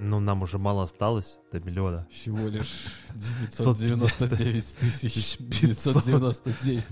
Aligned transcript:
Ну, 0.00 0.20
нам 0.20 0.42
уже 0.42 0.58
мало 0.58 0.84
осталось 0.84 1.40
до 1.52 1.58
миллиона. 1.60 2.06
Всего 2.10 2.46
лишь 2.48 2.86
999 3.14 4.76
тысяч 4.76 5.38
599 5.60 6.84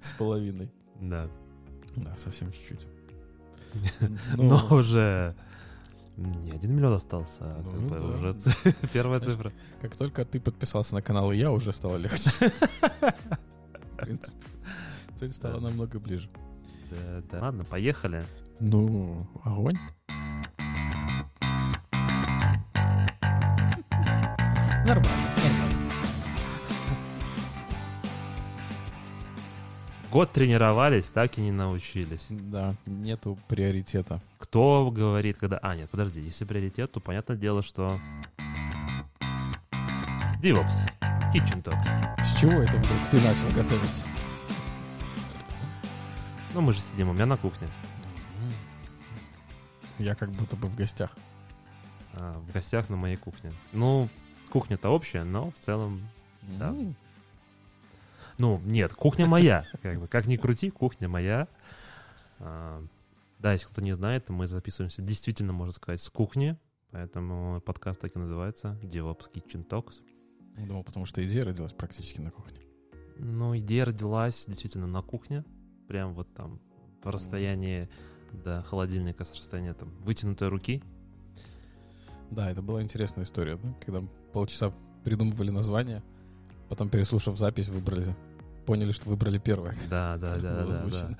с 0.00 0.10
половиной. 0.18 0.70
Да. 1.00 1.28
Да, 1.96 2.16
совсем 2.16 2.50
чуть-чуть. 2.52 2.86
Но 4.36 4.66
уже 4.70 5.34
не 6.16 6.50
один 6.50 6.74
миллион 6.74 6.94
остался, 6.94 7.44
а 7.44 7.62
Ну, 7.62 7.88
да. 7.88 8.00
уже 8.00 8.34
первая 8.92 9.20
цифра. 9.20 9.52
Как 9.80 9.96
только 9.96 10.24
ты 10.24 10.40
подписался 10.40 10.94
на 10.94 11.02
канал, 11.02 11.30
и 11.32 11.36
я 11.38 11.52
уже 11.52 11.72
стало 11.72 11.96
легче. 11.96 12.30
В 12.30 13.96
принципе, 13.96 14.36
цель 15.18 15.32
стала 15.32 15.60
намного 15.60 16.00
ближе. 16.00 16.28
Да, 16.90 17.22
да. 17.30 17.40
Ладно, 17.42 17.64
поехали. 17.64 18.24
Ну, 18.60 19.26
огонь. 19.44 19.78
Нормально. 24.84 25.10
Год 30.10 30.30
тренировались, 30.32 31.06
так 31.06 31.38
и 31.38 31.40
не 31.40 31.52
научились. 31.52 32.26
Да, 32.28 32.74
нету 32.84 33.38
приоритета. 33.48 34.20
Кто 34.38 34.90
говорит, 34.90 35.38
когда... 35.38 35.58
А, 35.62 35.74
нет, 35.74 35.88
подожди, 35.88 36.20
если 36.20 36.44
приоритет, 36.44 36.92
то 36.92 37.00
понятное 37.00 37.36
дело, 37.36 37.62
что... 37.62 37.98
DevOps. 40.42 40.90
Kitchen 41.32 41.62
Talks. 41.62 42.22
С 42.22 42.38
чего 42.40 42.52
это 42.60 42.76
вдруг 42.76 42.98
ты 43.10 43.20
начал 43.20 43.48
готовиться? 43.54 44.04
Ну, 46.52 46.60
мы 46.60 46.74
же 46.74 46.80
сидим 46.80 47.08
у 47.08 47.14
меня 47.14 47.24
на 47.24 47.38
кухне. 47.38 47.68
Я 49.98 50.14
как 50.14 50.30
будто 50.32 50.56
бы 50.56 50.66
в 50.66 50.74
гостях. 50.74 51.16
а, 52.14 52.38
в 52.40 52.52
гостях 52.52 52.90
на 52.90 52.96
моей 52.96 53.16
кухне. 53.16 53.52
Ну, 53.72 54.10
кухня-то 54.52 54.90
общая, 54.90 55.24
но 55.24 55.50
в 55.50 55.58
целом... 55.58 56.02
Да. 56.58 56.68
М, 56.68 56.94
Ну, 58.38 58.60
нет, 58.64 58.92
кухня 58.92 59.26
моя. 59.26 59.66
Как, 59.82 59.98
бы, 59.98 60.08
как 60.08 60.26
ни 60.26 60.36
крути, 60.36 60.68
кухня 60.70 61.08
моя. 61.08 61.48
А, 62.38 62.84
да, 63.38 63.52
если 63.52 63.66
кто 63.66 63.80
не 63.80 63.94
знает, 63.94 64.28
мы 64.28 64.46
записываемся 64.46 65.00
действительно, 65.00 65.52
можно 65.54 65.72
сказать, 65.72 66.02
с 66.02 66.10
кухни. 66.10 66.58
Поэтому 66.90 67.62
подкаст 67.62 68.00
так 68.00 68.14
и 68.14 68.18
называется 68.18 68.78
DevOps 68.82 69.32
Kitchen 69.32 69.66
Talks. 69.66 70.02
Думал, 70.58 70.84
потому 70.84 71.06
что 71.06 71.24
идея 71.24 71.46
родилась 71.46 71.72
практически 71.72 72.20
на 72.20 72.30
кухне. 72.30 72.60
Ну, 73.16 73.56
идея 73.56 73.86
родилась 73.86 74.44
действительно 74.46 74.86
на 74.86 75.00
кухне. 75.00 75.44
Прям 75.88 76.12
вот 76.12 76.32
там 76.34 76.60
в 77.02 77.08
расстоянии 77.08 77.88
до 78.32 78.62
холодильника 78.62 79.24
с 79.24 79.34
расстояния 79.34 79.72
там 79.72 79.88
вытянутой 80.00 80.48
руки. 80.48 80.82
Да, 82.32 82.50
это 82.50 82.62
была 82.62 82.82
интересная 82.82 83.24
история, 83.24 83.56
да? 83.62 83.74
когда 83.84 84.02
полчаса 84.32 84.72
придумывали 85.04 85.50
название, 85.50 86.02
потом, 86.68 86.88
переслушав 86.88 87.38
запись, 87.38 87.68
выбрали, 87.68 88.14
поняли, 88.64 88.92
что 88.92 89.10
выбрали 89.10 89.38
первое. 89.38 89.74
Да, 89.90 90.16
да, 90.16 90.36
да, 90.40 90.64
да, 90.64 90.86
да. 90.86 91.16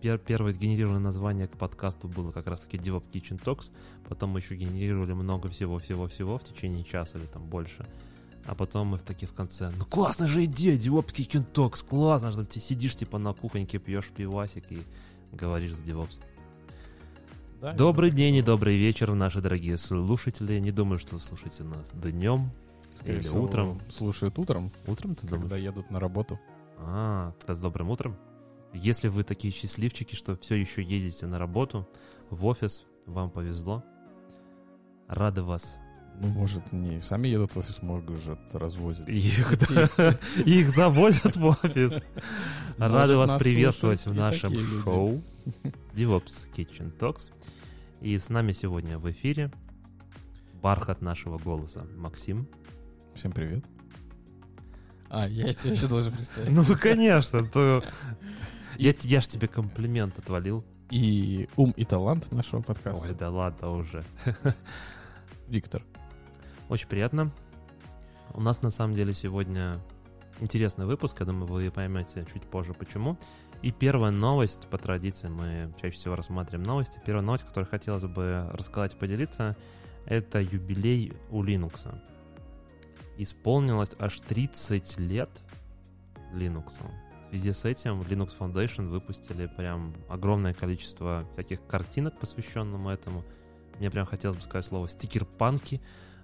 пер- 0.00 0.18
Первое 0.18 0.52
сгенерированное 0.52 1.00
название 1.00 1.46
к 1.46 1.56
подкасту 1.58 2.08
было 2.08 2.32
как 2.32 2.46
раз-таки 2.46 2.78
DevOps 2.78 3.10
Kitchen 3.12 3.42
Talks. 3.42 3.70
Потом 4.08 4.30
мы 4.30 4.38
еще 4.40 4.56
генерировали 4.56 5.12
много 5.12 5.50
всего-всего-всего 5.50 6.38
в 6.38 6.44
течение 6.44 6.84
часа 6.84 7.18
или 7.18 7.26
там 7.26 7.44
больше. 7.44 7.86
А 8.46 8.54
потом 8.54 8.88
мы 8.88 8.96
в 8.96 9.02
таки 9.02 9.26
в 9.26 9.34
конце, 9.34 9.70
ну 9.76 9.84
классная 9.84 10.26
же 10.26 10.44
идея, 10.46 10.76
DevOps 10.78 11.12
Kitchen 11.14 11.44
Talks, 11.52 11.86
классно, 11.86 12.32
что 12.32 12.44
ты 12.46 12.60
сидишь 12.60 12.96
типа 12.96 13.18
на 13.18 13.34
кухоньке, 13.34 13.78
пьешь 13.78 14.08
пивасик 14.16 14.72
и 14.72 14.82
говоришь 15.32 15.76
с 15.76 15.80
DevOps. 15.82 16.18
Да, 17.60 17.74
Добрый 17.74 18.10
день 18.10 18.36
и 18.36 18.42
добрый 18.42 18.78
вечер, 18.78 19.12
наши 19.12 19.42
дорогие 19.42 19.76
слушатели. 19.76 20.58
Не 20.58 20.70
думаю, 20.70 20.98
что 20.98 21.18
слушаете 21.18 21.62
нас 21.62 21.90
днем 21.92 22.50
Скорее 22.96 23.16
или 23.18 23.22
всего, 23.22 23.42
утром. 23.44 23.78
Слушают 23.90 24.38
утром, 24.38 24.72
Утром 24.86 25.14
ты 25.14 25.26
думаешь? 25.26 25.42
когда 25.42 25.58
едут 25.58 25.90
на 25.90 26.00
работу. 26.00 26.40
А, 26.78 27.34
тогда 27.38 27.54
с 27.54 27.58
добрым 27.58 27.90
утром. 27.90 28.16
Если 28.72 29.08
вы 29.08 29.24
такие 29.24 29.52
счастливчики, 29.52 30.14
что 30.14 30.36
все 30.38 30.54
еще 30.54 30.82
едете 30.82 31.26
на 31.26 31.38
работу, 31.38 31.86
в 32.30 32.46
офис, 32.46 32.84
вам 33.04 33.28
повезло. 33.30 33.84
Рады 35.06 35.42
вас. 35.42 35.76
Ну, 36.18 36.28
может, 36.28 36.72
не 36.72 37.00
сами 37.00 37.28
едут 37.28 37.54
в 37.54 37.58
офис, 37.58 37.82
может, 37.82 38.30
развозят. 38.52 39.08
Их, 39.08 39.58
да, 39.96 40.18
их 40.44 40.70
завозят 40.70 41.36
в 41.36 41.44
офис. 41.46 41.94
Рады 42.76 43.14
Может, 43.14 43.32
вас 43.32 43.42
приветствовать 43.42 44.04
в 44.04 44.14
нашем 44.14 44.54
шоу 44.84 45.22
DevOps 45.94 46.48
Kitchen 46.54 46.96
Talks. 46.98 47.32
И 48.00 48.18
с 48.18 48.28
нами 48.28 48.52
сегодня 48.52 48.98
в 48.98 49.10
эфире 49.10 49.50
бархат 50.62 51.00
нашего 51.00 51.38
голоса 51.38 51.86
Максим. 51.96 52.46
Всем 53.14 53.32
привет. 53.32 53.64
А, 55.08 55.28
я 55.28 55.52
тебя 55.52 55.72
еще 55.72 55.88
должен 55.88 56.12
представить. 56.12 56.50
Ну, 56.50 56.64
конечно, 56.76 57.44
то... 57.44 57.82
Я, 58.78 58.94
я 59.02 59.20
ж 59.20 59.28
тебе 59.28 59.48
комплимент 59.48 60.18
отвалил. 60.18 60.64
И 60.90 61.48
ум 61.56 61.72
и 61.76 61.84
талант 61.84 62.32
нашего 62.32 62.62
подкаста. 62.62 63.06
Ой, 63.06 63.14
да 63.14 63.30
ладно 63.30 63.70
уже. 63.70 64.04
Виктор. 65.48 65.82
Очень 66.70 66.86
приятно. 66.86 67.32
У 68.32 68.40
нас 68.40 68.62
на 68.62 68.70
самом 68.70 68.94
деле 68.94 69.12
сегодня 69.12 69.76
интересный 70.38 70.86
выпуск, 70.86 71.18
я 71.18 71.26
думаю, 71.26 71.46
вы 71.46 71.68
поймете 71.68 72.24
чуть 72.32 72.44
позже 72.44 72.74
почему. 72.74 73.18
И 73.60 73.72
первая 73.72 74.12
новость, 74.12 74.68
по 74.68 74.78
традиции 74.78 75.26
мы 75.26 75.74
чаще 75.82 75.96
всего 75.96 76.14
рассматриваем 76.14 76.62
новости. 76.62 77.00
Первая 77.04 77.24
новость, 77.24 77.42
которую 77.42 77.68
хотелось 77.68 78.04
бы 78.04 78.48
рассказать 78.52 78.94
и 78.94 78.96
поделиться, 78.96 79.56
это 80.06 80.40
юбилей 80.40 81.12
у 81.30 81.42
Linux. 81.42 81.92
Исполнилось 83.18 83.96
аж 83.98 84.20
30 84.20 84.96
лет 85.00 85.30
Linux. 86.32 86.80
В 87.26 87.30
связи 87.30 87.52
с 87.52 87.64
этим 87.64 88.00
Linux 88.02 88.30
Foundation 88.38 88.86
выпустили 88.86 89.48
прям 89.48 89.92
огромное 90.08 90.54
количество 90.54 91.26
всяких 91.32 91.66
картинок, 91.66 92.16
посвященному 92.20 92.90
этому. 92.90 93.24
Мне 93.80 93.90
прям 93.90 94.06
хотелось 94.06 94.36
бы 94.36 94.42
сказать 94.42 94.66
слово 94.66 94.88
стикер-панки, 94.88 95.80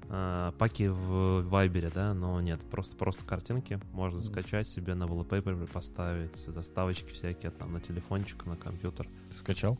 а, 0.08 0.52
паки 0.52 0.88
в 0.88 1.42
Вайбере, 1.48 1.90
да, 1.92 2.14
но 2.14 2.40
нет, 2.40 2.60
просто 2.70 2.96
просто 2.96 3.24
картинки 3.24 3.80
можно 3.92 4.18
Мгм. 4.18 4.26
скачать 4.26 4.68
себе 4.68 4.94
на 4.94 5.04
wallpaper 5.04 5.66
поставить, 5.70 6.36
заставочки 6.36 7.10
всякие 7.12 7.50
там 7.50 7.72
на 7.72 7.80
телефончик, 7.80 8.46
на 8.46 8.56
компьютер. 8.56 9.08
Ты 9.30 9.36
скачал? 9.38 9.78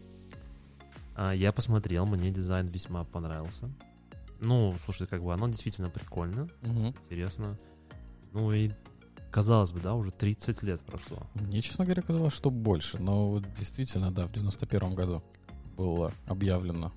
А, 1.15 1.33
я 1.33 1.53
посмотрел, 1.53 2.07
мне 2.07 2.31
дизайн 2.31 2.67
весьма 2.69 3.05
понравился. 3.05 3.71
Ну, 4.41 4.75
слушай, 4.85 5.07
как 5.07 5.23
бы 5.23 5.33
оно 5.33 5.49
действительно 5.49 5.89
прикольно, 5.91 6.49
Угу. 6.63 6.89
интересно. 6.89 7.57
Ну 8.33 8.53
и 8.53 8.71
казалось 9.31 9.73
бы, 9.73 9.81
да, 9.81 9.95
уже 9.95 10.11
30 10.11 10.63
лет 10.63 10.81
прошло. 10.83 11.23
Мне, 11.35 11.61
честно 11.63 11.85
говоря, 11.85 12.03
казалось, 12.03 12.35
что 12.35 12.51
больше. 12.51 12.99
Но 13.01 13.31
вот 13.31 13.45
действительно, 13.55 14.11
да, 14.11 14.27
в 14.27 14.33
91 14.33 14.95
году 14.95 15.23
было 15.77 16.13
объявлено 16.27 16.93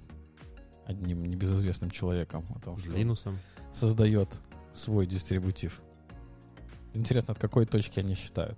одним 0.89 1.23
небезызвестным 1.23 1.91
человеком 1.91 2.45
о 2.55 2.59
том, 2.59 2.77
что 2.77 2.89
Линусом. 2.89 3.37
создает 3.71 4.27
свой 4.73 5.05
дистрибутив. 5.05 5.81
Интересно, 6.95 7.33
от 7.33 7.39
какой 7.39 7.67
точки 7.67 7.99
они 7.99 8.15
считают? 8.15 8.57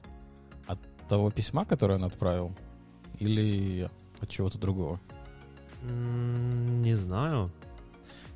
От 0.65 0.79
того 1.09 1.29
письма, 1.29 1.65
которое 1.65 1.95
он 1.95 2.05
отправил? 2.05 2.53
Или 3.19 3.89
от 4.21 4.29
чего-то 4.29 4.57
другого? 4.57 4.99
Не 5.83 6.95
знаю. 6.95 7.51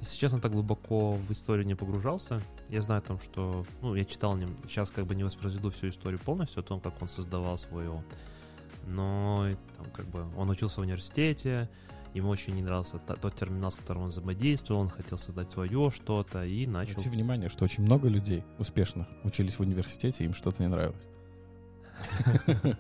Если 0.02 0.18
честно, 0.18 0.40
так 0.40 0.52
глубоко 0.52 1.14
в 1.14 1.32
историю 1.32 1.66
не 1.66 1.76
погружался. 1.76 2.42
Я 2.68 2.82
знаю 2.82 3.00
о 3.00 3.08
том, 3.08 3.20
что... 3.22 3.66
Ну, 3.82 3.96
я 3.96 4.04
читал, 4.04 4.38
сейчас 4.68 4.92
как 4.92 5.06
бы 5.06 5.16
не 5.16 5.24
воспроизведу 5.24 5.72
всю 5.72 5.88
историю 5.88 6.20
полностью, 6.20 6.60
о 6.60 6.64
том, 6.64 6.82
как 6.82 7.02
он 7.02 7.08
создавал 7.08 7.58
своего. 7.58 8.04
Но 8.88 9.48
там 9.78 9.86
как 9.94 10.06
бы 10.08 10.26
он 10.36 10.50
учился 10.50 10.82
в 10.82 10.84
университете, 10.84 11.70
ему 12.16 12.30
очень 12.30 12.56
не 12.56 12.62
нравился 12.62 12.98
тот 12.98 13.36
терминал, 13.36 13.72
с 13.72 13.76
которым 13.76 14.04
он 14.04 14.10
взаимодействовал, 14.10 14.82
он 14.82 14.90
хотел 14.90 15.18
создать 15.18 15.52
свое 15.52 15.92
что-то 15.92 16.46
и 16.46 16.66
начал... 16.66 16.94
Обрати 16.94 17.10
внимание, 17.10 17.50
что 17.50 17.66
очень 17.66 17.84
много 17.84 18.08
людей 18.08 18.44
успешных 18.58 19.08
учились 19.24 19.56
в 19.56 19.60
университете, 19.60 20.24
им 20.24 20.34
что-то 20.34 20.64
не 20.64 20.70
нравилось. 20.70 21.04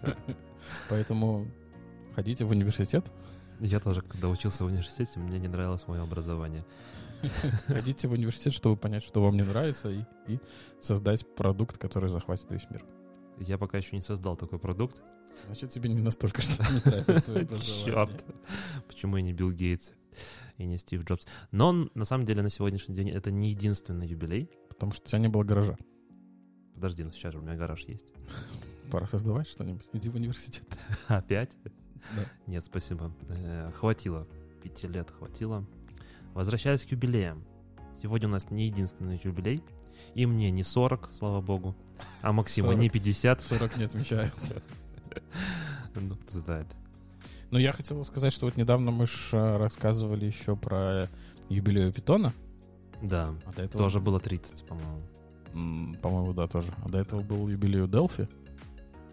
Поэтому 0.90 1.48
ходите 2.16 2.46
в 2.46 2.50
университет, 2.52 3.12
Я 3.60 3.80
тоже, 3.80 4.02
когда 4.02 4.30
учился 4.30 4.64
в 4.64 4.68
университете, 4.68 5.20
мне 5.20 5.38
не 5.38 5.50
нравилось 5.50 5.86
мое 5.88 6.02
образование. 6.02 6.66
ходите 7.68 8.08
в 8.08 8.14
университет, 8.14 8.54
чтобы 8.54 8.78
понять, 8.78 9.04
что 9.04 9.22
вам 9.22 9.36
не 9.36 9.44
нравится, 9.44 9.90
и, 9.90 10.04
и 10.28 10.40
создать 10.82 11.26
продукт, 11.36 11.78
который 11.78 12.10
захватит 12.10 12.50
весь 12.50 12.70
мир. 12.70 12.86
Я 13.40 13.58
пока 13.58 13.78
еще 13.78 13.96
не 13.98 14.02
создал 14.02 14.38
такой 14.38 14.60
продукт. 14.60 15.02
Значит, 15.48 15.70
тебе 15.72 15.90
не 15.90 16.02
настолько 16.02 16.42
что 16.42 16.64
не 16.64 16.80
нравится. 16.86 17.60
Черт. 17.60 18.26
Почему 18.88 19.18
я 19.18 19.24
не 19.24 19.34
Билл 19.34 19.52
Гейтс 19.52 19.92
и 20.58 20.66
не 20.66 20.78
Стив 20.78 21.04
Джобс? 21.04 21.26
Но 21.52 21.90
на 21.94 22.06
самом 22.06 22.26
деле 22.26 22.42
на 22.42 22.50
сегодняшний 22.50 22.96
день 22.96 23.10
это 23.10 23.32
не 23.32 23.50
единственный 23.50 24.08
юбилей. 24.08 24.50
Потому 24.70 24.92
что 24.92 25.04
у 25.06 25.08
тебя 25.08 25.20
не 25.20 25.28
было 25.30 25.44
гаража. 25.44 25.78
Подожди, 26.74 27.04
ну 27.04 27.12
сейчас 27.12 27.32
же 27.34 27.40
у 27.40 27.42
меня 27.42 27.56
гараж 27.56 27.82
есть. 27.88 28.06
Пора 28.92 29.08
создавать 29.08 29.48
что-нибудь. 29.48 29.88
Иди 29.94 30.10
в 30.10 30.16
университет. 30.16 30.64
Опять? 31.08 31.52
Да. 31.64 32.26
Нет, 32.48 32.64
спасибо. 32.66 33.12
Э, 33.30 33.72
Хватило. 33.76 34.28
Пяти 34.62 34.88
лет 34.88 35.10
хватило. 35.12 35.66
Возвращаясь 36.34 36.84
к 36.86 36.92
юбилеям. 36.92 37.44
Сегодня 38.02 38.28
у 38.28 38.32
нас 38.32 38.52
не 38.52 38.66
единственный 38.66 39.20
юбилей. 39.24 39.64
И 40.14 40.26
мне 40.26 40.52
не 40.52 40.64
40, 40.64 41.10
слава 41.12 41.42
богу, 41.42 41.76
а 42.22 42.32
Максиму 42.34 42.68
40. 42.68 42.80
не 42.82 42.90
50. 42.90 43.42
40 43.42 43.78
не 43.78 43.84
отмечаю. 43.86 44.32
Ну, 45.96 46.16
кто 46.16 46.40
знает. 46.40 46.68
Но 47.52 47.60
я 47.60 47.72
хотел 47.72 48.04
сказать, 48.04 48.34
что 48.34 48.46
вот 48.46 48.58
недавно 48.58 48.92
мы 48.92 49.08
ж 49.08 49.30
а, 49.32 49.58
рассказывали 49.58 50.26
еще 50.26 50.56
про 50.56 51.08
юбилей 51.48 51.92
Питона. 51.94 52.34
Да, 53.02 53.34
А 53.46 53.52
до 53.52 53.64
этого, 53.64 53.84
тоже 53.84 54.00
было 54.00 54.20
30, 54.20 54.66
по-моему. 54.66 55.96
По-моему, 56.02 56.34
да, 56.34 56.48
тоже. 56.48 56.74
А 56.84 56.90
до 56.90 57.00
этого 57.00 57.22
был 57.22 57.48
юбилей 57.48 57.82
у 57.82 57.88
Делфи. 57.88 58.28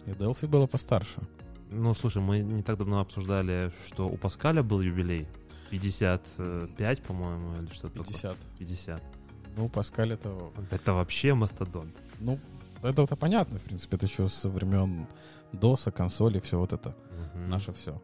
И 0.05 0.11
Делфи 0.11 0.45
было 0.45 0.67
постарше. 0.67 1.21
Ну, 1.71 1.93
слушай, 1.93 2.21
мы 2.21 2.39
не 2.39 2.63
так 2.63 2.77
давно 2.77 2.99
обсуждали, 2.99 3.71
что 3.87 4.07
у 4.07 4.17
Паскаля 4.17 4.61
был 4.61 4.81
юбилей. 4.81 5.27
55, 5.69 7.01
по-моему, 7.01 7.55
или 7.61 7.73
что-то 7.73 8.03
такое. 8.03 8.13
50. 8.13 8.37
50. 8.59 9.03
Ну, 9.55 9.69
Паскаль 9.69 10.13
это... 10.13 10.51
Это 10.69 10.93
вообще 10.93 11.33
мастодонт. 11.33 11.95
Ну, 12.19 12.39
это, 12.83 13.03
это 13.03 13.15
понятно, 13.15 13.59
в 13.59 13.63
принципе. 13.63 13.97
Это 13.97 14.05
еще 14.05 14.27
со 14.27 14.49
времен 14.49 15.07
ДОСа, 15.51 15.91
консоли, 15.91 16.39
все 16.39 16.59
вот 16.59 16.73
это. 16.73 16.95
Мгм. 17.35 17.49
Наше 17.49 17.73
все. 17.73 18.01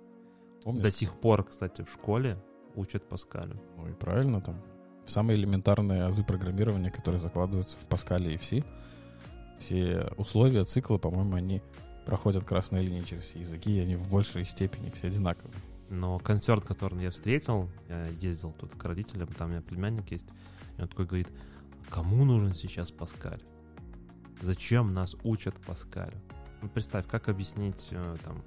Помнишь? 0.63 0.83
До 0.83 0.91
сих 0.91 1.19
пор, 1.19 1.43
кстати, 1.43 1.83
в 1.83 1.91
школе 1.91 2.37
учат 2.75 3.07
Паскалю. 3.07 3.59
Ну 3.77 3.87
и 3.87 3.93
правильно 3.93 4.41
там. 4.41 4.61
Самые 5.07 5.37
элементарные 5.37 6.03
азы 6.03 6.23
программирования, 6.23 6.91
которые 6.91 7.19
закладываются 7.19 7.77
в 7.77 7.87
Паскале 7.87 8.33
и 8.33 8.37
в 8.37 8.43
C. 8.43 8.63
Все 9.59 10.11
условия, 10.17 10.63
циклы, 10.63 10.99
по-моему, 10.99 11.35
они 11.35 11.61
проходят 12.05 12.45
красной 12.45 12.81
линией 12.81 13.05
через 13.05 13.23
все 13.23 13.39
языки, 13.39 13.75
и 13.75 13.79
они 13.79 13.95
в 13.95 14.09
большей 14.09 14.45
степени 14.45 14.89
все 14.89 15.07
одинаковые. 15.07 15.55
Но 15.89 16.19
концерт, 16.19 16.63
который 16.63 17.01
я 17.03 17.11
встретил, 17.11 17.69
я 17.87 18.07
ездил 18.07 18.53
тут 18.53 18.73
к 18.73 18.83
родителям, 18.83 19.27
там 19.29 19.47
у 19.47 19.51
меня 19.51 19.61
племянник 19.61 20.11
есть, 20.11 20.27
и 20.77 20.81
он 20.81 20.87
такой 20.87 21.05
говорит, 21.05 21.29
кому 21.89 22.25
нужен 22.25 22.53
сейчас 22.53 22.91
Паскаль? 22.91 23.41
Зачем 24.41 24.93
нас 24.93 25.15
учат 25.23 25.55
Паскалю? 25.65 26.17
Ну, 26.61 26.69
представь, 26.69 27.07
как 27.07 27.29
объяснить 27.29 27.87
э, 27.91 28.15
там 28.23 28.43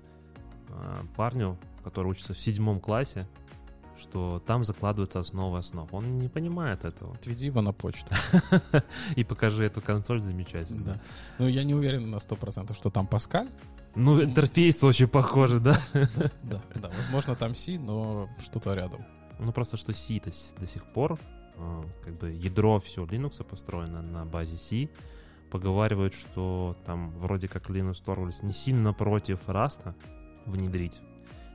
э, 0.69 1.03
парню, 1.17 1.59
который 1.85 2.09
учится 2.09 2.35
в 2.35 2.39
седьмом 2.39 2.81
классе, 2.81 3.27
что 3.99 4.43
там 4.47 4.65
закладываются 4.65 5.21
основы 5.21 5.59
основ. 5.59 5.93
Он 5.93 6.19
не 6.19 6.29
понимает 6.29 6.85
этого. 6.85 7.15
Отведи 7.15 7.47
его 7.47 7.63
на 7.63 7.73
почту. 7.73 8.13
И 9.17 9.25
покажи 9.25 9.65
эту 9.65 9.81
консоль 9.81 10.21
замечательно. 10.21 10.85
Да. 10.85 11.01
Ну, 11.39 11.49
я 11.49 11.65
не 11.65 11.75
уверен 11.75 12.11
на 12.11 12.17
100%, 12.17 12.75
что 12.75 12.91
там 12.91 13.07
Паскаль. 13.07 13.49
Ну, 13.95 14.23
интерфейс 14.23 14.83
очень 14.85 15.09
похожий, 15.09 15.61
да? 15.61 15.79
Да, 16.43 16.63
да. 16.75 16.91
Возможно, 16.97 17.37
там 17.37 17.55
C, 17.55 17.79
но 17.79 18.29
что-то 18.41 18.75
рядом. 18.75 19.05
Ну, 19.39 19.53
просто 19.53 19.77
что 19.77 19.93
C 19.93 20.21
до 20.59 20.67
сих 20.67 20.85
пор, 20.93 21.19
э, 21.57 21.83
как 22.05 22.19
бы 22.19 22.31
ядро 22.31 22.81
все 22.81 23.05
Linux 23.05 23.45
построено 23.45 24.03
на 24.03 24.25
базе 24.25 24.57
C. 24.57 24.89
Поговаривают, 25.53 26.15
что 26.15 26.79
там 26.87 27.11
вроде 27.19 27.47
как 27.47 27.69
Linux 27.69 28.03
Torvalds 28.03 28.43
не 28.43 28.55
сильно 28.55 28.95
против 28.95 29.39
Rust 29.47 29.95
внедрить. 30.47 31.03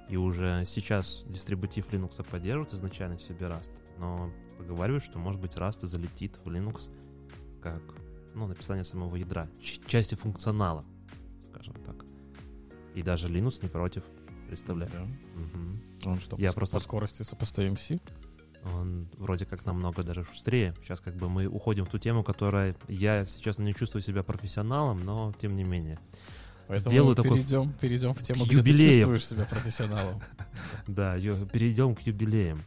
И 0.07 0.15
уже 0.17 0.63
сейчас 0.65 1.23
дистрибутив 1.25 1.91
Linux 1.91 2.23
поддерживает 2.23 2.73
изначально 2.73 3.17
в 3.17 3.23
себе 3.23 3.47
Rust. 3.47 3.71
Но 3.97 4.31
поговаривают, 4.59 5.03
что, 5.03 5.17
может 5.17 5.41
быть, 5.41 5.55
Rust 5.55 5.87
залетит 5.87 6.37
в 6.45 6.47
Linux 6.47 6.91
как 7.59 7.81
ну, 8.35 8.45
написание 8.45 8.83
самого 8.83 9.15
ядра, 9.15 9.49
части 9.87 10.13
функционала, 10.13 10.85
скажем 11.49 11.73
так. 11.83 12.05
И 12.93 13.01
даже 13.01 13.27
Linux 13.27 13.59
не 13.63 13.67
против, 13.67 14.03
представляю. 14.47 14.91
Да. 14.91 15.07
Мгм. 15.41 15.81
Он 16.05 16.19
что, 16.19 16.37
Я 16.37 16.49
по, 16.49 16.57
просто- 16.57 16.75
по 16.75 16.79
скорости 16.83 17.23
сопоставим 17.23 17.77
C? 17.77 17.99
Он 18.75 19.07
вроде 19.17 19.45
как 19.45 19.65
намного 19.65 20.03
даже 20.03 20.23
шустрее. 20.23 20.73
Сейчас 20.83 20.99
как 20.99 21.15
бы 21.15 21.29
мы 21.29 21.45
уходим 21.47 21.85
в 21.85 21.89
ту 21.89 21.99
тему, 21.99 22.23
которая 22.23 22.75
я 22.87 23.25
сейчас 23.25 23.57
не 23.57 23.73
чувствую 23.73 24.01
себя 24.01 24.23
профессионалом, 24.23 25.01
но 25.01 25.33
тем 25.39 25.55
не 25.55 25.63
менее. 25.63 25.99
Поэтому 26.67 26.89
Сделаю 26.91 27.15
такой 27.15 27.31
перейдем, 27.31 27.73
перейдем 27.73 28.13
в 28.13 28.21
тему, 28.23 28.43
к 28.43 28.47
где 28.47 28.57
юбилеям. 28.57 28.89
ты 28.89 28.97
чувствуешь 29.17 29.27
себя 29.27 29.45
профессионалом. 29.45 30.21
Да, 30.87 31.17
перейдем 31.17 31.95
к 31.95 32.01
юбилеям 32.01 32.61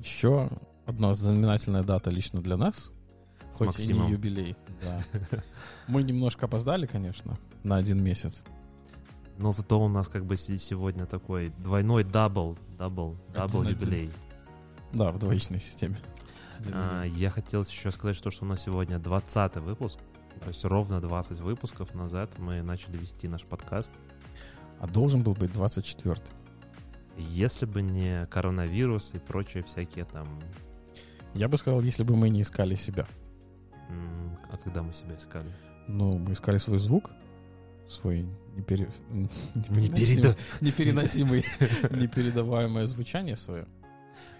Еще 0.00 0.50
одна 0.86 1.14
знаменательная 1.14 1.82
дата 1.84 2.10
лично 2.10 2.40
для 2.40 2.56
нас. 2.56 2.90
с 3.52 3.58
Хоть 3.58 3.78
и 3.80 3.92
не 3.92 4.10
юбилей. 4.10 4.56
Да. 4.82 5.02
Мы 5.88 6.02
немножко 6.02 6.46
опоздали, 6.46 6.86
конечно, 6.86 7.38
на 7.62 7.76
один 7.76 8.02
месяц. 8.02 8.42
Но 9.38 9.52
зато 9.52 9.80
у 9.80 9.88
нас 9.88 10.08
как 10.08 10.24
бы 10.24 10.36
се- 10.36 10.58
сегодня 10.58 11.06
такой 11.06 11.50
двойной 11.58 12.02
double, 12.04 12.58
double, 12.78 13.16
double 13.32 13.62
юбилей. 13.62 14.10
Да, 14.92 15.10
в 15.10 15.18
двоичной 15.18 15.60
системе. 15.60 15.96
А, 16.72 17.04
я 17.04 17.30
хотел 17.30 17.62
еще 17.62 17.90
сказать, 17.90 18.16
что, 18.16 18.30
что 18.30 18.44
у 18.44 18.48
нас 18.48 18.62
сегодня 18.62 18.98
20 18.98 19.56
выпуск. 19.56 19.98
То 20.40 20.48
есть 20.48 20.64
ровно 20.64 21.00
20 21.00 21.38
выпусков 21.40 21.94
назад 21.94 22.30
мы 22.38 22.62
начали 22.62 22.96
вести 22.96 23.28
наш 23.28 23.42
подкаст. 23.44 23.92
А 24.80 24.86
должен 24.86 25.22
был 25.22 25.32
быть 25.32 25.52
24 25.52 26.16
Если 27.16 27.64
бы 27.64 27.80
не 27.82 28.26
коронавирус 28.26 29.14
и 29.14 29.18
прочие 29.18 29.62
всякие 29.62 30.04
там... 30.04 30.26
Я 31.34 31.48
бы 31.48 31.56
сказал, 31.58 31.80
если 31.80 32.02
бы 32.02 32.16
мы 32.16 32.28
не 32.28 32.42
искали 32.42 32.74
себя. 32.74 33.06
А 34.50 34.56
когда 34.56 34.82
мы 34.82 34.92
себя 34.92 35.16
искали? 35.16 35.50
Ну, 35.88 36.18
мы 36.18 36.32
искали 36.32 36.58
свой 36.58 36.78
звук, 36.78 37.10
свой 37.88 38.26
непере- 38.56 38.90
Не 39.10 39.28
непереносимый, 39.88 40.34
непереносимый, 40.60 41.44
непередаваемое 41.90 42.86
звучание 42.86 43.36
свое. 43.36 43.66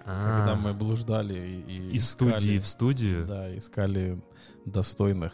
А, 0.05 0.39
Когда 0.39 0.55
мы 0.55 0.73
блуждали 0.73 1.35
и, 1.67 1.91
из 1.97 2.05
искали- 2.05 2.31
студии 2.39 2.59
в 2.59 2.67
студию 2.67 3.27
Да, 3.27 3.57
искали 3.59 4.23
достойных. 4.65 5.33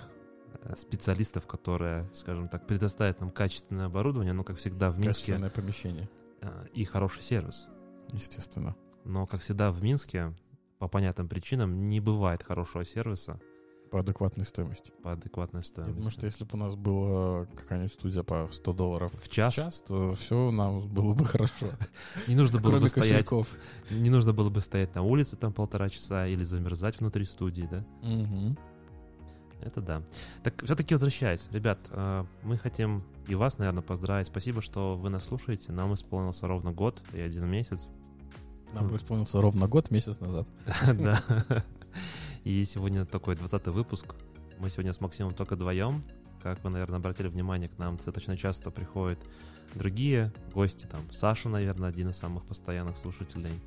э, 0.65 0.75
специалистов, 0.77 1.47
которые, 1.47 2.09
скажем 2.15 2.49
так, 2.49 2.67
предоставят 2.67 3.21
нам 3.21 3.31
качественное 3.31 3.87
оборудование, 3.87 4.33
ну, 4.33 4.45
как 4.45 4.59
всегда, 4.59 4.91
в 4.91 4.95
Минске, 4.99 5.09
Качественное 5.33 5.51
помещение, 5.51 6.09
э, 6.41 6.67
и 6.73 6.85
хороший 6.85 7.23
сервис. 7.23 7.69
естественно. 8.13 8.77
Но, 9.05 9.27
как 9.27 9.41
всегда, 9.41 9.73
в 9.73 9.83
Минске, 9.83 10.33
по 10.79 10.87
понятным 10.89 11.29
причинам, 11.29 11.85
не 11.85 11.99
бывает 12.01 12.43
хорошего 12.43 12.85
сервиса 12.85 13.41
По 13.93 14.01
адекватной 14.01 14.47
стоимости. 14.47 14.91
по 15.03 15.13
адекватной 15.13 15.63
стоимости. 15.63 15.97
думаю, 15.97 16.11
что 16.11 16.25
если 16.25 16.45
бы 16.45 16.51
у 16.55 16.57
нас 16.57 16.75
была 16.77 17.45
какая-нибудь 17.55 17.93
студия 17.93 18.23
по 18.23 18.49
100 18.51 18.73
долларов 18.73 19.13
В 19.23 19.29
час, 19.29 19.53
в 19.53 19.57
час, 19.57 19.83
то 19.87 20.15
все 20.15 20.51
нам 20.51 20.89
было 20.89 21.13
бы 21.13 21.27
хорошо. 21.27 21.67
не 22.27 22.35
нужно 22.35 22.59
было 22.59 22.81
бы 22.81 22.89
стоять, 22.89 23.31
не 23.91 24.09
нужно 24.09 24.33
было 24.33 24.49
бы 24.49 24.63
стоять 24.63 24.95
на 24.95 25.03
улице 25.03 25.37
там 25.37 25.53
полтора 25.53 25.91
часа 25.91 26.27
или 26.27 26.43
замерзать 26.43 27.01
внутри 27.01 27.27
студии, 27.27 27.69
да? 27.71 27.85
Это 29.61 29.83
да. 29.83 30.03
Так 30.43 30.65
все-таки 30.65 30.95
возвращаясь, 30.95 31.47
ребят, 31.53 31.79
э, 31.91 32.25
мы 32.43 32.57
хотим 32.57 33.05
и 33.29 33.35
вас, 33.35 33.59
наверное, 33.59 33.83
поздравить. 33.83 34.27
Спасибо, 34.27 34.63
что 34.63 34.97
вы 34.97 35.11
нас 35.11 35.25
слушаете. 35.25 35.71
Нам 35.71 35.93
исполнился 35.95 36.49
ровно 36.49 36.73
год 36.73 37.03
и 37.13 37.21
один 37.21 37.47
месяц. 37.47 37.89
Нам 38.73 38.89
бы 38.89 38.97
исполнился 38.97 39.41
ровно 39.41 39.69
год, 39.69 39.91
месяц 39.91 40.19
назад. 40.19 40.49
Да. 40.95 41.23
И 42.45 42.65
сегодня 42.65 43.05
такой 43.05 43.37
20 43.37 43.67
выпуск. 43.69 44.15
Мы 44.59 44.69
сегодня 44.69 44.93
с 44.93 45.01
Максимом 45.01 45.33
только 45.33 45.55
вдвоем. 45.55 46.03
Как 46.43 46.63
вы, 46.65 46.71
наверное, 46.71 46.99
обратили 46.99 47.29
внимание, 47.29 47.69
к 47.69 47.79
нам 47.79 47.97
достаточно 47.97 48.37
часто 48.37 48.71
приходят 48.73 49.21
другие 49.75 50.33
гости. 50.53 50.87
Там 50.87 51.03
Саша, 51.13 51.49
наверное, 51.49 51.89
один 51.89 52.09
из 52.09 52.17
самых 52.17 52.45
постоянных 52.45 52.97
слушателей. 52.97 53.61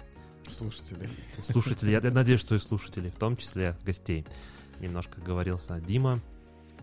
Слушатели. 0.49 1.09
Слушателей. 1.39 1.93
Я 1.93 2.01
надеюсь, 2.01 2.41
что 2.41 2.53
и 2.53 2.59
слушателей, 2.59 3.11
в 3.11 3.17
том 3.17 3.37
числе 3.37 3.77
гостей. 3.85 4.25
Немножко 4.81 5.21
говорился 5.21 5.79
Дима. 5.79 6.19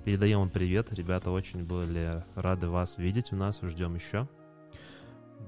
Передаем 0.05 0.41
вам 0.41 0.51
привет. 0.51 0.93
Ребята 0.93 1.31
очень 1.31 1.63
были 1.63 2.25
рады 2.35 2.69
вас 2.69 2.97
видеть 2.97 3.33
у 3.33 3.37
нас. 3.37 3.61
Ждем 3.61 3.95
еще. 3.95 4.27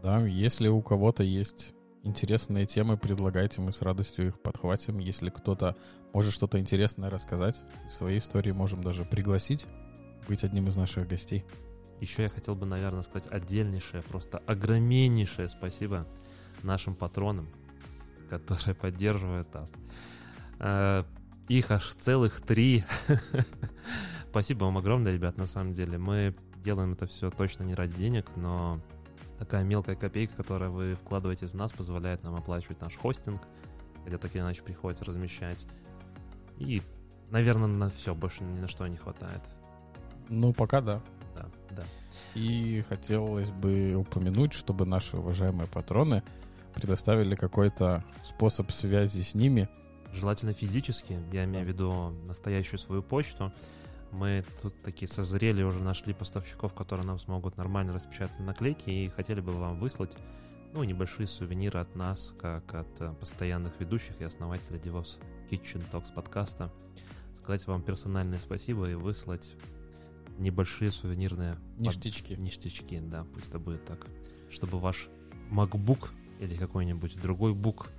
Да, 0.03 0.25
если 0.27 0.69
у 0.69 0.83
кого-то 0.83 1.23
есть 1.23 1.73
интересные 2.04 2.66
темы, 2.66 2.96
предлагайте, 2.96 3.61
мы 3.61 3.73
с 3.73 3.80
радостью 3.80 4.28
их 4.28 4.40
подхватим. 4.40 4.99
Если 4.99 5.30
кто-то 5.30 5.76
может 6.12 6.32
что-то 6.32 6.58
интересное 6.61 7.11
рассказать, 7.11 7.61
своей 7.90 8.18
истории 8.18 8.52
можем 8.52 8.82
даже 8.82 9.04
пригласить 9.04 9.66
быть 10.28 10.44
одним 10.44 10.68
из 10.68 10.76
наших 10.76 11.08
гостей. 11.08 11.44
Еще 12.00 12.25
я 12.25 12.28
хотел 12.28 12.54
бы, 12.54 12.66
наверное, 12.66 13.02
сказать 13.02 13.30
отдельнейшее, 13.30 14.02
просто 14.02 14.38
огромнейшее 14.46 15.49
спасибо 15.49 16.06
нашим 16.62 16.94
патронам, 16.94 17.49
которые 18.28 18.75
поддерживают 18.75 19.52
нас. 19.54 19.73
Э, 20.58 21.04
Их 21.49 21.70
аж 21.70 21.94
целых 21.94 22.40
три. 22.40 22.84
Спасибо 24.30 24.64
вам 24.64 24.78
огромное, 24.78 25.12
ребят, 25.12 25.37
на 25.37 25.46
самом 25.46 25.73
деле. 25.73 25.99
Мы 25.99 26.34
делаем 26.56 26.94
это 26.94 27.06
все 27.06 27.30
точно 27.30 27.62
не 27.62 27.75
ради 27.75 27.96
денег, 27.96 28.26
но 28.37 28.80
такая 29.45 29.63
мелкая 29.63 29.95
копейка, 29.95 30.35
которую 30.37 30.73
вы 30.73 30.95
вкладываете 30.95 31.47
в 31.47 31.55
нас, 31.55 31.71
позволяет 31.71 32.23
нам 32.23 32.35
оплачивать 32.35 32.81
наш 32.81 32.97
хостинг, 32.97 33.43
где 34.07 34.17
так 34.17 34.35
или 34.35 34.41
иначе 34.41 34.63
приходится 34.63 35.05
размещать. 35.05 35.67
И, 36.59 36.83
наверное, 37.31 37.69
на 37.69 37.91
все, 37.91 38.15
больше 38.15 38.43
ни 38.43 38.59
на 38.59 38.69
что 38.69 38.87
не 38.87 38.97
хватает. 38.97 39.43
Ну, 40.31 40.55
пока 40.55 40.81
да. 40.81 41.03
Да, 41.35 41.47
да. 41.71 41.85
И 42.35 42.83
хотелось 42.89 43.51
бы 43.51 43.95
упомянуть, 43.97 44.55
чтобы 44.55 44.87
наши 44.87 45.19
уважаемые 45.19 45.69
патроны 45.69 46.23
предоставили 46.75 47.35
какой-то 47.35 48.03
способ 48.23 48.71
связи 48.71 49.21
с 49.21 49.35
ними. 49.35 49.69
Желательно 50.13 50.55
физически, 50.55 51.19
я 51.33 51.45
имею 51.45 51.67
в 51.67 51.69
виду 51.69 52.15
настоящую 52.27 52.79
свою 52.79 53.03
почту. 53.03 53.53
Мы 54.14 54.44
тут 54.62 54.80
такие 54.83 55.09
созрели, 55.09 55.64
уже 55.64 55.83
нашли 55.83 56.14
поставщиков, 56.14 56.73
которые 56.73 57.04
нам 57.04 57.18
смогут 57.18 57.56
нормально 57.56 57.92
распечатать 57.92 58.38
наклейки 58.38 58.88
и 58.88 59.09
хотели 59.09 59.40
бы 59.40 59.52
вам 59.52 59.80
выслать 59.80 60.16
ну, 60.73 60.85
небольшие 60.85 61.26
сувениры 61.26 61.80
от 61.80 61.97
нас, 61.97 62.33
как 62.38 62.75
от 62.75 63.00
э, 63.00 63.12
постоянных 63.18 63.80
ведущих 63.80 64.21
и 64.21 64.25
основателя 64.25 64.78
DevOps 64.78 65.21
Kitchen 65.50 65.83
Talks 65.90 66.14
подкаста. 66.14 66.73
Сказать 67.38 67.66
вам 67.66 67.83
персональное 67.83 68.38
спасибо 68.38 68.88
и 68.88 68.94
выслать 68.94 69.52
небольшие 70.38 70.92
сувенирные... 70.92 71.59
Ништячки. 71.78 72.37
Под... 72.37 72.44
Ништячки, 72.44 73.00
да, 73.00 73.25
пусть 73.35 73.49
это 73.49 73.59
будет 73.59 73.85
так. 73.85 74.06
Чтобы 74.49 74.78
ваш 74.78 75.09
MacBook 75.50 76.11
или 76.38 76.56
какой-нибудь 76.56 77.21
другой 77.21 77.52
бук 77.52 77.90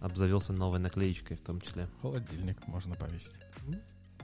обзавелся 0.00 0.54
новой 0.54 0.78
наклеечкой 0.78 1.36
в 1.36 1.42
том 1.42 1.60
числе. 1.60 1.90
Холодильник 2.00 2.66
можно 2.66 2.94
повесить. 2.94 3.40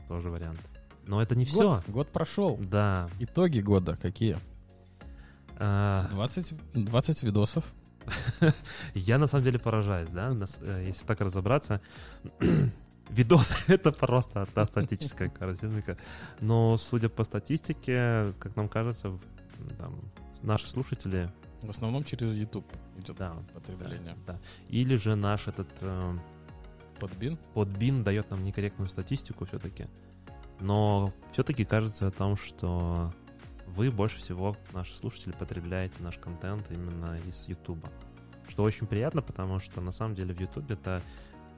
Тоже 0.08 0.30
вариант. 0.30 0.79
Но 1.06 1.20
это 1.22 1.34
не 1.34 1.44
год, 1.44 1.82
все. 1.82 1.92
Год 1.92 2.08
прошел. 2.08 2.56
Да. 2.58 3.08
Итоги 3.18 3.60
года 3.60 3.96
какие? 3.96 4.38
А... 5.56 6.08
20, 6.10 6.54
20 6.74 7.22
видосов. 7.22 7.64
Я 8.94 9.18
на 9.18 9.26
самом 9.26 9.44
деле 9.44 9.58
поражаюсь, 9.58 10.08
да, 10.08 10.34
э, 10.60 10.84
если 10.88 11.06
так 11.06 11.20
разобраться. 11.20 11.80
Видос— 13.10 13.64
это 13.68 13.92
просто 13.92 14.40
одна 14.42 14.64
статическая 14.64 15.28
картинка. 15.38 15.98
Но, 16.40 16.76
судя 16.76 17.08
по 17.08 17.24
статистике, 17.24 18.32
как 18.38 18.56
нам 18.56 18.68
кажется, 18.68 19.18
там, 19.78 20.00
наши 20.42 20.68
слушатели... 20.68 21.30
В 21.62 21.68
основном 21.68 22.04
через 22.04 22.34
YouTube 22.34 22.64
идет 22.96 23.16
да, 23.16 23.34
потребление. 23.52 24.16
Да, 24.26 24.34
да. 24.34 24.38
Или 24.68 24.96
же 24.96 25.14
наш 25.14 25.46
этот... 25.48 25.68
Э, 25.80 26.16
подбин? 26.98 27.38
Подбин 27.54 28.02
дает 28.02 28.30
нам 28.30 28.44
некорректную 28.44 28.88
статистику 28.88 29.44
все-таки. 29.44 29.86
Но 30.60 31.12
все-таки 31.32 31.64
кажется 31.64 32.06
о 32.06 32.10
том, 32.10 32.36
что 32.36 33.10
вы 33.66 33.90
больше 33.90 34.18
всего, 34.18 34.56
наши 34.72 34.94
слушатели, 34.94 35.32
потребляете 35.32 36.02
наш 36.02 36.18
контент 36.18 36.70
именно 36.70 37.18
из 37.26 37.48
YouTube. 37.48 37.84
Что 38.48 38.64
очень 38.64 38.86
приятно, 38.86 39.22
потому 39.22 39.58
что 39.58 39.80
на 39.80 39.92
самом 39.92 40.14
деле 40.14 40.34
в 40.34 40.40
YouTube 40.40 40.70
это 40.70 41.02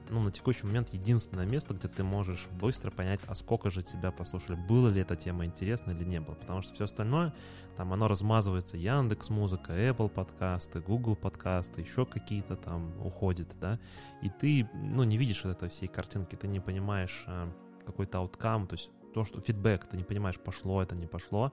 ну, 0.09 0.21
на 0.21 0.31
текущий 0.31 0.65
момент 0.65 0.89
единственное 0.89 1.45
место, 1.45 1.73
где 1.73 1.87
ты 1.87 2.03
можешь 2.03 2.47
быстро 2.59 2.91
понять, 2.91 3.21
а 3.27 3.35
сколько 3.35 3.69
же 3.69 3.83
тебя 3.83 4.11
послушали, 4.11 4.55
было 4.55 4.89
ли 4.89 5.01
эта 5.01 5.15
тема 5.15 5.45
интересна 5.45 5.91
или 5.91 6.03
не 6.03 6.19
было. 6.19 6.35
Потому 6.35 6.61
что 6.61 6.73
все 6.73 6.85
остальное, 6.85 7.33
там 7.77 7.93
оно 7.93 8.07
размазывается, 8.07 8.77
Яндекс 8.77 9.29
Музыка, 9.29 9.73
Apple 9.73 10.09
подкасты, 10.09 10.81
Google 10.81 11.15
подкасты, 11.15 11.81
еще 11.81 12.05
какие-то 12.05 12.55
там 12.55 12.93
уходят, 13.03 13.55
да, 13.59 13.79
и 14.21 14.29
ты, 14.29 14.69
ну, 14.73 15.03
не 15.03 15.17
видишь 15.17 15.45
этой 15.45 15.69
всей 15.69 15.87
картинки, 15.87 16.35
ты 16.35 16.47
не 16.47 16.59
понимаешь 16.59 17.23
э, 17.27 17.47
какой-то 17.85 18.19
ауткам, 18.19 18.67
то 18.67 18.75
есть 18.75 18.89
то, 19.13 19.25
что 19.25 19.41
фидбэк, 19.41 19.87
ты 19.87 19.97
не 19.97 20.03
понимаешь, 20.03 20.39
пошло 20.39 20.81
это, 20.81 20.95
не 20.95 21.07
пошло, 21.07 21.51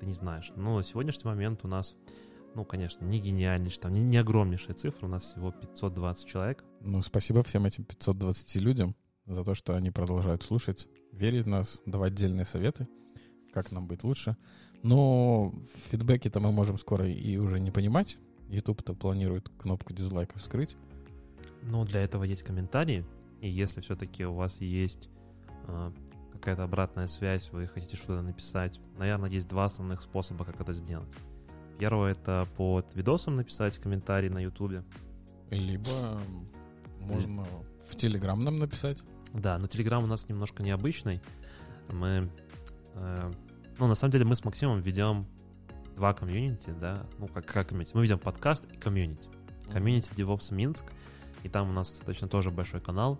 ты 0.00 0.06
не 0.06 0.14
знаешь. 0.14 0.52
Но 0.56 0.76
на 0.76 0.82
сегодняшний 0.82 1.28
момент 1.28 1.60
у 1.64 1.68
нас 1.68 1.96
ну, 2.54 2.64
конечно, 2.64 3.04
не 3.04 3.18
гениальнейший, 3.18 3.80
там 3.80 3.92
не, 3.92 4.02
не 4.02 4.16
огромнейшая 4.16 4.74
цифра, 4.74 5.06
у 5.06 5.08
нас 5.08 5.24
всего 5.24 5.52
520 5.52 6.26
человек. 6.26 6.64
Ну, 6.80 7.02
спасибо 7.02 7.42
всем 7.42 7.64
этим 7.64 7.84
520 7.84 8.56
людям 8.56 8.94
за 9.26 9.44
то, 9.44 9.54
что 9.54 9.74
они 9.74 9.90
продолжают 9.90 10.42
слушать, 10.42 10.88
верить 11.12 11.44
в 11.44 11.48
нас, 11.48 11.82
давать 11.86 12.12
отдельные 12.12 12.44
советы, 12.44 12.88
как 13.52 13.72
нам 13.72 13.86
быть 13.86 14.04
лучше. 14.04 14.36
Но 14.82 15.54
фидбэки-то 15.90 16.40
мы 16.40 16.52
можем 16.52 16.76
скоро 16.76 17.08
и 17.08 17.36
уже 17.36 17.60
не 17.60 17.70
понимать. 17.70 18.18
YouTube-то 18.48 18.94
планирует 18.94 19.48
кнопку 19.48 19.94
дизлайков 19.94 20.42
скрыть. 20.42 20.76
Ну, 21.62 21.84
для 21.84 22.02
этого 22.02 22.24
есть 22.24 22.42
комментарии, 22.42 23.04
и 23.40 23.48
если 23.48 23.80
все-таки 23.80 24.24
у 24.24 24.34
вас 24.34 24.60
есть 24.60 25.08
какая-то 26.32 26.64
обратная 26.64 27.06
связь, 27.06 27.50
вы 27.52 27.66
хотите 27.66 27.96
что-то 27.96 28.22
написать, 28.22 28.80
наверное, 28.98 29.30
есть 29.30 29.48
два 29.48 29.66
основных 29.66 30.02
способа, 30.02 30.44
как 30.44 30.60
это 30.60 30.72
сделать. 30.72 31.12
Первое— 31.78 32.12
это 32.12 32.46
под 32.56 32.94
видосом 32.94 33.36
написать 33.36 33.78
комментарий 33.78 34.28
на 34.28 34.40
Ютубе. 34.40 34.84
Либо 35.50 36.20
можно 37.00 37.44
в 37.88 37.96
Телеграм 37.96 38.42
нам 38.42 38.58
написать. 38.58 39.02
Да, 39.32 39.58
но 39.58 39.66
Телеграм 39.66 40.04
у 40.04 40.06
нас 40.06 40.28
немножко 40.28 40.62
необычный. 40.62 41.20
Мы... 41.90 42.28
Э, 42.94 43.32
ну, 43.78 43.86
на 43.86 43.94
самом 43.94 44.12
деле, 44.12 44.24
мы 44.24 44.36
с 44.36 44.44
Максимом 44.44 44.80
ведем 44.80 45.26
два 45.96 46.14
комьюнити, 46.14 46.74
да, 46.80 47.06
ну, 47.18 47.28
как, 47.28 47.46
как 47.46 47.68
комьюнити. 47.68 47.94
Мы 47.94 48.02
ведем 48.02 48.18
подкаст 48.18 48.64
и 48.72 48.76
комьюнити. 48.76 49.28
Комьюнити 49.72 50.12
DevOps 50.12 50.54
Минск, 50.54 50.86
и 51.42 51.48
там 51.48 51.70
у 51.70 51.72
нас 51.72 51.90
достаточно 51.90 52.28
тоже 52.28 52.50
большой 52.50 52.80
канал. 52.80 53.18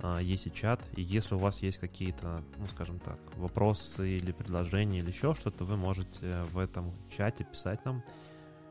А, 0.00 0.18
есть 0.18 0.46
и 0.46 0.52
чат, 0.52 0.80
и 0.94 1.02
если 1.02 1.34
у 1.34 1.38
вас 1.38 1.62
есть 1.62 1.78
какие-то, 1.78 2.42
ну, 2.56 2.66
скажем 2.68 3.00
так, 3.00 3.18
вопросы 3.36 4.16
или 4.16 4.32
предложения 4.32 5.00
или 5.00 5.08
еще 5.08 5.34
что-то, 5.34 5.64
вы 5.64 5.76
можете 5.76 6.42
в 6.52 6.58
этом 6.58 6.92
чате 7.16 7.44
писать 7.44 7.84
нам. 7.84 8.04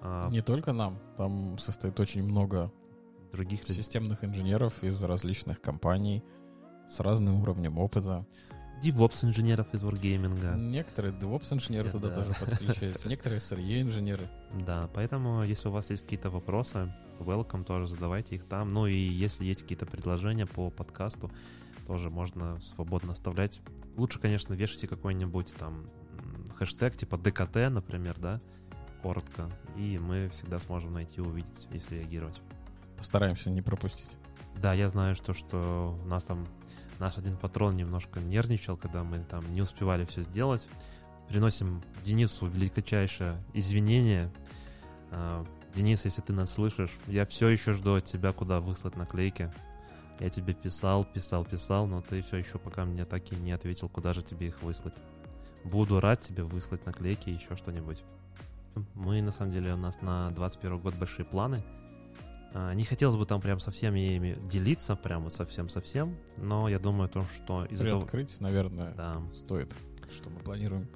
А, 0.02 0.30
Не 0.30 0.42
только 0.42 0.72
нам, 0.72 1.00
там 1.18 1.58
состоит 1.58 2.00
очень 2.00 2.24
много 2.24 2.72
других 3.32 3.68
системных 3.68 4.24
инженеров 4.24 4.84
из 4.84 5.02
различных 5.04 5.60
компаний 5.60 6.24
с 6.90 7.00
разным 7.02 7.42
уровнем 7.42 7.78
опыта. 7.78 8.26
DevOps 8.82 9.26
инженеров 9.26 9.74
из 9.74 9.84
Wargaming. 9.84 10.56
Некоторые 10.58 11.14
DevOps 11.14 11.54
инженеры 11.54 11.92
туда 11.92 12.10
да. 12.10 12.16
тоже 12.16 12.34
подключаются, 12.40 13.08
некоторые 13.10 13.40
SRE 13.40 13.82
инженеры. 13.82 14.30
Да, 14.54 14.90
поэтому 14.94 15.44
если 15.44 15.68
у 15.68 15.72
вас 15.72 15.90
есть 15.90 16.04
какие-то 16.04 16.30
вопросы, 16.30 16.94
welcome 17.20 17.64
тоже 17.64 17.88
задавайте 17.88 18.36
их 18.36 18.46
там. 18.46 18.74
Ну 18.74 18.88
и 18.88 18.96
если 18.96 19.46
есть 19.46 19.62
какие-то 19.64 19.86
предложения 19.86 20.46
по 20.46 20.70
подкасту, 20.70 21.32
тоже 21.88 22.10
можно 22.10 22.60
свободно 22.62 23.14
оставлять. 23.14 23.62
Лучше, 23.96 24.20
конечно, 24.20 24.54
вешайте 24.54 24.88
какой-нибудь 24.88 25.56
там 25.58 25.90
хэштег 26.58 26.98
типа 26.98 27.18
ДКТ, 27.18 27.56
например, 27.70 28.16
да, 28.20 28.42
коротко, 29.02 29.50
и 29.76 29.98
мы 29.98 30.30
всегда 30.30 30.60
сможем 30.60 30.94
найти, 30.94 31.22
увидеть, 31.22 31.68
если 31.72 31.96
реагировать. 31.96 32.42
Постараемся 32.98 33.50
не 33.50 33.62
пропустить. 33.62 34.18
Да, 34.62 34.74
я 34.74 34.90
знаю, 34.90 35.16
что, 35.16 35.34
что 35.34 36.00
у 36.04 36.08
нас 36.08 36.24
там 36.24 36.48
наш 37.00 37.18
один 37.18 37.38
патрон 37.38 37.76
немножко 37.76 38.20
нервничал, 38.20 38.78
когда 38.78 39.04
мы 39.04 39.20
там 39.20 39.52
не 39.54 39.62
успевали 39.62 40.06
все 40.06 40.22
сделать. 40.22 40.68
Приносим 41.30 41.82
Денису 42.04 42.46
величайшее 42.48 43.38
извинение. 43.54 44.32
А, 45.12 45.46
Денис, 45.76 46.06
если 46.06 46.22
ты 46.22 46.34
нас 46.34 46.54
слышишь, 46.54 46.92
я 47.08 47.26
все 47.26 47.50
еще 47.50 47.74
жду 47.74 47.96
от 47.96 48.06
тебя, 48.06 48.32
куда 48.32 48.60
выслать 48.60 48.96
наклейки. 48.96 49.52
Я 50.20 50.30
тебе 50.30 50.54
писал, 50.54 51.04
писал, 51.04 51.46
писал, 51.46 51.86
но 51.88 52.02
ты 52.02 52.22
все 52.22 52.38
еще 52.38 52.58
пока 52.58 52.86
мне 52.86 53.06
так 53.06 53.32
и 53.32 53.36
не 53.36 53.52
ответил, 53.52 53.90
куда 53.90 54.14
же 54.14 54.24
тебе 54.24 54.48
их 54.48 54.64
выслать. 54.64 54.96
Буду 55.64 56.00
рад 56.00 56.22
тебе 56.22 56.44
выслать 56.44 56.86
наклейки 56.86 57.30
и 57.30 57.34
еще 57.34 57.56
что-нибудь. 57.56 58.04
Мы, 58.94 59.22
на 59.22 59.32
самом 59.32 59.52
деле, 59.52 59.74
у 59.74 59.78
нас 59.78 60.02
на 60.02 60.32
21 60.32 60.80
год 60.80 60.96
большие 60.96 61.26
планы— 61.26 61.64
не 62.54 62.84
хотелось 62.86 63.16
бы 63.16 63.26
там 63.26 63.42
прям 63.42 63.60
совсем 63.60 63.96
ими 63.96 64.38
делиться, 64.50 64.96
прям 64.96 65.24
вот 65.24 65.34
совсем-совсем, 65.34 66.16
но 66.38 66.70
я 66.70 66.80
думаю, 66.80 67.10
то, 67.10 67.26
что 67.28 67.66
из-за 67.66 67.86
того... 67.86 68.02
открыть, 68.02 68.40
наверное, 68.40 68.94
да. 68.96 69.22
стоит, 69.34 69.76
что 70.12 70.30
мы 70.30 70.40
планируем 70.40 70.88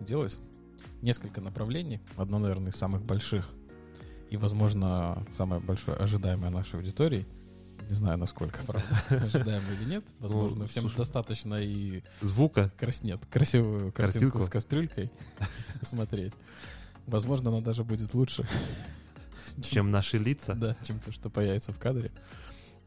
делать. 0.00 0.38
Несколько 1.02 1.40
направлений. 1.40 2.00
Одно, 2.16 2.38
наверное, 2.38 2.70
из 2.70 2.76
самых 2.76 3.04
больших 3.04 3.52
и, 4.32 4.38
возможно, 4.38 5.26
самое 5.36 5.60
большое 5.60 5.94
ожидаемое 5.98 6.48
нашей 6.48 6.76
аудитории. 6.76 7.26
Не 7.90 7.94
знаю, 7.94 8.16
насколько, 8.16 8.60
правда, 8.66 8.88
ожидаемо 9.10 9.66
или 9.78 9.90
нет. 9.90 10.04
Ну, 10.20 10.26
возможно, 10.26 10.60
ну, 10.60 10.66
всем 10.66 10.84
слушай, 10.84 10.96
достаточно 10.96 11.56
и... 11.56 12.02
Звука. 12.22 12.72
Краснет. 12.78 13.20
Красивую 13.26 13.92
картинку 13.92 14.40
с 14.40 14.48
кастрюлькой 14.48 15.12
смотреть. 15.82 16.32
Возможно, 17.06 17.50
она 17.50 17.60
даже 17.60 17.84
будет 17.84 18.14
лучше 18.14 18.48
чем 19.62 19.90
наши 19.90 20.18
лица. 20.18 20.54
Да, 20.54 20.76
чем 20.82 20.98
то, 21.00 21.12
что 21.12 21.30
появится 21.30 21.72
в 21.72 21.78
кадре. 21.78 22.10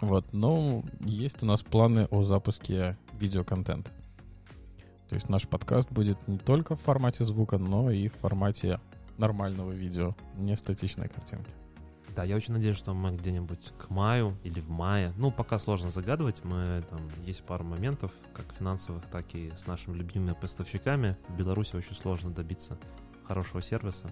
Вот, 0.02 0.34
но 0.34 0.84
есть 1.00 1.42
у 1.44 1.46
нас 1.46 1.64
планы 1.64 2.08
о 2.12 2.24
запуске 2.24 2.98
видеоконтента. 3.14 3.92
То 5.08 5.16
есть 5.16 5.30
наш 5.30 5.48
подкаст 5.48 5.92
будет 5.92 6.18
не 6.28 6.38
только 6.38 6.76
в 6.76 6.82
формате 6.82 7.24
звука, 7.24 7.58
но 7.58 7.92
и 7.92 8.08
в 8.08 8.16
формате 8.16 8.80
нормального 9.18 9.72
видео, 9.72 10.16
не 10.36 10.56
статичной 10.58 11.08
картинки. 11.08 11.50
Да, 12.16 12.24
я 12.24 12.38
очень 12.38 12.54
надеюсь, 12.54 12.78
что 12.78 12.94
мы 12.94 13.14
где-нибудь 13.16 13.74
к 13.78 13.90
маю 13.90 14.38
или 14.44 14.62
в 14.62 14.70
мае, 14.70 15.14
ну, 15.18 15.32
пока 15.32 15.60
сложно 15.60 15.92
загадывать, 15.92 16.46
мы 16.46 16.82
там, 16.90 17.00
есть 17.26 17.44
пару 17.44 17.66
моментов, 17.66 18.12
как 18.34 18.46
финансовых, 18.58 19.04
так 19.12 19.26
и 19.36 19.52
с 19.56 19.68
нашими 19.68 19.98
любимыми 19.98 20.34
поставщиками. 20.34 21.18
В 21.28 21.36
Беларуси 21.36 21.76
очень 21.76 21.96
сложно 21.96 22.32
добиться 22.32 22.78
хорошего 23.26 23.62
сервиса. 23.62 24.10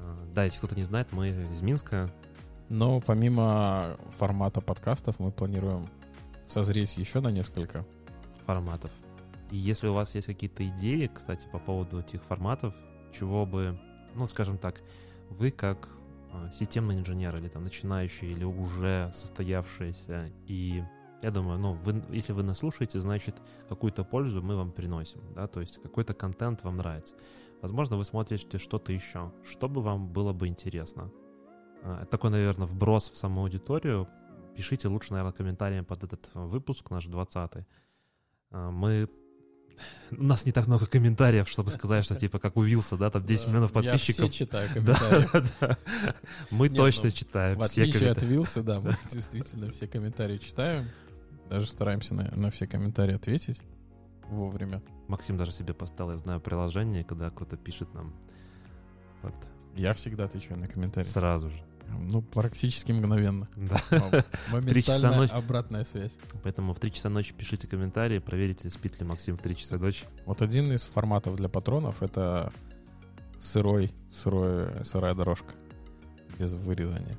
Э, 0.00 0.26
да, 0.34 0.44
если 0.44 0.58
кто-то 0.58 0.74
не 0.74 0.84
знает, 0.84 1.08
мы 1.12 1.28
из 1.28 1.62
Минска. 1.62 2.10
Но 2.68 3.00
помимо 3.00 3.96
формата 4.18 4.60
подкастов 4.60 5.18
мы 5.18 5.32
планируем 5.32 5.88
созреть 6.46 6.96
еще 6.96 7.20
на 7.20 7.28
несколько 7.28 7.84
форматов. 8.46 8.90
И 9.50 9.56
если 9.56 9.88
у 9.88 9.94
вас 9.94 10.14
есть 10.14 10.26
какие-то 10.26 10.66
идеи, 10.68 11.10
кстати, 11.12 11.48
по 11.50 11.58
поводу 11.58 12.00
этих 12.00 12.22
форматов, 12.22 12.74
чего 13.18 13.44
бы, 13.46 13.78
ну, 14.14 14.26
скажем 14.26 14.58
так, 14.58 14.80
вы 15.30 15.50
как 15.50 15.88
э, 16.32 16.50
системный 16.52 16.96
инженер 16.96 17.36
или 17.36 17.48
там 17.48 17.64
начинающий, 17.64 18.30
или 18.30 18.44
уже 18.44 19.10
состоявшийся. 19.12 20.30
И 20.46 20.84
я 21.22 21.30
думаю, 21.30 21.58
ну, 21.58 21.72
вы, 21.72 22.02
если 22.10 22.32
вы 22.32 22.42
нас 22.42 22.58
слушаете, 22.58 23.00
значит, 23.00 23.36
какую-то 23.68 24.04
пользу 24.04 24.42
мы 24.42 24.56
вам 24.56 24.70
приносим, 24.70 25.20
да, 25.34 25.46
то 25.46 25.60
есть 25.60 25.82
какой-то 25.82 26.14
контент 26.14 26.62
вам 26.62 26.76
нравится. 26.76 27.14
Возможно, 27.62 27.96
вы 27.96 28.04
смотрите 28.04 28.58
что-то 28.58 28.92
еще, 28.92 29.32
что 29.44 29.68
бы 29.68 29.82
вам 29.82 30.08
было 30.08 30.32
бы 30.32 30.48
интересно. 30.48 31.10
Э, 31.82 31.98
это 32.02 32.10
такой, 32.10 32.30
наверное, 32.30 32.66
вброс 32.66 33.10
в 33.10 33.16
саму 33.16 33.42
аудиторию. 33.42 34.08
Пишите 34.56 34.88
лучше, 34.88 35.12
наверное, 35.12 35.32
комментариями 35.32 35.84
под 35.84 36.04
этот 36.04 36.28
выпуск, 36.34 36.90
наш 36.90 37.06
20-й. 37.06 37.64
Мы 38.50 39.08
у 40.10 40.24
нас 40.24 40.44
не 40.44 40.52
так 40.52 40.66
много 40.66 40.86
комментариев, 40.86 41.48
чтобы 41.48 41.70
сказать, 41.70 42.04
что 42.04 42.14
типа 42.14 42.38
как 42.38 42.56
у 42.56 42.62
Вилса, 42.62 42.96
да, 42.96 43.10
там 43.10 43.24
10 43.24 43.48
миллионов 43.48 43.72
подписчиков. 43.72 44.24
Я 44.24 44.30
все 44.30 44.38
читаю 44.44 44.68
комментарии. 44.74 45.28
Да, 45.32 45.42
да. 45.60 45.78
Мы 46.50 46.68
Нет, 46.68 46.76
точно 46.76 47.04
ну, 47.04 47.10
читаем 47.10 47.58
В 47.58 47.62
отличие 47.62 48.10
от 48.10 48.22
Вилса, 48.22 48.62
да, 48.62 48.80
мы 48.80 48.94
действительно 49.10 49.70
все 49.70 49.86
комментарии 49.86 50.38
читаем. 50.38 50.88
Даже 51.48 51.66
стараемся 51.66 52.14
на, 52.14 52.30
на 52.34 52.50
все 52.50 52.66
комментарии 52.66 53.14
ответить 53.14 53.60
вовремя. 54.30 54.82
Максим 55.08 55.36
даже 55.36 55.52
себе 55.52 55.74
поставил, 55.74 56.12
я 56.12 56.18
знаю, 56.18 56.40
приложение, 56.40 57.04
когда 57.04 57.30
кто-то 57.30 57.56
пишет 57.56 57.92
нам. 57.94 58.14
Вот. 59.22 59.34
Я 59.76 59.92
всегда 59.94 60.24
отвечаю 60.24 60.58
на 60.58 60.66
комментарии. 60.66 61.06
Сразу 61.06 61.50
же. 61.50 61.62
Ну, 61.98 62.22
практически 62.22 62.92
мгновенно. 62.92 63.46
Да. 63.56 63.80
Моментальная 64.52 65.16
ночи. 65.16 65.32
обратная 65.32 65.84
связь. 65.84 66.12
Поэтому 66.42 66.72
в 66.74 66.80
3 66.80 66.92
часа 66.92 67.08
ночи 67.08 67.34
пишите 67.34 67.66
комментарии, 67.66 68.18
проверите, 68.18 68.70
спит 68.70 69.00
ли 69.00 69.06
Максим 69.06 69.36
в 69.36 69.42
3 69.42 69.56
часа 69.56 69.78
ночи. 69.78 70.04
Вот 70.24 70.42
один 70.42 70.72
из 70.72 70.82
форматов 70.82 71.36
для 71.36 71.48
патронов— 71.48 72.02
это 72.02 72.52
сырой, 73.40 73.90
сырой, 74.12 74.84
сырая 74.84 75.14
дорожка 75.14 75.54
без 76.38 76.52
вырезания. 76.52 77.18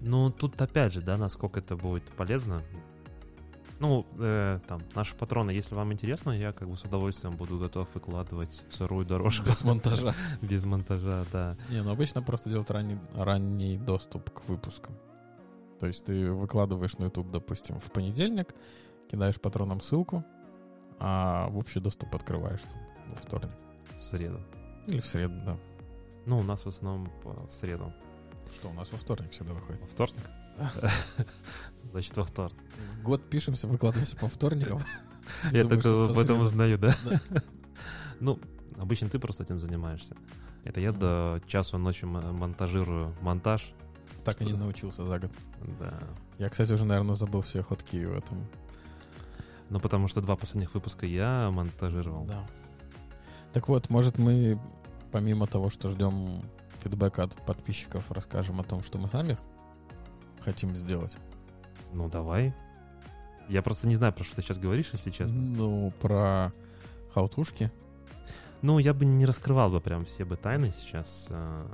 Ну, 0.00 0.30
тут 0.30 0.60
опять 0.60 0.92
же, 0.92 1.00
да, 1.02 1.16
насколько 1.16 1.60
это 1.60 1.76
будет 1.76 2.04
полезно. 2.04 2.62
Ну, 3.80 4.06
э, 4.18 4.60
там, 4.68 4.82
наши 4.94 5.16
патроны, 5.16 5.52
если 5.52 5.74
вам 5.74 5.90
интересно, 5.92 6.32
я 6.32 6.52
как 6.52 6.68
бы 6.68 6.76
с 6.76 6.84
удовольствием 6.84 7.34
буду 7.34 7.58
готов 7.58 7.88
выкладывать 7.94 8.62
сырую 8.70 9.06
дорожку. 9.06 9.46
Без 9.46 9.64
монтажа. 9.64 10.14
Без 10.42 10.66
монтажа, 10.66 11.24
да. 11.32 11.56
Не, 11.70 11.82
ну 11.82 11.90
обычно 11.90 12.22
просто 12.22 12.50
делать 12.50 12.70
ранний, 12.70 12.98
ранний 13.14 13.78
доступ 13.78 14.30
к 14.30 14.46
выпускам. 14.48 14.94
То 15.78 15.86
есть 15.86 16.04
ты 16.04 16.30
выкладываешь 16.30 16.98
на 16.98 17.04
YouTube, 17.04 17.30
допустим, 17.30 17.80
в 17.80 17.90
понедельник, 17.90 18.54
кидаешь 19.10 19.40
патронам 19.40 19.80
ссылку, 19.80 20.24
а 20.98 21.48
в 21.48 21.56
общий 21.56 21.80
доступ 21.80 22.14
открываешь 22.14 22.60
там, 22.60 22.80
во 23.08 23.16
вторник. 23.16 23.50
В 23.98 24.02
среду. 24.04 24.40
Или 24.88 25.00
в 25.00 25.06
среду, 25.06 25.34
да. 25.46 25.56
Ну, 26.26 26.38
у 26.38 26.42
нас 26.42 26.66
в 26.66 26.68
основном 26.68 27.10
в 27.24 27.50
среду. 27.50 27.94
Что, 28.58 28.68
у 28.68 28.74
нас 28.74 28.92
во 28.92 28.98
вторник 28.98 29.30
всегда 29.30 29.54
выходит? 29.54 29.80
Во 29.80 29.86
вторник? 29.86 30.24
Значит, 31.90 32.16
во 32.16 32.24
вторник. 32.24 32.58
Год 33.02 33.28
пишемся, 33.28 33.66
выкладываемся 33.66 34.16
по 34.16 34.28
вторникам. 34.28 34.82
Я 35.52 35.64
только 35.64 35.90
об 35.90 36.18
этом 36.18 36.40
узнаю, 36.40 36.78
да? 36.78 36.94
Ну, 38.20 38.38
обычно 38.78 39.08
ты 39.08 39.18
просто 39.18 39.44
этим 39.44 39.58
занимаешься. 39.60 40.14
Это 40.64 40.78
я 40.78 40.92
до 40.92 41.40
часу 41.46 41.78
ночи 41.78 42.04
монтажирую 42.04 43.14
монтаж. 43.22 43.72
Так 44.26 44.42
и 44.42 44.44
не 44.44 44.52
научился 44.52 45.06
за 45.06 45.18
год. 45.18 45.30
Да. 45.78 45.98
Я, 46.38 46.50
кстати, 46.50 46.70
уже, 46.70 46.84
наверное, 46.84 47.14
забыл 47.14 47.40
все 47.40 47.62
ходки 47.62 48.04
в 48.04 48.12
этом. 48.12 48.46
Ну, 49.70 49.80
потому 49.80 50.06
что 50.06 50.20
два 50.20 50.36
последних 50.36 50.74
выпуска 50.74 51.06
я 51.06 51.50
монтажировал. 51.50 52.26
Да. 52.26 52.46
Так 53.54 53.68
вот, 53.68 53.88
может, 53.88 54.18
мы, 54.18 54.60
помимо 55.12 55.46
того, 55.46 55.70
что 55.70 55.88
ждем 55.88 56.42
фидбэка 56.80 57.22
от 57.22 57.34
подписчиков, 57.46 58.10
расскажем 58.10 58.60
о 58.60 58.64
том, 58.64 58.82
что 58.82 58.98
мы 58.98 59.08
сами 59.08 59.38
хотим 60.44 60.76
сделать. 60.76 61.16
Ну, 61.92 62.08
давай. 62.08 62.54
Я 63.48 63.62
просто 63.62 63.88
не 63.88 63.96
знаю, 63.96 64.12
про 64.12 64.24
что 64.24 64.36
ты 64.36 64.42
сейчас 64.42 64.58
говоришь, 64.58 64.90
если 64.92 65.10
честно. 65.10 65.38
Ну, 65.38 65.92
про 66.00 66.52
хаутушки. 67.14 67.70
Ну, 68.62 68.78
я 68.78 68.94
бы 68.94 69.04
не 69.04 69.26
раскрывал 69.26 69.70
бы 69.70 69.80
прям 69.80 70.04
все 70.04 70.24
бы 70.24 70.36
тайны 70.36 70.72
сейчас. 70.72 71.26
А, 71.30 71.66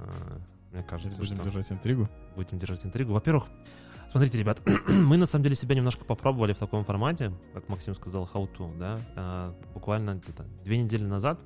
мне 0.72 0.82
кажется, 0.82 1.20
Будем 1.20 1.36
что... 1.36 1.44
держать 1.44 1.72
интригу? 1.72 2.08
Будем 2.36 2.58
держать 2.58 2.84
интригу. 2.86 3.12
Во-первых, 3.12 3.46
смотрите, 4.10 4.38
ребят, 4.38 4.60
мы 4.88 5.16
на 5.16 5.26
самом 5.26 5.42
деле 5.44 5.56
себя 5.56 5.74
немножко 5.74 6.04
попробовали 6.04 6.52
в 6.52 6.58
таком 6.58 6.84
формате, 6.84 7.32
как 7.52 7.68
Максим 7.68 7.94
сказал, 7.94 8.28
how 8.32 8.48
to, 8.56 8.78
да. 8.78 9.00
А, 9.16 9.54
буквально 9.74 10.14
где-то 10.14 10.44
две 10.64 10.78
недели 10.78 11.04
назад 11.04 11.40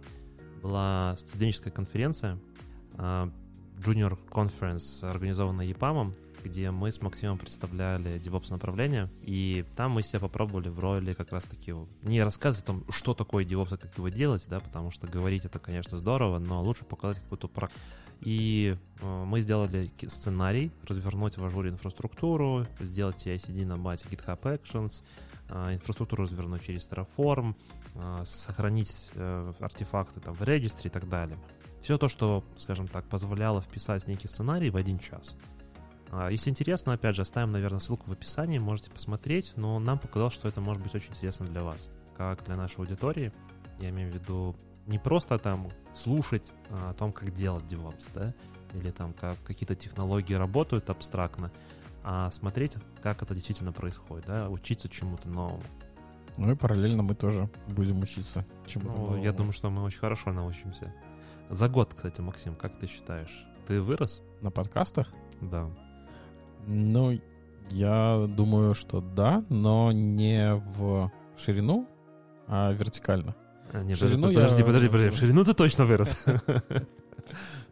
была 0.62 1.16
студенческая 1.18 1.70
конференция, 1.70 2.38
а, 2.94 3.30
Junior 3.78 4.18
Conference, 4.28 5.08
организованная 5.08 5.66
ЕПАМом, 5.66 6.12
где 6.42 6.70
мы 6.70 6.90
с 6.90 7.00
Максимом 7.00 7.38
представляли 7.38 8.20
DevOps 8.20 8.50
направление, 8.50 9.08
и 9.22 9.64
там 9.76 9.92
мы 9.92 10.02
себя 10.02 10.20
попробовали 10.20 10.68
в 10.68 10.78
роли 10.78 11.14
как 11.14 11.32
раз-таки 11.32 11.74
не 12.02 12.22
рассказывать 12.22 12.64
о 12.64 12.66
том, 12.66 12.84
что 12.90 13.14
такое 13.14 13.44
DevOps, 13.44 13.76
как 13.76 13.96
его 13.96 14.08
делать, 14.08 14.44
да, 14.48 14.60
потому 14.60 14.90
что 14.90 15.06
говорить 15.06 15.44
это, 15.44 15.58
конечно, 15.58 15.98
здорово, 15.98 16.38
но 16.38 16.62
лучше 16.62 16.84
показать 16.84 17.22
какую-то 17.22 17.48
практику. 17.48 17.80
И 18.20 18.76
э, 19.00 19.24
мы 19.24 19.40
сделали 19.40 19.90
сценарий, 20.06 20.70
развернуть 20.86 21.38
в 21.38 21.44
ажуре 21.44 21.70
инфраструктуру, 21.70 22.66
сделать 22.80 23.26
CI-CD 23.26 23.64
на 23.64 23.76
базе 23.76 24.08
GitHub 24.08 24.40
Actions, 24.42 25.02
э, 25.48 25.74
инфраструктуру 25.74 26.24
развернуть 26.24 26.64
через 26.64 26.86
Terraform, 26.88 27.54
э, 27.94 28.22
сохранить 28.26 29.10
артефакты 29.58 30.20
там 30.20 30.34
в 30.34 30.42
регистре 30.42 30.90
и 30.90 30.92
так 30.92 31.08
далее. 31.08 31.38
Все 31.82 31.96
то, 31.96 32.08
что, 32.08 32.44
скажем 32.56 32.88
так, 32.88 33.06
позволяло 33.06 33.62
вписать 33.62 34.06
некий 34.06 34.28
сценарий 34.28 34.68
в 34.68 34.76
один 34.76 34.98
час. 34.98 35.34
А, 36.10 36.28
если 36.28 36.50
интересно, 36.50 36.92
опять 36.92 37.14
же, 37.14 37.22
оставим, 37.22 37.52
наверное, 37.52 37.78
ссылку 37.78 38.08
в 38.08 38.12
описании, 38.12 38.58
можете 38.58 38.90
посмотреть, 38.90 39.52
но 39.56 39.78
нам 39.78 39.98
показалось, 39.98 40.34
что 40.34 40.48
это 40.48 40.60
может 40.60 40.82
быть 40.82 40.94
очень 40.94 41.10
интересно 41.10 41.46
для 41.46 41.62
вас, 41.62 41.88
как 42.16 42.44
для 42.44 42.56
нашей 42.56 42.78
аудитории. 42.78 43.32
Я 43.78 43.90
имею 43.90 44.10
в 44.10 44.14
виду 44.14 44.56
не 44.86 44.98
просто 44.98 45.38
там 45.38 45.68
слушать 45.94 46.52
а, 46.70 46.90
о 46.90 46.94
том, 46.94 47.12
как 47.12 47.32
делать 47.32 47.64
DevOps, 47.64 48.08
да, 48.14 48.34
или 48.74 48.90
там 48.90 49.12
как 49.12 49.40
какие-то 49.44 49.76
технологии 49.76 50.34
работают 50.34 50.90
абстрактно, 50.90 51.52
а 52.02 52.30
смотреть, 52.32 52.76
как 53.02 53.22
это 53.22 53.34
действительно 53.34 53.72
происходит, 53.72 54.26
да, 54.26 54.48
учиться 54.50 54.88
чему-то 54.88 55.28
новому. 55.28 55.62
Ну 56.36 56.50
и 56.50 56.56
параллельно 56.56 57.02
мы 57.02 57.14
тоже 57.14 57.48
будем 57.68 58.00
учиться 58.00 58.44
чему-то 58.66 58.96
ну, 58.96 59.04
новому. 59.04 59.22
Я 59.22 59.32
думаю, 59.32 59.52
что 59.52 59.70
мы 59.70 59.82
очень 59.82 59.98
хорошо 59.98 60.32
научимся. 60.32 60.92
За 61.50 61.68
год, 61.68 61.94
кстати, 61.94 62.20
Максим, 62.20 62.54
как 62.54 62.78
ты 62.78 62.86
считаешь, 62.86 63.44
ты 63.66 63.80
вырос? 63.80 64.22
На 64.40 64.50
подкастах? 64.50 65.08
Да. 65.40 65.68
Ну, 66.66 67.20
я 67.70 68.26
думаю, 68.28 68.74
что 68.74 69.00
да, 69.00 69.44
но 69.48 69.92
не 69.92 70.54
в 70.54 71.10
ширину, 71.36 71.86
а 72.46 72.72
вертикально. 72.72 73.34
А, 73.72 73.82
не, 73.82 73.94
ширину 73.94 74.28
подожди, 74.28 74.60
я... 74.60 74.66
подожди, 74.66 74.88
подожди, 74.88 75.10
в 75.10 75.16
ширину 75.16 75.44
ты 75.44 75.54
точно 75.54 75.84
вырос. 75.84 76.24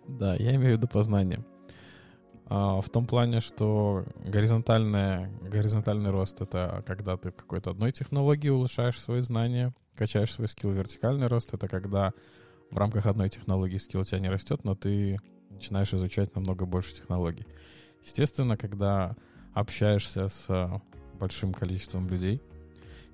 Да, 0.06 0.34
я 0.36 0.54
имею 0.54 0.74
в 0.74 0.78
виду 0.78 0.88
познание. 0.88 1.44
А, 2.46 2.80
в 2.80 2.88
том 2.88 3.06
плане, 3.06 3.40
что 3.40 4.04
горизонтальное, 4.24 5.30
горизонтальный 5.42 6.10
рост— 6.10 6.40
это 6.40 6.82
когда 6.86 7.18
ты 7.18 7.30
в 7.30 7.36
какой-то 7.36 7.70
одной 7.70 7.92
технологии 7.92 8.48
улучшаешь 8.48 8.98
свои 8.98 9.20
знания, 9.20 9.74
качаешь 9.94 10.32
свой 10.32 10.48
скилл. 10.48 10.70
Вертикальный 10.70 11.26
рост— 11.26 11.50
это 11.52 11.68
когда 11.68 12.12
в 12.70 12.78
рамках 12.78 13.04
одной 13.04 13.28
технологии 13.28 13.76
скилл 13.76 14.00
у 14.00 14.04
тебя 14.04 14.18
не 14.18 14.30
растет, 14.30 14.64
но 14.64 14.74
ты 14.74 15.18
начинаешь 15.50 15.92
изучать 15.92 16.34
намного 16.34 16.64
больше 16.64 16.94
технологий. 16.94 17.46
Естественно, 18.04 18.56
когда 18.56 19.16
общаешься 19.52 20.28
с 20.28 20.46
э, 20.48 20.68
большим 21.18 21.52
количеством 21.52 22.08
людей, 22.08 22.40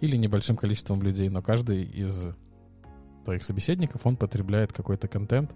или 0.01 0.17
небольшим 0.17 0.57
количеством 0.57 1.03
людей, 1.03 1.29
но 1.29 1.43
каждый 1.43 1.85
из 1.85 2.35
твоих 3.25 3.43
собеседников, 3.43 4.05
он 4.05 4.17
потребляет 4.17 4.73
какой-то 4.73 5.09
контент, 5.09 5.55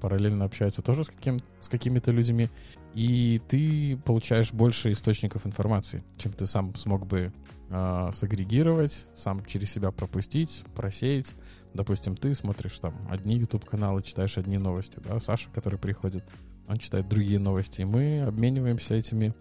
параллельно 0.00 0.44
общается 0.44 0.82
тоже 0.82 1.04
с, 1.04 1.08
каким, 1.08 1.38
с 1.60 1.68
какими-то 1.68 2.12
людьми, 2.12 2.48
и 2.94 3.40
ты 3.48 3.96
получаешь 4.04 4.52
больше 4.52 4.92
источников 4.92 5.46
информации, 5.46 6.04
чем 6.18 6.32
ты 6.32 6.46
сам 6.46 6.74
смог 6.74 7.06
бы 7.06 7.32
э, 7.70 8.10
сагрегировать, 8.14 9.06
сам 9.14 9.44
через 9.46 9.70
себя 9.70 9.90
пропустить, 9.90 10.64
просеять. 10.74 11.32
Допустим, 11.72 12.16
ты 12.16 12.34
смотришь 12.34 12.78
там 12.78 12.94
одни 13.10 13.36
YouTube-каналы, 13.36 14.02
читаешь 14.02 14.38
одни 14.38 14.58
новости, 14.58 15.00
да, 15.04 15.18
Саша, 15.20 15.48
который 15.54 15.78
приходит, 15.78 16.24
он 16.68 16.78
читает 16.78 17.08
другие 17.08 17.38
новости, 17.38 17.82
и 17.82 17.84
мы 17.84 18.22
обмениваемся 18.22 18.94
этими 18.94 19.34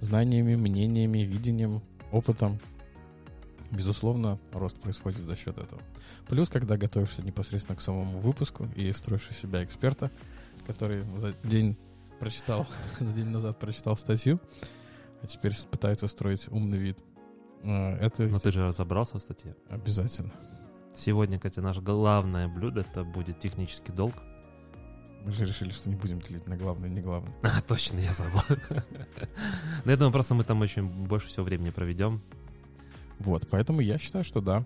знаниями, 0.00 0.54
мнениями, 0.56 1.18
видением, 1.18 1.82
опытом. 2.12 2.58
Безусловно, 3.70 4.38
рост 4.52 4.78
происходит 4.78 5.20
за 5.20 5.34
счет 5.34 5.58
этого. 5.58 5.82
Плюс, 6.28 6.48
когда 6.48 6.76
готовишься 6.76 7.22
непосредственно 7.22 7.76
к 7.76 7.80
самому 7.80 8.20
выпуску 8.20 8.68
и 8.76 8.92
строишь 8.92 9.28
из 9.30 9.38
себя 9.38 9.64
эксперта, 9.64 10.10
который 10.66 11.02
за 11.16 11.32
день 11.42 11.76
прочитал, 12.20 12.66
за 13.00 13.12
день 13.12 13.28
назад 13.28 13.58
прочитал 13.58 13.96
статью, 13.96 14.40
а 15.22 15.26
теперь 15.26 15.52
пытается 15.70 16.06
строить 16.06 16.48
умный 16.48 16.78
вид. 16.78 16.98
А, 17.64 17.96
это... 17.98 18.24
Но 18.24 18.38
ты 18.38 18.50
же 18.50 18.64
разобрался 18.64 19.18
в 19.18 19.22
статье. 19.22 19.56
Обязательно. 19.68 20.32
Сегодня, 20.94 21.38
кстати, 21.38 21.58
наше 21.58 21.80
главное 21.80 22.46
блюдо 22.46 22.82
это 22.82 23.02
будет 23.02 23.40
технический 23.40 23.92
долг. 23.92 24.14
Мы 25.24 25.32
же 25.32 25.46
решили, 25.46 25.70
что 25.70 25.88
не 25.88 25.96
будем 25.96 26.20
делить 26.20 26.46
на 26.46 26.56
главное 26.56 26.88
и 26.88 26.92
не 26.92 27.00
главное. 27.00 27.32
А, 27.42 27.62
точно, 27.62 27.98
я 27.98 28.12
забыл. 28.12 28.40
Но 29.84 29.90
я 29.90 29.96
думаю, 29.96 30.12
просто 30.12 30.34
мы 30.34 30.44
там 30.44 30.60
очень 30.60 30.86
больше 30.86 31.28
всего 31.28 31.44
времени 31.44 31.70
проведем. 31.70 32.20
Вот, 33.18 33.48
поэтому 33.50 33.80
я 33.80 33.98
считаю, 33.98 34.24
что 34.24 34.42
да, 34.42 34.64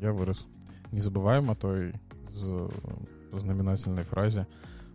я 0.00 0.12
вырос. 0.12 0.46
Не 0.92 1.00
забываем 1.00 1.50
о 1.50 1.56
той 1.56 1.94
знаменательной 3.32 4.04
фразе, 4.04 4.46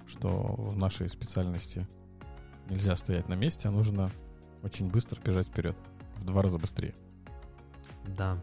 что 0.08 0.30
в 0.58 0.78
нашей 0.78 1.10
специальности 1.10 1.86
нельзя 2.70 2.96
стоять 2.96 3.28
на 3.28 3.34
месте, 3.34 3.68
а 3.68 3.72
нужно 3.72 4.10
очень 4.64 4.90
быстро 4.90 5.20
бежать 5.20 5.48
вперед. 5.48 5.76
В 6.18 6.26
два 6.26 6.42
раза 6.42 6.58
быстрее. 6.58 6.96
Да. 8.18 8.38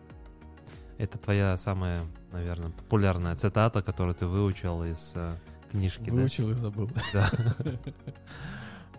Это 0.99 1.17
твоя 1.17 1.57
самая, 1.57 2.05
наверное, 2.33 2.71
популярная 2.71 3.35
цитата, 3.37 3.83
которую 3.83 4.15
ты 4.15 4.27
выучил 4.27 4.85
из 4.85 5.13
э, 5.15 5.35
книжки, 5.71 6.11
Выучил 6.11 6.51
и 6.51 6.55
забыл. 6.55 6.91
да? 7.13 7.31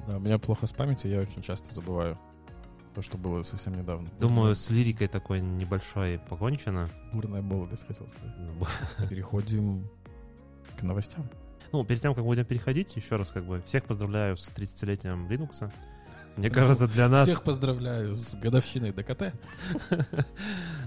Да, 0.08 0.18
у 0.18 0.20
меня 0.20 0.40
плохо 0.40 0.66
с 0.66 0.72
памятью, 0.72 1.12
я 1.12 1.20
очень 1.20 1.44
часто 1.44 1.72
забываю 1.76 2.18
то, 2.96 3.04
что 3.04 3.20
было 3.20 3.44
совсем 3.44 3.74
недавно. 3.74 4.10
Думаю, 4.20 4.56
с 4.56 4.70
лирикой 4.72 5.08
такой 5.08 5.42
небольшой 5.42 6.20
покончено. 6.28 6.90
Бурная 7.14 7.44
молодость, 7.44 7.86
хотел 7.86 8.08
сказать. 8.10 8.36
Ну, 8.40 9.08
Переходим 9.08 9.88
к 10.78 10.82
новостям. 10.82 11.30
Ну, 11.72 11.86
перед 11.86 12.02
тем, 12.02 12.16
как 12.16 12.24
будем 12.24 12.46
переходить, 12.46 12.96
еще 12.96 13.16
раз 13.16 13.30
как 13.30 13.46
бы 13.46 13.62
всех 13.62 13.86
поздравляю 13.86 14.36
с 14.36 14.50
30-летием 14.50 15.30
Linux. 15.30 15.72
Мне 16.36 16.50
кажется, 16.50 16.88
для 16.88 17.08
нас... 17.08 17.28
Всех 17.28 17.44
поздравляю 17.44 18.16
с 18.16 18.36
годовщиной 18.36 18.92
ДКТ. 18.92 19.34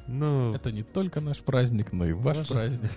Ну, 0.07 0.55
Это 0.55 0.71
не 0.71 0.83
только 0.83 1.23
наш 1.23 1.39
праздник, 1.39 1.93
но 1.93 2.05
и 2.05 2.13
Ваш. 2.13 2.47
праздник. 2.47 2.91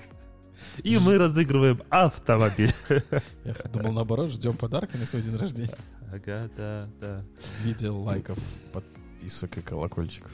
И 0.84 0.98
мы 0.98 1.18
разыгрываем 1.18 1.82
автомобиль. 1.90 2.74
Я 2.90 3.54
думал, 3.74 3.94
наоборот, 3.94 4.32
ждем 4.32 4.56
подарка 4.58 4.98
на 4.98 5.06
свой 5.06 5.22
день 5.22 5.36
рождения. 5.36 5.76
Ага, 6.12 6.50
да, 6.56 6.90
да. 7.00 7.24
В 7.40 7.66
виде 7.66 7.90
лайков, 7.90 8.38
подписок 8.72 9.58
и 9.58 9.62
колокольчиков. 9.62 10.32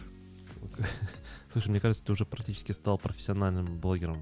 Слушай, 1.52 1.70
мне 1.70 1.80
кажется, 1.80 2.04
ты 2.04 2.12
уже 2.12 2.26
практически 2.26 2.72
стал 2.72 2.98
профессиональным 2.98 3.66
блогером. 3.80 4.18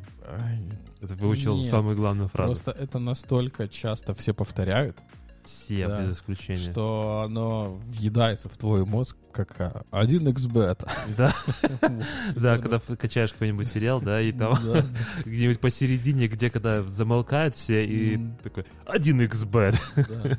Ты 1.00 1.08
выучил 1.16 1.56
Нет, 1.58 1.70
самую 1.70 1.96
главную 1.96 2.30
фразу. 2.30 2.50
Просто 2.50 2.72
это 2.72 3.00
настолько 3.00 3.68
часто 3.68 4.14
все 4.14 4.34
повторяют, 4.34 4.98
Все, 5.44 5.88
Да. 5.88 6.02
без 6.02 6.12
исключения. 6.14 6.58
что 6.72 7.24
оно 7.26 7.80
въедается 7.88 8.48
в 8.50 8.58
твой 8.58 8.86
мозг 8.86 9.18
как 9.32 9.56
а, 9.60 9.84
1xbet. 9.92 10.88
Да, 11.18 11.34
да, 12.36 12.58
когда 12.58 12.80
качаешь 12.80 13.32
какой-нибудь 13.34 13.68
сериал, 13.68 14.02
да, 14.02 14.22
и 14.22 14.32
там 14.32 14.54
где-нибудь 15.26 15.60
посередине, 15.60 16.28
где 16.28 16.50
когда 16.50 16.84
замолкают 16.84 17.56
все, 17.56 17.86
и 17.86 18.20
такой 18.44 18.66
1xbet. 18.86 19.76
Да, 19.96 20.04
да, 20.24 20.30
да. 20.30 20.38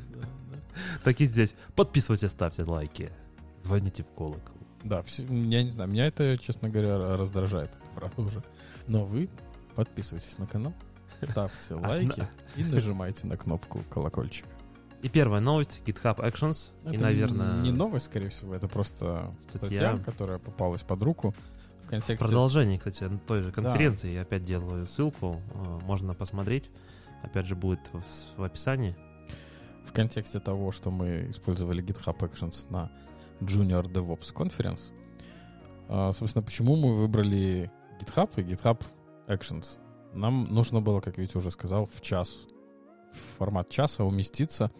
Так 1.03 1.19
и 1.21 1.25
здесь. 1.25 1.53
Подписывайтесь, 1.75 2.31
ставьте 2.31 2.63
лайки. 2.63 3.11
Звоните 3.61 4.03
в 4.03 4.07
колокол. 4.15 4.55
Да, 4.83 5.03
я 5.29 5.63
не 5.63 5.69
знаю, 5.69 5.89
меня 5.89 6.07
это, 6.07 6.37
честно 6.37 6.69
говоря, 6.69 7.15
раздражает, 7.15 7.71
фраза 7.95 8.13
уже. 8.21 8.43
Но 8.87 9.05
вы 9.05 9.29
подписывайтесь 9.75 10.37
на 10.37 10.45
канал, 10.45 10.73
ставьте 11.21 11.73
лайки 11.75 12.27
и 12.57 12.63
нажимайте 12.65 13.25
на 13.27 13.37
кнопку 13.37 13.81
колокольчик. 13.89 14.45
И 15.03 15.09
первая 15.09 15.41
новость 15.41 15.81
GitHub 15.85 16.17
Actions. 16.17 16.71
и, 16.85 16.95
Это 16.95 17.03
наверное, 17.03 17.61
не 17.61 17.71
новость, 17.71 18.05
скорее 18.05 18.29
всего, 18.29 18.55
это 18.55 18.67
просто 18.67 19.31
статья, 19.41 19.57
Статья. 19.91 19.97
которая 20.03 20.39
попалась 20.39 20.81
под 20.81 21.03
руку 21.03 21.35
в 21.83 21.89
контексте... 21.89 22.25
продолжение, 22.25 22.77
кстати, 22.77 23.09
той 23.27 23.41
же 23.41 23.51
конференции. 23.51 24.11
Я 24.13 24.21
опять 24.21 24.45
делаю 24.45 24.87
ссылку. 24.87 25.41
э, 25.53 25.79
Можно 25.83 26.13
посмотреть. 26.13 26.69
Опять 27.21 27.45
же, 27.47 27.55
будет 27.55 27.79
в, 27.91 28.01
в 28.39 28.43
описании. 28.43 28.95
В 29.85 29.91
контексте 29.91 30.39
того, 30.39 30.71
что 30.71 30.89
мы 30.89 31.27
использовали 31.29 31.83
GitHub 31.83 32.17
Actions 32.19 32.65
на 32.69 32.89
Junior 33.41 33.83
DevOps 33.83 34.33
Conference. 34.33 34.79
А, 35.89 36.13
Собственно, 36.13 36.43
почему 36.43 36.77
мы 36.77 36.95
выбрали 36.97 37.69
GitHub 37.99 38.29
и 38.37 38.41
GitHub 38.41 38.81
Actions? 39.27 39.79
Нам 40.13 40.45
нужно 40.45 40.79
было, 40.79 41.01
как 41.01 41.17
Витя 41.17 41.37
уже 41.37 41.51
сказал, 41.51 41.85
в 41.87 42.01
час, 42.01 42.47
в 43.13 43.37
формат 43.37 43.69
часа 43.69 44.03
уместиться, 44.03 44.71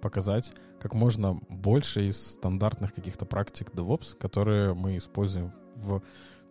показать 0.00 0.52
как 0.80 0.94
можно 0.94 1.34
больше 1.48 2.06
из 2.06 2.32
стандартных 2.32 2.94
каких-то 2.94 3.26
практик 3.26 3.70
DevOps, 3.70 4.16
которые 4.16 4.74
мы 4.74 4.96
используем 4.96 5.52
в, 5.76 6.02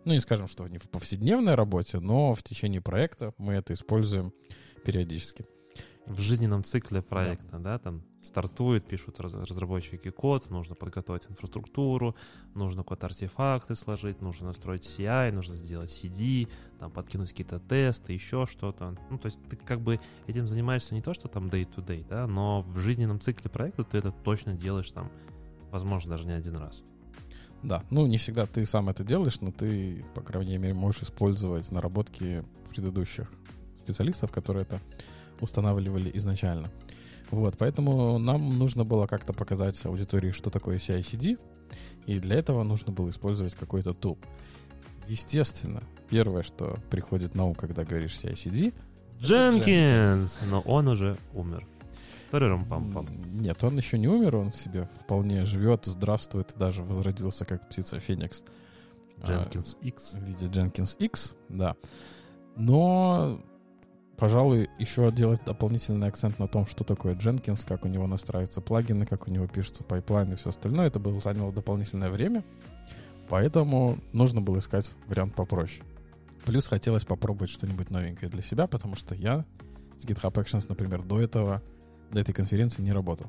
ну 0.04 0.12
не 0.12 0.20
скажем, 0.20 0.46
что 0.46 0.68
не 0.68 0.78
в 0.78 0.88
повседневной 0.88 1.56
работе, 1.56 1.98
но 1.98 2.34
в 2.34 2.42
течение 2.42 2.80
проекта 2.80 3.34
мы 3.38 3.54
это 3.54 3.72
используем 3.72 4.32
периодически. 4.84 5.46
В 6.10 6.18
жизненном 6.18 6.64
цикле 6.64 7.02
проекта, 7.02 7.60
да, 7.60 7.78
там 7.78 8.02
стартуют, 8.20 8.84
пишут 8.84 9.20
раз- 9.20 9.32
разработчики 9.32 10.10
код, 10.10 10.50
нужно 10.50 10.74
подготовить 10.74 11.30
инфраструктуру, 11.30 12.16
нужно 12.52 12.82
код 12.82 13.04
артефакты 13.04 13.76
сложить, 13.76 14.20
нужно 14.20 14.48
настроить 14.48 14.82
CI, 14.84 15.30
нужно 15.30 15.54
сделать 15.54 15.88
CD, 15.88 16.48
там 16.80 16.90
подкинуть 16.90 17.30
какие-то 17.30 17.60
тесты, 17.60 18.12
еще 18.12 18.46
что-то. 18.46 18.96
Ну, 19.08 19.18
то 19.18 19.26
есть 19.26 19.38
ты 19.48 19.54
как 19.54 19.82
бы 19.82 20.00
этим 20.26 20.48
занимаешься 20.48 20.94
не 20.94 21.00
то, 21.00 21.14
что 21.14 21.28
там 21.28 21.46
day-to-day, 21.46 22.04
да, 22.08 22.26
но 22.26 22.62
в 22.62 22.80
жизненном 22.80 23.20
цикле 23.20 23.48
проекта 23.48 23.84
ты 23.84 23.98
это 23.98 24.10
точно 24.10 24.54
делаешь 24.54 24.90
там, 24.90 25.12
возможно, 25.70 26.10
даже 26.10 26.26
не 26.26 26.32
один 26.32 26.56
раз. 26.56 26.82
Да, 27.62 27.84
ну 27.88 28.08
не 28.08 28.18
всегда 28.18 28.46
ты 28.46 28.64
сам 28.64 28.88
это 28.88 29.04
делаешь, 29.04 29.40
но 29.40 29.52
ты, 29.52 30.04
по 30.16 30.22
крайней 30.22 30.58
мере, 30.58 30.74
можешь 30.74 31.02
использовать 31.02 31.70
наработки 31.70 32.42
предыдущих 32.70 33.30
специалистов, 33.84 34.32
которые 34.32 34.62
это 34.62 34.80
устанавливали 35.40 36.10
изначально. 36.14 36.70
Вот, 37.30 37.56
поэтому 37.58 38.18
нам 38.18 38.58
нужно 38.58 38.84
было 38.84 39.06
как-то 39.06 39.32
показать 39.32 39.84
аудитории, 39.84 40.32
что 40.32 40.50
такое 40.50 40.78
CI-CD, 40.78 41.38
и 42.06 42.18
для 42.18 42.36
этого 42.36 42.64
нужно 42.64 42.92
было 42.92 43.10
использовать 43.10 43.54
какой-то 43.54 43.94
tool. 43.94 44.18
Естественно, 45.06 45.82
первое, 46.08 46.42
что 46.42 46.76
приходит 46.90 47.34
на 47.34 47.46
ум, 47.46 47.54
когда 47.54 47.84
говоришь 47.84 48.12
CI/CD, 48.12 48.72
Jenkins! 49.20 50.40
Но 50.50 50.60
он 50.62 50.88
уже 50.88 51.18
умер. 51.34 51.66
Тарарам-пам-пам. 52.30 53.06
м, 53.06 53.42
нет, 53.42 53.62
он 53.62 53.76
еще 53.76 53.98
не 53.98 54.08
умер, 54.08 54.36
он 54.36 54.52
себе 54.52 54.88
вполне 55.00 55.44
живет, 55.44 55.84
здравствует 55.84 56.54
даже 56.56 56.82
возродился 56.82 57.44
как 57.44 57.68
птица 57.68 57.98
Феникс. 57.98 58.44
А, 59.20 59.26
Jenkins 59.26 59.76
X. 59.82 60.14
в 60.14 60.22
виде 60.22 60.46
Jenkins 60.46 60.96
X, 60.98 61.34
да. 61.48 61.74
Но, 62.56 63.40
пожалуй, 64.20 64.68
еще 64.78 65.10
делать 65.10 65.40
дополнительный 65.46 66.06
акцент 66.06 66.38
на 66.38 66.46
том, 66.46 66.66
что 66.66 66.84
такое 66.84 67.14
Jenkins, 67.14 67.64
как 67.66 67.86
у 67.86 67.88
него 67.88 68.06
настраиваются 68.06 68.60
плагины, 68.60 69.06
как 69.06 69.26
у 69.26 69.30
него 69.30 69.46
пишется 69.46 69.82
пайплайн 69.82 70.34
и 70.34 70.36
все 70.36 70.50
остальное. 70.50 70.88
Это 70.88 71.00
было 71.00 71.18
заняло 71.22 71.50
дополнительное 71.50 72.10
время, 72.10 72.44
поэтому 73.30 73.98
нужно 74.12 74.42
было 74.42 74.58
искать 74.58 74.92
вариант 75.06 75.34
попроще. 75.34 75.82
Плюс 76.44 76.66
хотелось 76.66 77.06
попробовать 77.06 77.50
что-нибудь 77.50 77.88
новенькое 77.88 78.30
для 78.30 78.42
себя, 78.42 78.66
потому 78.66 78.94
что 78.94 79.14
я 79.14 79.46
с 79.98 80.04
GitHub 80.04 80.34
Actions, 80.34 80.66
например, 80.68 81.02
до 81.02 81.18
этого, 81.18 81.62
до 82.10 82.20
этой 82.20 82.34
конференции 82.34 82.82
не 82.82 82.92
работал. 82.92 83.26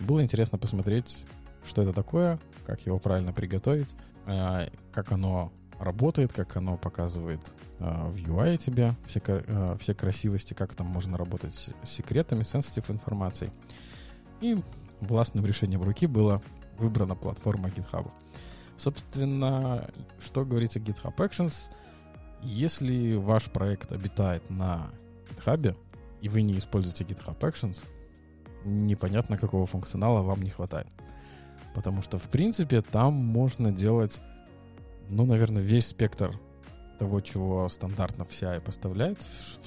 Было 0.00 0.22
интересно 0.22 0.56
посмотреть, 0.56 1.26
что 1.64 1.82
это 1.82 1.92
такое, 1.92 2.38
как 2.64 2.86
его 2.86 3.00
правильно 3.00 3.32
приготовить, 3.32 3.88
а, 4.26 4.68
как 4.92 5.10
оно 5.10 5.52
работает, 5.82 6.32
как 6.32 6.56
оно 6.56 6.76
показывает 6.76 7.40
а, 7.78 8.08
в 8.08 8.16
UI 8.16 8.56
тебе 8.56 8.94
все, 9.06 9.20
а, 9.26 9.76
все 9.78 9.94
красивости, 9.94 10.54
как 10.54 10.74
там 10.74 10.86
можно 10.86 11.16
работать 11.16 11.52
с 11.54 11.88
секретами, 11.88 12.42
sensitive 12.42 12.90
информацией. 12.90 13.50
И 14.40 14.62
властным 15.00 15.44
решением 15.44 15.82
руки 15.82 16.06
была 16.06 16.40
выбрана 16.78 17.14
платформа 17.14 17.68
GitHub. 17.68 18.10
Собственно, 18.76 19.90
что 20.20 20.44
говорить 20.44 20.76
о 20.76 20.80
GitHub 20.80 21.14
Actions? 21.16 21.70
Если 22.42 23.14
ваш 23.14 23.44
проект 23.50 23.92
обитает 23.92 24.48
на 24.50 24.90
GitHub, 25.30 25.76
и 26.20 26.28
вы 26.28 26.42
не 26.42 26.58
используете 26.58 27.04
GitHub 27.04 27.38
Actions, 27.38 27.84
непонятно, 28.64 29.36
какого 29.36 29.66
функционала 29.66 30.22
вам 30.22 30.42
не 30.42 30.50
хватает. 30.50 30.88
Потому 31.74 32.02
что, 32.02 32.18
в 32.18 32.28
принципе, 32.28 32.80
там 32.80 33.14
можно 33.14 33.72
делать, 33.72 34.20
ну, 35.12 35.26
наверное, 35.26 35.62
весь 35.62 35.88
спектр 35.88 36.38
того, 36.98 37.20
чего 37.20 37.68
стандартно 37.68 38.24
в 38.24 38.30
CI 38.30 38.60
поставляет, 38.60 39.18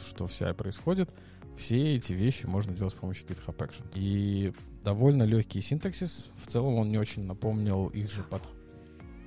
что 0.10 0.28
в 0.28 0.32
CI 0.32 0.54
происходит, 0.54 1.14
все 1.58 1.96
эти 1.96 2.14
вещи 2.14 2.46
можно 2.46 2.74
делать 2.74 2.94
с 2.94 2.98
помощью 2.98 3.28
GitHub 3.28 3.56
Action. 3.58 3.86
И 3.94 4.54
довольно 4.84 5.24
легкий 5.24 5.62
синтаксис. 5.62 6.30
В 6.42 6.48
целом 6.48 6.76
он 6.76 6.90
не 6.90 6.98
очень 6.98 7.24
напомнил 7.24 7.88
их 7.88 8.12
же 8.12 8.24
под... 8.24 8.42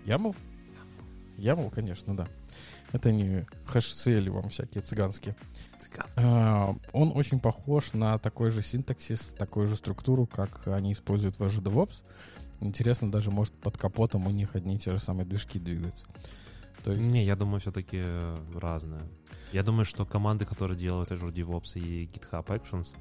YAML? 0.06 0.34
YAML, 1.36 1.70
конечно, 1.70 2.16
да. 2.16 2.28
Это 2.92 3.12
не 3.12 3.44
хэш-цели 3.66 4.28
вам 4.28 4.48
всякие 4.48 4.82
цыганские. 4.82 5.36
А, 6.16 6.74
Он 6.92 7.12
очень 7.14 7.40
похож 7.40 7.92
на 7.92 8.18
такой 8.18 8.50
же 8.50 8.62
синтаксис, 8.62 9.32
такую 9.38 9.66
же 9.66 9.76
структуру, 9.76 10.26
как 10.26 10.66
они 10.68 10.92
используют 10.92 11.38
в 11.38 11.42
Azure 11.42 11.62
DevOps. 11.62 12.02
Интересно, 12.60 13.10
даже, 13.10 13.30
может, 13.30 13.54
под 13.54 13.78
капотом 13.78 14.26
у 14.26 14.30
них 14.30 14.56
одни 14.56 14.76
и 14.76 14.78
те 14.78 14.92
же 14.92 14.98
самые 14.98 15.26
движки 15.26 15.58
двигаются. 15.58 16.06
То 16.84 16.92
есть... 16.92 17.08
Не, 17.08 17.24
я 17.24 17.36
думаю, 17.36 17.60
все-таки 17.60 18.02
разное. 18.54 19.02
Я 19.52 19.62
думаю, 19.62 19.84
что 19.84 20.04
команды, 20.04 20.44
которые 20.44 20.76
делают 20.76 21.10
Azure 21.10 21.32
DevOps 21.32 21.78
и 21.80 22.06
GitHub 22.06 22.46
Actions, 22.46 22.94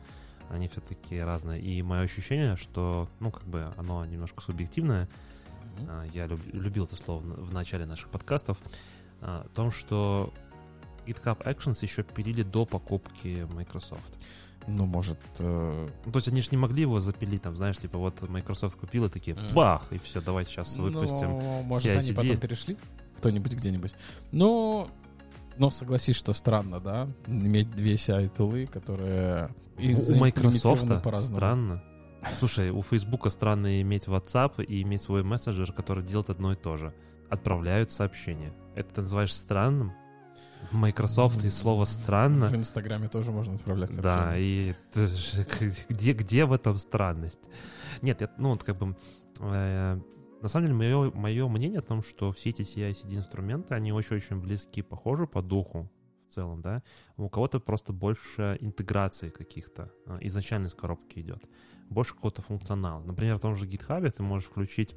они 0.50 0.67
все-таки 0.67 1.20
разные. 1.20 1.62
И 1.62 1.82
мое 1.82 2.02
ощущение, 2.02 2.56
что, 2.56 3.10
ну, 3.20 3.32
как 3.32 3.46
бы 3.48 3.72
оно 3.76 4.06
немножко 4.06 4.41
субъективное, 4.41 5.10
mm-hmm. 5.80 6.12
я 6.13 6.28
люб, 6.28 6.39
любил 6.54 6.86
это 6.86 6.96
слово 6.96 7.22
в, 7.22 7.54
начале 7.54 7.86
наших 7.86 8.10
подкастов, 8.10 8.58
о 9.22 9.48
том, 9.56 9.72
что 9.72 10.34
GitHub 11.06 11.43
Actions 11.43 11.80
еще 11.82 12.04
пилили 12.04 12.43
до 12.43 12.65
покупки 12.65 13.48
Microsoft. 13.54 14.24
Ну, 14.67 14.86
может... 14.86 15.17
Э... 15.39 15.88
Ну, 16.06 16.12
то 16.12 16.17
есть 16.17 16.27
они 16.27 16.41
же 16.41 16.49
не 16.51 16.58
могли 16.58 16.82
его 16.82 16.99
запилить, 16.99 17.41
там, 17.41 17.56
знаешь, 17.56 17.77
типа 17.77 17.97
вот 17.97 18.27
Microsoft 18.27 18.77
купила, 18.77 19.10
такие, 19.10 19.36
mm. 19.36 19.53
бах, 19.53 19.91
и 19.91 19.97
все, 19.97 20.21
давайте 20.21 20.51
сейчас 20.51 20.75
ну, 20.75 20.84
выпустим 20.84 21.39
ну, 21.39 21.63
Может, 21.63 21.89
CICD. 21.89 21.97
они 21.99 22.12
потом 22.13 22.38
перешли? 22.38 22.77
Кто-нибудь 23.17 23.53
где-нибудь. 23.53 23.93
Ну, 24.32 24.89
но 25.58 25.71
согласись, 25.71 26.15
что 26.17 26.34
странно, 26.34 26.80
да, 26.80 27.08
иметь 27.27 27.71
две 27.71 27.95
CI-тулы, 27.95 28.67
которые 28.67 29.49
у 29.80 30.15
Microsoft 30.15 30.86
странно. 31.21 31.84
Слушай, 32.39 32.71
у 32.71 32.82
Facebook 32.82 33.32
странно 33.32 33.82
иметь 33.82 34.06
WhatsApp 34.06 34.63
и 34.63 34.82
иметь 34.82 35.01
свой 35.01 35.23
мессенджер, 35.23 35.71
который 35.71 36.03
делает 36.03 36.30
одно 36.30 36.53
и 36.53 36.56
то 36.56 36.75
же. 36.75 36.93
Отправляют 37.30 37.91
сообщения. 37.91 38.53
Это 38.75 38.95
ты 38.95 39.01
называешь 39.01 39.34
странным? 39.34 39.93
Microsoft 40.71 41.43
и 41.43 41.49
слово 41.49 41.86
странно. 41.86 42.47
В 42.47 42.56
Инстаграме 42.56 43.08
тоже 43.08 43.32
можно 43.32 43.56
отправлять 43.56 43.93
сообщения. 43.93 44.15
Да, 44.15 44.38
и 44.38 44.73
где, 45.89 46.13
где 46.13 46.45
в 46.45 46.53
этом 46.53 46.77
странность? 46.77 47.41
Нет, 48.01 48.21
я, 48.21 48.30
ну, 48.38 48.49
вот 48.49 48.63
как 48.63 48.77
бы... 48.77 48.95
Э, 49.39 49.99
на 50.41 50.47
самом 50.47 50.67
деле, 50.67 50.77
мое, 50.77 51.12
мое 51.12 51.47
мнение 51.47 51.80
о 51.80 51.84
том, 51.84 52.03
что 52.03 52.32
все 52.32 52.51
эти 52.51 52.62
CI-CD 52.62 53.15
инструменты, 53.15 53.73
они 53.73 53.91
очень-очень 53.91 54.39
близки, 54.39 54.82
похожи 54.82 55.25
по 55.25 55.41
духу 55.41 55.89
в 56.30 56.34
целом, 56.34 56.62
да. 56.62 56.84
У 57.15 57.30
кого-то 57.30 57.60
просто 57.60 57.93
больше 57.93 58.58
интеграции 58.62 59.30
каких-то 59.30 59.91
э, 60.06 60.17
изначально 60.21 60.67
из 60.67 60.73
коробки 60.73 61.19
идет. 61.19 61.43
Больше 61.89 62.13
какого-то 62.13 62.41
функционала. 62.41 63.01
Например, 63.03 63.38
в 63.38 63.41
том 63.41 63.56
же 63.56 63.65
GitHub 63.65 64.10
ты 64.12 64.21
можешь 64.23 64.49
включить 64.49 64.95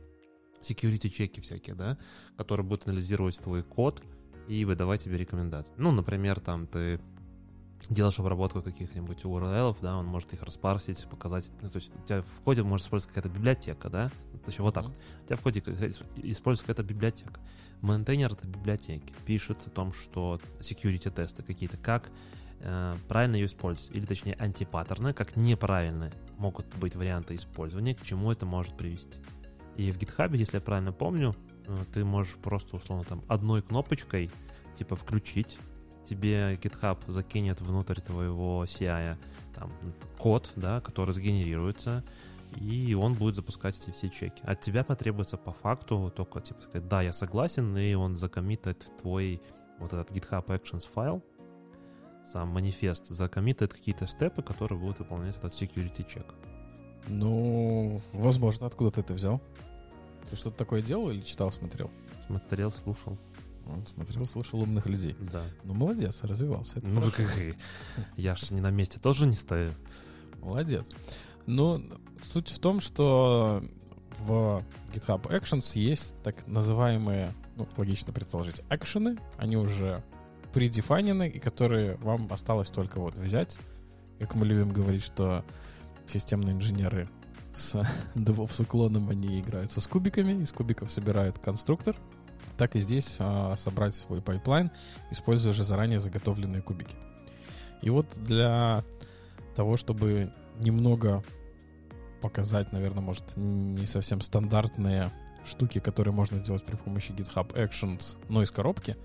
security 0.60 1.08
чеки 1.08 1.40
всякие, 1.40 1.74
да, 1.74 1.98
которые 2.36 2.66
будут 2.66 2.86
анализировать 2.86 3.38
твой 3.38 3.62
код, 3.62 4.02
и 4.50 4.64
выдавать 4.64 5.04
тебе 5.04 5.16
рекомендации. 5.16 5.72
Ну, 5.76 5.92
например, 5.92 6.40
там 6.40 6.66
ты 6.66 6.98
делаешь 7.88 8.18
обработку 8.18 8.62
каких-нибудь 8.62 9.22
URL, 9.22 9.76
да, 9.80 9.96
он 9.96 10.06
может 10.06 10.34
их 10.34 10.42
распарсить, 10.42 11.06
показать. 11.08 11.48
Ну, 11.62 11.70
то 11.70 11.76
есть 11.76 11.88
у 11.94 12.04
тебя 12.04 12.22
в 12.22 12.40
коде 12.42 12.64
может 12.64 12.86
использоваться 12.86 13.14
какая-то 13.14 13.38
библиотека, 13.38 13.88
да? 13.88 14.08
То 14.08 14.46
есть 14.48 14.58
вот 14.58 14.74
так. 14.74 14.86
Mm-hmm. 14.86 15.22
У 15.22 15.26
тебя 15.26 15.36
в 15.36 15.40
коде 15.40 15.60
используется 15.60 16.64
какая-то 16.64 16.82
библиотека. 16.82 17.40
Мейнтейнер 17.80 18.32
этой 18.32 18.50
библиотеки 18.50 19.14
пишет 19.24 19.64
о 19.66 19.70
том, 19.70 19.92
что 19.92 20.40
security 20.58 21.12
тесты 21.12 21.44
какие-то, 21.44 21.76
как 21.76 22.10
э, 22.58 22.96
правильно 23.06 23.36
ее 23.36 23.46
использовать, 23.46 23.94
или 23.94 24.04
точнее 24.04 24.34
антипаттерны, 24.34 25.12
как 25.12 25.36
неправильные 25.36 26.12
могут 26.38 26.66
быть 26.74 26.96
варианты 26.96 27.36
использования, 27.36 27.94
к 27.94 28.02
чему 28.02 28.32
это 28.32 28.46
может 28.46 28.76
привести. 28.76 29.16
И 29.76 29.92
в 29.92 29.96
GitHub, 29.96 30.36
если 30.36 30.56
я 30.56 30.60
правильно 30.60 30.92
помню, 30.92 31.36
ты 31.92 32.04
можешь 32.04 32.36
просто, 32.36 32.76
условно, 32.76 33.04
там 33.04 33.22
одной 33.28 33.62
кнопочкой, 33.62 34.30
типа, 34.76 34.96
включить, 34.96 35.58
тебе 36.04 36.54
GitHub 36.54 36.98
закинет 37.06 37.60
внутрь 37.60 38.00
твоего 38.00 38.64
CI 38.64 39.16
там, 39.54 39.70
код, 40.18 40.52
да, 40.56 40.80
который 40.80 41.12
сгенерируется, 41.12 42.04
и 42.56 42.94
он 42.94 43.14
будет 43.14 43.36
запускать 43.36 43.78
эти 43.78 43.90
все 43.90 44.08
чеки. 44.08 44.42
От 44.42 44.60
тебя 44.60 44.82
потребуется 44.84 45.36
по 45.36 45.52
факту 45.52 46.12
только, 46.14 46.40
типа, 46.40 46.60
сказать, 46.62 46.88
да, 46.88 47.02
я 47.02 47.12
согласен, 47.12 47.76
и 47.76 47.94
он 47.94 48.16
закоммитает 48.16 48.86
твой 49.00 49.40
вот 49.78 49.92
этот 49.92 50.10
GitHub 50.10 50.46
Actions 50.46 50.86
файл, 50.92 51.22
сам 52.26 52.48
манифест, 52.48 53.08
закоммитает 53.08 53.72
какие-то 53.72 54.06
степы, 54.06 54.42
которые 54.42 54.78
будут 54.78 54.98
выполнять 54.98 55.36
этот 55.36 55.52
security 55.52 56.06
чек. 56.08 56.34
Ну, 57.08 58.00
возможно, 58.12 58.66
откуда 58.66 58.90
ты 58.90 59.00
это 59.00 59.14
взял? 59.14 59.40
Ты 60.28 60.36
что-то 60.36 60.58
такое 60.58 60.82
делал 60.82 61.10
или 61.10 61.20
читал, 61.20 61.50
смотрел? 61.50 61.90
Смотрел, 62.26 62.70
слушал. 62.70 63.18
Он 63.66 63.86
смотрел, 63.86 64.26
слушал 64.26 64.60
умных 64.60 64.86
людей. 64.86 65.16
Да. 65.32 65.44
Ну, 65.64 65.74
молодец, 65.74 66.20
развивался. 66.22 66.78
Это 66.78 66.88
ну, 66.88 67.02
как 67.10 67.30
я 68.16 68.36
ж 68.36 68.50
не 68.50 68.60
на 68.60 68.70
месте 68.70 68.98
тоже 69.00 69.26
не 69.26 69.34
стою. 69.34 69.72
Молодец. 70.40 70.90
Ну, 71.46 71.82
суть 72.22 72.50
в 72.50 72.58
том, 72.58 72.80
что 72.80 73.62
в 74.18 74.62
GitHub 74.92 75.22
Actions 75.28 75.78
есть 75.78 76.14
так 76.22 76.46
называемые, 76.46 77.32
ну, 77.56 77.66
логично 77.76 78.12
предположить, 78.12 78.62
экшены. 78.70 79.18
Они 79.38 79.56
уже 79.56 80.02
предефайнены, 80.52 81.28
и 81.28 81.38
которые 81.38 81.96
вам 81.96 82.28
осталось 82.30 82.68
только 82.68 82.98
вот 83.00 83.18
взять. 83.18 83.58
Как 84.18 84.34
мы 84.34 84.46
любим 84.46 84.70
говорить, 84.70 85.02
что 85.02 85.44
системные 86.06 86.54
инженеры 86.54 87.08
с 87.54 87.74
DevOps 88.14 88.62
уклоном 88.62 89.08
они 89.08 89.40
играются 89.40 89.80
с 89.80 89.86
кубиками, 89.86 90.42
из 90.42 90.52
кубиков 90.52 90.90
собирают 90.90 91.38
конструктор. 91.38 91.96
Так 92.56 92.76
и 92.76 92.80
здесь 92.80 93.16
а, 93.18 93.56
собрать 93.56 93.94
свой 93.94 94.20
пайплайн, 94.20 94.70
используя 95.10 95.52
же 95.52 95.64
заранее 95.64 95.98
заготовленные 95.98 96.62
кубики. 96.62 96.94
И 97.80 97.88
вот 97.88 98.06
для 98.16 98.84
того, 99.56 99.76
чтобы 99.76 100.32
немного 100.58 101.24
показать, 102.20 102.72
наверное, 102.72 103.02
может, 103.02 103.36
не 103.36 103.86
совсем 103.86 104.20
стандартные 104.20 105.10
штуки, 105.44 105.78
которые 105.78 106.12
можно 106.12 106.38
сделать 106.38 106.64
при 106.64 106.76
помощи 106.76 107.12
GitHub 107.12 107.54
Actions, 107.54 108.18
но 108.28 108.42
из 108.42 108.50
коробки, 108.50 108.96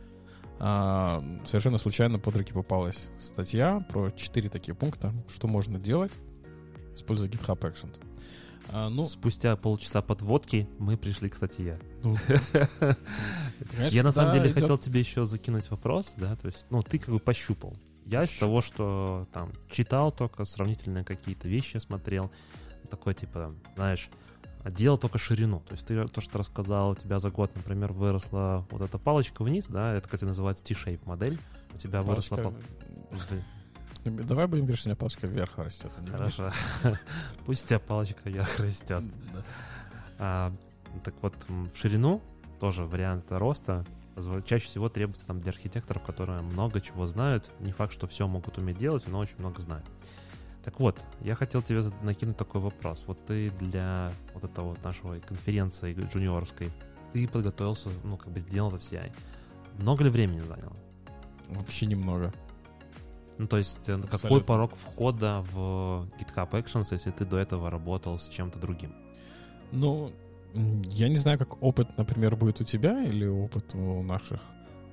а, 0.59 1.23
совершенно 1.45 1.77
случайно 1.77 2.19
под 2.19 2.35
руки 2.37 2.53
попалась 2.53 3.09
статья 3.19 3.85
про 3.89 4.11
4 4.11 4.49
такие 4.49 4.75
пункта, 4.75 5.13
что 5.29 5.47
можно 5.47 5.79
делать, 5.79 6.11
используя 6.95 7.29
GitHub 7.29 7.59
Actions. 7.59 7.99
А, 8.69 8.89
ну, 8.89 9.03
Спустя 9.03 9.55
полчаса 9.55 10.01
подводки 10.01 10.67
мы 10.79 10.97
пришли 10.97 11.29
к 11.29 11.35
статье. 11.35 11.79
Ну, 12.01 12.17
я 13.89 14.03
на 14.03 14.11
самом 14.11 14.33
деле 14.33 14.51
хотел 14.51 14.77
тебе 14.77 15.01
еще 15.01 15.25
закинуть 15.25 15.69
вопрос, 15.69 16.13
да, 16.17 16.35
то 16.35 16.47
есть, 16.47 16.67
ну, 16.69 16.81
ты 16.81 16.97
как 16.97 17.09
бы 17.09 17.19
пощупал. 17.19 17.75
Я 18.05 18.23
из 18.23 18.33
того, 18.37 18.61
что 18.61 19.27
там 19.33 19.51
читал 19.71 20.11
только, 20.11 20.45
сравнительные 20.45 21.03
какие-то 21.03 21.47
вещи 21.47 21.77
смотрел, 21.77 22.31
такой 22.89 23.15
типа, 23.15 23.53
знаешь, 23.75 24.09
делал 24.65 24.97
только 24.97 25.17
ширину. 25.17 25.59
То 25.61 25.73
есть 25.73 25.85
ты 25.85 26.07
то, 26.07 26.21
что 26.21 26.39
рассказал, 26.39 26.91
у 26.91 26.95
тебя 26.95 27.19
за 27.19 27.29
год, 27.29 27.51
например, 27.55 27.93
выросла 27.93 28.65
вот 28.69 28.81
эта 28.81 28.97
палочка 28.97 29.43
вниз, 29.43 29.67
да, 29.67 29.93
это, 29.93 30.07
кстати, 30.07 30.25
называется 30.25 30.63
T-shape 30.63 31.01
модель. 31.05 31.39
У 31.73 31.77
тебя 31.77 32.01
палочка... 32.01 32.35
выросла... 32.35 32.53
Давай 34.05 34.47
будем 34.47 34.65
говорить, 34.65 34.79
что 34.79 34.89
у 34.89 34.91
меня 34.91 34.95
палочка 34.95 35.27
вверх 35.27 35.57
растет. 35.57 35.91
А 35.97 36.11
Хорошо. 36.11 36.51
Пусть 37.45 37.65
у 37.65 37.67
тебя 37.67 37.79
палочка 37.79 38.29
вверх 38.29 38.59
растет. 38.59 39.03
А, 40.19 40.53
так 41.03 41.15
вот, 41.21 41.33
в 41.47 41.75
ширину 41.75 42.21
тоже 42.59 42.85
вариант 42.85 43.25
роста 43.29 43.83
чаще 44.45 44.65
всего 44.67 44.89
требуется 44.89 45.25
там 45.25 45.39
для 45.39 45.51
архитекторов, 45.51 46.03
которые 46.03 46.41
много 46.41 46.79
чего 46.81 47.05
знают. 47.07 47.49
Не 47.59 47.71
факт, 47.71 47.93
что 47.93 48.07
все 48.07 48.27
могут 48.27 48.57
уметь 48.57 48.77
делать, 48.77 49.03
но 49.07 49.19
очень 49.19 49.37
много 49.39 49.61
знают. 49.61 49.85
Так 50.63 50.79
вот, 50.79 51.03
я 51.21 51.35
хотел 51.35 51.61
тебе 51.61 51.83
накинуть 52.01 52.37
такой 52.37 52.61
вопрос. 52.61 53.03
Вот 53.07 53.23
ты 53.25 53.49
для 53.51 54.11
вот 54.33 54.43
этого 54.43 54.69
вот 54.69 54.83
нашего 54.83 55.19
конференции 55.19 55.93
джуниорской, 55.93 56.71
ты 57.13 57.27
подготовился, 57.27 57.89
ну, 58.03 58.17
как 58.17 58.31
бы 58.31 58.39
сделал 58.39 58.69
этот 58.69 58.81
CI. 58.81 59.11
Много 59.79 60.03
ли 60.03 60.09
времени 60.09 60.39
заняло? 60.39 60.75
Вообще 61.49 61.85
немного. 61.85 62.33
Ну, 63.37 63.47
то 63.47 63.57
есть, 63.57 63.89
э, 63.89 63.93
Абсолютно. 63.93 64.17
какой 64.17 64.43
порог 64.43 64.75
входа 64.75 65.43
в 65.51 66.07
GitHub 66.19 66.49
Actions, 66.51 66.87
если 66.91 67.11
ты 67.11 67.25
до 67.25 67.37
этого 67.37 67.69
работал 67.69 68.17
с 68.17 68.29
чем-то 68.29 68.59
другим? 68.59 68.93
Ну, 69.71 70.11
я 70.53 71.09
не 71.09 71.17
знаю, 71.17 71.37
как 71.37 71.61
опыт, 71.61 71.97
например, 71.97 72.35
будет 72.35 72.61
у 72.61 72.63
тебя 72.63 73.03
или 73.03 73.25
опыт 73.25 73.75
у 73.75 74.01
наших 74.03 74.41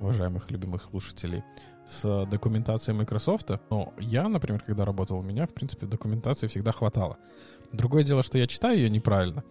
уважаемых 0.01 0.51
любимых 0.51 0.83
слушателей 0.83 1.45
с 1.89 2.27
документацией 2.27 2.97
Microsoft. 2.97 3.51
Но 3.71 3.93
я, 3.99 4.29
например, 4.29 4.61
когда 4.61 4.85
работал, 4.85 5.19
у 5.19 5.23
меня, 5.23 5.47
в 5.47 5.55
принципе, 5.55 5.87
документации 5.87 6.49
всегда 6.49 6.73
хватало. 6.73 7.19
Другое 7.73 8.03
дело, 8.03 8.23
что 8.23 8.39
я 8.39 8.47
читаю 8.47 8.79
ее 8.79 8.91
неправильно. 8.91 9.43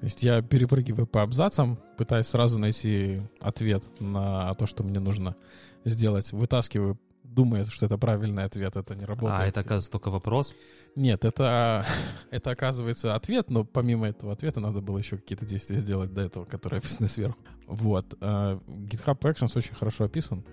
То 0.00 0.04
есть 0.04 0.22
я 0.22 0.42
перепрыгиваю 0.42 1.06
по 1.06 1.22
абзацам, 1.22 1.78
пытаюсь 1.96 2.26
сразу 2.26 2.58
найти 2.58 3.22
ответ 3.40 3.90
на 3.98 4.52
то, 4.54 4.66
что 4.66 4.82
мне 4.84 5.00
нужно 5.00 5.36
сделать, 5.84 6.32
вытаскиваю 6.32 6.98
думает, 7.34 7.68
что 7.68 7.86
это 7.86 7.98
правильный 7.98 8.44
ответ, 8.44 8.76
это 8.76 8.94
не 8.94 9.04
работает. 9.04 9.40
А 9.40 9.46
это, 9.46 9.60
оказывается, 9.60 9.90
только 9.90 10.10
вопрос? 10.10 10.54
Нет, 10.94 11.24
это, 11.24 11.86
это 12.30 12.50
оказывается 12.50 13.14
ответ, 13.14 13.50
но 13.50 13.64
помимо 13.64 14.08
этого 14.08 14.32
ответа 14.32 14.60
надо 14.60 14.80
было 14.80 14.98
еще 14.98 15.16
какие-то 15.16 15.44
действия 15.44 15.76
сделать 15.76 16.12
до 16.12 16.22
этого, 16.22 16.44
которые 16.44 16.78
описаны 16.80 17.08
сверху. 17.08 17.38
Вот. 17.66 18.14
А, 18.20 18.58
GitHub 18.66 19.18
Actions 19.20 19.56
очень 19.56 19.74
хорошо 19.74 20.04
описан. 20.04 20.44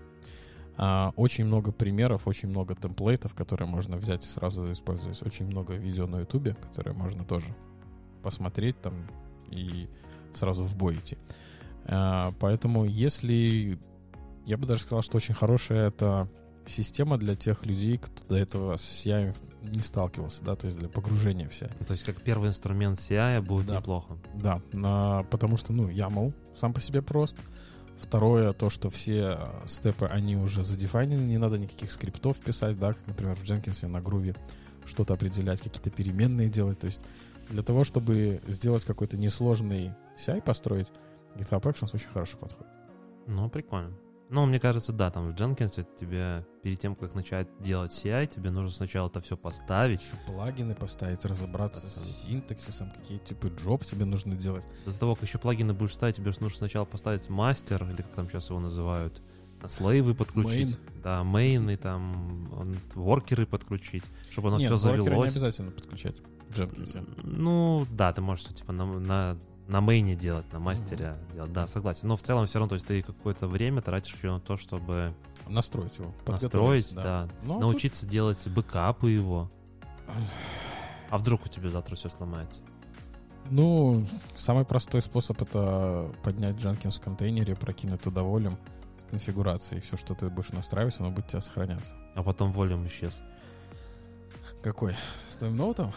А, 0.76 1.14
очень 1.16 1.46
много 1.46 1.72
примеров, 1.72 2.28
очень 2.28 2.50
много 2.50 2.76
темплейтов, 2.76 3.34
которые 3.34 3.68
можно 3.68 3.98
взять 3.98 4.26
и 4.26 4.30
сразу 4.30 4.72
использовать. 4.72 5.22
Очень 5.26 5.46
много 5.46 5.76
видео 5.76 6.08
на 6.08 6.20
YouTube, 6.20 6.60
которые 6.60 6.94
можно 6.94 7.24
тоже 7.24 7.56
посмотреть 8.24 8.80
там 8.82 8.94
и 9.50 9.88
сразу 10.34 10.64
в 10.64 10.76
бой 10.76 10.96
идти. 10.96 11.18
А, 11.86 12.34
поэтому 12.40 12.86
если... 12.86 13.78
Я 14.46 14.58
бы 14.58 14.68
даже 14.68 14.82
сказал, 14.82 15.02
что 15.04 15.16
очень 15.18 15.34
хорошее 15.34 15.88
это 15.88 16.28
система 16.68 17.18
для 17.18 17.36
тех 17.36 17.66
людей, 17.66 17.98
кто 17.98 18.24
до 18.30 18.36
этого 18.36 18.78
с 18.78 18.82
CI 19.06 19.36
не 19.62 19.80
сталкивался, 19.80 20.44
да, 20.44 20.56
то 20.56 20.68
есть 20.68 20.78
для 20.80 20.90
погружения 20.90 21.48
в 21.48 21.52
CI. 21.52 21.86
То 21.86 21.92
есть 21.94 22.04
как 22.04 22.22
первый 22.22 22.50
инструмент 22.50 23.00
CI 23.00 23.42
будет 23.42 23.68
Да. 23.68 23.78
неплохо. 23.78 24.18
Да, 24.36 24.62
на- 24.74 25.24
потому 25.24 25.58
что, 25.58 25.74
ну, 25.74 25.88
YAML 25.90 26.34
сам 26.56 26.74
по 26.74 26.82
себе 26.82 27.02
прост. 27.02 27.38
Второе, 27.98 28.52
то, 28.54 28.70
что 28.70 28.90
все 28.90 29.38
э, 29.40 29.68
степы, 29.68 30.06
они 30.08 30.36
уже 30.36 30.64
задефайнены, 30.64 31.22
не 31.22 31.38
надо 31.38 31.58
никаких 31.58 31.92
скриптов 31.92 32.38
писать, 32.40 32.78
да, 32.80 32.94
как, 32.94 33.08
например, 33.08 33.36
в 33.36 33.44
Jenkins 33.44 33.88
на 33.88 34.02
груве 34.02 34.36
что-то 34.86 35.14
определять, 35.14 35.62
какие-то 35.62 35.90
переменные 35.90 36.50
делать. 36.50 36.80
То 36.80 36.88
есть 36.88 37.02
для 37.50 37.64
того, 37.64 37.84
чтобы 37.86 38.42
сделать 38.48 38.84
какой-то 38.84 39.16
несложный 39.18 39.94
CI 40.18 40.42
построить, 40.42 40.88
GitHub 41.36 41.62
Actions 41.62 41.92
очень 41.94 42.10
хорошо 42.10 42.38
подходит. 42.38 42.72
Ну, 43.28 43.50
прикольно. 43.50 43.94
Ну, 44.30 44.46
мне 44.46 44.60
кажется, 44.60 44.92
да, 44.94 45.12
там 45.12 45.32
в 45.32 45.36
Jenkins 45.36 45.86
тебе 46.00 46.46
перед 46.64 46.80
тем, 46.80 46.96
как 46.96 47.14
начать 47.14 47.48
делать 47.60 47.92
CI, 47.92 48.26
тебе 48.28 48.50
нужно 48.50 48.72
сначала 48.72 49.08
это 49.08 49.22
все 49.22 49.38
поставить. 49.38 50.02
Еще 50.02 50.18
плагины 50.26 50.74
поставить, 50.74 51.24
разобраться 51.26 51.86
с 51.86 52.24
синтаксисом, 52.24 52.90
какие 52.90 53.20
типы 53.20 53.50
джоб 53.50 53.84
себе 53.84 54.06
нужно 54.06 54.34
делать. 54.36 54.66
До 54.86 54.98
того, 54.98 55.16
как 55.16 55.26
еще 55.26 55.38
плагины 55.38 55.74
будешь 55.74 55.94
ставить, 55.94 56.16
тебе 56.16 56.32
нужно 56.40 56.58
сначала 56.58 56.86
поставить 56.86 57.30
мастер, 57.30 57.84
или 57.90 58.02
как 58.02 58.12
там 58.14 58.30
сейчас 58.30 58.50
его 58.50 58.60
называют, 58.60 59.22
слейвы 59.68 60.16
подключить. 60.16 60.78
Да, 61.04 61.24
мейны, 61.24 61.78
там, 61.78 62.48
воркеры 62.96 63.46
подключить, 63.46 64.04
чтобы 64.32 64.50
оно 64.50 64.58
Нет, 64.58 64.68
все 64.68 64.90
не 64.90 64.98
завелось. 64.98 65.32
обязательно 65.32 65.72
подключать 65.72 66.16
в 66.50 66.60
Jenkins. 66.60 67.08
Ну, 67.24 67.86
да, 67.92 68.14
ты 68.14 68.22
можешь 68.22 68.46
типа 68.46 68.72
на, 68.72 68.86
на, 68.86 69.38
на 69.74 69.82
мейне 69.82 70.16
делать, 70.16 70.46
на 70.54 70.60
мастере 70.60 71.18
делать. 71.34 71.52
Да, 71.52 71.66
согласен. 71.66 72.08
Но 72.08 72.16
в 72.16 72.22
целом 72.22 72.46
все 72.46 72.60
равно, 72.60 72.70
то 72.70 72.76
есть 72.76 72.86
ты 72.86 73.02
какое-то 73.02 73.48
время 73.48 73.82
тратишь 73.82 74.14
еще 74.14 74.32
на 74.32 74.40
то, 74.40 74.56
чтобы 74.56 75.16
Настроить 75.48 75.98
его. 75.98 76.14
настроить, 76.28 76.42
подготовить, 76.44 76.94
да. 76.94 77.28
Ну, 77.42 77.58
а 77.58 77.60
научиться 77.60 78.06
делать 78.06 78.48
бэкапы 78.48 79.10
его. 79.10 79.50
А 81.10 81.18
вдруг 81.20 81.46
у 81.46 81.48
тебя 81.48 81.70
завтра 81.70 81.96
все 81.96 82.10
сломается? 82.10 82.62
Ну, 83.52 84.04
самый 84.36 84.66
простой 84.66 85.00
способ 85.02 85.40
это 85.44 86.12
поднять 86.24 86.56
Jenkins 86.56 87.00
в 87.00 87.02
контейнере, 87.02 87.56
прокинуть 87.56 88.02
туда 88.02 88.24
волюм 88.24 88.58
с 89.06 89.12
конфигурацией. 89.12 89.82
Все, 89.82 89.96
что 89.96 90.16
ты 90.16 90.30
будешь 90.30 90.50
настраивать, 90.50 91.00
оно 91.00 91.12
будет 91.12 91.28
тебя 91.28 91.42
сохраняться. 91.42 91.94
А 92.16 92.24
потом 92.24 92.52
волюм 92.52 92.88
исчез. 92.88 93.22
Какой? 94.64 94.96
С 95.30 95.36
твоим 95.36 95.58
ноутом? 95.58 95.92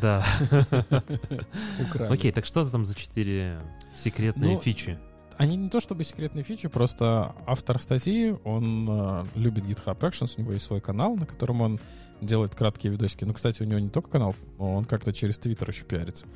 Да. 0.00 0.24
Окей, 2.10 2.32
так 2.32 2.44
что 2.44 2.64
там 2.70 2.84
за 2.84 2.94
четыре 2.94 3.60
секретные 3.94 4.56
Ну, 4.56 4.60
фичи? 4.60 4.98
Они 5.38 5.56
не 5.56 5.70
то 5.70 5.80
чтобы 5.80 6.04
секретные 6.04 6.44
фичи, 6.44 6.68
просто 6.68 7.34
автор 7.46 7.80
статьи, 7.80 8.36
он 8.44 8.86
э, 8.90 9.24
любит 9.36 9.64
GitHub 9.64 9.98
Actions, 9.98 10.34
у 10.36 10.42
него 10.42 10.52
есть 10.52 10.66
свой 10.66 10.82
канал, 10.82 11.16
на 11.16 11.24
котором 11.24 11.62
он 11.62 11.80
делает 12.20 12.54
краткие 12.54 12.92
видосики. 12.92 13.24
Ну, 13.24 13.32
кстати, 13.32 13.62
у 13.62 13.64
него 13.64 13.78
не 13.80 13.88
только 13.88 14.10
канал, 14.10 14.36
он 14.58 14.84
как-то 14.84 15.14
через 15.14 15.38
Твиттер 15.38 15.70
еще 15.70 15.84
пиарится, 15.84 16.26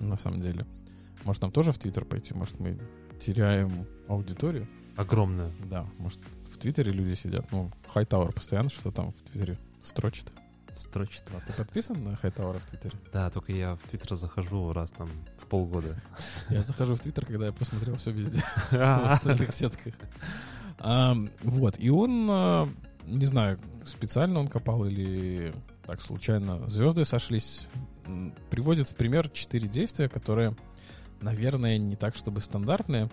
на 0.00 0.16
самом 0.16 0.40
деле. 0.40 0.64
Может, 1.24 1.42
нам 1.42 1.52
тоже 1.52 1.72
в 1.72 1.78
Твиттер 1.78 2.06
пойти? 2.06 2.32
Может, 2.32 2.58
мы 2.58 2.78
теряем 3.20 3.86
аудиторию? 4.06 4.66
Огромная. 4.96 5.52
Да, 5.68 5.86
может, 5.98 6.20
в 6.50 6.56
Твиттере 6.56 6.90
люди 6.90 7.12
сидят. 7.14 7.52
Ну, 7.52 7.70
Хайтауэр 7.86 8.32
постоянно 8.32 8.70
что 8.70 8.90
там 8.90 9.12
в 9.12 9.30
Твиттере 9.30 9.58
строчит. 9.82 10.32
Строчит. 10.78 11.24
А 11.34 11.40
ты 11.44 11.52
подписан 11.52 12.04
на 12.04 12.14
Хайтауэра 12.14 12.60
в 12.60 12.66
Твиттере? 12.66 12.96
Да, 13.12 13.28
только 13.30 13.52
я 13.52 13.74
в 13.74 13.80
Твиттер 13.90 14.14
захожу 14.14 14.72
раз 14.72 14.92
там 14.92 15.08
в 15.40 15.46
полгода. 15.46 16.00
Я 16.50 16.62
захожу 16.62 16.94
в 16.94 17.00
Твиттер, 17.00 17.26
когда 17.26 17.46
я 17.46 17.52
посмотрел 17.52 17.96
все 17.96 18.12
везде. 18.12 18.44
в 18.70 19.12
остальных 19.12 19.52
сетках. 19.52 19.94
Вот, 20.78 21.74
и 21.80 21.90
он, 21.90 22.28
а, 22.30 22.68
не 23.04 23.26
знаю, 23.26 23.58
специально 23.84 24.38
он 24.38 24.46
копал 24.46 24.84
или 24.84 25.52
так 25.84 26.00
случайно 26.00 26.68
звезды 26.70 27.04
сошлись, 27.04 27.66
приводит 28.50 28.88
в 28.88 28.94
пример 28.94 29.28
четыре 29.30 29.66
действия, 29.66 30.08
которые, 30.08 30.54
наверное, 31.20 31.78
не 31.78 31.96
так, 31.96 32.14
чтобы 32.14 32.40
стандартные 32.40 33.10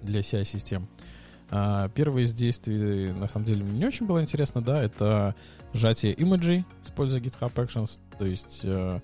для 0.00 0.20
CI-систем. 0.20 0.88
А, 0.88 1.23
Первое 1.48 2.22
из 2.22 2.32
действий, 2.32 3.12
на 3.12 3.28
самом 3.28 3.44
деле, 3.46 3.62
мне 3.64 3.78
не 3.78 3.86
очень 3.86 4.06
было 4.06 4.20
интересно, 4.20 4.60
да, 4.62 4.82
это 4.82 5.34
сжатие 5.72 6.12
имиджей, 6.12 6.64
используя 6.82 7.20
GitHub 7.20 7.52
Actions, 7.54 7.98
то 8.18 8.24
есть 8.24 8.60
э, 8.64 9.00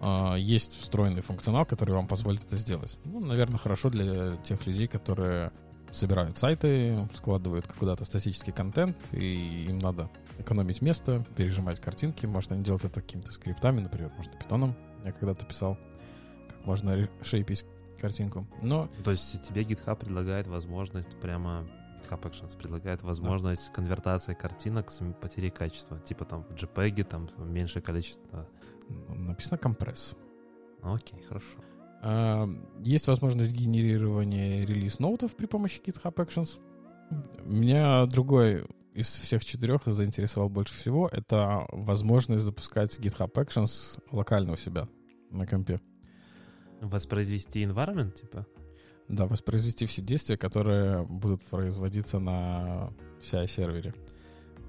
а, 0.00 0.34
есть 0.34 0.76
встроенный 0.78 1.22
функционал, 1.22 1.64
который 1.64 1.94
вам 1.94 2.08
позволит 2.08 2.44
это 2.44 2.56
сделать. 2.56 2.98
Ну, 3.04 3.20
наверное, 3.20 3.58
хорошо 3.58 3.88
для 3.88 4.36
тех 4.38 4.66
людей, 4.66 4.88
которые 4.88 5.52
собирают 5.92 6.38
сайты, 6.38 7.08
складывают 7.14 7.66
куда-то 7.66 8.04
статический 8.04 8.52
контент, 8.52 8.96
и 9.12 9.66
им 9.68 9.78
надо 9.78 10.10
экономить 10.38 10.82
место, 10.82 11.24
пережимать 11.36 11.80
картинки. 11.80 12.26
Может, 12.26 12.50
они 12.50 12.64
делают 12.64 12.84
это 12.84 13.00
какими-то 13.00 13.30
скриптами, 13.30 13.80
например, 13.80 14.10
может, 14.16 14.36
питоном. 14.36 14.74
Я 15.04 15.12
когда-то 15.12 15.46
писал, 15.46 15.78
как 16.48 16.66
можно 16.66 17.08
шейпить 17.22 17.64
картинку. 18.02 18.46
Но 18.60 18.88
То 19.02 19.12
есть 19.12 19.40
тебе 19.42 19.62
GitHub 19.62 19.96
предлагает 19.96 20.46
возможность 20.46 21.18
прямо 21.20 21.66
GitHub 22.02 22.20
Actions 22.22 22.56
предлагает 22.56 23.02
возможность 23.02 23.72
конвертации 23.72 24.34
картинок 24.34 24.90
с 24.90 25.02
потерей 25.20 25.50
качества. 25.50 25.98
Типа 26.00 26.24
там 26.24 26.44
в 26.44 26.50
JPEG 26.52 27.04
там 27.04 27.28
меньшее 27.38 27.82
количество. 27.82 28.48
написано 29.08 29.58
компресс. 29.58 30.16
Окей, 30.82 31.22
хорошо. 31.22 31.58
А, 32.02 32.48
Есть 32.80 33.06
возможность 33.06 33.52
генерирования 33.52 34.66
релиз-ноутов 34.66 35.36
при 35.36 35.46
помощи 35.46 35.80
GitHub 35.80 36.14
Actions. 36.14 36.58
Меня 37.44 38.06
другой 38.06 38.66
из 38.94 39.06
всех 39.06 39.44
четырех 39.44 39.82
заинтересовал 39.86 40.48
больше 40.48 40.74
всего. 40.74 41.08
Это 41.08 41.66
возможность 41.70 42.44
запускать 42.44 42.98
GitHub 42.98 43.32
Actions 43.32 44.02
локально 44.10 44.52
у 44.52 44.56
себя 44.56 44.88
на 45.30 45.46
компе. 45.46 45.80
Воспроизвести 46.82 47.62
environment, 47.62 48.12
типа? 48.12 48.46
Да, 49.08 49.26
воспроизвести 49.26 49.86
все 49.86 50.02
действия, 50.02 50.36
которые 50.36 51.04
будут 51.04 51.42
производиться 51.42 52.18
на 52.18 52.90
CI-сервере. 53.22 53.94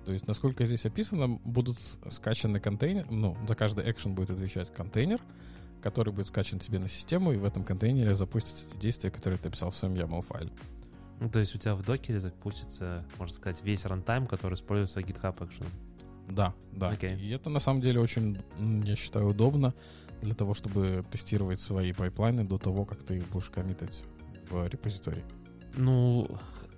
То 0.06 0.12
есть, 0.12 0.28
насколько 0.28 0.66
здесь 0.66 0.86
описано, 0.86 1.40
будут 1.44 1.78
скачаны 2.10 2.60
контейнер, 2.60 3.10
ну, 3.10 3.38
за 3.48 3.56
каждый 3.56 3.90
экшен 3.90 4.14
будет 4.14 4.30
отвечать 4.30 4.72
контейнер, 4.72 5.22
который 5.82 6.14
будет 6.14 6.28
скачан 6.28 6.60
тебе 6.60 6.78
на 6.80 6.88
систему, 6.88 7.32
и 7.32 7.38
в 7.38 7.46
этом 7.46 7.64
контейнере 7.64 8.14
запустятся 8.14 8.68
эти 8.68 8.78
действия, 8.78 9.12
которые 9.12 9.40
ты 9.40 9.50
писал 9.50 9.72
в 9.72 9.76
своем 9.76 9.96
YAML-файле. 9.96 10.52
Ну, 11.20 11.30
то 11.30 11.40
есть 11.40 11.56
у 11.56 11.58
тебя 11.58 11.76
в 11.76 11.84
докере 11.84 12.20
запустится, 12.20 13.06
можно 13.18 13.36
сказать, 13.36 13.64
весь 13.64 13.86
runtime, 13.86 14.28
который 14.28 14.56
используется 14.56 15.00
GitHub 15.00 15.38
Action. 15.38 15.68
Да, 16.28 16.54
да. 16.72 16.90
Окей. 16.90 17.18
И 17.18 17.30
это 17.32 17.50
на 17.50 17.60
самом 17.60 17.82
деле 17.82 18.00
очень, 18.00 18.38
я 18.84 18.96
считаю, 18.96 19.28
удобно 19.28 19.74
для 20.22 20.34
того, 20.34 20.54
чтобы 20.54 21.04
тестировать 21.12 21.60
свои 21.60 21.94
пайплайны 21.94 22.44
до 22.44 22.58
того, 22.58 22.86
как 22.86 23.04
ты 23.04 23.18
их 23.18 23.28
будешь 23.30 23.50
коммитать 23.50 24.04
в 24.50 24.68
репозиторий. 24.68 25.24
Ну, 25.76 26.28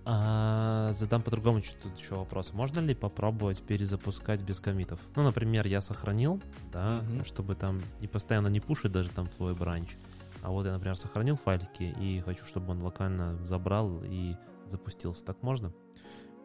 а, 0.06 0.94
задам 0.94 1.22
по-другому 1.22 1.62
тут 1.82 1.98
еще 2.00 2.16
вопрос. 2.16 2.54
Можно 2.54 2.80
ли 2.80 2.94
попробовать 2.96 3.62
перезапускать 3.62 4.42
без 4.44 4.60
комитов? 4.60 5.00
Ну, 5.16 5.24
например, 5.24 5.68
я 5.68 5.82
сохранил, 5.82 6.42
да, 6.72 7.02
Мгм. 7.02 7.26
чтобы 7.26 7.56
там 7.56 7.82
не 8.02 8.08
постоянно 8.08 8.48
не 8.48 8.60
пушить 8.60 8.92
даже 8.92 9.10
там 9.10 9.30
свой 9.32 9.54
branch. 9.56 9.96
А 10.42 10.52
вот 10.52 10.66
я, 10.66 10.74
например, 10.74 10.96
сохранил 10.96 11.38
файлики 11.38 11.84
и 12.00 12.22
хочу, 12.24 12.46
чтобы 12.46 12.72
он 12.72 12.84
локально 12.84 13.44
забрал 13.46 14.04
и 14.04 14.36
запустился. 14.68 15.26
Так 15.26 15.42
можно? 15.42 15.74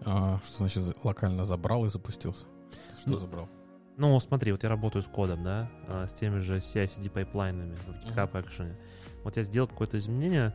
А, 0.07 0.41
что 0.45 0.57
значит 0.59 1.05
локально 1.05 1.45
забрал 1.45 1.85
и 1.85 1.91
запустился? 1.91 2.47
Что 3.01 3.11
Ну, 3.11 3.17
забрал? 3.17 3.49
Ну, 4.01 4.19
смотри, 4.19 4.51
вот 4.51 4.63
я 4.63 4.71
работаю 4.71 5.03
с 5.03 5.07
кодом, 5.07 5.45
да, 5.45 5.69
а, 5.87 6.07
с 6.07 6.15
теми 6.15 6.39
же 6.41 6.57
CI-CD 6.57 7.11
пайплайнами 7.11 7.75
в 7.75 8.07
GitHub 8.07 8.33
Action. 8.33 8.75
Вот 9.25 9.37
я 9.37 9.43
сделал 9.43 9.69
какое-то 9.69 9.99
изменение, 9.99 10.55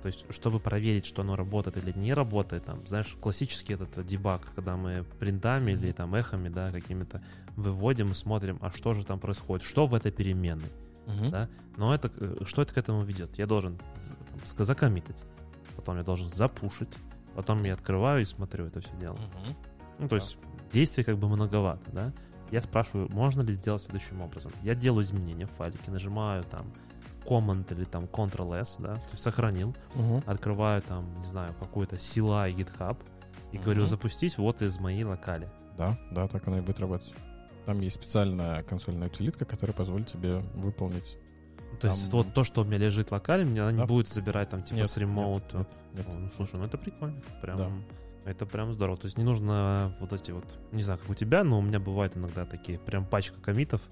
то 0.00 0.06
есть, 0.06 0.24
чтобы 0.30 0.60
проверить, 0.60 1.04
что 1.04 1.22
оно 1.22 1.34
работает 1.34 1.76
или 1.76 1.92
не 1.98 2.14
работает, 2.14 2.66
там, 2.66 2.86
знаешь, 2.86 3.16
классический 3.20 3.72
этот 3.72 4.06
дебаг, 4.06 4.42
когда 4.54 4.76
мы 4.76 5.04
принтами 5.18 5.72
или 5.72 5.90
там 5.90 6.14
эхами, 6.14 6.48
да, 6.48 6.70
какими-то 6.70 7.20
выводим 7.56 8.12
и 8.12 8.14
смотрим, 8.14 8.58
а 8.60 8.70
что 8.70 8.94
же 8.94 9.04
там 9.04 9.18
происходит, 9.18 9.66
что 9.66 9.88
в 9.88 9.94
этой 9.94 10.12
переменной, 10.12 10.70
Мгм. 11.08 11.30
да, 11.30 11.48
но 11.76 11.92
это, 11.96 12.12
э, 12.16 12.44
что 12.44 12.62
это 12.62 12.74
к 12.74 12.78
этому 12.78 13.02
ведет? 13.02 13.36
Я 13.38 13.46
должен 13.46 13.76
там, 13.76 14.64
закоммитить, 14.64 15.16
потом 15.74 15.96
я 15.96 16.04
должен 16.04 16.32
запушить, 16.32 16.94
потом 17.34 17.64
я 17.64 17.74
открываю 17.74 18.22
и 18.22 18.24
смотрю 18.24 18.66
это 18.66 18.80
все 18.82 18.96
дело. 19.00 19.16
Мгм. 19.16 19.56
Ну, 19.98 20.08
то 20.08 20.14
есть 20.14 20.38
действий 20.72 21.02
как 21.02 21.18
бы 21.18 21.28
многовато, 21.28 21.90
да? 21.90 22.12
Я 22.54 22.62
спрашиваю, 22.62 23.08
можно 23.10 23.42
ли 23.42 23.52
сделать 23.52 23.82
следующим 23.82 24.20
образом. 24.20 24.52
Я 24.62 24.76
делаю 24.76 25.02
изменения 25.02 25.46
в 25.46 25.50
файлике, 25.50 25.90
нажимаю 25.90 26.44
там 26.44 26.72
Command 27.24 27.74
или 27.74 27.82
там 27.84 28.04
Ctrl-S, 28.04 28.76
да, 28.78 28.94
то 28.94 29.10
есть 29.10 29.24
сохранил, 29.24 29.74
Мгм. 29.96 30.22
открываю 30.24 30.80
там, 30.82 31.04
не 31.18 31.24
знаю, 31.26 31.52
какую-то 31.58 31.96
CLI 31.96 32.54
GitHub 32.54 32.96
и 33.50 33.58
говорю 33.58 33.80
Мгм. 33.82 33.88
запустить 33.88 34.38
вот 34.38 34.62
из 34.62 34.78
моей 34.78 35.02
локали. 35.02 35.48
Да, 35.76 35.98
да, 36.12 36.28
так 36.28 36.46
оно 36.46 36.58
и 36.58 36.60
будет 36.60 36.78
работать. 36.78 37.12
Там 37.66 37.80
есть 37.80 37.96
специальная 37.96 38.62
консольная 38.62 39.08
утилитка, 39.08 39.44
которая 39.44 39.74
позволит 39.74 40.06
тебе 40.06 40.36
выполнить. 40.54 41.18
То 41.80 41.88
есть 41.88 42.02
Там- 42.08 42.20
вот 42.20 42.34
то, 42.34 42.44
что 42.44 42.60
у 42.60 42.64
меня 42.64 42.78
лежит 42.78 43.10
локально, 43.10 43.48
меня 43.50 43.62
она 43.64 43.72
не 43.72 43.78
Да. 43.78 43.86
будет 43.86 44.08
забирать 44.08 44.48
там 44.50 44.62
типа 44.62 44.76
Нет, 44.76 44.88
с 44.90 44.96
ремоут. 44.96 45.42
нет, 45.54 45.66
нет, 45.94 46.06
нет. 46.06 46.14
О, 46.14 46.18
ну, 46.18 46.30
слушай, 46.36 46.54
ну 46.56 46.66
это 46.66 46.78
прикольно. 46.78 47.20
Прям 47.42 47.56
Да. 47.56 47.70
Это 48.24 48.46
прям 48.46 48.72
здорово. 48.72 48.96
То 48.96 49.06
есть 49.06 49.18
не 49.18 49.24
нужно 49.24 49.94
вот 50.00 50.12
эти 50.12 50.30
вот, 50.30 50.46
не 50.72 50.82
знаю, 50.82 50.98
как 50.98 51.10
у 51.10 51.14
тебя, 51.14 51.44
но 51.44 51.58
у 51.58 51.62
меня 51.62 51.78
бывает 51.78 52.16
иногда 52.16 52.44
такие 52.46 52.78
прям 52.78 53.04
пачка 53.04 53.38
комитов, 53.40 53.82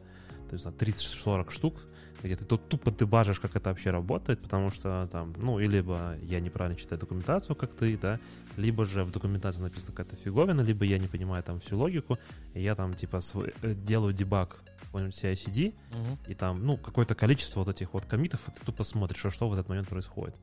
то 0.49 0.55
есть 0.55 0.67
30-40 0.67 1.51
штук, 1.51 1.83
где 2.23 2.37
ты 2.37 2.45
тут 2.45 2.69
тупо 2.69 2.91
дебажишь, 2.91 3.41
как 3.41 3.57
это 3.57 3.71
вообще 3.71 3.91
работает, 3.91 4.41
потому 4.41 4.71
что 4.71 5.09
там, 5.11 5.35
ну, 5.37 5.59
и 5.59 5.67
либо 5.67 6.17
я 6.23 6.41
неправильно 6.41 6.79
читаю 6.79 7.01
документацию, 7.01 7.57
как 7.57 7.73
ты, 7.73 7.99
да, 7.99 8.21
либо 8.57 8.85
же 8.85 9.05
в 9.05 9.11
документации 9.11 9.61
написана 9.61 9.93
какая-то 9.93 10.17
фиговина, 10.17 10.63
либо 10.63 10.85
я 10.85 10.99
не 10.99 11.09
понимаю 11.09 11.43
там 11.43 11.61
всю 11.61 11.77
логику, 11.77 12.19
и 12.55 12.63
я 12.63 12.75
там, 12.75 12.95
типа, 12.95 13.21
свой, 13.21 13.53
э, 13.63 13.75
делаю 13.75 14.13
дебаг 14.15 14.63
какой-нибудь 14.83 15.17
CI-CD, 15.17 15.75
Мгм. 15.91 16.19
и 16.29 16.35
там, 16.35 16.65
ну, 16.65 16.77
какое-то 16.77 17.15
количество 17.15 17.61
вот 17.61 17.69
этих 17.69 17.93
вот 17.93 18.05
комитов, 18.05 18.41
и 18.49 18.53
ты 18.53 18.65
тупо 18.65 18.85
смотришь, 18.85 19.19
что, 19.19 19.31
что 19.31 19.49
в 19.49 19.53
этот 19.55 19.69
момент 19.69 19.89
происходит. 19.89 20.37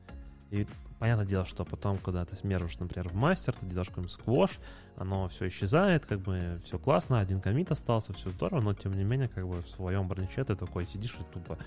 И 0.50 0.66
понятное 0.98 1.26
дело, 1.26 1.44
что 1.44 1.64
потом, 1.64 1.98
когда 1.98 2.24
ты 2.24 2.36
смержишь, 2.36 2.78
например, 2.78 3.08
в 3.08 3.14
мастер, 3.14 3.54
ты 3.54 3.66
делаешь 3.66 3.88
какой-нибудь 3.88 4.12
сквош, 4.12 4.58
оно 4.96 5.28
все 5.28 5.48
исчезает, 5.48 6.06
как 6.06 6.20
бы 6.20 6.60
все 6.64 6.78
классно, 6.78 7.20
один 7.20 7.40
комит 7.40 7.70
остался, 7.70 8.12
все 8.12 8.30
здорово, 8.30 8.60
но 8.60 8.74
тем 8.74 8.92
не 8.92 9.04
менее, 9.04 9.28
как 9.28 9.46
бы 9.46 9.62
в 9.62 9.68
своем 9.68 10.08
брониче 10.08 10.44
ты 10.44 10.56
такой 10.56 10.86
сидишь 10.86 11.16
и 11.20 11.32
тупо 11.32 11.58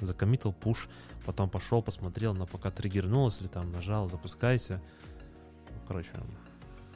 закоммитил 0.00 0.52
пуш, 0.52 0.88
потом 1.26 1.50
пошел, 1.50 1.82
посмотрел, 1.82 2.34
но 2.34 2.46
пока 2.46 2.70
триггернулось, 2.70 3.40
или 3.40 3.48
там 3.48 3.70
нажал, 3.70 4.08
запускайся. 4.08 4.80
Ну, 5.68 5.76
короче, 5.86 6.10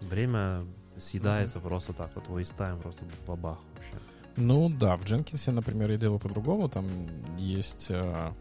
время 0.01 0.65
съедается 0.97 1.61
просто 1.61 1.93
так, 1.93 2.11
вот 2.15 2.29
вейстайм 2.29 2.81
просто 2.81 3.05
бабах 3.27 3.59
вообще. 3.75 4.03
Ну 4.37 4.69
да, 4.69 4.97
в 4.97 5.05
Jenkins, 5.05 5.51
например, 5.51 5.91
я 5.91 5.97
делаю 5.97 6.19
по-другому. 6.19 6.69
Там 6.69 6.87
есть, 7.37 7.87
э, 7.91 8.33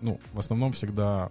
ну, 0.00 0.18
в 0.32 0.38
основном 0.38 0.72
всегда 0.72 1.30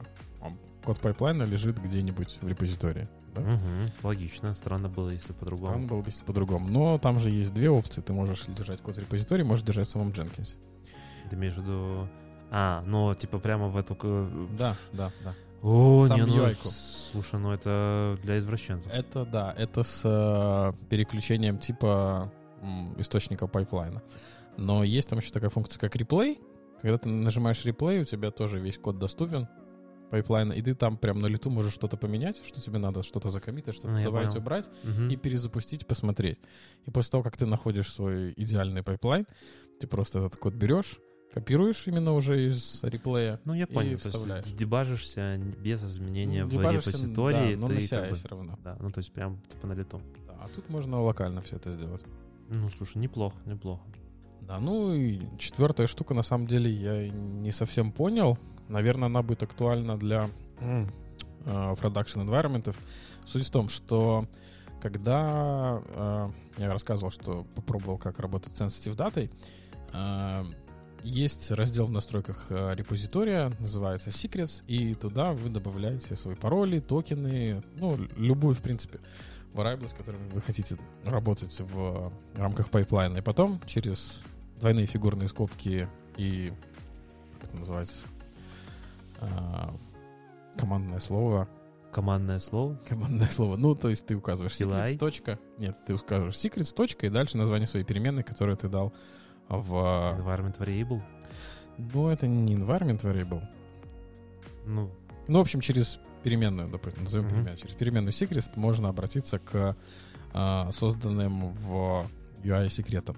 код 0.83 0.99
пайплайна 0.99 1.43
лежит 1.43 1.79
где-нибудь 1.79 2.39
в 2.41 2.47
репозитории. 2.47 3.07
Да? 3.35 3.41
Мгм, 3.41 3.89
логично, 4.03 4.53
странно 4.55 4.89
было, 4.89 5.09
если 5.09 5.33
по-другому. 5.33 5.67
Странно 5.69 5.87
было 5.87 6.01
бы, 6.01 6.07
если 6.07 6.23
по-другому. 6.23 6.69
Но 6.69 6.97
там 6.99 7.19
же 7.19 7.29
есть 7.29 7.53
две 7.53 7.69
опции. 7.69 8.01
Ты 8.01 8.13
можешь 8.13 8.45
держать 8.45 8.81
код 8.81 8.97
в 8.97 8.99
репозитории, 8.99 9.43
можешь 9.43 9.65
держать 9.65 9.87
в 9.87 9.91
самом 9.91 10.09
Jenkins. 10.09 10.55
Ты 11.29 11.35
виду... 11.35 12.07
А, 12.51 12.83
ну, 12.85 13.13
типа 13.15 13.39
прямо 13.39 13.69
в 13.69 13.77
эту... 13.77 13.95
Да, 14.57 14.75
да, 14.91 15.11
да. 15.23 15.33
О, 15.63 16.05
Сам 16.07 16.19
не, 16.19 16.25
ну, 16.25 16.45
UI-ку. 16.45 16.69
слушай, 16.69 17.39
ну 17.39 17.51
это 17.51 18.17
для 18.21 18.37
извращенцев. 18.37 18.91
Это 18.91 19.25
да, 19.25 19.53
это 19.57 19.83
с 19.83 20.01
э, 20.03 20.73
переключением 20.89 21.57
типа 21.57 22.29
м, 22.61 22.93
источника 22.99 23.47
пайплайна. 23.47 24.03
Но 24.57 24.83
есть 24.83 25.09
там 25.09 25.19
еще 25.19 25.31
такая 25.31 25.49
функция, 25.49 25.79
как 25.79 25.95
replay. 25.95 26.41
Когда 26.81 26.97
ты 26.97 27.07
нажимаешь 27.07 27.63
replay, 27.63 28.01
у 28.01 28.03
тебя 28.03 28.29
тоже 28.29 28.59
весь 28.59 28.77
код 28.77 28.99
доступен 28.99 29.47
пайплайна, 30.09 30.53
и 30.53 30.61
ты 30.61 30.75
там 30.75 30.97
прям 30.97 31.19
на 31.19 31.27
лету 31.27 31.49
можешь 31.49 31.73
что-то 31.73 31.97
поменять, 31.97 32.39
что 32.45 32.61
тебе 32.61 32.77
надо, 32.77 33.03
что-то 33.03 33.29
закоммитить, 33.29 33.73
что-то 33.73 33.95
Ну, 33.97 34.03
добавить, 34.03 34.35
убрать, 34.35 34.69
Мгм. 34.83 35.09
и 35.09 35.15
перезапустить, 35.15 35.87
посмотреть. 35.87 36.39
И 36.85 36.91
после 36.91 37.11
того, 37.11 37.23
как 37.23 37.35
ты 37.37 37.45
находишь 37.45 37.91
свой 37.91 38.33
идеальный 38.37 38.83
пайплайн, 38.83 39.25
ты 39.79 39.87
просто 39.87 40.19
этот 40.19 40.35
код 40.37 40.53
берешь, 40.53 40.99
копируешь 41.33 41.87
именно 41.87 42.13
уже 42.13 42.45
из 42.47 42.83
реплея. 42.83 43.39
Ну, 43.43 43.53
я 43.55 43.63
и 43.63 43.65
понял. 43.65 43.97
То 43.97 44.09
вставляешь. 44.11 44.45
есть 44.45 44.55
дебажишься 44.57 45.37
без 45.63 45.83
изменения 45.83 46.45
в 46.45 46.49
Дебажишься, 46.49 46.91
репозитории. 46.91 47.55
да, 47.55 47.61
но 47.61 47.67
на 47.69 47.73
как 47.73 47.83
CI 47.83 48.09
бы- 48.09 48.15
все 48.15 48.27
равно. 48.27 48.59
Да, 48.63 48.77
ну 48.79 48.91
то 48.91 48.99
есть 48.99 49.11
прям 49.11 49.41
типа 49.49 49.65
на 49.67 49.73
лету. 49.73 49.99
Да, 50.27 50.33
а 50.41 50.47
тут 50.55 50.69
можно 50.69 51.01
локально 51.01 51.41
все 51.41 51.55
это 51.55 51.71
сделать. 51.71 52.03
Ну, 52.49 52.69
слушай, 52.69 52.99
неплохо, 52.99 53.35
неплохо. 53.45 53.81
Да, 54.41 54.59
ну 54.59 54.93
и 54.93 55.21
четвертая 55.39 55.87
штука, 55.87 56.13
на 56.13 56.21
самом 56.21 56.45
деле, 56.45 56.69
я 56.69 57.09
не 57.09 57.51
совсем 57.51 57.91
понял. 57.91 58.37
Наверное, 58.69 59.07
она 59.07 59.21
будет 59.21 59.43
актуальна 59.43 59.97
для 59.97 60.29
э, 60.59 60.85
production 61.45 62.25
environment. 62.25 62.75
Суть 63.25 63.47
в 63.47 63.51
том, 63.51 63.69
что 63.69 64.27
когда 64.81 65.81
э, 65.87 66.29
я 66.57 66.73
рассказывал, 66.73 67.11
что 67.11 67.45
попробовал, 67.55 67.97
как 67.97 68.19
работать 68.19 68.55
с 68.55 68.61
sensitive 68.61 68.95
датой, 68.95 69.31
э, 69.93 70.43
есть 71.03 71.51
раздел 71.51 71.85
в 71.85 71.91
настройках 71.91 72.47
э, 72.49 72.73
репозитория, 72.75 73.51
называется 73.59 74.09
Secrets, 74.09 74.63
и 74.67 74.93
туда 74.95 75.33
вы 75.33 75.49
добавляете 75.49 76.15
свои 76.15 76.35
пароли, 76.35 76.79
токены, 76.79 77.61
ну, 77.77 77.97
любую, 78.17 78.55
в 78.55 78.61
принципе, 78.61 78.99
variable, 79.53 79.87
с 79.87 79.93
которыми 79.93 80.29
вы 80.29 80.41
хотите 80.41 80.77
работать 81.03 81.57
в 81.59 82.11
рамках 82.35 82.69
пайплайна. 82.69 83.17
И 83.17 83.21
потом 83.21 83.61
через 83.65 84.23
двойные 84.59 84.85
фигурные 84.85 85.29
скобки 85.29 85.87
и 86.17 86.53
как 87.39 87.49
это 87.49 87.57
называется 87.57 88.07
командное 90.55 90.99
слово. 90.99 91.47
Командное 91.91 92.39
слово. 92.39 92.79
командное 92.87 93.27
слово. 93.29 93.55
Ну 93.55 93.75
то 93.75 93.89
есть 93.89 94.05
ты 94.05 94.15
указываешь 94.15 94.53
secrets 94.53 94.97
точка. 94.97 95.39
Нет 95.57 95.77
ты 95.85 95.93
указываешь 95.93 96.35
secrets 96.35 96.73
точка 96.73 97.05
и 97.05 97.09
дальше 97.09 97.37
название 97.37 97.67
своей 97.67 97.85
переменной 97.85 98.23
которую 98.23 98.57
ты 98.57 98.67
дал 98.67 98.93
в 99.47 99.73
Environment 99.73 100.57
variable. 100.57 101.01
ну 101.77 102.07
это 102.09 102.27
не 102.27 102.55
environment 102.55 103.01
variable. 103.01 103.43
Ну, 104.65 104.89
ну 105.27 105.39
в 105.39 105.41
общем 105.41 105.59
через 105.61 105.99
переменную 106.23 106.69
допустим 106.69 107.03
назовем 107.03 107.25
Мгм. 107.25 107.33
переменную. 107.35 107.57
Через 107.57 107.75
переменную 107.75 108.13
secrets 108.13 108.49
можно 108.55 108.89
обратиться 108.89 109.39
к 109.39 109.75
а, 110.33 110.71
созданным 110.71 111.51
в 111.53 112.07
UI 112.43 112.69
секретам. 112.69 113.17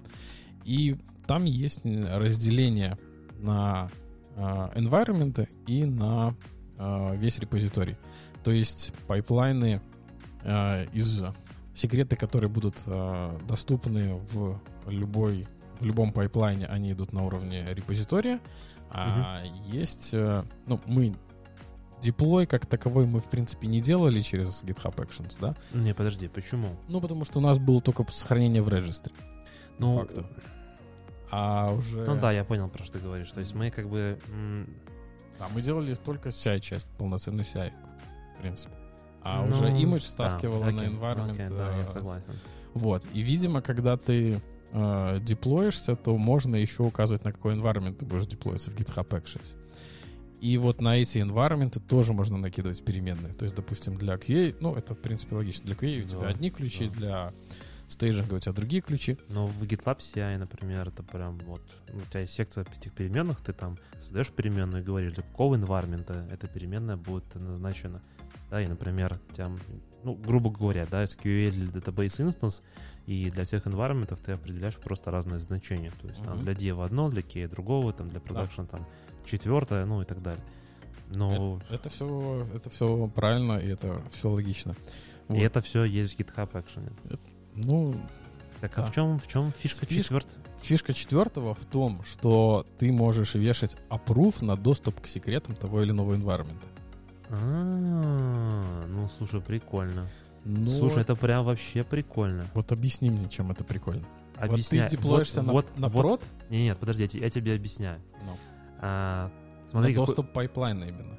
И 0.64 0.96
там 1.26 1.44
есть 1.44 1.80
разделение 1.84 2.98
на 3.38 3.84
а, 3.84 3.88
environment 4.36 5.48
и 5.66 5.84
на 5.84 6.34
а, 6.78 7.14
весь 7.14 7.38
репозиторий. 7.38 7.96
То 8.44 8.52
есть 8.52 8.92
пайплайны 9.06 9.80
а, 10.44 10.84
из 10.92 11.24
секреты, 11.74 12.16
которые 12.16 12.50
будут 12.50 12.82
доступны 13.46 14.14
в 14.32 14.60
любой 14.86 15.46
в 15.80 15.84
любом 15.84 16.12
пайплайне, 16.12 16.66
они 16.66 16.92
идут 16.92 17.12
на 17.12 17.24
уровне 17.24 17.66
репозитория. 17.74 18.40
А 18.90 19.42
есть, 19.66 20.10
э, 20.12 20.42
ну, 20.66 20.80
мы 20.86 21.14
деплой 22.00 22.46
как 22.46 22.66
таковой 22.66 23.06
мы 23.06 23.20
в 23.20 23.28
принципе 23.28 23.66
не 23.66 23.80
делали 23.80 24.20
через 24.20 24.62
GitHub 24.62 24.94
Actions, 24.96 25.36
да? 25.40 25.54
не, 25.72 25.92
подожди, 25.92 26.28
почему? 26.28 26.68
Ну, 26.88 27.00
потому 27.00 27.24
что 27.24 27.40
у 27.40 27.42
нас 27.42 27.58
было 27.58 27.80
только 27.80 28.10
сохранение 28.10 28.62
в 28.62 28.68
регистре. 28.68 29.12
Ну, 29.78 29.98
факту. 29.98 30.26
А 31.30 31.72
уже... 31.72 32.04
ну 32.04 32.20
да, 32.20 32.32
я 32.32 32.44
понял, 32.44 32.68
про 32.68 32.84
что 32.84 32.94
ты 32.94 32.98
говоришь. 33.00 33.30
То 33.32 33.40
есть 33.40 33.54
мы 33.54 33.70
как 33.70 33.88
бы... 33.88 34.18
Да, 35.38 35.48
мы 35.54 35.60
делали 35.60 35.94
только 35.94 36.30
CI-часть, 36.30 36.88
полноценную 36.98 37.44
CI, 37.44 37.72
в 38.36 38.40
принципе. 38.40 38.74
А 39.22 39.42
ну, 39.42 39.48
уже 39.48 39.70
да, 39.70 39.98
стаскивала 39.98 40.70
на 40.70 40.82
окей, 40.82 40.88
environment. 40.88 41.32
окей, 41.32 41.48
да, 41.50 41.74
э, 41.74 41.78
я 41.80 41.86
согласен. 41.86 42.32
Вот. 42.74 43.02
И, 43.12 43.22
видимо, 43.22 43.60
когда 43.60 43.96
ты 43.96 44.40
э, 44.72 45.18
деплоишься, 45.20 45.96
то 45.96 46.16
можно 46.16 46.54
еще 46.54 46.84
указывать, 46.84 47.24
на 47.24 47.32
какой 47.32 47.54
environment 47.56 47.94
ты 47.94 48.04
будешь 48.06 48.26
деплоиться 48.26 48.70
в 48.70 48.76
GitHub 48.76 49.08
Actions. 49.08 49.56
И 50.40 50.58
вот 50.58 50.80
на 50.80 50.96
эти 50.96 51.18
environment 51.18 51.80
тоже 51.88 52.12
можно 52.12 52.38
накидывать 52.38 52.84
переменные. 52.84 53.32
То 53.34 53.44
есть, 53.44 53.56
допустим, 53.56 53.96
для 53.96 54.14
QA, 54.14 54.54
ну, 54.60 54.74
это, 54.74 54.94
в 54.94 54.98
принципе, 54.98 55.34
логично. 55.34 55.66
Для 55.66 55.74
QA 55.74 55.98
у 55.98 56.08
тебя 56.08 56.20
Да, 56.20 56.28
одни 56.28 56.50
ключи, 56.50 56.86
да. 56.88 56.94
для 56.94 57.32
стейджинга 57.88 58.34
у 58.34 58.38
тебя 58.38 58.52
другие 58.52 58.82
ключи. 58.82 59.18
Но 59.28 59.46
в 59.46 59.62
GitLab 59.62 59.98
CI, 59.98 60.38
например, 60.38 60.88
это 60.88 61.02
прям 61.02 61.38
вот... 61.38 61.62
У 61.92 62.00
тебя 62.10 62.20
есть 62.20 62.34
секция 62.34 62.64
этих 62.64 62.92
переменных, 62.92 63.40
ты 63.40 63.52
там 63.52 63.76
создаешь 64.00 64.30
переменную 64.30 64.82
и 64.82 64.84
говоришь, 64.86 65.14
для 65.14 65.22
какого 65.22 65.54
environment 65.56 66.32
эта 66.32 66.46
переменная 66.48 66.96
будет 66.96 67.34
назначена. 67.34 68.02
Да, 68.50 68.60
и, 68.62 68.66
например, 68.66 69.18
там, 69.34 69.58
ну, 70.04 70.14
грубо 70.14 70.50
говоря, 70.50 70.86
да, 70.88 71.02
SQL 71.02 71.48
или 71.48 71.72
Database 71.72 72.24
Instance, 72.28 72.62
и 73.06 73.30
для 73.30 73.44
всех 73.44 73.66
environment 73.66 74.16
ты 74.24 74.32
определяешь 74.32 74.76
просто 74.76 75.10
разные 75.10 75.40
значения. 75.40 75.92
То 76.00 76.08
есть 76.08 76.22
там 76.22 76.36
Мгм. 76.36 76.44
для 76.44 76.52
Dev 76.52 76.84
одно, 76.84 77.08
для 77.10 77.22
K 77.22 77.48
другого, 77.48 77.92
там 77.92 78.08
для 78.08 78.20
Production 78.20 78.66
там 78.68 78.86
четвертое, 79.24 79.84
ну 79.84 80.02
и 80.02 80.04
так 80.04 80.22
далее. 80.22 80.44
Но 81.14 81.60
Это 81.70 81.88
все, 81.88 82.46
это 82.54 82.68
все 82.70 83.08
правильно, 83.14 83.58
и 83.58 83.68
это 83.68 84.00
все 84.12 84.28
логично. 84.30 84.76
и 85.28 85.32
вот. 85.34 85.42
это 85.42 85.60
все 85.60 85.84
есть 85.84 86.14
в 86.16 86.18
GitHub 86.18 86.50
Action. 86.52 86.92
Ну, 87.56 87.94
Так 88.60 88.78
а 88.78 88.82
Да. 88.82 88.86
в 88.90 88.94
чем, 88.94 89.18
в 89.18 89.28
чем 89.28 89.52
фишка 89.52 89.84
Фишка- 89.86 90.02
четвертая? 90.02 90.34
Фишка 90.62 90.92
четвертого 90.94 91.54
в 91.54 91.64
том, 91.66 92.02
что 92.04 92.66
ты 92.78 92.90
можешь 92.92 93.34
вешать 93.34 93.76
approve 93.90 94.44
на 94.44 94.56
доступ 94.56 95.00
к 95.00 95.06
секретам 95.06 95.54
того 95.54 95.82
или 95.82 95.90
иного 95.90 96.14
environment. 96.14 96.60
А, 97.28 98.84
ну 98.88 99.08
слушай, 99.16 99.40
прикольно. 99.40 100.06
Но 100.44 100.66
Слушай, 100.66 101.00
это 101.00 101.16
прям 101.16 101.44
вообще 101.44 101.82
прикольно. 101.82 102.46
вот 102.54 102.70
объясни 102.70 103.10
мне, 103.10 103.28
чем 103.28 103.50
это 103.50 103.64
прикольно. 103.64 104.04
Объясняй. 104.36 104.82
Вот 104.82 104.90
ты 104.90 104.96
деплоишься 104.96 105.40
вот, 105.42 105.46
на, 105.46 105.52
вот, 105.52 105.78
на 105.78 105.88
вот. 105.88 106.00
прод, 106.00 106.24
Не, 106.50 106.64
нет, 106.64 106.78
подожди, 106.78 107.02
я 107.02 107.08
те- 107.08 107.18
я 107.18 107.30
тебе 107.30 107.54
объясняю. 107.54 108.00
Ну. 108.24 108.36
А, 108.80 109.30
на 109.64 109.68
смотри, 109.70 109.92
какой- 109.94 110.06
доступ 110.06 110.32
пайплайна 110.32 110.84
именно. 110.84 111.18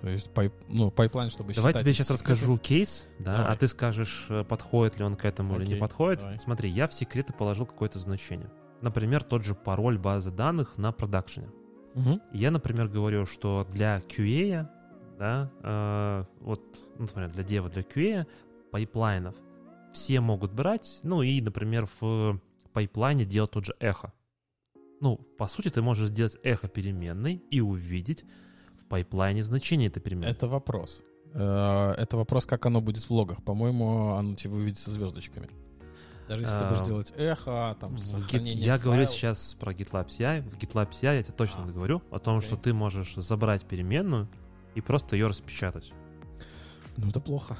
То 0.00 0.08
есть 0.08 0.30
пайп, 0.32 0.52
ну, 0.68 0.90
пайплайн, 0.90 1.30
чтобы 1.30 1.52
Давай 1.52 1.72
тебе 1.74 1.92
сейчас 1.92 2.06
секреты. 2.08 2.30
расскажу 2.32 2.58
кейс, 2.58 3.06
да, 3.18 3.36
Давай. 3.38 3.52
а 3.52 3.56
ты 3.56 3.68
скажешь, 3.68 4.26
э, 4.30 4.44
подходит 4.44 4.98
ли 4.98 5.04
он 5.04 5.14
к 5.14 5.24
этому 5.24 5.56
или 5.56 5.62
не 5.64 5.72
Окей, 5.72 5.80
подходит. 5.80 6.20
давай. 6.20 6.38
Смотри, 6.40 6.70
я 6.70 6.88
в 6.88 6.94
секреты 6.94 7.32
положил 7.32 7.66
какое-то 7.66 7.98
значение. 7.98 8.50
Например, 8.80 9.22
тот 9.22 9.44
же 9.44 9.54
пароль 9.54 9.98
базы 9.98 10.30
данных 10.30 10.78
на 10.78 10.92
продакшене. 10.92 11.48
И 12.32 12.38
Я, 12.38 12.50
например, 12.50 12.88
говорю, 12.88 13.26
что 13.26 13.66
для 13.70 13.98
QA, 14.08 14.66
да, 15.18 15.50
э, 15.62 16.24
вот, 16.40 16.62
ну, 16.98 17.02
например, 17.06 17.30
для 17.30 17.42
дева, 17.42 17.68
для 17.68 17.82
QA 17.82 18.26
пайплайнов 18.70 19.34
все 19.92 20.20
могут 20.20 20.52
брать, 20.52 21.00
ну 21.02 21.20
и, 21.20 21.40
например, 21.40 21.88
в 22.00 22.40
пайплайне 22.72 23.24
делать 23.24 23.50
тот 23.50 23.64
же 23.66 23.74
эхо. 23.80 24.12
Ну, 25.00 25.16
по 25.36 25.46
сути, 25.48 25.68
ты 25.68 25.82
можешь 25.82 26.08
сделать 26.08 26.36
эхо 26.42 26.68
переменной 26.68 27.42
и 27.50 27.60
увидеть 27.60 28.24
пайплайне 28.90 29.42
значение 29.42 29.88
этой 29.88 30.00
переменной. 30.00 30.30
Это 30.32 30.46
вопрос. 30.46 31.02
Э, 31.32 31.94
Это 31.96 32.16
вопрос, 32.18 32.44
как 32.44 32.66
оно 32.66 32.80
будет 32.82 33.04
в 33.04 33.10
логах. 33.10 33.42
По-моему, 33.42 34.14
оно 34.16 34.34
тебе 34.34 34.52
выведется 34.54 34.90
звездочками. 34.90 35.48
Даже 36.28 36.42
если 36.42 36.58
ты 36.60 36.64
будешь 36.66 36.82
А, 36.82 36.84
делать 36.84 37.12
эхо, 37.16 37.76
там, 37.80 37.96
сохранение 37.98 38.64
Я 38.64 38.78
говорю 38.78 39.04
файла. 39.06 39.16
сейчас 39.18 39.56
про 39.58 39.72
GitLab 39.72 40.08
CI. 40.08 40.42
В 40.42 40.58
GitLab 40.58 40.90
CI 40.90 41.16
я 41.16 41.22
тебе 41.22 41.32
точно 41.34 41.64
А, 41.64 41.66
говорю 41.66 42.02
о 42.10 42.18
том, 42.18 42.36
окей. 42.38 42.46
что 42.48 42.56
ты 42.56 42.72
можешь 42.74 43.14
забрать 43.16 43.64
переменную 43.64 44.28
и 44.74 44.80
просто 44.80 45.16
ее 45.16 45.26
распечатать. 45.26 45.92
Ну, 46.96 47.08
это 47.08 47.20
плохо. 47.20 47.56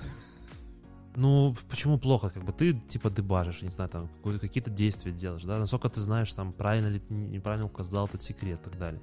Ну, 1.17 1.55
почему 1.69 1.99
плохо? 1.99 2.31
Как 2.31 2.45
бы 2.45 2.53
ты, 2.53 2.75
типа, 2.75 3.11
дебажишь, 3.11 3.63
не 3.63 3.71
знаю, 3.71 3.91
там, 3.91 4.09
какие-то 4.41 4.71
действия 4.71 5.11
делаешь, 5.11 5.43
да? 5.43 5.59
Насколько 5.59 5.89
ты 5.89 6.01
знаешь, 6.01 6.33
там, 6.33 6.53
правильно 6.53 6.87
ли 6.89 7.01
ты 7.01 7.13
неправильно 7.13 7.67
указал 7.67 8.07
этот 8.07 8.23
секрет 8.23 8.61
и 8.61 8.71
так 8.71 8.79
далее. 8.79 9.01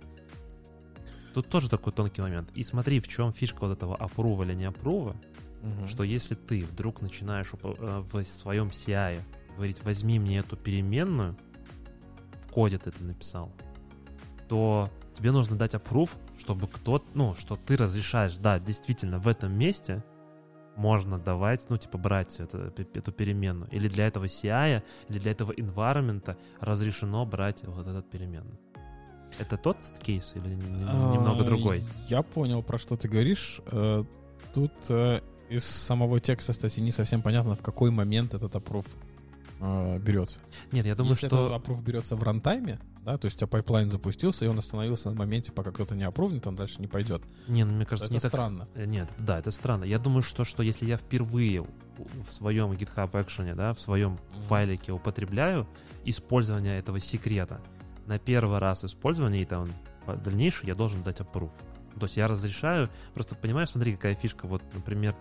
Тут 1.37 1.49
тоже 1.49 1.69
такой 1.69 1.93
тонкий 1.93 2.19
момент. 2.19 2.49
И 2.55 2.63
смотри, 2.63 2.99
в 2.99 3.07
чем 3.07 3.31
фишка 3.31 3.59
вот 3.67 3.71
этого 3.71 3.95
апрува 3.95 4.41
или 4.41 4.55
не 4.55 4.65
апрува, 4.65 5.15
Мгм. 5.61 5.87
что 5.87 6.01
если 6.01 6.33
ты 6.33 6.65
вдруг 6.65 6.99
начинаешь 7.03 7.51
э, 7.61 8.03
в 8.11 8.23
своем 8.23 8.69
CI 8.69 9.21
говорить, 9.55 9.83
возьми 9.83 10.17
мне 10.17 10.39
эту 10.39 10.57
переменную, 10.57 11.37
в 12.47 12.51
коде 12.51 12.79
ты 12.79 12.89
это 12.89 13.03
написал, 13.03 13.51
то 14.49 14.89
тебе 15.13 15.31
нужно 15.31 15.55
дать 15.55 15.75
approve, 15.75 16.09
чтобы 16.39 16.67
кто 16.67 17.05
ну, 17.13 17.35
что 17.35 17.55
ты 17.55 17.77
разрешаешь, 17.77 18.35
да, 18.37 18.57
действительно, 18.57 19.19
в 19.19 19.27
этом 19.27 19.53
месте 19.55 20.03
можно 20.75 21.19
давать, 21.19 21.69
ну, 21.69 21.77
типа, 21.77 21.99
брать 21.99 22.39
это- 22.39 22.73
эту 22.95 23.11
переменную. 23.11 23.69
Или 23.69 23.89
для 23.89 24.07
этого 24.07 24.25
CI, 24.25 24.81
или 25.07 25.19
для 25.19 25.33
этого 25.33 25.51
environment 25.51 26.35
разрешено 26.61 27.27
брать 27.27 27.63
вот 27.63 27.85
этот 27.85 28.09
переменную. 28.09 28.57
Это 29.39 29.57
тот 29.57 29.77
кейс 30.01 30.33
или 30.35 30.53
н- 30.53 31.11
немного 31.13 31.41
А, 31.41 31.45
другой? 31.45 31.83
Я 32.07 32.21
понял, 32.23 32.63
про 32.63 32.77
что 32.77 32.95
ты 32.95 33.07
говоришь. 33.07 33.61
Э, 33.67 34.03
Тут 34.53 34.71
э, 34.89 35.21
из 35.49 35.65
самого 35.65 36.19
текста 36.19 36.53
статьи 36.53 36.81
не 36.83 36.91
совсем 36.91 37.21
понятно, 37.21 37.55
в 37.55 37.61
какой 37.61 37.91
момент 37.91 38.33
этот 38.33 38.55
approve 38.55 38.85
э, 39.59 39.99
берется. 39.99 40.39
Нет, 40.71 40.85
я 40.87 40.95
думаю, 40.95 41.11
Если 41.13 41.27
что... 41.27 41.45
этот 41.47 41.57
approve 41.61 41.83
берется 41.83 42.15
в 42.15 42.23
рантайме, 42.23 42.79
да, 43.05 43.17
то 43.19 43.25
есть 43.25 43.37
у 43.37 43.39
тебя 43.39 43.47
пайплайн 43.47 43.89
запустился, 43.89 44.45
и 44.45 44.47
он 44.47 44.57
остановился 44.57 45.11
на 45.11 45.15
моменте, 45.15 45.51
пока 45.51 45.71
кто-то 45.71 45.95
не 45.95 46.03
approve 46.05 46.32
нет, 46.32 46.47
он 46.47 46.55
дальше 46.55 46.81
не 46.81 46.87
пойдет. 46.87 47.21
Не, 47.47 47.63
ну, 47.65 47.73
мне 47.73 47.85
кажется, 47.85 48.05
это 48.05 48.13
не 48.15 48.19
так... 48.19 48.31
странно. 48.31 48.67
Э, 48.73 48.85
Нет, 48.85 49.09
да, 49.19 49.37
это 49.37 49.51
странно. 49.51 49.83
Я 49.83 49.99
думаю, 49.99 50.23
что, 50.23 50.43
что 50.43 50.63
если 50.63 50.85
я 50.87 50.97
впервые 50.97 51.61
в 51.61 52.31
своем 52.33 52.71
GitHub 52.71 53.11
Action, 53.11 53.53
да, 53.55 53.73
в 53.75 53.79
своем 53.79 54.17
файлике 54.47 54.91
употребляю 54.91 55.67
использование 56.03 56.79
этого 56.79 56.99
секрета, 56.99 57.61
на 58.07 58.17
первый 58.17 58.59
раз 58.59 58.83
использования 58.83 59.41
и 59.41 59.45
там 59.45 59.67
дальнейшее 60.23 60.69
я 60.69 60.75
должен 60.75 61.03
дать 61.03 61.19
approve. 61.19 61.51
То 61.99 62.03
есть 62.03 62.17
я 62.17 62.27
разрешаю, 62.27 62.89
просто 63.13 63.35
понимаешь, 63.35 63.69
смотри, 63.69 63.95
какая 63.95 64.15
фишка, 64.15 64.47
вот, 64.47 64.61
например, 64.73 65.15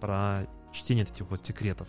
про 0.00 0.46
чтение 0.72 1.04
этих 1.04 1.30
вот 1.30 1.46
секретов. 1.46 1.86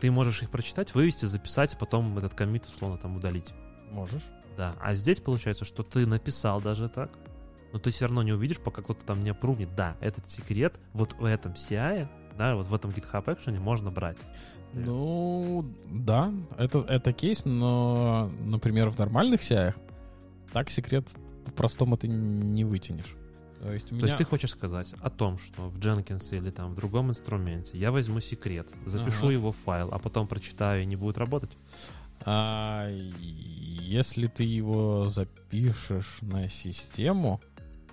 Ты 0.00 0.10
можешь 0.10 0.42
их 0.42 0.50
прочитать, 0.50 0.94
вывести, 0.94 1.26
записать, 1.26 1.74
а 1.74 1.76
потом 1.76 2.16
этот 2.18 2.34
комит 2.34 2.66
условно 2.66 2.98
там 2.98 3.16
удалить. 3.16 3.52
Можешь. 3.90 4.24
Да, 4.56 4.74
а 4.80 4.94
здесь 4.94 5.20
получается, 5.20 5.64
что 5.64 5.82
ты 5.82 6.06
написал 6.06 6.60
даже 6.60 6.88
так, 6.88 7.10
но 7.72 7.78
ты 7.80 7.90
все 7.90 8.06
равно 8.06 8.22
не 8.22 8.32
увидишь, 8.32 8.58
пока 8.58 8.82
кто-то 8.82 9.04
там 9.04 9.20
не 9.20 9.30
опрувнет. 9.30 9.74
Да, 9.74 9.96
этот 10.00 10.30
секрет 10.30 10.78
вот 10.92 11.14
в 11.14 11.24
этом 11.24 11.52
CI, 11.52 12.08
да, 12.38 12.54
вот 12.54 12.66
в 12.66 12.74
этом 12.74 12.90
GitHub 12.92 13.24
Action 13.24 13.58
можно 13.58 13.90
брать. 13.90 14.18
Ну, 14.74 15.64
да, 15.90 16.32
это, 16.58 16.80
это 16.80 17.12
кейс, 17.12 17.44
но, 17.44 18.30
например, 18.44 18.90
в 18.90 18.98
нормальных 18.98 19.40
CI 19.40 19.74
так 20.52 20.70
секрет 20.70 21.08
по-простому 21.44 21.96
ты 21.96 22.08
не 22.08 22.64
вытянешь. 22.64 23.14
То 23.60 23.72
есть 23.72 23.86
у 23.86 23.88
То 23.90 23.94
меня... 23.94 24.06
есть 24.06 24.18
ты 24.18 24.24
хочешь 24.24 24.50
сказать 24.50 24.92
о 25.00 25.10
том, 25.10 25.38
что 25.38 25.68
в 25.68 25.78
Jenkins 25.78 26.36
или 26.36 26.50
там 26.50 26.72
в 26.72 26.74
другом 26.74 27.10
инструменте 27.10 27.78
я 27.78 27.92
возьму 27.92 28.20
секрет, 28.20 28.68
запишу 28.84 29.26
Ага. 29.26 29.32
его 29.32 29.52
в 29.52 29.56
файл, 29.56 29.88
а 29.92 29.98
потом 29.98 30.26
прочитаю 30.28 30.82
и 30.82 30.86
не 30.86 30.96
будет 30.96 31.16
работать? 31.18 31.56
А, 32.26 32.88
если 32.90 34.26
ты 34.26 34.44
его 34.44 35.08
запишешь 35.08 36.18
на 36.22 36.48
систему, 36.48 37.40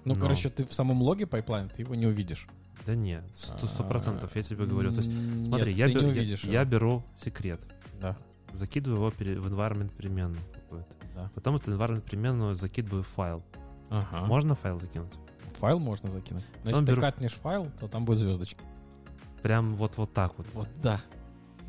ну, 0.03 0.15
Ну. 0.15 0.19
короче, 0.19 0.49
ты 0.49 0.65
в 0.65 0.73
самом 0.73 1.01
логе 1.01 1.25
пайплайна 1.27 1.69
ты 1.69 1.83
его 1.83 1.95
не 1.95 2.07
увидишь. 2.07 2.47
Да 2.85 2.95
нет, 2.95 3.23
сто 3.33 3.83
процентов, 3.83 4.35
я 4.35 4.41
тебе 4.41 4.65
говорю. 4.65 4.91
То 4.91 4.97
есть, 5.01 5.09
М, 5.09 5.43
смотри, 5.43 5.71
я, 5.73 5.85
ты 5.87 5.93
бер- 5.93 6.13
не 6.47 6.51
я- 6.51 6.65
беру 6.65 7.03
секрет, 7.17 7.61
Да, 7.99 8.17
закидываю 8.53 8.97
его 8.97 9.09
в 9.11 9.47
environment 9.47 9.91
переменную 9.95 10.41
какую-то. 10.53 10.89
да. 11.15 11.31
Потом 11.35 11.55
эту 11.57 11.71
environment 11.71 12.01
переменную 12.01 12.55
закидываю 12.55 13.03
в 13.03 13.07
файл. 13.07 13.43
Ага. 13.89 14.25
Можно 14.25 14.55
файл 14.55 14.79
закинуть? 14.79 15.13
Файл 15.59 15.77
можно 15.79 16.09
закинуть. 16.09 16.45
Но 16.63 16.63
Потом 16.63 16.69
если 16.71 16.85
ты 16.85 16.91
беру- 16.93 17.01
катнешь 17.01 17.33
файл, 17.33 17.67
то 17.79 17.87
там 17.87 18.03
будет 18.05 18.17
звездочка. 18.17 18.63
Прям 19.43 19.75
вот, 19.75 19.97
вот 19.97 20.13
так 20.13 20.37
вот. 20.37 20.47
Вот, 20.53 20.69
да. 20.81 21.01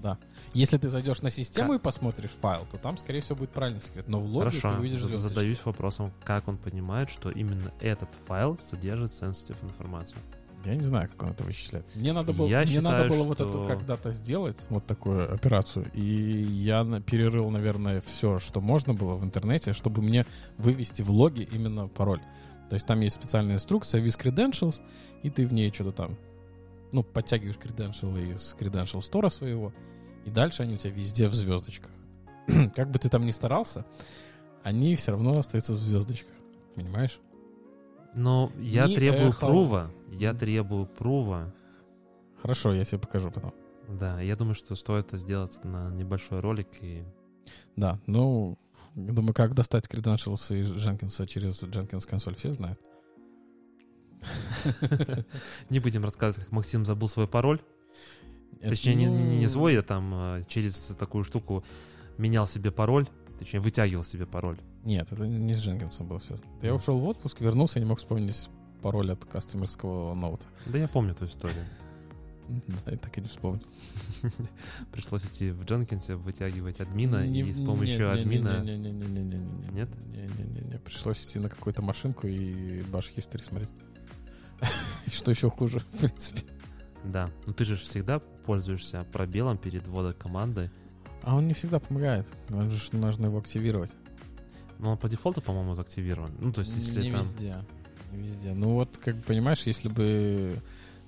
Да. 0.03 0.19
Если 0.53 0.79
ты 0.79 0.89
зайдешь 0.89 1.23
на 1.23 1.31
систему 1.31 1.73
Как? 1.73 1.81
и 1.81 1.85
посмотришь 1.85 2.31
файл, 2.31 2.67
то 2.71 2.77
там, 2.77 2.97
скорее 2.99 3.21
всего, 3.21 3.37
будет 3.37 3.51
правильный 3.51 3.81
секрет. 3.81 4.09
Но 4.09 4.19
в 4.21 4.25
логе 4.27 4.51
Хорошо, 4.51 4.69
ты 4.71 4.75
увидишь 4.81 4.99
звездочки. 5.01 5.29
задаюсь 5.29 5.65
вопросом, 5.65 6.13
как 6.25 6.49
он 6.49 6.57
понимает, 6.57 7.09
что 7.09 7.31
именно 7.31 7.71
этот 7.81 8.09
файл 8.27 8.59
содержит 8.59 9.13
sensitive 9.13 9.63
информацию. 9.63 10.19
Я 10.65 10.75
не 10.75 10.83
знаю, 10.83 11.09
как 11.09 11.23
он 11.23 11.31
это 11.31 11.45
вычисляет. 11.45 11.87
Мне 11.95 12.13
надо 12.13 12.33
было, 12.33 12.47
Я 12.47 12.59
мне 12.61 12.67
считаю, 12.69 12.85
надо 12.85 13.09
было 13.09 13.25
вот 13.25 13.39
что- 13.39 13.49
эту 13.49 13.65
когда-то 13.65 14.13
сделать, 14.13 14.57
вот 14.69 14.87
такую 14.87 15.33
операцию. 15.33 15.91
И 15.95 16.03
я 16.05 16.85
перерыл, 17.05 17.51
наверное, 17.51 18.01
все, 18.01 18.39
что 18.39 18.61
можно 18.61 18.95
было 18.95 19.17
в 19.17 19.25
интернете, 19.25 19.73
чтобы 19.73 20.03
мне 20.03 20.27
вывести 20.59 21.03
в 21.03 21.11
логи 21.11 21.49
именно 21.51 21.89
пароль. 21.89 22.21
То 22.69 22.75
есть 22.75 22.87
там 22.87 23.01
есть 23.01 23.17
специальная 23.17 23.57
инструкция 23.57 24.03
with 24.03 24.19
credentials, 24.19 24.81
и 25.23 25.31
ты 25.31 25.47
в 25.47 25.53
ней 25.53 25.73
что-то 25.73 25.93
там, 25.93 26.17
ну, 26.93 27.03
подтягиваешь 27.03 27.57
credential 27.57 28.33
из 28.33 28.55
credential 28.59 29.01
store 29.01 29.31
своего, 29.31 29.73
и 30.25 30.31
дальше 30.31 30.63
они 30.63 30.75
у 30.75 30.79
тебя 30.79 30.93
везде 30.93 31.27
в 31.29 31.35
звездочках. 31.35 31.91
как 32.75 32.91
бы 32.91 32.99
ты 32.99 33.09
там 33.09 33.25
ни 33.27 33.31
старался, 33.31 33.85
они 34.63 34.97
все 34.97 35.11
равно 35.13 35.39
остаются 35.39 35.75
в 35.75 35.79
звездочках. 35.79 36.33
Понимаешь? 36.75 37.19
Но 38.15 38.53
я 38.59 38.87
Ни 38.87 38.95
требую 38.95 39.29
эхо. 39.31 39.47
прува, 39.47 39.91
я 40.11 40.35
требую 40.35 40.87
прува. 40.87 41.53
Хорошо, 42.41 42.75
я 42.75 42.85
тебе 42.85 42.99
покажу 42.99 43.31
потом. 43.31 43.55
Да, 43.89 44.21
я 44.21 44.37
думаю, 44.37 44.55
что 44.55 44.75
стоит 44.75 45.09
это 45.09 45.17
сделать 45.17 45.63
на 45.65 45.91
небольшой 45.91 46.41
ролик 46.41 46.69
и 46.81 47.05
Да, 47.77 47.99
ну, 48.07 48.59
думаю, 48.95 49.35
как 49.35 49.55
достать 49.55 49.87
credentials 49.87 50.57
из 50.57 50.73
Jenkins 50.73 51.27
через 51.27 51.63
Jenkins 51.63 52.07
консоль, 52.07 52.35
все 52.37 52.53
знают. 52.53 52.79
не 55.71 55.81
будем 55.81 56.05
рассказывать, 56.05 56.45
как 56.47 56.53
Максим 56.53 56.87
забыл 56.87 57.09
свой 57.09 57.27
пароль. 57.27 57.61
Это, 58.61 58.71
Точнее, 58.71 58.95
не, 58.95 59.07
не, 59.07 59.39
не 59.39 59.45
ну, 59.45 59.49
свой, 59.49 59.79
а 59.79 59.83
там 59.83 60.15
э, 60.15 60.43
через 60.47 60.77
такую 60.99 61.25
штуку 61.25 61.65
менял 62.17 62.47
себе 62.47 62.71
пароль, 62.71 63.09
точнее, 63.39 63.59
вытягивал 63.59 64.05
себе 64.05 64.25
пароль. 64.25 64.59
Нет, 64.85 65.13
это 65.13 65.27
не 65.27 65.55
с 65.55 65.67
Jenkins 65.67 66.03
было 66.05 66.19
связано. 66.19 66.49
Я 66.63 66.75
ушел 66.75 66.99
в 66.99 67.05
отпуск, 67.05 67.41
вернулся, 67.41 67.79
не 67.79 67.87
мог 67.87 67.99
вспомнить 67.99 68.49
пароль 68.83 69.13
от 69.13 69.25
кастомерского 69.25 70.15
ноута. 70.15 70.47
Да 70.67 70.79
я 70.79 70.89
помню 70.89 71.13
эту 71.13 71.27
историю. 71.27 71.65
Да, 72.49 72.91
я 72.91 72.99
так 72.99 73.17
и 73.17 73.21
не 73.21 73.29
вспомнил. 73.29 73.63
Пришлось 74.91 75.25
идти 75.25 75.51
в 75.51 75.65
Дженкинсе, 75.65 76.17
вытягивать 76.17 76.81
админа, 76.81 77.25
Не- 77.27 77.43
и 77.43 77.55
с 77.55 77.65
помощью 77.65 77.99
не- 78.13 78.21
админа... 78.21 78.61
не- 78.63 78.77
не- 78.77 78.91
не- 78.91 79.07
не- 79.07 79.07
не- 79.07 79.23
не- 79.23 79.37
не- 79.39 79.73
Нет? 79.73 79.89
Не-не-не. 80.11 80.79
Пришлось 80.81 81.25
идти 81.25 81.39
на 81.39 81.49
какую-то 81.49 81.83
машинку 81.83 82.27
и 82.27 82.83
баш 82.83 83.13
history 83.17 83.43
смотреть. 83.45 83.71
И 85.07 85.11
Что 85.11 85.31
еще 85.31 85.49
хуже, 85.51 85.79
в 85.81 85.99
принципе. 85.99 86.43
Да, 87.05 87.29
ну 87.47 87.53
ты 87.53 87.65
же 87.65 87.77
всегда 87.77 88.19
пользуешься 88.19 89.05
пробелом 89.13 89.59
перед 89.59 89.87
вводом 89.87 90.13
команды. 90.15 90.71
А 91.23 91.37
он 91.37 91.47
не 91.47 91.55
всегда 91.55 91.79
помогает. 91.79 92.29
Он 92.51 92.69
же 92.71 92.81
нужно 92.97 93.27
его 93.27 93.39
активировать. 93.39 93.93
Но 94.83 94.91
он 94.91 94.99
по 94.99 95.09
дефолту, 95.09 95.41
по-моему, 95.41 95.75
заактивирован. 95.75 96.33
Ну, 96.41 96.53
то 96.53 96.61
есть, 96.61 96.75
если 96.75 97.03
не 97.03 97.13
там... 97.13 97.21
везде. 97.21 97.57
Не 98.11 98.19
везде. 98.19 98.53
Ну 98.53 98.75
вот, 98.75 98.97
как 98.97 99.25
понимаешь, 99.25 99.63
если 99.63 99.89
бы 99.89 100.57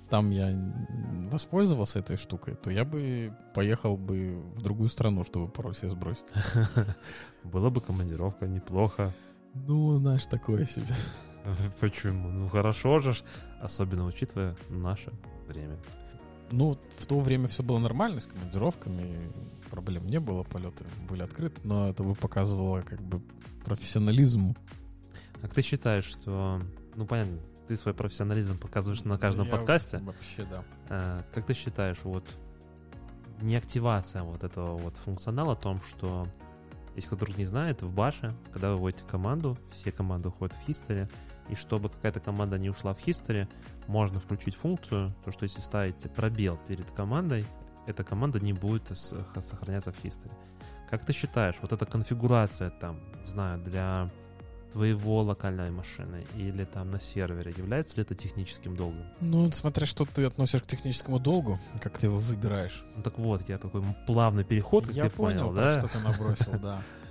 там 0.08 0.30
я 0.30 0.56
воспользовался 1.32 1.98
этой 1.98 2.16
штукой, 2.16 2.54
то 2.54 2.70
я 2.70 2.84
бы 2.84 3.32
поехал 3.52 3.96
бы 3.96 4.40
в 4.54 4.62
другую 4.62 4.88
страну, 4.88 5.24
чтобы 5.24 5.48
пароль 5.48 5.74
себе 5.74 5.88
сбросить. 5.88 6.24
Была 7.42 7.68
бы 7.68 7.80
командировка, 7.80 8.46
неплохо. 8.46 9.12
Ну, 9.54 9.96
знаешь, 9.96 10.26
такое 10.26 10.66
себе. 10.66 10.94
Почему? 11.80 12.28
Ну, 12.28 12.48
хорошо 12.48 13.00
же, 13.00 13.16
особенно 13.60 14.06
учитывая 14.06 14.54
наше 14.68 15.10
время. 15.48 15.78
Ну, 16.50 16.78
в 16.98 17.06
то 17.06 17.20
время 17.20 17.48
все 17.48 17.62
было 17.62 17.78
нормально 17.78 18.20
с 18.20 18.26
командировками, 18.26 19.30
проблем 19.70 20.06
не 20.06 20.20
было, 20.20 20.42
полеты 20.42 20.84
были 21.08 21.22
открыты, 21.22 21.60
но 21.64 21.88
это 21.88 22.02
бы 22.04 22.14
показывало 22.14 22.82
как 22.82 23.00
бы 23.00 23.20
профессионализм. 23.64 24.56
Как 25.40 25.52
ты 25.52 25.62
считаешь, 25.62 26.04
что... 26.04 26.60
Ну, 26.94 27.06
понятно, 27.06 27.38
ты 27.66 27.76
свой 27.76 27.94
профессионализм 27.94 28.58
показываешь 28.58 29.04
на 29.04 29.18
каждом 29.18 29.46
Я 29.46 29.52
подкасте. 29.52 29.98
Вообще, 29.98 30.46
да. 30.50 30.64
А, 30.88 31.24
как 31.32 31.46
ты 31.46 31.54
считаешь, 31.54 31.98
вот 32.04 32.24
не 33.40 33.56
активация 33.56 34.22
вот 34.22 34.44
этого 34.44 34.76
вот 34.76 34.96
функционала 34.96 35.52
о 35.52 35.56
том, 35.56 35.80
что 35.82 36.26
если 36.94 37.08
кто 37.08 37.16
вдруг 37.16 37.36
не 37.36 37.46
знает, 37.46 37.82
в 37.82 37.92
баше, 37.92 38.34
когда 38.52 38.70
вы 38.70 38.76
вводите 38.76 39.04
команду, 39.04 39.58
все 39.70 39.90
команды 39.90 40.28
уходят 40.28 40.54
в 40.54 40.68
history, 40.68 41.10
и 41.48 41.54
чтобы 41.54 41.88
какая-то 41.88 42.20
команда 42.20 42.58
не 42.58 42.70
ушла 42.70 42.94
в 42.94 42.98
history, 42.98 43.48
можно 43.86 44.20
включить 44.20 44.54
функцию, 44.54 45.14
то 45.24 45.32
что 45.32 45.44
если 45.44 45.60
ставите 45.60 46.08
пробел 46.08 46.58
перед 46.68 46.90
командой, 46.90 47.46
эта 47.86 48.04
команда 48.04 48.40
не 48.40 48.52
будет 48.52 48.90
сохраняться 48.96 49.92
в 49.92 50.04
history. 50.04 50.32
Как 50.90 51.04
ты 51.04 51.12
считаешь, 51.12 51.56
вот 51.60 51.72
эта 51.72 51.86
конфигурация 51.86 52.70
там, 52.70 53.00
не 53.20 53.26
знаю, 53.26 53.58
для 53.62 54.10
твоего 54.72 55.22
локальной 55.22 55.70
машины 55.70 56.26
или 56.34 56.64
там 56.64 56.90
на 56.90 57.00
сервере, 57.00 57.54
является 57.56 57.96
ли 57.96 58.02
это 58.02 58.16
техническим 58.16 58.74
долгом? 58.74 59.04
Ну, 59.20 59.50
смотря 59.52 59.86
что 59.86 60.04
ты 60.04 60.24
относишь 60.24 60.62
к 60.62 60.66
техническому 60.66 61.20
долгу, 61.20 61.60
как 61.80 61.96
ты 61.98 62.06
его 62.06 62.18
выбираешь. 62.18 62.84
Ну 62.96 63.02
так 63.02 63.18
вот, 63.18 63.48
я 63.48 63.58
такой 63.58 63.82
плавный 64.06 64.42
переход, 64.42 64.86
как 64.86 64.96
я 64.96 65.04
ты 65.04 65.10
понял, 65.10 65.48
понял, 65.48 65.54
да? 65.54 65.78
что 65.78 65.88
ты 65.88 65.98
набросил, 66.00 66.58
да. 66.58 66.82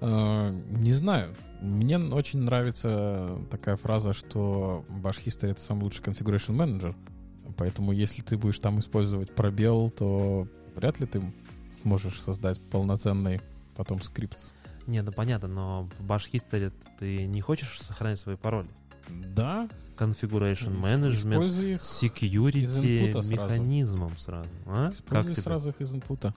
Э, 0.00 0.50
не 0.70 0.92
знаю. 0.92 1.34
Мне 1.60 1.98
очень 1.98 2.40
нравится 2.40 3.38
такая 3.50 3.76
фраза, 3.76 4.12
что 4.12 4.84
History— 4.88 5.50
это 5.50 5.60
самый 5.60 5.84
лучший 5.84 6.02
configuration 6.04 6.56
manager. 6.56 6.94
Поэтому 7.56 7.92
если 7.92 8.22
ты 8.22 8.38
будешь 8.38 8.58
там 8.60 8.78
использовать 8.78 9.34
пробел, 9.34 9.90
то 9.90 10.46
вряд 10.74 11.00
ли 11.00 11.06
ты 11.06 11.22
сможешь 11.82 12.20
создать 12.20 12.60
полноценный 12.60 13.40
потом 13.76 14.00
скрипт 14.02 14.52
не, 14.90 15.02
ну 15.02 15.12
понятно, 15.12 15.48
но 15.48 15.88
в 15.98 16.04
Bash 16.04 16.30
History 16.32 16.72
ты 16.98 17.26
не 17.26 17.40
хочешь 17.40 17.80
сохранять 17.80 18.18
свои 18.18 18.36
пароли? 18.36 18.68
Да. 19.08 19.68
Configuration 19.96 20.80
Management, 20.80 21.76
Security 21.76 23.28
механизмом 23.30 24.16
сразу. 24.18 24.48
А? 24.66 24.90
Используй 24.90 25.34
как 25.34 25.42
сразу 25.42 25.70
их 25.70 25.80
из 25.80 25.94
инпута. 25.94 26.34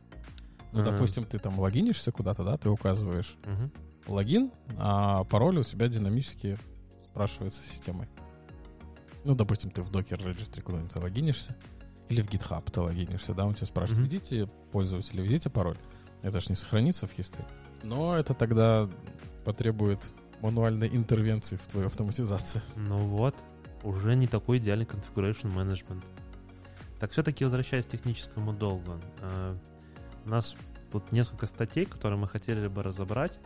Ну, 0.74 0.82
а. 0.82 0.84
допустим, 0.84 1.24
ты 1.24 1.40
там 1.40 1.60
логинишься 1.60 2.12
куда-то, 2.12 2.44
да, 2.44 2.58
ты 2.58 2.70
указываешь 2.70 3.38
угу. 3.46 4.14
логин, 4.14 4.52
а 4.78 5.24
пароль 5.26 5.60
у 5.60 5.64
тебя 5.64 5.88
динамически 5.88 6.58
спрашивается 7.06 7.62
системой. 7.62 8.08
Ну, 9.24 9.36
допустим, 9.36 9.70
ты 9.72 9.82
в 9.84 9.92
Docker 9.92 10.18
Registry 10.18 10.62
куда-нибудь 10.62 10.96
логинишься, 10.96 11.56
или 12.10 12.22
в 12.22 12.30
GitHub 12.30 12.70
ты 12.72 12.82
логинишься, 12.82 13.34
да, 13.34 13.46
он 13.46 13.54
тебя 13.54 13.68
спрашивает, 13.68 14.00
угу. 14.00 14.10
введите 14.10 14.48
пользователя, 14.72 15.24
введите 15.24 15.50
пароль. 15.50 15.78
Это 16.24 16.40
же 16.40 16.48
не 16.50 16.56
сохранится 16.56 17.06
в 17.08 17.18
history. 17.18 17.46
Но 17.84 18.18
это 18.18 18.34
тогда 18.34 18.90
потребует 19.46 20.00
мануальной 20.42 20.88
интервенции 20.88 21.56
в 21.56 21.68
твою 21.68 21.88
автоматизацию. 21.88 22.64
Ну 22.76 22.98
вот, 22.98 23.36
уже 23.84 24.16
не 24.16 24.28
такой 24.28 24.58
идеальный 24.58 24.86
configuration 24.86 25.54
management. 25.54 26.04
Так 27.00 27.12
все-таки 27.12 27.44
возвращаясь 27.44 27.86
к 27.86 27.90
техническому 27.90 28.54
долгу. 28.54 29.00
У 30.26 30.30
нас 30.30 30.56
тут 30.92 31.12
несколько 31.12 31.48
статей, 31.48 31.86
которые 31.86 32.20
мы 32.20 32.28
хотели 32.28 32.68
бы 32.68 32.84
разобрать. 32.84 33.40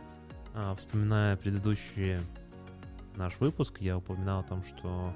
Э, 0.54 0.74
вспоминая 0.76 1.36
предыдущий 1.36 2.18
наш 3.16 3.38
выпуск, 3.40 3.78
я 3.80 3.98
упоминал 3.98 4.40
о 4.40 4.44
том, 4.44 4.62
что 4.64 5.14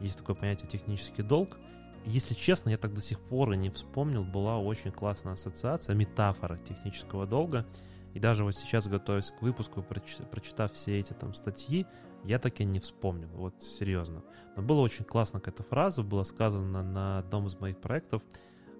есть 0.00 0.18
такое 0.18 0.36
понятие 0.36 0.68
технический 0.68 1.22
долг. 1.22 1.56
Если 2.04 2.34
честно, 2.34 2.70
я 2.70 2.76
так 2.76 2.92
до 2.92 3.00
сих 3.00 3.18
пор 3.20 3.52
и 3.52 3.56
не 3.56 3.70
вспомнил, 3.70 4.24
была 4.24 4.58
очень 4.58 4.92
классная 4.92 5.34
ассоциация, 5.34 5.94
метафора 5.94 6.58
технического 6.58 7.26
долга— 7.26 7.66
и 8.14 8.20
даже 8.20 8.44
вот 8.44 8.54
сейчас, 8.54 8.86
готовясь 8.86 9.32
к 9.32 9.42
выпуску, 9.42 9.82
прочитав 9.82 10.72
все 10.72 11.00
эти 11.00 11.12
там 11.12 11.34
статьи, 11.34 11.84
я 12.22 12.38
так 12.38 12.60
и 12.60 12.64
не 12.64 12.78
вспомнил, 12.78 13.28
вот 13.34 13.60
серьезно. 13.62 14.22
Но 14.56 14.62
была 14.62 14.82
очень 14.82 15.04
классная 15.04 15.40
какая-то 15.40 15.64
фраза, 15.64 16.04
была 16.04 16.22
сказана 16.22 16.82
на 16.84 17.18
одном 17.18 17.48
из 17.48 17.56
моих 17.56 17.80
проектов, 17.80 18.22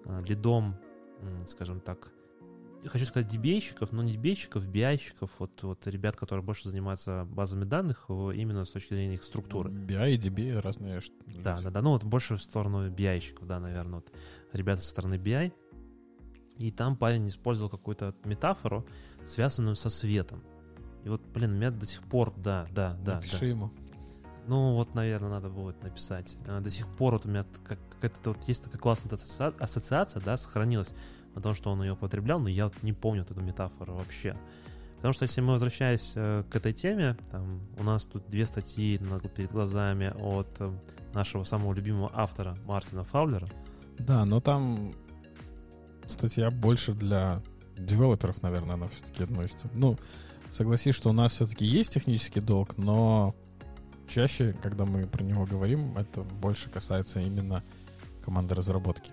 э, 0.05 0.23
лидом, 0.25 0.77
скажем 1.47 1.81
так, 1.81 2.11
хочу 2.89 3.05
сказать 3.05 3.27
дебейщиков, 3.27 3.91
но 3.91 4.03
не 4.03 4.13
дебейщиков, 4.13 4.65
биайщиков, 4.67 5.31
вот, 5.39 5.63
вот 5.63 5.87
ребят, 5.87 6.15
которые 6.15 6.43
больше 6.43 6.69
занимаются 6.69 7.25
базами 7.25 7.63
данных 7.63 8.05
именно 8.09 8.65
с 8.65 8.69
точки 8.69 8.93
зрения 8.93 9.15
их 9.15 9.23
структуры. 9.23 9.69
BI 9.69 10.13
и 10.13 10.17
DB 10.17 10.59
разные. 10.59 11.01
Да, 11.43 11.59
да, 11.61 11.69
да, 11.69 11.81
ну 11.81 11.91
вот 11.91 12.03
больше 12.03 12.35
в 12.35 12.41
сторону 12.41 12.89
биайщиков, 12.89 13.47
да, 13.47 13.59
наверное, 13.59 13.95
вот 13.95 14.11
ребята 14.53 14.81
со 14.81 14.91
стороны 14.91 15.15
BI. 15.15 15.51
И 16.57 16.71
там 16.71 16.95
парень 16.95 17.27
использовал 17.27 17.69
какую-то 17.69 18.15
метафору, 18.23 18.85
связанную 19.25 19.75
со 19.75 19.89
светом. 19.89 20.41
И 21.03 21.09
вот, 21.09 21.21
блин, 21.27 21.51
у 21.51 21.55
меня 21.55 21.71
до 21.71 21.85
сих 21.85 22.01
пор, 22.03 22.33
да, 22.37 22.65
да, 22.71 22.97
да. 23.03 23.15
Напиши 23.15 23.41
да. 23.41 23.45
ему. 23.47 23.71
Ну, 24.47 24.75
вот, 24.75 24.93
наверное, 24.93 25.29
надо 25.29 25.49
будет 25.49 25.81
написать. 25.83 26.37
А, 26.47 26.61
до 26.61 26.69
сих 26.69 26.87
пор 26.87 27.13
вот 27.13 27.25
у 27.25 27.29
меня 27.29 27.45
какая-то 27.63 28.31
вот 28.31 28.43
есть 28.43 28.63
такая 28.63 28.79
классная 28.79 29.19
ассоциация, 29.59 30.21
да, 30.21 30.37
сохранилась 30.37 30.93
о 31.35 31.41
том, 31.41 31.53
что 31.53 31.71
он 31.71 31.81
ее 31.83 31.93
употреблял, 31.93 32.39
но 32.39 32.49
я 32.49 32.71
не 32.81 32.93
помню 32.93 33.23
эту 33.23 33.39
метафору 33.39 33.95
вообще. 33.95 34.35
Потому 34.95 35.13
что 35.13 35.23
если 35.23 35.41
мы 35.41 35.51
возвращаемся 35.51 36.45
к 36.49 36.55
этой 36.55 36.73
теме, 36.73 37.15
там, 37.29 37.61
у 37.77 37.83
нас 37.83 38.05
тут 38.05 38.27
две 38.27 38.45
статьи 38.45 38.99
перед 39.35 39.51
глазами 39.51 40.13
от 40.19 40.47
э, 40.59 40.71
нашего 41.13 41.43
самого 41.43 41.73
любимого 41.73 42.09
автора 42.13 42.55
Мартина 42.65 43.03
Фаулера. 43.03 43.47
Да, 43.99 44.25
но 44.25 44.39
там 44.39 44.93
статья 46.07 46.49
больше 46.49 46.93
для 46.93 47.43
девелоперов, 47.77 48.41
наверное, 48.41 48.75
она 48.75 48.87
все-таки 48.87 49.23
относится. 49.23 49.69
Ну, 49.73 49.97
согласись, 50.51 50.95
что 50.95 51.09
у 51.09 51.13
нас 51.13 51.33
все-таки 51.33 51.65
есть 51.65 51.93
технический 51.93 52.41
долг, 52.41 52.77
но 52.77 53.35
чаще, 54.07 54.55
когда 54.61 54.85
мы 54.85 55.05
про 55.05 55.23
него 55.23 55.45
говорим, 55.45 55.97
это 55.97 56.21
больше 56.21 56.69
касается 56.69 57.19
именно 57.19 57.63
команды 58.23 58.55
разработки. 58.55 59.11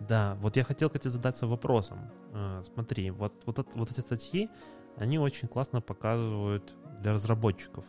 Да, 0.00 0.36
вот 0.40 0.56
я 0.56 0.64
хотел, 0.64 0.88
кстати, 0.88 1.08
задаться 1.08 1.46
вопросом. 1.46 2.10
А, 2.32 2.62
смотри, 2.62 3.10
вот, 3.10 3.32
вот, 3.46 3.66
вот 3.74 3.90
эти 3.90 4.00
статьи, 4.00 4.48
они 4.96 5.18
очень 5.18 5.48
классно 5.48 5.80
показывают 5.80 6.74
для 7.00 7.12
разработчиков, 7.12 7.84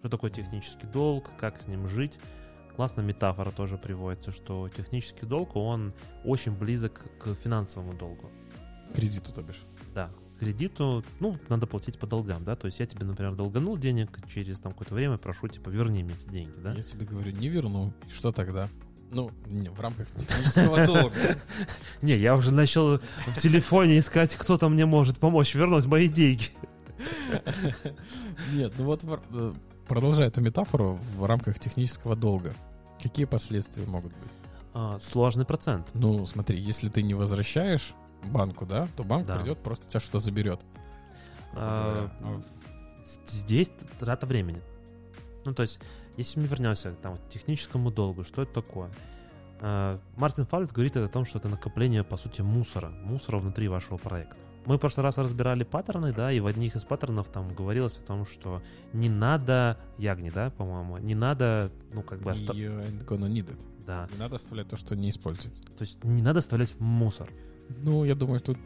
что 0.00 0.08
такое 0.08 0.30
технический 0.30 0.86
долг, 0.86 1.30
как 1.38 1.60
с 1.60 1.68
ним 1.68 1.88
жить. 1.88 2.18
Классная 2.76 3.04
метафора 3.04 3.50
тоже 3.50 3.76
приводится, 3.76 4.32
что 4.32 4.68
технический 4.68 5.26
долг, 5.26 5.56
он 5.56 5.92
очень 6.24 6.52
близок 6.52 7.04
к 7.18 7.34
финансовому 7.34 7.94
долгу. 7.94 8.30
Кредиту, 8.94 9.32
то 9.32 9.42
бишь. 9.42 9.62
Да, 9.94 10.10
кредиту, 10.40 11.04
ну, 11.20 11.36
надо 11.48 11.66
платить 11.66 11.98
по 11.98 12.06
долгам, 12.06 12.44
да, 12.44 12.54
то 12.54 12.66
есть 12.66 12.80
я 12.80 12.86
тебе, 12.86 13.06
например, 13.06 13.34
долганул 13.34 13.76
денег, 13.76 14.18
через 14.26 14.58
там 14.58 14.72
какое-то 14.72 14.94
время 14.94 15.18
прошу, 15.18 15.48
типа, 15.48 15.68
верни 15.68 16.02
мне 16.02 16.14
эти 16.14 16.28
деньги, 16.28 16.58
да? 16.58 16.72
Я 16.72 16.82
тебе 16.82 17.06
говорю, 17.06 17.30
не 17.30 17.48
верну, 17.48 17.92
что 18.08 18.32
тогда? 18.32 18.68
Ну, 19.12 19.30
в 19.46 19.80
рамках 19.80 20.10
технического 20.10 20.86
долга. 20.86 21.38
Не, 22.02 22.14
я 22.14 22.34
уже 22.34 22.50
начал 22.50 22.98
в 22.98 23.38
телефоне 23.38 23.98
искать, 23.98 24.34
кто 24.34 24.56
то 24.56 24.70
мне 24.70 24.86
может 24.86 25.18
помочь 25.18 25.54
вернуть 25.54 25.84
мои 25.84 26.08
деньги. 26.08 26.46
Нет, 28.54 28.72
ну 28.78 28.84
вот 28.84 29.04
э, 29.04 29.52
продолжая 29.86 30.28
эту 30.28 30.40
метафору 30.40 30.98
в 31.16 31.24
рамках 31.26 31.58
технического 31.58 32.16
долга, 32.16 32.54
какие 33.02 33.26
последствия 33.26 33.84
могут 33.84 34.12
быть? 34.12 34.32
А, 34.72 34.98
сложный 35.00 35.44
процент. 35.44 35.88
Ну, 35.92 36.24
смотри, 36.24 36.58
если 36.58 36.88
ты 36.88 37.02
не 37.02 37.12
возвращаешь 37.12 37.94
банку, 38.24 38.64
да, 38.64 38.88
то 38.96 39.04
банк 39.04 39.26
да. 39.26 39.36
придет, 39.36 39.58
просто 39.58 39.86
тебя 39.88 40.00
что 40.00 40.20
заберет. 40.20 40.60
А, 41.54 42.10
а 42.22 42.42
здесь 43.26 43.70
трата 44.00 44.26
времени. 44.26 44.62
Ну, 45.44 45.52
то 45.52 45.62
есть, 45.62 45.80
если 46.16 46.40
мы 46.40 46.46
вернемся 46.46 46.92
там, 47.02 47.16
к 47.16 47.28
техническому 47.28 47.90
долгу, 47.90 48.24
что 48.24 48.42
это 48.42 48.52
такое? 48.52 48.90
А, 49.60 49.98
Мартин 50.16 50.44
Фаулет 50.46 50.72
говорит 50.72 50.96
о 50.96 51.08
том, 51.08 51.24
что 51.24 51.38
это 51.38 51.48
накопление, 51.48 52.04
по 52.04 52.16
сути, 52.16 52.42
мусора. 52.42 52.90
Мусора 53.04 53.38
внутри 53.38 53.68
вашего 53.68 53.96
проекта. 53.96 54.36
Мы 54.64 54.76
в 54.76 54.78
прошлый 54.78 55.02
раз 55.02 55.18
разбирали 55.18 55.64
паттерны, 55.64 56.12
да, 56.12 56.30
и 56.30 56.38
в 56.38 56.46
одних 56.46 56.76
из 56.76 56.84
паттернов 56.84 57.28
там 57.28 57.48
говорилось 57.52 57.98
о 57.98 58.02
том, 58.02 58.24
что 58.24 58.62
не 58.92 59.08
надо, 59.08 59.76
Ягни, 59.98 60.30
да, 60.30 60.50
по-моему, 60.50 60.98
не 60.98 61.16
надо, 61.16 61.70
ну, 61.92 62.02
как 62.02 62.20
бы... 62.20 62.30
Оста... 62.30 62.52
Да. 63.86 64.08
Не 64.12 64.18
надо 64.18 64.36
оставлять 64.36 64.68
то, 64.68 64.76
что 64.76 64.94
не 64.94 65.10
используется. 65.10 65.62
То 65.62 65.82
есть 65.82 66.02
не 66.04 66.22
надо 66.22 66.38
оставлять 66.38 66.78
мусор. 66.78 67.28
Ну, 67.82 68.04
я 68.04 68.14
думаю, 68.14 68.38
что 68.38 68.56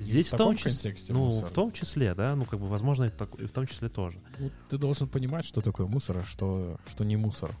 Здесь 0.00 0.28
в, 0.28 0.34
в 0.34 0.36
том 0.36 0.56
числе, 0.56 0.94
ну, 1.08 1.26
мусор. 1.26 1.48
в 1.48 1.52
том 1.52 1.72
числе, 1.72 2.14
да, 2.14 2.34
ну, 2.36 2.44
как 2.44 2.60
бы, 2.60 2.66
возможно, 2.66 3.04
и, 3.04 3.10
в 3.10 3.52
том 3.52 3.66
числе 3.66 3.88
тоже. 3.88 4.20
Ну, 4.38 4.50
ты 4.68 4.78
должен 4.78 5.08
понимать, 5.08 5.44
что 5.44 5.60
такое 5.60 5.86
мусор, 5.86 6.18
а 6.18 6.24
что, 6.24 6.78
что 6.86 7.04
не 7.04 7.16
мусор, 7.16 7.52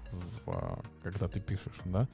а, 0.46 0.80
когда 1.02 1.28
ты 1.28 1.40
пишешь, 1.40 1.76
да. 1.84 2.08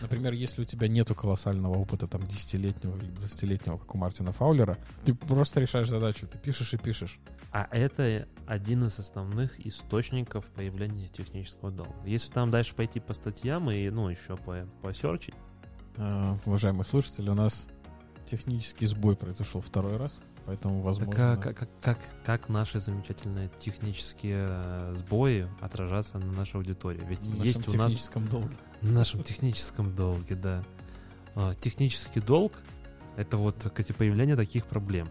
Например, 0.00 0.32
если 0.32 0.62
у 0.62 0.64
тебя 0.64 0.88
нету 0.88 1.14
колоссального 1.14 1.74
опыта, 1.74 2.06
там, 2.06 2.26
десятилетнего 2.26 2.96
или 2.96 3.10
двадцатилетнего, 3.10 3.78
как 3.78 3.94
у 3.94 3.98
Мартина 3.98 4.32
Фаулера, 4.32 4.76
ты 5.04 5.14
просто 5.14 5.60
решаешь 5.60 5.88
задачу, 5.88 6.26
ты 6.26 6.38
пишешь 6.38 6.74
и 6.74 6.78
пишешь. 6.78 7.18
А 7.52 7.66
это 7.70 8.28
один 8.46 8.84
из 8.84 8.98
основных 8.98 9.64
источников 9.66 10.44
появления 10.46 11.08
технического 11.08 11.70
долга. 11.70 11.94
Если 12.04 12.30
там 12.32 12.50
дальше 12.50 12.74
пойти 12.74 13.00
по 13.00 13.14
статьям 13.14 13.70
и, 13.70 13.88
ну, 13.90 14.08
еще 14.08 14.36
по, 14.36 14.66
по 14.82 14.92
серчить. 14.92 15.34
А, 15.96 16.38
уважаемые 16.44 16.84
слушатели, 16.84 17.30
у 17.30 17.34
нас 17.34 17.66
технический 18.28 18.86
сбой 18.86 19.16
произошел 19.16 19.60
второй 19.60 19.96
раз, 19.96 20.20
поэтому 20.46 20.82
возможно... 20.82 21.12
Как, 21.12 21.42
как, 21.42 21.68
как, 21.80 21.98
как 22.24 22.48
наши 22.48 22.80
замечательные 22.80 23.50
технические 23.58 24.46
э, 24.48 24.94
сбои 24.96 25.48
отражаться 25.60 26.18
на 26.18 26.32
нашей 26.32 26.56
аудитории? 26.56 27.02
Ведь 27.06 27.26
на 27.28 27.42
есть 27.42 27.58
нашем 27.58 27.74
у 27.74 27.82
нас... 27.82 27.92
техническом 27.92 28.28
долге. 28.28 28.56
На 28.82 28.92
нашем 28.92 29.22
техническом 29.22 29.96
долге, 29.96 30.34
да. 30.36 30.62
А, 31.34 31.54
технический 31.54 32.20
долг 32.20 32.52
Это 33.16 33.36
вот 33.36 33.56
появление 33.96 34.36
таких 34.36 34.66
проблем. 34.66 35.08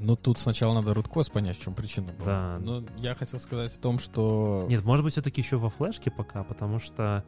Ну, 0.00 0.16
тут 0.16 0.38
сначала 0.38 0.74
надо 0.74 0.92
root 0.92 1.32
понять, 1.32 1.56
в 1.56 1.62
чем 1.62 1.74
причина 1.74 2.12
была. 2.12 2.26
Да. 2.26 2.58
Но 2.58 2.84
я 2.96 3.14
хотел 3.14 3.38
сказать 3.38 3.74
о 3.76 3.78
том, 3.78 3.98
что... 3.98 4.66
Нет, 4.68 4.84
может 4.84 5.04
быть, 5.04 5.12
все-таки 5.12 5.40
еще 5.40 5.56
во 5.56 5.70
флешке 5.70 6.10
пока, 6.10 6.42
потому 6.42 6.80
что, 6.80 7.24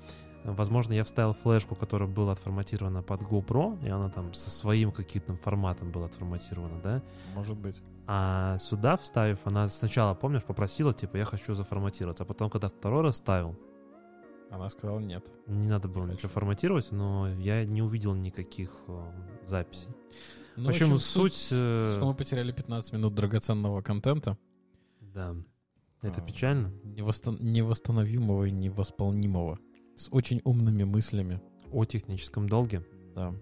возможно, 0.52 0.92
я 0.92 1.04
вставил 1.04 1.32
флешку, 1.32 1.74
которая 1.74 2.08
была 2.08 2.32
отформатирована 2.32 3.02
под 3.02 3.22
GoPro, 3.22 3.84
и 3.84 3.88
она 3.88 4.10
там 4.10 4.34
со 4.34 4.50
своим 4.50 4.92
каким-то 4.92 5.34
форматом 5.36 5.90
была 5.90 6.06
отформатирована, 6.06 6.80
да? 6.82 7.02
Может 7.34 7.56
быть. 7.56 7.82
А 8.06 8.58
сюда 8.58 8.96
вставив, 8.96 9.38
она 9.44 9.68
сначала, 9.68 10.14
помнишь, 10.14 10.44
попросила, 10.44 10.92
типа, 10.92 11.16
я 11.16 11.24
хочу 11.24 11.54
заформатироваться, 11.54 12.24
а 12.24 12.26
потом, 12.26 12.50
когда 12.50 12.68
второй 12.68 13.02
раз 13.02 13.16
ставил, 13.16 13.56
она 14.50 14.68
сказала 14.70 15.00
нет. 15.00 15.24
Не 15.46 15.68
надо 15.68 15.88
было 15.88 16.06
ничего 16.06 16.28
форматировать, 16.28 16.92
но 16.92 17.28
я 17.28 17.64
не 17.64 17.82
увидел 17.82 18.14
никаких 18.14 18.70
э, 18.86 19.12
записей. 19.44 19.88
Ну, 20.56 20.66
в 20.66 20.68
общем, 20.68 20.86
в 20.86 20.92
общем 20.92 20.98
суть... 20.98 21.34
суть 21.34 21.48
э... 21.52 21.94
Что 21.96 22.06
мы 22.06 22.14
потеряли 22.14 22.52
15 22.52 22.92
минут 22.92 23.14
драгоценного 23.14 23.82
контента. 23.82 24.38
Да. 25.00 25.34
Это 26.02 26.20
а, 26.20 26.24
печально. 26.24 26.72
Невостан... 26.84 27.38
Невосстановимого 27.40 28.44
и 28.44 28.50
невосполнимого. 28.50 29.58
С 29.96 30.08
очень 30.10 30.40
умными 30.44 30.84
мыслями. 30.84 31.40
О 31.72 31.84
техническом 31.84 32.48
долге. 32.48 32.84
Да. 33.14 33.34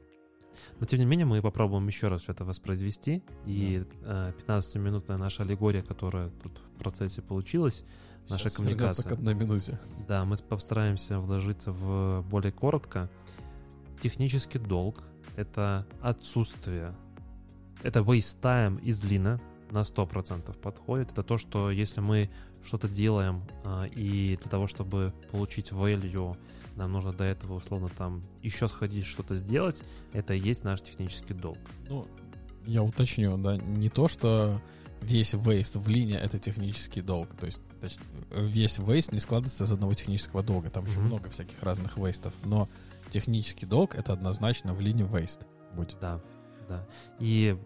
Но 0.79 0.87
тем 0.87 0.99
не 0.99 1.05
менее 1.05 1.27
мы 1.27 1.41
попробуем 1.41 1.87
еще 1.87 2.09
раз 2.09 2.29
это 2.29 2.45
воспроизвести. 2.45 3.23
И 3.47 3.85
да. 4.03 4.33
э, 4.39 4.43
15-минутная 4.47 5.17
наша 5.17 5.43
аллегория, 5.43 5.83
которая 5.83 6.31
тут 6.43 6.61
в 6.75 6.79
процессе 6.79 7.23
получилась, 7.23 7.85
наша 8.29 8.45
Сейчас 8.45 8.57
коммуникация. 8.57 9.09
к 9.09 9.13
одной 9.13 9.35
минуте. 9.35 9.79
Да, 10.09 10.25
мы 10.25 10.37
постараемся 10.37 11.19
вложиться 11.19 11.73
в 11.73 12.25
более 12.29 12.53
коротко. 12.53 13.09
Технический 14.01 14.59
долг— 14.59 15.03
это 15.37 15.87
отсутствие, 16.01 16.95
это 17.83 18.01
waste 18.01 18.41
time 18.41 18.81
из 18.83 19.01
длина 19.01 19.39
на 19.71 19.83
100% 19.83 20.57
подходит. 20.59 21.13
Это 21.13 21.23
то, 21.23 21.39
что 21.39 21.71
если 21.71 22.01
мы 22.01 22.31
что-то 22.65 22.89
делаем, 22.89 23.43
а, 23.65 23.85
и 23.85 24.39
для 24.41 24.51
того, 24.51 24.67
чтобы 24.67 25.13
получить 25.31 25.71
value, 25.71 26.37
нам 26.77 26.93
нужно 26.93 27.13
до 27.13 27.25
этого, 27.25 27.55
условно, 27.55 27.91
там 27.97 28.23
еще 28.43 28.69
сходить, 28.69 29.05
что-то 29.05 29.37
сделать, 29.37 29.83
это 30.13 30.35
и 30.35 30.41
есть 30.41 30.65
наш 30.65 30.81
технический 30.81 31.35
долг. 31.35 31.59
Ну, 31.89 32.07
я 32.67 32.83
уточню, 32.83 33.37
да, 33.39 33.57
не 33.57 33.89
то, 33.89 34.09
что 34.09 34.61
весь 35.03 35.35
waste 35.35 35.79
в 35.79 35.89
линии 35.89 36.17
это 36.17 36.39
технический 36.39 37.03
долг. 37.03 37.35
То 37.35 37.47
есть 37.47 37.61
точнее, 37.81 38.05
весь 38.31 38.79
waste 38.79 39.13
не 39.13 39.21
складывается 39.21 39.65
из 39.65 39.73
одного 39.73 39.95
технического 39.95 40.43
долга. 40.43 40.71
Там 40.71 40.85
mm-hmm. 40.85 40.91
еще 40.91 41.01
много 41.01 41.31
всяких 41.31 41.63
разных 41.63 41.97
вейстов. 41.97 42.33
Но 42.45 42.69
технический 43.11 43.67
долг 43.67 43.95
это 43.95 44.13
однозначно 44.13 44.75
в 44.75 44.81
линии 44.81 45.05
waste 45.05 45.45
будет. 45.75 45.99
Да, 46.01 46.21
да. 46.69 46.87
И 47.19 47.59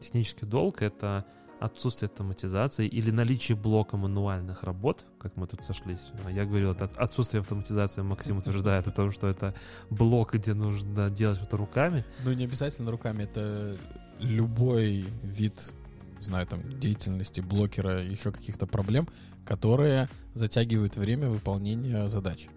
технический 0.00 0.46
долг 0.46 0.82
это 0.82 1.24
отсутствие 1.60 2.08
автоматизации 2.08 2.86
или 2.86 3.10
наличие 3.10 3.56
блока 3.56 3.96
мануальных 3.96 4.62
работ, 4.62 5.04
как 5.18 5.36
мы 5.36 5.46
тут 5.46 5.62
сошлись. 5.64 6.10
Я 6.30 6.46
говорил, 6.46 6.72
это 6.72 6.90
отсутствие 6.96 7.42
автоматизации 7.42 8.02
Максим 8.02 8.38
утверждает 8.38 8.88
о 8.88 8.90
том, 8.90 9.12
что 9.12 9.28
это 9.28 9.54
блок, 9.90 10.34
где 10.34 10.54
нужно 10.54 11.10
делать 11.10 11.38
что-то 11.38 11.58
руками. 11.58 12.04
Ну, 12.24 12.32
не 12.32 12.44
обязательно 12.44 12.90
руками, 12.90 13.24
это 13.24 13.76
любой 14.18 15.04
вид 15.22 15.72
знаю, 16.20 16.46
там, 16.46 16.62
деятельности 16.78 17.40
блокера, 17.40 18.02
еще 18.02 18.30
каких-то 18.30 18.66
проблем, 18.66 19.08
которые 19.44 20.08
затягивают 20.34 20.96
время 20.96 21.28
выполнения 21.28 22.06
задач, 22.08 22.48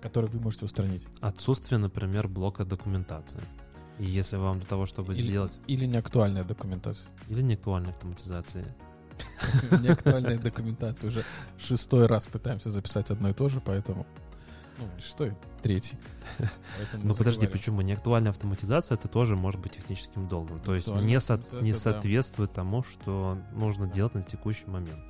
которые 0.00 0.30
вы 0.30 0.40
можете 0.40 0.64
устранить. 0.64 1.06
Отсутствие, 1.20 1.78
например, 1.78 2.28
блока 2.28 2.64
документации. 2.64 3.40
И 4.00 4.06
если 4.06 4.36
вам 4.36 4.58
для 4.58 4.66
того, 4.66 4.86
чтобы 4.86 5.12
или, 5.12 5.26
сделать... 5.26 5.58
Или 5.66 5.84
неактуальная 5.84 6.42
документация. 6.42 7.06
Или 7.28 7.42
неактуальная 7.42 7.92
автоматизация. 7.92 8.64
Неактуальная 9.82 10.38
документация. 10.38 11.08
Уже 11.08 11.24
шестой 11.58 12.06
раз 12.06 12.26
пытаемся 12.26 12.70
записать 12.70 13.10
одно 13.10 13.28
и 13.28 13.34
то 13.34 13.50
же, 13.50 13.60
поэтому... 13.60 14.06
Ну, 14.78 14.86
что 14.98 15.30
третий. 15.60 15.98
Ну 16.94 17.14
подожди, 17.14 17.46
почему? 17.46 17.82
Неактуальная 17.82 18.30
автоматизация 18.30 18.96
это 18.96 19.08
тоже 19.08 19.36
может 19.36 19.60
быть 19.60 19.72
техническим 19.72 20.26
долгом. 20.26 20.60
То 20.60 20.74
есть 20.74 20.88
не, 20.88 21.20
со, 21.20 21.38
не 21.60 21.74
соответствует 21.74 22.54
тому, 22.54 22.82
что 22.82 23.36
нужно 23.52 23.86
делать 23.86 24.14
на 24.14 24.22
текущий 24.22 24.64
момент. 24.66 25.04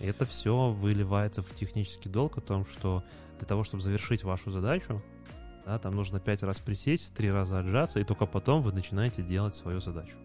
Это 0.00 0.24
все 0.24 0.70
выливается 0.70 1.42
в 1.42 1.54
технический 1.54 2.08
долг 2.08 2.38
о 2.38 2.40
том, 2.40 2.64
что 2.64 3.04
для 3.38 3.46
того, 3.46 3.64
чтобы 3.64 3.82
завершить 3.82 4.24
вашу 4.24 4.50
задачу, 4.50 5.02
да, 5.68 5.78
там 5.78 5.94
нужно 5.94 6.18
пять 6.18 6.42
раз 6.42 6.60
присесть, 6.60 7.12
три 7.12 7.30
раза 7.30 7.58
отжаться, 7.58 8.00
и 8.00 8.04
только 8.04 8.24
потом 8.24 8.62
вы 8.62 8.72
начинаете 8.72 9.22
делать 9.22 9.54
свою 9.54 9.80
задачу. 9.80 10.16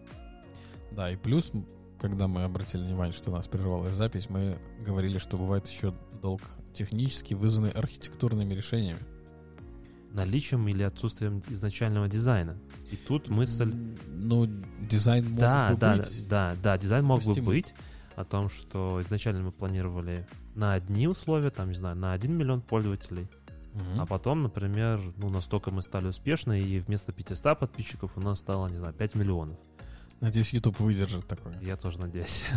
Да, 0.90 1.10
и 1.10 1.16
плюс, 1.16 1.52
когда 2.00 2.26
мы 2.28 2.44
обратили 2.44 2.80
внимание, 2.80 3.12
что 3.12 3.30
у 3.30 3.34
нас 3.34 3.46
прервалась 3.46 3.92
запись, 3.92 4.30
мы 4.30 4.56
говорили, 4.80 5.18
что 5.18 5.36
бывает 5.36 5.66
еще 5.66 5.92
долг 6.22 6.40
технически 6.72 7.34
вызваны 7.34 7.68
архитектурными 7.68 8.54
решениями. 8.54 9.00
Наличием 10.12 10.66
или 10.66 10.82
отсутствием 10.82 11.42
изначального 11.48 12.08
дизайна. 12.08 12.56
И 12.90 12.96
тут 12.96 13.28
мысль... 13.28 13.70
Ну, 14.06 14.48
дизайн 14.80 15.28
мог 15.28 15.40
да, 15.40 15.70
бы 15.72 15.76
да, 15.76 15.96
быть. 15.96 16.28
Да, 16.28 16.54
да, 16.54 16.62
да, 16.62 16.78
дизайн 16.78 17.04
мог 17.04 17.22
бы 17.22 17.34
быть 17.42 17.74
о 18.16 18.24
том, 18.24 18.48
что 18.48 19.02
изначально 19.02 19.42
мы 19.42 19.52
планировали 19.52 20.26
на 20.54 20.72
одни 20.72 21.06
условия, 21.06 21.50
там, 21.50 21.68
не 21.68 21.74
знаю, 21.74 21.96
на 21.96 22.12
1 22.14 22.32
миллион 22.32 22.62
пользователей, 22.62 23.28
угу. 23.74 24.00
а 24.00 24.06
потом, 24.06 24.42
например, 24.42 25.00
ну, 25.16 25.28
настолько 25.28 25.70
мы 25.70 25.82
стали 25.82 26.06
успешны, 26.06 26.60
и 26.60 26.80
вместо 26.80 27.12
500 27.12 27.58
подписчиков 27.58 28.12
у 28.16 28.20
нас 28.20 28.38
стало, 28.38 28.68
не 28.68 28.78
знаю, 28.78 28.94
5 28.94 29.14
миллионов. 29.14 29.58
Надеюсь, 30.20 30.52
YouTube 30.52 30.80
выдержит 30.80 31.26
такое. 31.26 31.58
Я 31.60 31.76
тоже 31.76 32.00
надеюсь. 32.00 32.44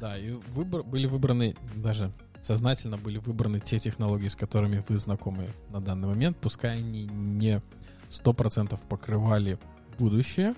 Да, 0.00 0.16
и 0.16 0.30
выбор, 0.30 0.84
были 0.84 1.06
выбраны 1.08 1.56
даже 1.74 2.12
сознательно 2.42 2.96
были 2.96 3.18
выбраны 3.18 3.60
те 3.60 3.78
технологии, 3.78 4.28
с 4.28 4.36
которыми 4.36 4.84
вы 4.88 4.98
знакомы 4.98 5.50
на 5.70 5.80
данный 5.80 6.08
момент, 6.08 6.36
пускай 6.38 6.78
они 6.78 7.06
не 7.06 7.62
100% 8.10 8.78
покрывали 8.88 9.58
будущее. 9.98 10.54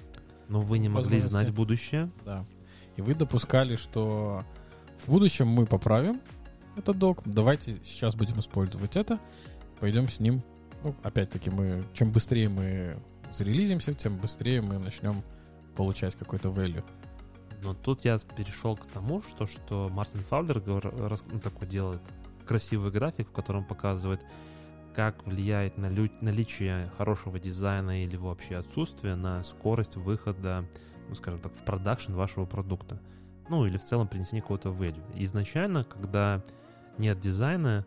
Но 0.49 0.61
вы 0.61 0.79
не 0.79 0.89
могли 0.89 1.21
знать 1.21 1.53
будущее. 1.53 2.11
Да. 2.25 2.45
И 2.97 3.03
вы 3.03 3.15
допускали, 3.15 3.77
что 3.77 4.45
в 5.05 5.11
будущем 5.11 5.47
мы 5.47 5.67
поправим 5.67 6.21
этот 6.77 6.99
долг. 6.99 7.23
Давайте 7.25 7.79
сейчас 7.85 8.15
будем 8.15 8.39
использовать 8.41 8.97
это. 8.97 9.19
Пойдем 9.81 10.09
с 10.09 10.21
ним. 10.21 10.43
Ну, 10.83 10.95
опять-таки, 11.03 11.51
мы 11.51 11.85
чем 11.93 12.11
быстрее 12.11 12.49
мы 12.49 12.97
зарелизимся, 13.31 13.95
тем 13.95 14.17
быстрее 14.17 14.61
мы 14.61 14.79
начнем 14.79 15.23
получать 15.77 16.15
какой-то 16.17 16.49
value. 16.49 16.85
Но 17.63 17.75
тут 17.75 18.05
я 18.05 18.19
перешел 18.37 18.77
к 18.77 18.87
тому, 18.87 19.23
что, 19.23 19.47
что 19.47 19.89
Мартин 19.91 20.21
Фаулер 20.23 20.63
ну, 21.31 21.41
такой 21.41 21.69
делает 21.69 22.01
красивый 22.47 22.91
график, 22.91 23.29
в 23.29 23.33
котором 23.33 23.65
показывает, 23.65 24.21
как 24.95 25.25
влияет 25.27 25.79
на 25.79 25.89
наличие 26.21 26.91
хорошего 26.97 27.39
дизайна 27.39 28.03
или 28.03 28.17
вообще 28.17 28.57
отсутствие 28.57 29.15
на 29.15 29.45
скорость 29.45 29.97
выхода, 29.97 30.65
ну, 31.09 31.15
скажем 31.15 31.41
так, 31.41 31.53
в 31.53 31.65
продакшн 31.65 32.15
вашего 32.15 32.47
продукта. 32.47 33.01
Ну, 33.49 33.67
или 33.67 33.77
в 33.77 33.85
целом 33.85 34.09
принесение 34.09 34.43
какого-то 34.43 34.71
value. 34.71 35.03
Изначально, 35.15 35.85
когда 35.85 36.43
нет 37.01 37.19
дизайна, 37.19 37.87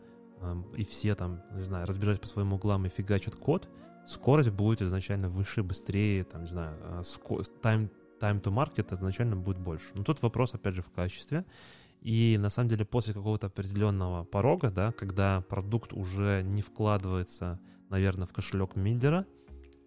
и 0.76 0.84
все 0.84 1.16
там, 1.16 1.42
не 1.54 1.64
знаю, 1.64 1.88
разбираются 1.88 2.22
по 2.22 2.28
своим 2.28 2.54
углам 2.54 2.86
и 2.86 2.90
фигачат 2.90 3.36
код, 3.36 3.70
скорость 4.06 4.50
будет 4.50 4.82
изначально 4.82 5.30
выше, 5.30 5.64
быстрее, 5.64 6.24
там, 6.26 6.42
не 6.42 6.48
знаю, 6.48 6.78
time 7.62 7.86
э, 7.86 8.04
time 8.20 8.42
to 8.42 8.54
market 8.54 8.94
изначально 8.96 9.36
будет 9.36 9.60
больше. 9.60 9.86
Но 9.94 10.04
тут 10.04 10.22
вопрос, 10.22 10.54
опять 10.54 10.76
же, 10.76 10.82
в 10.82 10.92
качестве. 10.92 11.46
И 12.02 12.38
на 12.40 12.50
самом 12.50 12.70
деле 12.70 12.84
после 12.86 13.14
какого-то 13.14 13.48
определенного 13.48 14.26
порога, 14.26 14.72
да, 14.72 14.92
когда 14.92 15.42
продукт 15.42 15.94
уже 15.94 16.42
не 16.44 16.62
вкладывается, 16.62 17.60
наверное, 17.90 18.28
в 18.28 18.34
кошелек 18.34 18.76
мидера, 18.76 19.26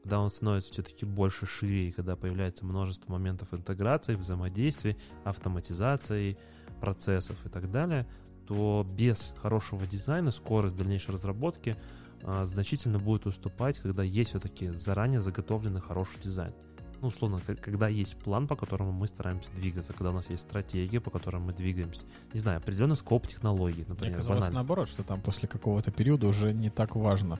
когда 0.03 0.21
он 0.21 0.31
становится 0.31 0.73
все-таки 0.73 1.05
больше 1.05 1.47
шире, 1.47 1.89
и 1.89 1.93
когда 1.93 2.17
появляется 2.17 2.65
множество 2.65 3.13
моментов 3.13 3.53
интеграции, 3.53 4.15
взаимодействия, 4.15 4.97
автоматизации 5.25 6.39
процессов 6.81 7.37
и 7.45 7.49
так 7.49 7.71
далее, 7.71 8.07
то 8.47 8.87
без 8.97 9.35
хорошего 9.41 9.87
дизайна 9.87 10.31
скорость 10.31 10.77
дальнейшей 10.77 11.15
разработки 11.15 11.77
а, 12.23 12.45
значительно 12.47 12.99
будет 12.99 13.27
уступать, 13.27 13.79
когда 13.79 14.03
есть 14.03 14.31
все-таки 14.31 14.69
заранее 14.69 15.21
заготовленный 15.21 15.81
хороший 15.81 16.21
дизайн 16.23 16.53
ну, 17.01 17.09
условно, 17.09 17.41
когда 17.61 17.89
есть 17.89 18.17
план, 18.17 18.49
по 18.49 18.57
которому 18.57 18.93
мы 18.93 19.07
стараемся 19.07 19.51
двигаться, 19.55 19.93
когда 19.93 20.11
у 20.11 20.15
нас 20.15 20.31
есть 20.31 20.43
стратегия, 20.43 21.01
по 21.01 21.11
которой 21.11 21.41
мы 21.41 21.53
двигаемся. 21.53 22.07
Не 22.33 22.41
знаю, 22.41 22.59
определенный 22.59 22.97
скоп 22.97 23.27
технологий, 23.27 23.85
например. 23.87 24.13
Мне 24.13 24.15
казалось 24.15 24.41
банально. 24.41 24.55
наоборот, 24.55 24.89
что 24.89 25.03
там 25.03 25.21
после 25.21 25.49
какого-то 25.49 25.91
периода 25.91 26.27
уже 26.27 26.53
не 26.53 26.71
так 26.71 26.97
важно 26.97 27.39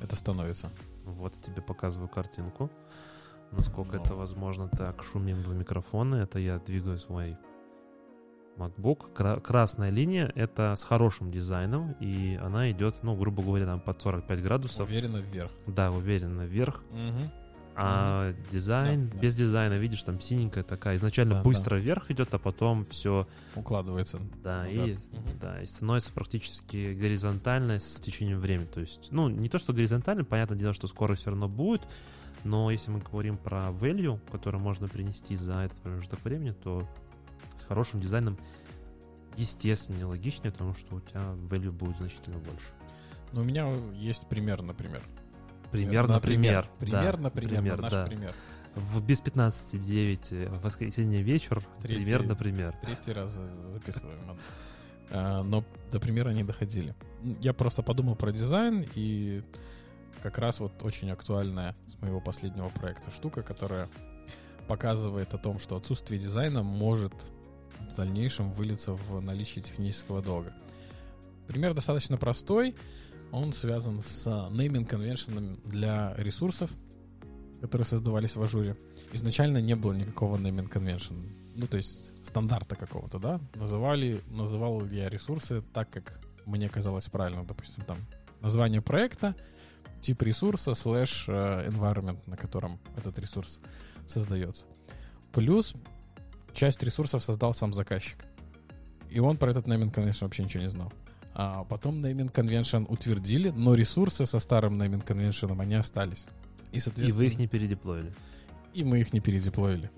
это 0.00 0.16
становится. 0.16 0.70
Вот 1.04 1.34
я 1.36 1.42
тебе 1.42 1.62
показываю 1.62 2.08
картинку. 2.08 2.70
Насколько 3.50 3.96
Но... 3.96 4.02
это 4.02 4.14
возможно. 4.14 4.68
Так, 4.68 5.02
шумим 5.02 5.36
в 5.36 5.54
микрофоны. 5.54 6.16
Это 6.16 6.38
я 6.38 6.58
двигаю 6.58 6.98
свой 6.98 7.36
MacBook. 8.58 9.40
Красная 9.40 9.90
линия— 9.90 10.30
это 10.34 10.74
с 10.76 10.84
хорошим 10.84 11.30
дизайном, 11.30 11.92
и 12.00 12.38
она 12.42 12.70
идет, 12.70 12.96
ну, 13.02 13.16
грубо 13.16 13.42
говоря, 13.42 13.66
там 13.66 13.80
под 13.80 14.00
45 14.02 14.42
градусов. 14.42 14.88
Уверенно 14.88 15.18
вверх. 15.18 15.50
Да, 15.66 15.90
уверенно 15.90 16.42
вверх. 16.42 16.82
Угу 16.90 17.30
А 17.80 18.34
дизайн, 18.50 19.06
Да, 19.08 19.14
да. 19.14 19.20
без 19.20 19.34
дизайна, 19.36 19.74
видишь, 19.74 20.02
там 20.02 20.20
синенькая 20.20 20.64
такая, 20.64 20.96
изначально 20.96 21.36
Да, 21.36 21.42
быстро 21.42 21.76
вверх 21.76 22.10
идет, 22.10 22.34
а 22.34 22.38
потом 22.38 22.84
все, 22.86 23.28
Укладывается. 23.54 24.18
да, 24.42 24.64
назад. 24.64 24.88
и, 24.88 24.92
Мгм. 25.12 25.38
да, 25.40 25.62
и 25.62 25.66
становится 25.66 26.12
практически 26.12 26.92
горизонтально 26.94 27.78
с 27.78 27.94
течением 28.00 28.40
времени. 28.40 28.66
То 28.66 28.80
есть, 28.80 29.12
ну, 29.12 29.28
не 29.28 29.48
то, 29.48 29.58
что 29.60 29.72
горизонтально, 29.72 30.24
понятное 30.24 30.58
дело, 30.58 30.72
что 30.74 30.88
скорость 30.88 31.20
все 31.22 31.30
равно 31.30 31.48
будет, 31.48 31.82
но 32.42 32.68
если 32.72 32.90
мы 32.90 32.98
говорим 32.98 33.36
про 33.36 33.68
value, 33.68 34.18
который 34.32 34.58
можно 34.58 34.88
принести 34.88 35.36
за 35.36 35.60
этот 35.60 35.78
промежуток 35.80 36.24
времени, 36.24 36.50
то 36.50 36.82
с 37.58 37.64
хорошим 37.64 38.00
дизайном 38.00 38.38
естественнее, 39.36 40.06
логичнее, 40.06 40.52
потому 40.52 40.74
что 40.74 40.96
у 40.96 41.00
тебя 41.00 41.20
value 41.48 41.70
будет 41.70 41.96
значительно 41.96 42.38
больше. 42.38 42.66
Ну, 43.32 43.42
у 43.42 43.44
меня 43.44 43.68
есть 43.94 44.26
пример, 44.28 44.62
например. 44.62 45.02
Пример, 45.70 46.08
например. 46.08 46.68
Пример, 46.78 47.16
да, 47.16 47.22
например, 47.22 47.56
пример, 47.60 47.80
наш 47.80 47.92
да. 47.92 48.06
пример. 48.06 48.34
В 48.74 49.02
без 49.04 49.20
15.9 49.20 50.48
в 50.48 50.62
воскресенье 50.62 51.22
вечер. 51.22 51.62
Третий. 51.82 52.04
Пример, 52.04 52.26
например. 52.26 52.74
Третий 52.82 53.12
раз 53.12 53.32
за- 53.32 53.68
записываем. 53.68 54.38
А, 55.10 55.42
Но 55.42 55.64
до 55.90 56.00
примера 56.00 56.30
не 56.30 56.44
доходили. 56.44 56.94
Я 57.40 57.52
просто 57.52 57.82
подумал 57.82 58.14
про 58.14 58.32
дизайн, 58.32 58.86
и 58.94 59.42
как 60.22 60.38
раз 60.38 60.60
вот 60.60 60.82
очень 60.82 61.10
актуальная 61.10 61.74
с 61.88 62.00
моего 62.00 62.20
последнего 62.20 62.68
проекта 62.68 63.10
штука, 63.10 63.42
которая 63.42 63.88
показывает 64.66 65.32
о 65.34 65.38
том, 65.38 65.58
что 65.58 65.76
отсутствие 65.76 66.20
дизайна 66.20 66.62
может 66.62 67.32
в 67.90 67.96
дальнейшем 67.96 68.52
вылиться 68.52 68.92
в 68.92 69.20
наличие 69.20 69.62
технического 69.62 70.22
долга. 70.22 70.52
Пример 71.46 71.74
достаточно 71.74 72.16
простой. 72.16 72.74
Он 73.32 73.52
связан 73.52 74.00
с 74.00 74.26
naming 74.26 74.86
конвеншеном 74.86 75.58
для 75.64 76.14
ресурсов, 76.16 76.70
которые 77.60 77.86
создавались 77.86 78.36
в 78.36 78.42
ажуре. 78.42 78.76
Изначально 79.12 79.58
не 79.58 79.74
было 79.74 79.92
никакого 79.92 80.36
convention. 80.36 81.28
Ну, 81.54 81.66
то 81.66 81.76
есть 81.76 82.12
стандарта 82.26 82.76
какого-то, 82.76 83.18
да? 83.18 83.40
Называли, 83.54 84.22
называл 84.28 84.86
я 84.86 85.08
ресурсы 85.08 85.62
так, 85.72 85.90
как 85.90 86.20
мне 86.46 86.68
казалось 86.68 87.08
правильно. 87.08 87.44
Допустим, 87.44 87.84
там 87.84 87.98
название 88.40 88.80
проекта, 88.80 89.34
тип 90.00 90.22
ресурса, 90.22 90.74
слэш 90.74 91.24
э, 91.28 91.68
environment, 91.68 92.20
на 92.26 92.36
котором 92.36 92.78
этот 92.96 93.18
ресурс 93.18 93.60
создается. 94.06 94.64
Плюс 95.32 95.74
часть 96.58 96.82
ресурсов 96.82 97.22
создал 97.22 97.54
сам 97.54 97.72
заказчик. 97.72 98.18
И 99.08 99.20
он 99.20 99.36
про 99.36 99.50
этот 99.52 99.66
naming 99.66 99.92
convention 99.94 100.24
вообще 100.24 100.44
ничего 100.44 100.62
не 100.64 100.68
знал. 100.68 100.92
А 101.34 101.64
потом 101.64 102.04
naming 102.04 102.32
convention 102.32 102.84
утвердили, 102.88 103.50
но 103.50 103.74
ресурсы 103.74 104.26
со 104.26 104.38
старым 104.40 104.80
naming 104.80 105.04
convention 105.04 105.58
они 105.60 105.76
остались. 105.76 106.26
И, 106.72 106.76
И 106.76 106.80
соответственно, 106.80 107.24
вы 107.24 107.26
их 107.30 107.38
не 107.38 107.46
передеплоили. 107.46 108.12
и 108.74 108.84
мы 108.84 109.00
их 109.00 109.12
не 109.12 109.20
передеплоили. 109.20 109.90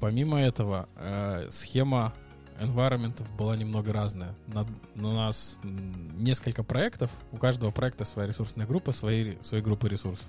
Помимо 0.00 0.40
этого, 0.40 0.88
э, 0.96 1.48
схема 1.50 2.14
environment 2.60 3.20
была 3.36 3.56
немного 3.56 3.92
разная. 3.92 4.34
На, 4.46 4.64
на 4.94 5.12
нас 5.14 5.58
несколько 5.64 6.62
проектов, 6.62 7.10
у 7.32 7.36
каждого 7.36 7.70
проекта 7.72 8.04
своя 8.04 8.28
ресурсная 8.28 8.66
группа, 8.66 8.92
свои, 8.92 9.36
свои 9.42 9.60
группы 9.60 9.88
ресурсов. 9.88 10.26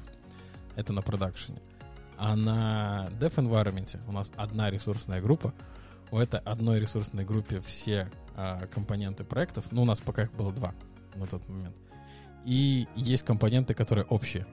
Это 0.76 0.93
на 0.93 1.01
продакшене. 1.03 1.61
А 2.20 2.36
на 2.36 3.07
dev 3.20 3.34
environment 3.36 3.97
у 4.05 4.11
нас 4.11 4.30
одна 4.36 4.70
ресурсная 4.70 5.22
группа. 5.22 5.53
У 6.11 6.17
этой 6.17 6.41
одной 6.41 6.82
ресурсной 6.82 7.24
группе 7.24 7.61
все 7.61 8.11
а, 8.36 8.67
компоненты 8.67 9.24
проектов, 9.24 9.65
ну, 9.72 9.84
у 9.84 9.86
нас 9.86 10.01
пока 10.01 10.24
их 10.24 10.34
было 10.34 10.51
два 10.51 10.74
на 11.15 11.28
тот 11.28 11.47
момент. 11.47 11.76
И 12.45 12.88
есть 12.95 13.24
компоненты, 13.24 13.74
которые 13.74 14.05
общие. 14.05 14.45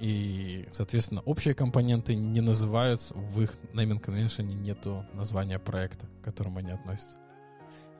И, 0.00 0.66
соответственно, 0.72 1.20
общие 1.20 1.54
компоненты 1.54 2.16
не 2.16 2.40
называются, 2.40 3.14
в 3.14 3.40
их 3.40 3.54
naming 3.74 4.02
convention 4.02 4.42
нету 4.42 5.06
названия 5.12 5.60
проекта, 5.60 6.06
к 6.20 6.24
которому 6.24 6.58
они 6.58 6.72
относятся. 6.72 7.16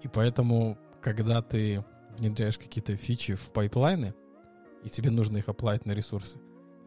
И 0.02 0.08
поэтому, 0.08 0.76
когда 1.00 1.40
ты 1.40 1.84
внедряешь 2.18 2.58
какие-то 2.58 2.96
фичи 2.96 3.36
в 3.36 3.52
пайплайны, 3.52 4.14
и 4.82 4.88
тебе 4.88 5.10
нужно 5.10 5.36
их 5.36 5.48
аплаить 5.48 5.86
на 5.86 5.92
ресурсы, 5.92 6.38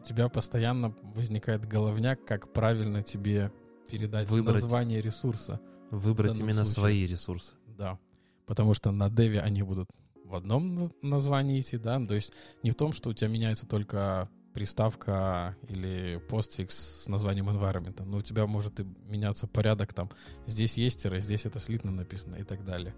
тебя 0.06 0.28
постоянно 0.28 0.94
возникает 1.14 1.66
головняк, 1.66 2.24
как 2.24 2.52
правильно 2.52 3.02
тебе 3.02 3.52
передать 3.90 4.28
Выбрать. 4.30 4.62
название 4.62 5.00
ресурса. 5.00 5.60
Выбрать 5.90 6.38
именно 6.38 6.64
случае. 6.64 6.80
свои 6.80 7.06
ресурсы. 7.06 7.52
Да. 7.78 7.98
Потому 8.46 8.74
что 8.74 8.90
на 8.90 9.10
деве 9.10 9.40
они 9.40 9.62
будут 9.62 9.88
в 10.24 10.34
одном 10.34 10.74
наз- 10.74 10.92
названии 11.02 11.60
идти, 11.60 11.78
да. 11.78 12.04
То 12.04 12.14
есть 12.14 12.32
не 12.62 12.70
в 12.70 12.74
том, 12.74 12.92
что 12.92 13.10
у 13.10 13.12
тебя 13.12 13.28
меняется 13.28 13.66
только 13.66 14.28
приставка 14.54 15.56
или 15.68 16.20
постфикс 16.30 17.02
с 17.04 17.08
названием 17.08 17.48
environment, 17.48 18.02
но 18.04 18.16
у 18.18 18.20
тебя 18.22 18.46
может 18.46 18.80
и 18.80 18.84
меняться 19.06 19.46
порядок 19.46 19.92
там. 19.92 20.10
Здесь 20.46 20.78
есть 20.78 21.02
тире, 21.02 21.20
здесь 21.20 21.44
это 21.44 21.58
слитно 21.60 21.90
написано 21.92 22.36
и 22.36 22.42
так 22.42 22.64
далее. 22.64 22.94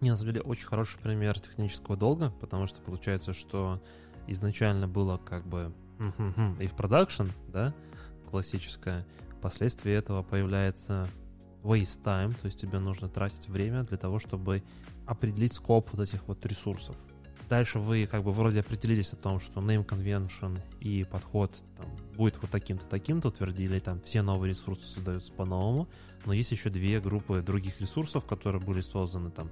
Не, 0.00 0.10
на 0.10 0.16
самом 0.16 0.32
деле, 0.34 0.44
очень 0.44 0.66
хороший 0.66 0.98
пример 1.00 1.40
технического 1.40 1.96
долга, 1.96 2.30
потому 2.40 2.66
что 2.66 2.80
получается, 2.80 3.32
что 3.32 3.82
изначально 4.28 4.86
было 4.86 5.18
как 5.18 5.46
бы 5.46 5.74
и 5.98 6.66
в 6.66 6.74
продакшн, 6.74 7.28
да, 7.48 7.74
классическое. 8.30 9.06
Впоследствии 9.38 9.92
этого 9.92 10.22
появляется 10.22 11.08
waste 11.62 12.02
time, 12.02 12.38
то 12.40 12.46
есть 12.46 12.60
тебе 12.60 12.78
нужно 12.78 13.08
тратить 13.08 13.48
время 13.48 13.82
для 13.84 13.96
того, 13.96 14.18
чтобы 14.18 14.62
определить 15.06 15.54
скоп 15.54 15.90
вот 15.92 16.00
этих 16.00 16.26
вот 16.28 16.44
ресурсов. 16.46 16.96
Дальше 17.48 17.78
вы 17.78 18.06
как 18.06 18.24
бы 18.24 18.32
вроде 18.32 18.60
определились 18.60 19.12
о 19.12 19.16
том, 19.16 19.38
что 19.38 19.60
name 19.60 19.86
convention 19.86 20.58
и 20.80 21.04
подход 21.04 21.56
там, 21.76 21.86
будет 22.16 22.40
вот 22.42 22.50
таким-то, 22.50 22.84
таким-то, 22.86 23.28
утвердили, 23.28 23.78
там 23.78 24.00
все 24.00 24.22
новые 24.22 24.50
ресурсы 24.50 24.84
создаются 24.84 25.32
по-новому, 25.32 25.88
но 26.24 26.32
есть 26.32 26.50
еще 26.50 26.70
две 26.70 27.00
группы 27.00 27.42
других 27.42 27.80
ресурсов, 27.80 28.24
которые 28.24 28.60
были 28.60 28.80
созданы 28.80 29.30
там 29.30 29.48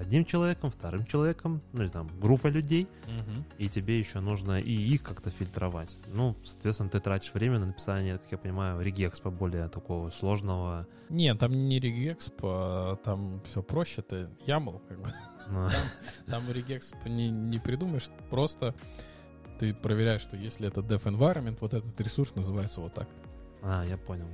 одним 0.00 0.24
человеком, 0.24 0.70
вторым 0.70 1.04
человеком, 1.04 1.60
ну 1.72 1.82
или 1.82 1.90
там 1.90 2.08
группа 2.18 2.46
людей, 2.46 2.88
и 3.58 3.68
тебе 3.68 3.98
еще 3.98 4.20
нужно 4.20 4.58
и 4.58 4.72
их 4.72 5.02
как-то 5.02 5.30
фильтровать. 5.30 5.98
Ну, 6.06 6.36
соответственно, 6.42 6.88
ты 6.88 7.00
тратишь 7.00 7.34
время 7.34 7.58
на 7.58 7.66
написание, 7.66 8.18
как 8.18 8.32
я 8.32 8.38
понимаю, 8.38 8.80
регекспа 8.80 9.30
более 9.30 9.68
такого 9.68 10.10
сложного. 10.10 10.86
Нет, 11.10 11.38
там 11.38 11.52
не 11.52 11.78
regex, 11.78 12.32
а 12.42 12.96
там 12.96 13.42
все 13.44 13.62
проще, 13.62 14.00
это 14.00 14.30
YAML, 14.46 14.80
как 14.88 15.00
бы. 15.00 15.12
ну, 15.48 15.68
Там 16.26 16.42
regex 16.48 16.94
не, 17.06 17.30
не 17.30 17.58
придумаешь, 17.58 18.08
просто 18.30 18.74
ты 19.58 19.74
проверяешь, 19.74 20.22
что 20.22 20.36
если 20.36 20.68
это 20.68 20.80
dev 20.80 21.02
environment, 21.02 21.58
вот 21.60 21.74
этот 21.74 22.00
ресурс 22.00 22.34
называется 22.34 22.80
вот 22.80 22.94
так. 22.94 23.08
А, 23.62 23.84
я 23.84 23.98
понял. 23.98 24.28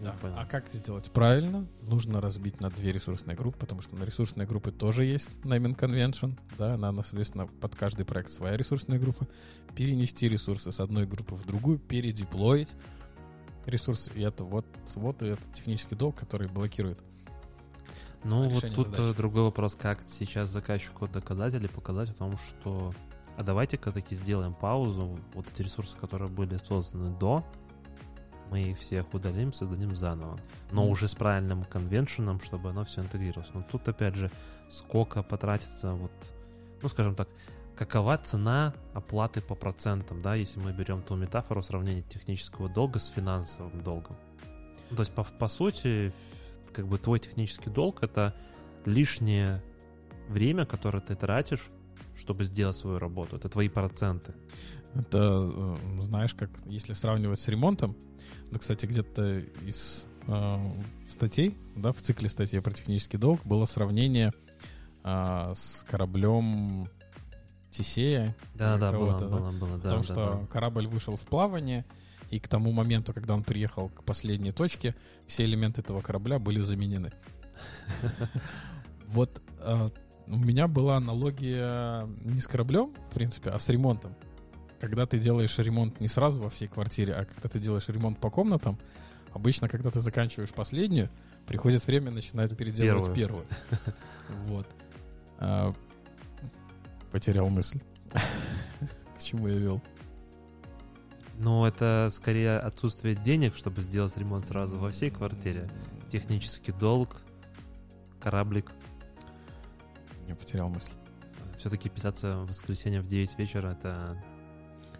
Да. 0.00 0.12
понял. 0.12 0.34
А 0.38 0.44
как 0.46 0.72
сделать 0.72 1.10
правильно? 1.10 1.66
Нужно 1.82 2.20
разбить 2.20 2.60
на 2.60 2.70
две 2.70 2.92
ресурсные 2.92 3.36
группы, 3.36 3.58
потому 3.58 3.80
что 3.80 3.96
на 3.96 4.04
ресурсные 4.04 4.46
группы 4.46 4.70
тоже 4.70 5.04
есть 5.04 5.40
naming 5.44 5.76
convention, 5.76 6.38
да, 6.56 6.76
надо, 6.76 7.02
соответственно, 7.02 7.46
под 7.46 7.74
каждый 7.74 8.04
проект 8.06 8.30
своя 8.30 8.56
ресурсная 8.56 8.98
группа, 8.98 9.26
перенести 9.74 10.28
ресурсы 10.28 10.70
с 10.70 10.80
одной 10.80 11.06
группы 11.06 11.34
в 11.34 11.44
другую, 11.46 11.78
передеплоить 11.78 12.74
ресурсы, 13.66 14.12
и 14.14 14.22
это 14.22 14.44
вот, 14.44 14.66
вот 14.94 15.22
это 15.22 15.42
технический 15.52 15.94
долг, 15.94 16.16
который 16.16 16.48
блокирует. 16.48 17.00
Ну, 18.24 18.48
вот 18.48 18.64
тут 18.74 18.98
э, 18.98 19.14
другой 19.14 19.44
вопрос, 19.44 19.76
как 19.76 20.02
сейчас 20.06 20.50
заказчику 20.50 21.06
доказать 21.06 21.54
или 21.54 21.68
показать 21.68 22.10
о 22.10 22.14
том, 22.14 22.36
что 22.38 22.92
а 23.36 23.44
давайте-ка 23.44 23.92
таки 23.92 24.16
сделаем 24.16 24.52
паузу, 24.52 25.16
вот 25.32 25.46
эти 25.52 25.62
ресурсы, 25.62 25.96
которые 25.96 26.28
были 26.28 26.56
созданы 26.56 27.16
до, 27.16 27.44
мы 28.50 28.62
их 28.62 28.78
всех 28.78 29.12
удалим, 29.14 29.52
создадим 29.52 29.94
заново. 29.94 30.38
Но 30.70 30.88
уже 30.88 31.08
с 31.08 31.14
правильным 31.14 31.64
конвеншеном, 31.64 32.40
чтобы 32.40 32.70
оно 32.70 32.84
все 32.84 33.00
интегрировалось. 33.00 33.52
Но 33.54 33.62
тут, 33.62 33.88
опять 33.88 34.14
же, 34.14 34.30
сколько 34.68 35.22
потратится, 35.22 35.92
вот, 35.92 36.12
ну, 36.82 36.88
скажем 36.88 37.14
так, 37.14 37.28
какова 37.76 38.18
цена 38.18 38.74
оплаты 38.94 39.40
по 39.40 39.54
процентам, 39.54 40.20
да, 40.20 40.34
если 40.34 40.58
мы 40.58 40.72
берем 40.72 41.02
ту 41.02 41.16
метафору 41.16 41.62
сравнения 41.62 42.02
технического 42.02 42.68
долга 42.68 42.98
с 42.98 43.08
финансовым 43.08 43.82
долгом. 43.82 44.16
Ну, 44.90 44.96
То 44.96 45.02
есть, 45.02 45.12
по, 45.12 45.24
по 45.24 45.48
сути, 45.48 46.12
как 46.72 46.86
бы 46.86 46.98
твой 46.98 47.18
технический 47.18 47.70
долг— 47.70 47.98
это 48.02 48.34
лишнее 48.84 49.62
время, 50.28 50.66
которое 50.66 51.00
ты 51.00 51.14
тратишь, 51.14 51.68
чтобы 52.16 52.44
сделать 52.44 52.76
свою 52.76 52.98
работу. 52.98 53.36
Это 53.36 53.48
твои 53.48 53.68
проценты. 53.68 54.34
Это, 54.94 55.50
э, 55.52 55.76
знаешь, 56.00 56.34
как 56.34 56.50
если 56.66 56.92
сравнивать 56.92 57.40
с 57.40 57.48
ремонтом, 57.48 57.96
да, 58.50 58.58
кстати, 58.58 58.86
где-то 58.86 59.40
из 59.66 60.06
э, 60.26 60.70
статей, 61.08 61.56
да, 61.76 61.92
в 61.92 62.00
цикле 62.00 62.28
статей 62.28 62.60
про 62.60 62.72
технический 62.72 63.18
долг 63.18 63.40
было 63.44 63.64
сравнение 63.64 64.32
а, 65.02 65.54
с 65.54 65.84
кораблем 65.88 66.88
Тесея. 67.70 68.36
Да, 68.54 68.76
да, 68.76 68.92
было, 68.92 69.18
да, 69.18 69.26
было, 69.26 69.50
было, 69.52 69.74
о 69.74 69.78
да, 69.78 69.90
том, 69.90 69.98
да, 70.00 70.04
что 70.04 70.14
да. 70.14 70.46
корабль 70.46 70.86
вышел 70.86 71.16
в 71.16 71.22
плавание, 71.22 71.84
и 72.30 72.38
к 72.38 72.48
тому 72.48 72.72
моменту, 72.72 73.14
когда 73.14 73.34
он 73.34 73.42
приехал 73.42 73.88
к 73.88 74.04
последней 74.04 74.52
точке, 74.52 74.94
все 75.26 75.44
элементы 75.44 75.80
этого 75.80 76.00
корабля 76.02 76.38
были 76.38 76.60
заменены. 76.60 77.12
Вот 79.06 79.40
э, 79.60 79.88
у 80.26 80.36
меня 80.36 80.68
была 80.68 80.98
аналогия 80.98 82.06
не 82.24 82.40
с 82.40 82.46
кораблем, 82.46 82.92
в 83.10 83.14
принципе, 83.14 83.48
а 83.48 83.58
с 83.58 83.70
ремонтом. 83.70 84.14
Когда 84.80 85.06
ты 85.06 85.18
делаешь 85.18 85.58
ремонт 85.58 86.00
не 86.00 86.08
сразу 86.08 86.40
во 86.40 86.50
всей 86.50 86.68
квартире, 86.68 87.14
а 87.14 87.24
когда 87.24 87.48
ты 87.48 87.58
делаешь 87.58 87.88
ремонт 87.88 88.18
по 88.18 88.30
комнатам, 88.30 88.78
обычно, 89.32 89.68
когда 89.68 89.90
ты 89.90 90.00
заканчиваешь 90.00 90.50
последнюю, 90.50 91.10
приходит 91.46 91.86
время 91.86 92.10
начинать 92.10 92.56
переделывать 92.56 93.14
первую. 93.14 93.46
Вот. 94.46 94.66
А, 95.38 95.72
потерял 97.10 97.48
мысль. 97.48 97.80
К 99.18 99.22
чему 99.22 99.48
я 99.48 99.56
вел? 99.56 99.82
Ну, 101.38 101.64
это 101.64 102.10
скорее 102.12 102.58
отсутствие 102.58 103.14
денег, 103.14 103.56
чтобы 103.56 103.80
сделать 103.80 104.14
ремонт 104.18 104.46
сразу 104.46 104.78
во 104.78 104.90
всей 104.90 105.08
квартире. 105.08 105.68
Технический 106.10 106.72
долг, 106.72 107.22
кораблик. 108.20 108.70
Не 110.26 110.34
потерял 110.34 110.68
мысль. 110.68 110.92
Все-таки 111.56 111.88
писаться 111.88 112.40
в 112.40 112.48
воскресенье 112.48 113.00
в 113.00 113.06
9 113.06 113.38
вечера 113.38 113.68
это 113.70 114.22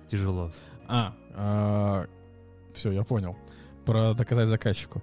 тяжело. 0.09 0.51
А, 0.87 1.15
а 1.35 2.07
все, 2.73 2.91
я 2.93 3.05
понял. 3.05 3.37
Про 3.85 4.15
доказать 4.15 4.49
заказчику. 4.49 5.03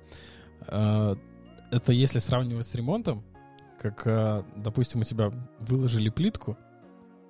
А, 0.67 1.15
это 1.71 1.93
если 1.93 2.19
сравнивать 2.19 2.67
с 2.67 2.75
ремонтом, 2.75 3.23
как, 3.79 4.03
а, 4.05 4.45
допустим, 4.55 5.01
у 5.01 5.03
тебя 5.03 5.31
выложили 5.59 6.09
плитку, 6.09 6.57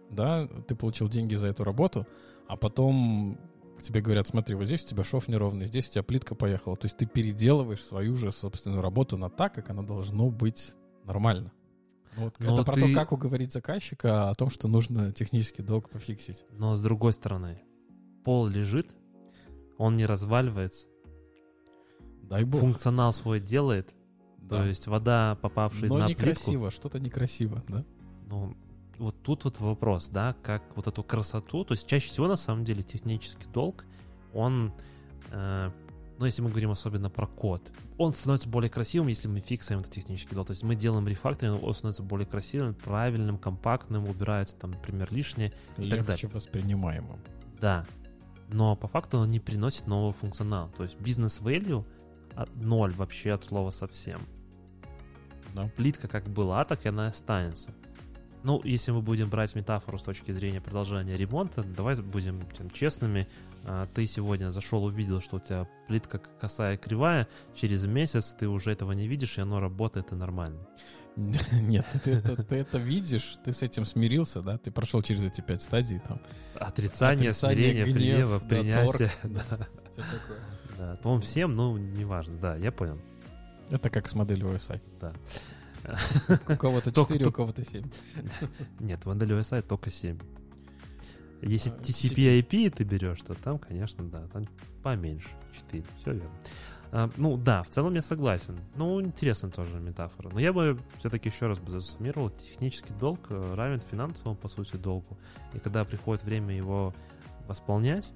да, 0.09 0.47
ты 0.67 0.76
получил 0.76 1.09
деньги 1.09 1.36
за 1.36 1.47
эту 1.47 1.63
работу, 1.63 2.07
а 2.47 2.57
потом 2.57 3.38
тебе 3.82 4.01
говорят, 4.01 4.28
смотри, 4.28 4.55
вот 4.55 4.65
здесь 4.65 4.84
у 4.86 4.88
тебя 4.89 5.03
шов 5.03 5.28
неровный, 5.28 5.67
здесь 5.67 5.89
у 5.89 5.91
тебя 5.91 6.03
плитка 6.03 6.36
поехала. 6.36 6.76
То 6.76 6.86
есть 6.86 6.97
ты 6.97 7.05
переделываешь 7.05 7.84
свою 7.84 8.15
же 8.15 8.32
собственную 8.32 8.82
работу 8.82 9.17
на 9.17 9.30
так, 9.30 9.53
как 9.53 9.69
она 9.69 9.84
должно 9.84 10.30
быть 10.30 10.73
нормально. 11.03 11.51
Вот, 12.18 12.36
это 12.39 12.45
Но 12.51 12.63
про 12.63 12.74
ты- 12.76 12.82
то, 12.82 12.93
как 12.93 13.11
уговорить 13.11 13.51
заказчика 13.51 14.30
о 14.30 14.36
том, 14.36 14.49
что 14.49 14.68
нужно 14.68 15.11
технический 15.11 15.61
долг 15.63 15.89
пофиксить. 15.89 16.43
Но 16.51 16.76
с 16.76 16.82
другой 16.82 17.13
стороны, 17.13 17.61
пол 18.24 18.47
лежит, 18.47 18.95
он 19.78 19.97
не 19.97 20.05
разваливается, 20.05 20.88
Дай 22.24 22.43
бог. 22.43 22.61
функционал 22.61 23.13
свой 23.13 23.39
делает, 23.39 23.93
Да. 24.38 24.57
то 24.57 24.66
есть 24.66 24.88
вода, 24.88 25.38
попавшая 25.41 25.89
Но 25.89 25.97
на 25.97 26.05
плитку, 26.05 26.22
некрасиво, 26.24 26.72
что-то 26.72 26.99
некрасиво, 26.99 27.63
да? 27.68 27.84
ну, 28.28 28.55
вот 28.97 29.22
тут 29.22 29.43
вот 29.43 29.59
вопрос, 29.59 30.07
да, 30.09 30.36
как 30.41 30.63
вот 30.76 30.88
эту 30.88 31.03
красоту, 31.03 31.66
то 31.66 31.74
есть 31.74 31.86
чаще 31.88 32.07
всего 32.09 32.28
на 32.28 32.38
самом 32.38 32.63
деле 32.63 32.82
технический 32.82 33.47
долг, 33.51 33.86
он, 34.34 34.72
э, 35.32 35.70
ну, 36.18 36.26
если 36.26 36.41
мы 36.41 36.49
говорим 36.49 36.72
особенно 36.72 37.09
про 37.09 37.28
код, 37.28 37.72
он 37.97 38.13
становится 38.13 38.47
более 38.47 38.70
красивым, 38.70 39.07
если 39.09 39.28
мы 39.28 39.39
фиксаем 39.39 39.82
этот 39.82 39.93
технический 39.93 40.36
долг, 40.36 40.47
то 40.47 40.51
есть 40.51 40.63
мы 40.63 40.76
делаем 40.76 41.07
рефакторинг, 41.07 41.61
он 41.61 41.74
становится 41.74 42.03
более 42.03 42.26
красивым, 42.26 42.74
правильным, 42.74 43.38
компактным, 43.38 44.07
убирается 44.09 44.55
там, 44.57 44.72
например, 44.72 45.07
лишнее, 45.11 45.51
И 45.78 45.89
так 45.89 46.07
Легче 46.07 46.28
воспринимаемым. 46.28 47.20
да, 47.59 47.86
но 48.49 48.76
по 48.76 48.88
факту 48.88 49.18
он 49.18 49.28
не 49.30 49.39
приносит 49.39 49.88
нового 49.88 50.13
функционала, 50.13 50.70
то 50.70 50.84
есть 50.84 50.99
бизнес-value 50.99 51.84
от 52.36 52.55
ноль 52.55 52.93
вообще 52.93 53.32
от 53.32 53.43
слова 53.43 53.72
совсем. 53.72 54.22
Да. 55.53 55.70
Плитка 55.76 56.07
как 56.07 56.28
была, 56.28 56.63
так 56.66 56.86
и 56.86 56.89
она 56.89 57.07
останется. 57.07 57.70
Ну, 58.45 58.61
если 58.63 58.91
мы 58.91 59.01
будем 59.01 59.27
брать 59.27 59.55
метафору 59.55 59.97
с 59.97 60.03
точки 60.03 60.31
зрения 60.31 60.61
продолжения 60.61 61.17
ремонта, 61.17 61.63
давай 61.63 61.95
будем 61.95 62.41
там, 62.55 62.69
честными. 62.69 63.27
А, 63.63 63.87
Ты 63.87 64.05
сегодня 64.05 64.51
зашел, 64.51 64.83
увидел, 64.85 65.19
что 65.19 65.37
у 65.37 65.39
тебя 65.39 65.67
плитка 65.87 66.21
косая 66.39 66.77
кривая, 66.77 67.27
через 67.55 67.87
месяц 67.87 68.35
ты 68.39 68.47
уже 68.47 68.71
этого 68.71 68.91
не 68.91 69.07
видишь, 69.07 69.39
и 69.39 69.41
оно 69.41 69.59
работает 69.59 70.11
и 70.11 70.15
нормально. 70.15 70.59
Нет, 71.15 71.87
ты 72.03 72.11
это, 72.11 72.43
ты 72.43 72.57
это 72.57 72.77
видишь, 72.77 73.37
ты 73.43 73.51
с 73.51 73.63
этим 73.63 73.83
смирился, 73.83 74.41
да? 74.41 74.59
Ты 74.59 74.69
прошел 74.69 75.01
через 75.01 75.23
эти 75.23 75.41
пять 75.41 75.63
стадий 75.63 75.99
там. 76.07 76.19
Отрицание, 76.53 77.31
Отрицание, 77.31 77.83
смирение, 77.83 77.83
гнев, 78.19 78.29
да, 78.29 78.47
принятие. 78.47 78.85
торг, 78.85 79.11
да, 79.23 79.39
такое. 79.49 80.39
да. 80.77 80.95
По-моему, 80.97 81.23
всем, 81.23 81.55
ну, 81.55 81.77
неважно, 81.77 82.37
да, 82.37 82.55
я 82.57 82.71
понял. 82.71 82.99
Это 83.71 83.89
как 83.89 84.07
с 84.07 84.13
моделью 84.13 84.49
OSI. 84.49 84.79
Да. 85.01 85.13
У 86.49 86.55
кого-то 86.55 86.91
Только 86.91 87.13
4, 87.13 87.29
у 87.29 87.31
кого-то 87.31 87.63
7. 87.63 87.83
Нет, 88.79 89.05
в 89.05 89.09
Android 89.09 89.43
сайт 89.43 89.67
только 89.67 89.91
7. 89.91 90.17
Если 91.41 91.69
А, 91.69 91.73
TCP/IP 91.73 92.71
ты 92.71 92.83
берешь, 92.83 93.21
то 93.21 93.33
там, 93.36 93.59
конечно, 93.59 94.03
да, 94.05 94.25
там 94.27 94.45
поменьше. 94.83 95.29
4. 95.53 95.83
Все 95.99 96.13
верно. 96.13 96.29
А, 96.91 97.09
ну 97.17 97.38
да, 97.38 97.61
в 97.63 97.69
целом 97.69 97.93
я 97.95 98.01
согласен. 98.01 98.57
Ну, 98.75 99.01
интересная 99.01 99.51
тоже 99.51 99.79
метафора. 99.79 100.29
Но 100.31 100.39
я 100.39 100.53
бы 100.53 100.77
все-таки 100.97 101.29
еще 101.29 101.47
раз 101.47 101.59
бы 101.59 101.71
засуммировал. 101.71 102.29
Технический 102.29 102.93
долг 102.93 103.19
э, 103.29 103.53
равен 103.55 103.79
финансовому, 103.79 104.36
по 104.36 104.47
сути, 104.47 104.77
долгу. 104.77 105.17
И 105.53 105.59
когда 105.59 105.83
приходит 105.83 106.23
время 106.23 106.55
его 106.55 106.93
восполнять, 107.47 108.11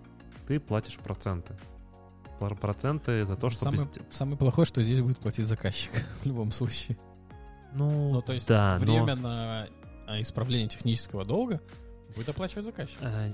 ты 0.47 0.59
платишь 0.59 0.97
проценты. 0.97 1.55
Пр- 2.39 2.55
Проценты 2.55 3.25
за 3.25 3.35
то, 3.35 3.49
чтобы... 3.49 3.77
Самое, 3.77 3.93
сте- 3.93 4.01
самое 4.11 4.37
плохое, 4.37 4.65
что 4.65 4.81
здесь 4.81 5.01
будет 5.01 5.19
платить 5.19 5.45
заказчик 5.45 5.91
в 6.23 6.25
любом 6.25 6.51
случае. 6.51 6.97
Ну, 7.73 8.13
Ну, 8.13 8.21
то 8.21 8.33
есть 8.33 8.47
да, 8.47 8.77
но- 8.79 8.85
время 8.85 9.15
на 9.15 9.67
а, 10.07 10.19
исправление 10.21 10.67
технического 10.67 11.23
долга 11.25 11.61
будет 12.15 12.29
оплачивать 12.29 12.65
заказчик. 12.65 12.97
Э, 13.01 13.31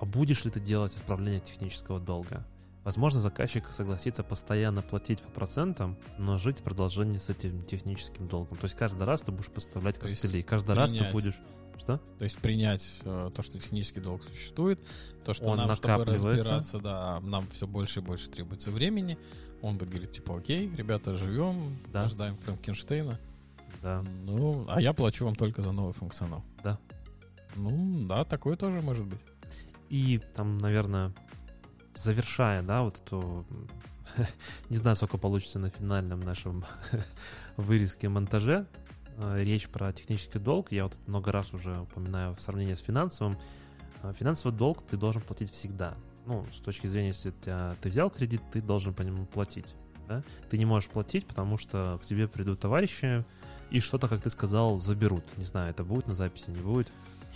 А 0.00 0.04
будешь 0.04 0.44
ли 0.44 0.50
ты 0.50 0.60
делать 0.60 0.94
исправление 0.94 1.40
технического 1.40 1.98
долга? 1.98 2.44
Возможно, 2.84 3.20
заказчик 3.20 3.64
согласится 3.70 4.22
постоянно 4.22 4.80
платить 4.80 5.20
по 5.20 5.30
процентам, 5.30 5.98
но 6.16 6.38
жить 6.38 6.60
в 6.60 6.62
продолжении 6.62 7.18
с 7.18 7.28
этим 7.28 7.64
техническим 7.64 8.28
долгом. 8.28 8.56
То 8.56 8.64
есть 8.64 8.76
каждый 8.76 9.04
раз 9.04 9.22
ты 9.22 9.32
будешь 9.32 9.50
поставлять 9.50 9.98
костыли. 9.98 10.42
Каждый 10.42 10.74
раз 10.76 10.92
ты 10.92 11.04
будешь... 11.12 11.38
Что? 11.78 11.98
То 12.18 12.24
есть 12.24 12.38
принять 12.38 13.00
э, 13.04 13.30
то, 13.34 13.42
что 13.42 13.58
технический 13.58 14.00
долг 14.00 14.22
существует, 14.22 14.80
то, 15.24 15.32
что 15.32 15.46
Он 15.46 15.58
нам, 15.58 15.74
чтобы 15.74 16.04
разбираться, 16.04 16.78
да, 16.80 17.20
нам 17.20 17.46
все 17.48 17.66
больше 17.66 18.00
и 18.00 18.02
больше 18.02 18.28
требуется 18.30 18.70
времени. 18.70 19.18
Он 19.62 19.76
будет 19.76 19.90
говорить, 19.90 20.12
типа, 20.12 20.38
окей, 20.38 20.70
ребята, 20.76 21.16
живем, 21.16 21.78
Да. 21.92 22.02
ожидаем 22.02 22.36
Франкенштейна. 22.38 23.18
Да. 23.82 24.04
Ну, 24.24 24.64
а 24.68 24.80
я 24.80 24.92
плачу 24.92 25.24
вам 25.24 25.34
только 25.34 25.62
за 25.62 25.72
новый 25.72 25.92
функционал. 25.92 26.44
Да. 26.62 26.78
Ну, 27.56 28.06
да, 28.06 28.24
такое 28.24 28.56
тоже 28.56 28.82
может 28.82 29.06
быть. 29.06 29.20
И 29.88 30.20
там, 30.34 30.58
наверное, 30.58 31.12
завершая, 31.94 32.62
да, 32.62 32.82
вот 32.82 32.98
эту... 32.98 33.46
Не 34.68 34.76
знаю, 34.76 34.96
сколько 34.96 35.18
получится 35.18 35.58
на 35.58 35.70
финальном 35.70 36.20
нашем 36.20 36.64
вырезке 37.56 38.08
монтаже. 38.08 38.66
Э, 39.18 39.42
Речь 39.44 39.68
про 39.68 39.92
технический 39.92 40.38
долг. 40.38 40.72
Я 40.72 40.84
вот 40.84 40.96
много 41.06 41.30
раз 41.32 41.52
уже 41.52 41.80
упоминаю 41.80 42.34
в 42.34 42.40
сравнении 42.40 42.74
с 42.74 42.80
финансовым. 42.80 43.36
Э, 44.02 44.12
Финансовый 44.18 44.52
долг 44.56 44.82
ты 44.82 44.96
должен 44.96 45.22
платить 45.22 45.52
всегда. 45.52 45.94
Ну, 46.26 46.46
с 46.54 46.60
точки 46.60 46.86
зрения, 46.86 47.08
если 47.08 47.30
тебя- 47.30 47.76
ты 47.80 47.88
взял 47.90 48.10
кредит, 48.10 48.40
ты 48.52 48.60
должен 48.62 48.92
по 48.94 49.02
нему 49.02 49.26
платить. 49.26 49.74
Да? 50.08 50.22
Ты 50.50 50.56
не 50.58 50.64
можешь 50.64 50.88
платить, 50.88 51.26
потому 51.26 51.58
что 51.58 51.98
к 52.02 52.06
тебе 52.06 52.28
придут 52.28 52.60
товарищи 52.60 53.24
и 53.70 53.80
что-то, 53.80 54.08
как 54.08 54.22
ты 54.22 54.30
сказал, 54.30 54.78
заберут. 54.78 55.24
Не 55.36 55.44
знаю, 55.44 55.70
это 55.70 55.84
будет 55.84 56.06
на 56.06 56.14
записи, 56.14 56.50
не 56.50 56.60
будет. 56.60 56.88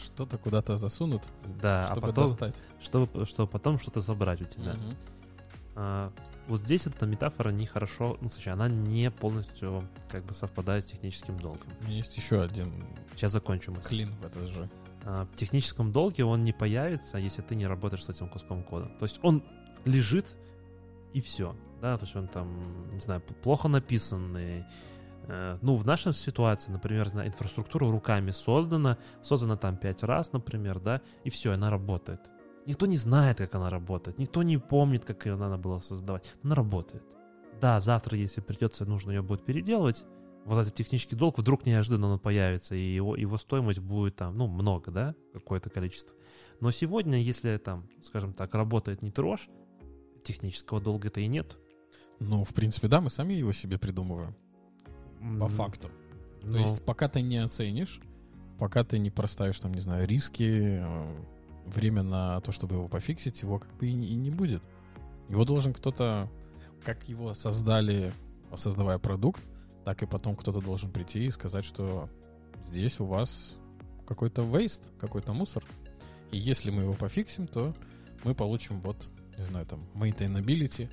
Что-то 0.03 0.39
куда-то 0.39 0.79
засунут, 0.79 1.23
Да, 1.61 1.85
чтобы 1.93 2.07
а 2.07 2.11
потом, 2.11 2.27
достать. 2.27 2.63
чтобы, 2.81 3.27
чтобы 3.27 3.51
потом 3.51 3.79
что-то 3.79 4.01
забрать 4.01 4.41
у 4.41 4.45
тебя. 4.47 4.73
Мгм. 4.75 4.97
А, 5.75 6.13
вот 6.49 6.61
здесь 6.61 6.87
эта 6.87 7.07
метафора 7.07 7.51
нехорошо, 7.51 8.19
ну, 8.21 8.29
точнее, 8.29 8.53
она 8.53 8.69
не 8.69 9.11
полностью 9.11 9.83
как 10.11 10.25
бы 10.25 10.35
совпадает 10.35 10.85
с 10.85 10.87
техническим 10.89 11.39
долгом. 11.39 11.69
Есть 11.89 12.17
еще 12.17 12.43
один 12.43 12.73
Сейчас 13.15 13.33
закончу 13.33 13.73
мысль. 13.73 13.89
клин 13.89 14.15
в 14.21 14.27
этот 14.27 14.49
же. 14.49 14.69
А, 15.05 15.25
в 15.27 15.37
техническом 15.37 15.91
долге 15.93 16.25
он 16.25 16.45
не 16.45 16.53
появится, 16.53 17.19
если 17.19 17.43
ты 17.43 17.55
не 17.55 17.67
работаешь 17.67 18.05
с 18.05 18.09
этим 18.11 18.29
куском 18.29 18.63
кода. 18.63 18.87
То 18.99 19.05
есть 19.05 19.19
он 19.23 19.43
лежит 19.85 20.27
и 21.15 21.21
все. 21.21 21.57
Да, 21.81 21.97
то 21.99 22.05
есть 22.05 22.15
он 22.15 22.29
там, 22.29 22.91
не 22.93 23.01
знаю, 23.01 23.21
плохо 23.43 23.69
написанный. 23.69 24.65
Э, 25.27 25.59
Ну, 25.63 25.75
в 25.77 25.85
нашей 25.87 26.13
ситуации, 26.13 26.71
например, 26.71 27.09
инфраструктура 27.09 27.91
руками 27.91 28.31
создана, 28.31 28.99
создана 29.23 29.57
там 29.57 29.77
пять 29.77 30.03
раз, 30.03 30.33
например, 30.33 30.81
да, 30.81 31.01
и 31.25 31.31
все, 31.31 31.53
она 31.53 31.71
работает. 31.71 32.21
Никто 32.67 32.87
не 32.87 32.97
знает, 32.97 33.39
как 33.39 33.55
она 33.55 33.71
работает, 33.71 34.19
никто 34.19 34.43
не 34.43 34.59
помнит, 34.59 35.05
как 35.05 35.27
ее 35.27 35.37
надо 35.37 35.57
было 35.57 35.81
создавать. 35.81 36.35
Она 36.43 36.55
работает. 36.55 37.03
Да, 37.61 37.81
завтра, 37.81 38.17
если 38.17 38.41
придется, 38.41 38.85
нужно 38.85 39.11
ее 39.11 39.23
будет 39.23 39.45
переделывать, 39.45 40.05
вот 40.45 40.61
этот 40.61 40.75
технический 40.75 41.17
долг 41.17 41.39
вдруг 41.39 41.67
неожиданно 41.67 42.19
появится, 42.19 42.75
и 42.75 42.81
его, 42.81 43.17
его 43.17 43.37
стоимость 43.37 43.79
будет 43.79 44.17
там, 44.17 44.37
ну, 44.37 44.49
много, 44.49 44.91
да, 44.91 45.15
какое-то 45.33 45.71
количество. 45.71 46.15
Но 46.61 46.71
сегодня, 46.71 47.21
если 47.21 47.57
там, 47.59 47.89
скажем 48.03 48.33
так, 48.33 48.55
работает 48.55 49.03
не 49.03 49.11
трожь, 49.11 49.49
технического 50.25 50.81
долга-то 50.81 51.21
и 51.21 51.27
нет. 51.27 51.57
Ну, 52.19 52.45
в 52.45 52.55
принципе, 52.55 52.89
да, 52.89 53.01
мы 53.01 53.11
сами 53.11 53.35
его 53.35 53.53
себе 53.53 53.79
придумываем, 53.79 54.35
по 55.39 55.49
факту. 55.49 55.89
То 56.41 56.49
ну, 56.49 56.59
есть, 56.59 56.85
пока 56.85 57.09
ты 57.09 57.21
не 57.23 57.39
оценишь, 57.39 58.01
пока 58.59 58.85
ты 58.85 58.99
не 58.99 59.11
проставишь, 59.11 59.61
там, 59.61 59.73
не 59.73 59.81
знаю, 59.81 60.07
риски, 60.09 60.81
э, 60.81 61.17
время 61.67 62.03
на 62.03 62.41
то, 62.41 62.53
чтобы 62.53 62.77
его 62.77 62.89
пофиксить, 62.89 63.43
его 63.43 63.59
как 63.59 63.73
бы 63.77 63.87
и 63.87 63.93
не, 63.93 64.09
и 64.09 64.15
не 64.15 64.31
будет. 64.31 64.63
Его 65.29 65.45
должен 65.45 65.73
кто-то, 65.73 66.29
как 66.85 67.09
его 67.09 67.35
создали, 67.35 68.13
создавая 68.55 68.99
продукт, 68.99 69.43
так 69.85 70.03
и 70.03 70.07
потом 70.07 70.37
кто-то 70.37 70.61
должен 70.61 70.91
прийти 70.91 71.27
и 71.27 71.31
сказать, 71.31 71.65
что 71.65 72.09
здесь 72.67 73.01
у 73.01 73.07
вас 73.07 73.57
какой-то 74.07 74.43
вейст, 74.43 74.83
какой-то 75.01 75.33
мусор. 75.33 75.65
И 76.31 76.37
если 76.39 76.71
мы 76.71 76.83
его 76.83 76.95
пофиксим, 76.95 77.47
то 77.47 77.75
мы 78.25 78.35
получим 78.35 78.81
вот, 78.81 79.11
не 79.39 79.45
знаю, 79.45 79.67
там, 79.67 79.87
maintainability 79.95 80.91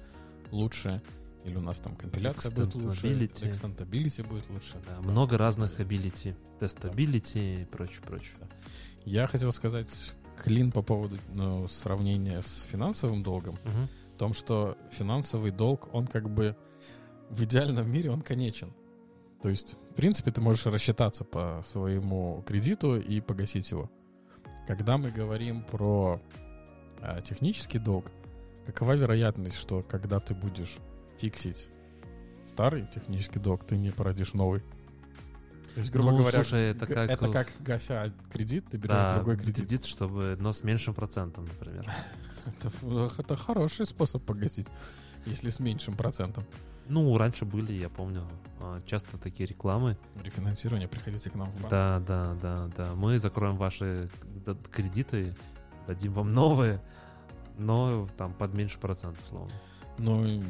лучше, 0.52 1.02
или 1.46 1.56
у 1.56 1.62
нас 1.62 1.80
там 1.80 1.96
компиляция 1.96 2.52
будет 2.52 2.76
лучше, 2.76 3.08
Extentability. 3.08 4.28
будет 4.28 4.50
лучше. 4.50 4.76
Да, 4.88 5.02
много 5.02 5.38
разных 5.38 5.80
ability, 5.80 6.36
тестабилити 6.60 7.62
и 7.62 7.66
прочее, 7.66 8.02
прочее. 8.06 8.36
Я 9.06 9.28
хотел 9.28 9.52
сказать 9.52 9.88
клин 10.44 10.72
по 10.72 10.82
поводу 10.82 11.18
ну, 11.34 11.68
сравнения 11.68 12.42
с 12.42 12.66
финансовым 12.72 13.24
долгом. 13.24 13.56
Мгм. 13.64 13.90
В 14.16 14.18
том, 14.18 14.34
что 14.34 14.78
финансовый 14.92 15.52
долг, 15.52 15.90
он 15.94 16.08
как 16.08 16.30
бы 16.30 16.56
в 17.30 17.44
идеальном 17.44 17.90
мире, 17.90 18.12
он 18.12 18.22
конечен. 18.22 18.74
То 19.42 19.50
есть, 19.50 19.76
в 19.92 19.96
принципе, 19.96 20.32
ты 20.32 20.42
можешь 20.42 20.66
рассчитаться 20.66 21.24
по 21.24 21.64
своему 21.72 22.44
кредиту 22.46 23.00
и 23.00 23.22
погасить 23.22 23.72
его. 23.72 23.90
Когда 24.68 24.98
мы 24.98 25.12
говорим 25.12 25.64
про 25.64 26.22
а, 27.02 27.22
технический 27.22 27.80
долг, 27.80 28.12
какова 28.66 28.94
вероятность, 28.94 29.58
что 29.58 29.82
когда 29.82 30.20
ты 30.20 30.36
будешь 30.36 30.78
фиксить 31.18 31.70
старый 32.46 32.88
технический 32.88 33.40
долг, 33.40 33.66
ты 33.66 33.78
не 33.78 33.92
породишь 33.92 34.34
новый? 34.34 34.64
То 35.76 35.80
есть, 35.82 35.92
грубо 35.92 36.12
Ну, 36.12 36.18
говоря, 36.20 36.44
слушай, 36.44 36.72
это 36.72 36.86
как 36.88 37.10
это 37.10 37.32
как 37.32 37.48
гася 37.60 38.14
кредит, 38.32 38.66
ты 38.70 38.78
берешь 38.78 38.90
Да, 38.90 39.16
другой 39.16 39.38
кредит. 39.38 39.56
кредит, 39.56 39.86
чтобы, 39.86 40.36
но 40.40 40.52
с 40.52 40.64
меньшим 40.64 40.94
процентом, 40.94 41.46
например. 41.46 41.86
Это, 42.46 42.72
это 43.20 43.36
хороший 43.36 43.86
способ 43.86 44.24
погасить, 44.24 44.66
если 45.26 45.50
с 45.50 45.60
меньшим 45.60 45.96
процентом. 45.96 46.46
Ну, 46.88 47.16
раньше 47.18 47.46
были, 47.46 47.74
я 47.74 47.90
помню, 47.90 48.28
а, 48.60 48.80
часто 48.82 49.18
такие 49.18 49.46
рекламы. 49.46 49.98
Рефинансирование, 50.24 50.88
приходите 50.88 51.30
к 51.30 51.36
нам 51.36 51.52
в 51.52 51.56
банк. 51.56 51.70
Да, 51.70 52.00
да, 52.08 52.36
да, 52.42 52.70
да. 52.76 52.96
Мы 52.96 53.20
закроем 53.20 53.58
ваши 53.58 54.10
кредиты, 54.72 55.36
дадим 55.86 56.14
вам 56.14 56.34
новые, 56.34 56.82
но 57.58 58.08
там 58.18 58.34
под 58.34 58.56
меньше 58.56 58.80
процентов, 58.80 59.24
условно. 59.26 59.54
Ну, 60.00 60.42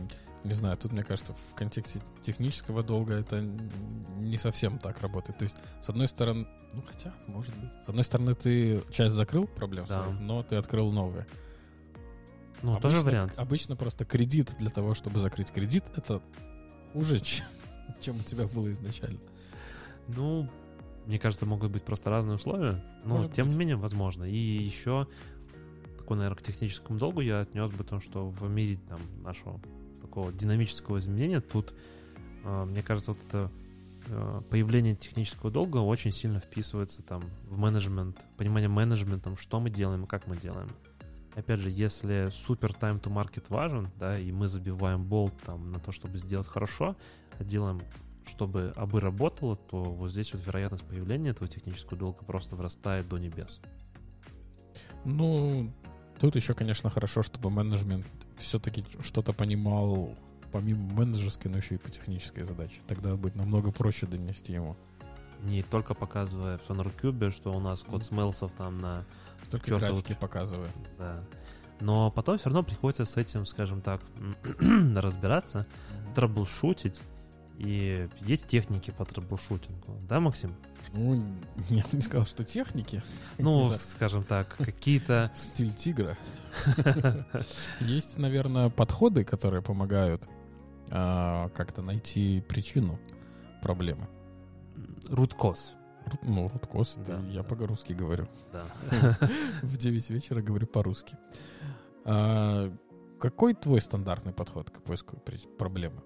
не 0.44 0.54
знаю, 0.54 0.78
тут, 0.78 0.92
мне 0.92 1.04
кажется, 1.04 1.34
в 1.52 1.56
контексте 1.56 2.00
технического 2.24 2.82
долга 2.84 3.14
это 3.16 3.42
не 3.42 4.38
совсем 4.38 4.80
так 4.80 5.02
работает. 5.02 5.38
То 5.38 5.44
есть, 5.44 5.58
с 5.82 5.90
одной 5.90 6.08
стороны, 6.08 6.48
ну, 6.74 6.82
хотя, 6.82 7.14
может 7.28 7.56
быть. 7.58 7.72
С 7.86 7.90
одной 7.90 8.04
стороны, 8.04 8.34
ты 8.36 8.84
часть 8.92 9.16
закрыл 9.16 9.48
проблем 9.48 9.86
Да. 9.88 10.04
своих, 10.04 10.20
но 10.20 10.44
ты 10.44 10.56
открыл 10.56 10.92
новые. 10.92 11.26
Ну, 12.62 12.72
обычно, 12.74 12.90
тоже 12.92 13.02
вариант. 13.02 13.34
Обычно 13.38 13.76
просто 13.76 14.06
кредит 14.06 14.56
для 14.60 14.70
того, 14.70 14.94
чтобы 14.94 15.20
закрыть 15.20 15.52
кредит, 15.52 15.84
это 15.96 16.22
хуже, 16.94 17.20
чем, 17.22 17.46
чем 18.02 18.16
у 18.18 18.24
тебя 18.24 18.48
было 18.48 18.72
изначально. 18.72 19.20
Ну, 20.08 20.48
мне 21.06 21.20
кажется, 21.20 21.46
могут 21.46 21.72
быть 21.72 21.84
просто 21.84 22.10
разные 22.10 22.36
условия. 22.36 22.84
Но, 23.04 23.16
Может 23.16 23.34
тем 23.34 23.46
быть. 23.48 23.54
не 23.54 23.60
менее, 23.60 23.76
возможно. 23.78 24.24
И 24.26 24.36
еще 24.38 25.08
такой, 25.98 26.18
наверное, 26.18 26.38
к 26.38 26.42
техническому 26.44 26.98
долгу 27.00 27.22
я 27.22 27.42
отнес 27.42 27.72
бы 27.72 27.84
то, 27.84 28.00
что 28.00 28.30
в 28.30 28.50
мире 28.50 28.80
там, 28.90 29.00
нашего 29.24 29.60
такого 30.10 30.34
динамического 30.34 30.97
изменения 30.97 31.39
тут, 31.39 31.74
э, 32.43 32.66
мне 32.66 32.82
кажется, 32.82 33.12
вот 33.12 33.24
это 33.28 33.51
э, 34.07 34.41
появление 34.49 34.95
технического 34.95 35.51
долга 35.51 35.78
очень 35.78 36.12
сильно 36.12 36.39
вписывается 36.39 37.03
там 37.03 37.22
в 37.47 37.57
менеджмент, 37.57 38.26
понимание 38.36 38.70
менеджментом, 38.70 39.38
что 39.38 39.60
мы 39.60 39.70
делаем 39.70 40.03
и 40.03 40.07
как 40.07 40.28
мы 40.28 40.36
делаем. 40.36 40.70
Опять 41.36 41.60
же, 41.60 41.70
если 41.70 42.30
супер 42.32 42.72
time 42.72 42.99
to 42.99 43.14
market 43.14 43.45
важен, 43.49 43.89
да, 43.97 44.20
и 44.20 44.32
мы 44.32 44.47
забиваем 44.47 45.05
болт 45.05 45.34
там 45.45 45.72
на 45.72 45.80
то, 45.80 45.91
чтобы 45.91 46.18
сделать 46.18 46.47
хорошо, 46.47 46.97
а 47.38 47.43
делаем 47.43 47.80
чтобы 48.28 48.74
абы 48.76 48.99
работало, 48.99 49.55
то 49.55 49.78
вот 49.78 50.12
здесь 50.12 50.34
вот 50.34 50.45
вероятность 50.45 50.84
появления 50.84 51.32
этого 51.32 51.47
технического 51.47 51.97
долга 51.97 52.24
просто 52.26 52.55
вырастает 52.55 53.07
до 53.07 53.18
небес. 53.18 53.60
Ну, 55.03 55.72
тут 56.20 56.36
еще, 56.36 56.54
конечно, 56.54 56.90
хорошо, 56.90 57.24
чтобы 57.24 57.50
менеджмент 57.50 58.06
все-таки 58.38 58.86
что-то 59.02 59.34
понимал 59.34 60.16
помимо 60.52 60.94
менеджерской, 60.94 61.50
но 61.50 61.58
еще 61.58 61.76
и 61.76 61.78
по 61.78 61.90
технической 61.90 62.44
задаче. 62.44 62.82
Тогда 62.88 63.16
будет 63.16 63.36
намного 63.36 63.72
проще 63.72 64.06
донести 64.08 64.54
ему. 64.54 64.76
Не 65.44 65.64
только 65.64 65.94
показывая 65.94 66.58
в 66.58 66.70
SonarQube, 66.70 67.32
что 67.32 67.54
у 67.54 67.60
нас 67.60 67.84
code 67.84 68.04
smells 68.04 68.40
ов 68.40 68.52
там 68.58 68.78
на... 68.78 69.06
Только 69.50 69.70
Чёртову 69.70 69.94
графики 69.94 70.18
показываю. 70.20 70.70
Да. 70.98 71.24
Но 71.80 72.12
потом 72.12 72.38
все 72.38 72.46
равно 72.46 72.64
приходится 72.64 73.06
с 73.06 73.16
этим, 73.16 73.46
скажем 73.46 73.82
так, 73.82 74.02
разбираться, 74.96 75.66
трэблшутить. 76.14 77.02
И 77.60 78.07
есть 78.22 78.47
техники 78.47 78.91
по 78.91 79.03
трэблшутингу. 79.03 79.97
Да, 80.07 80.20
Максим? 80.22 80.55
Ну, 80.93 81.16
я 81.70 81.84
бы 81.84 81.89
не 81.91 82.01
сказал, 82.01 82.26
что 82.26 82.45
техники. 82.45 83.03
Ну, 83.38 83.72
скажем 83.76 84.24
так, 84.24 84.55
какие-то... 84.55 85.30
Стиль 85.36 85.74
тигра. 85.74 86.18
Есть, 87.82 88.18
наверное, 88.18 88.70
подходы, 88.70 89.24
которые 89.26 89.62
помогают 89.62 90.28
а, 90.89 91.49
как-то 91.49 91.82
найти 91.82 92.41
причину 92.47 92.97
проблемы. 93.62 94.07
Руткос. 95.10 95.74
Рут- 96.05 96.24
Ну, 96.24 96.47
руткос, 96.47 96.95
Да, 97.05 97.20
я 97.30 97.43
по-русски 97.43 97.91
говорю. 97.91 98.26
Да. 98.53 98.64
В 99.62 99.76
9 99.78 100.10
вечера 100.12 100.41
говорю 100.41 100.66
по-русски. 100.66 101.18
А, 102.05 102.74
Какой 103.20 103.53
твой 103.53 103.82
стандартный 103.82 104.32
подход 104.32 104.70
к 104.70 104.82
поиску 104.82 105.18
проблемы? 105.57 106.01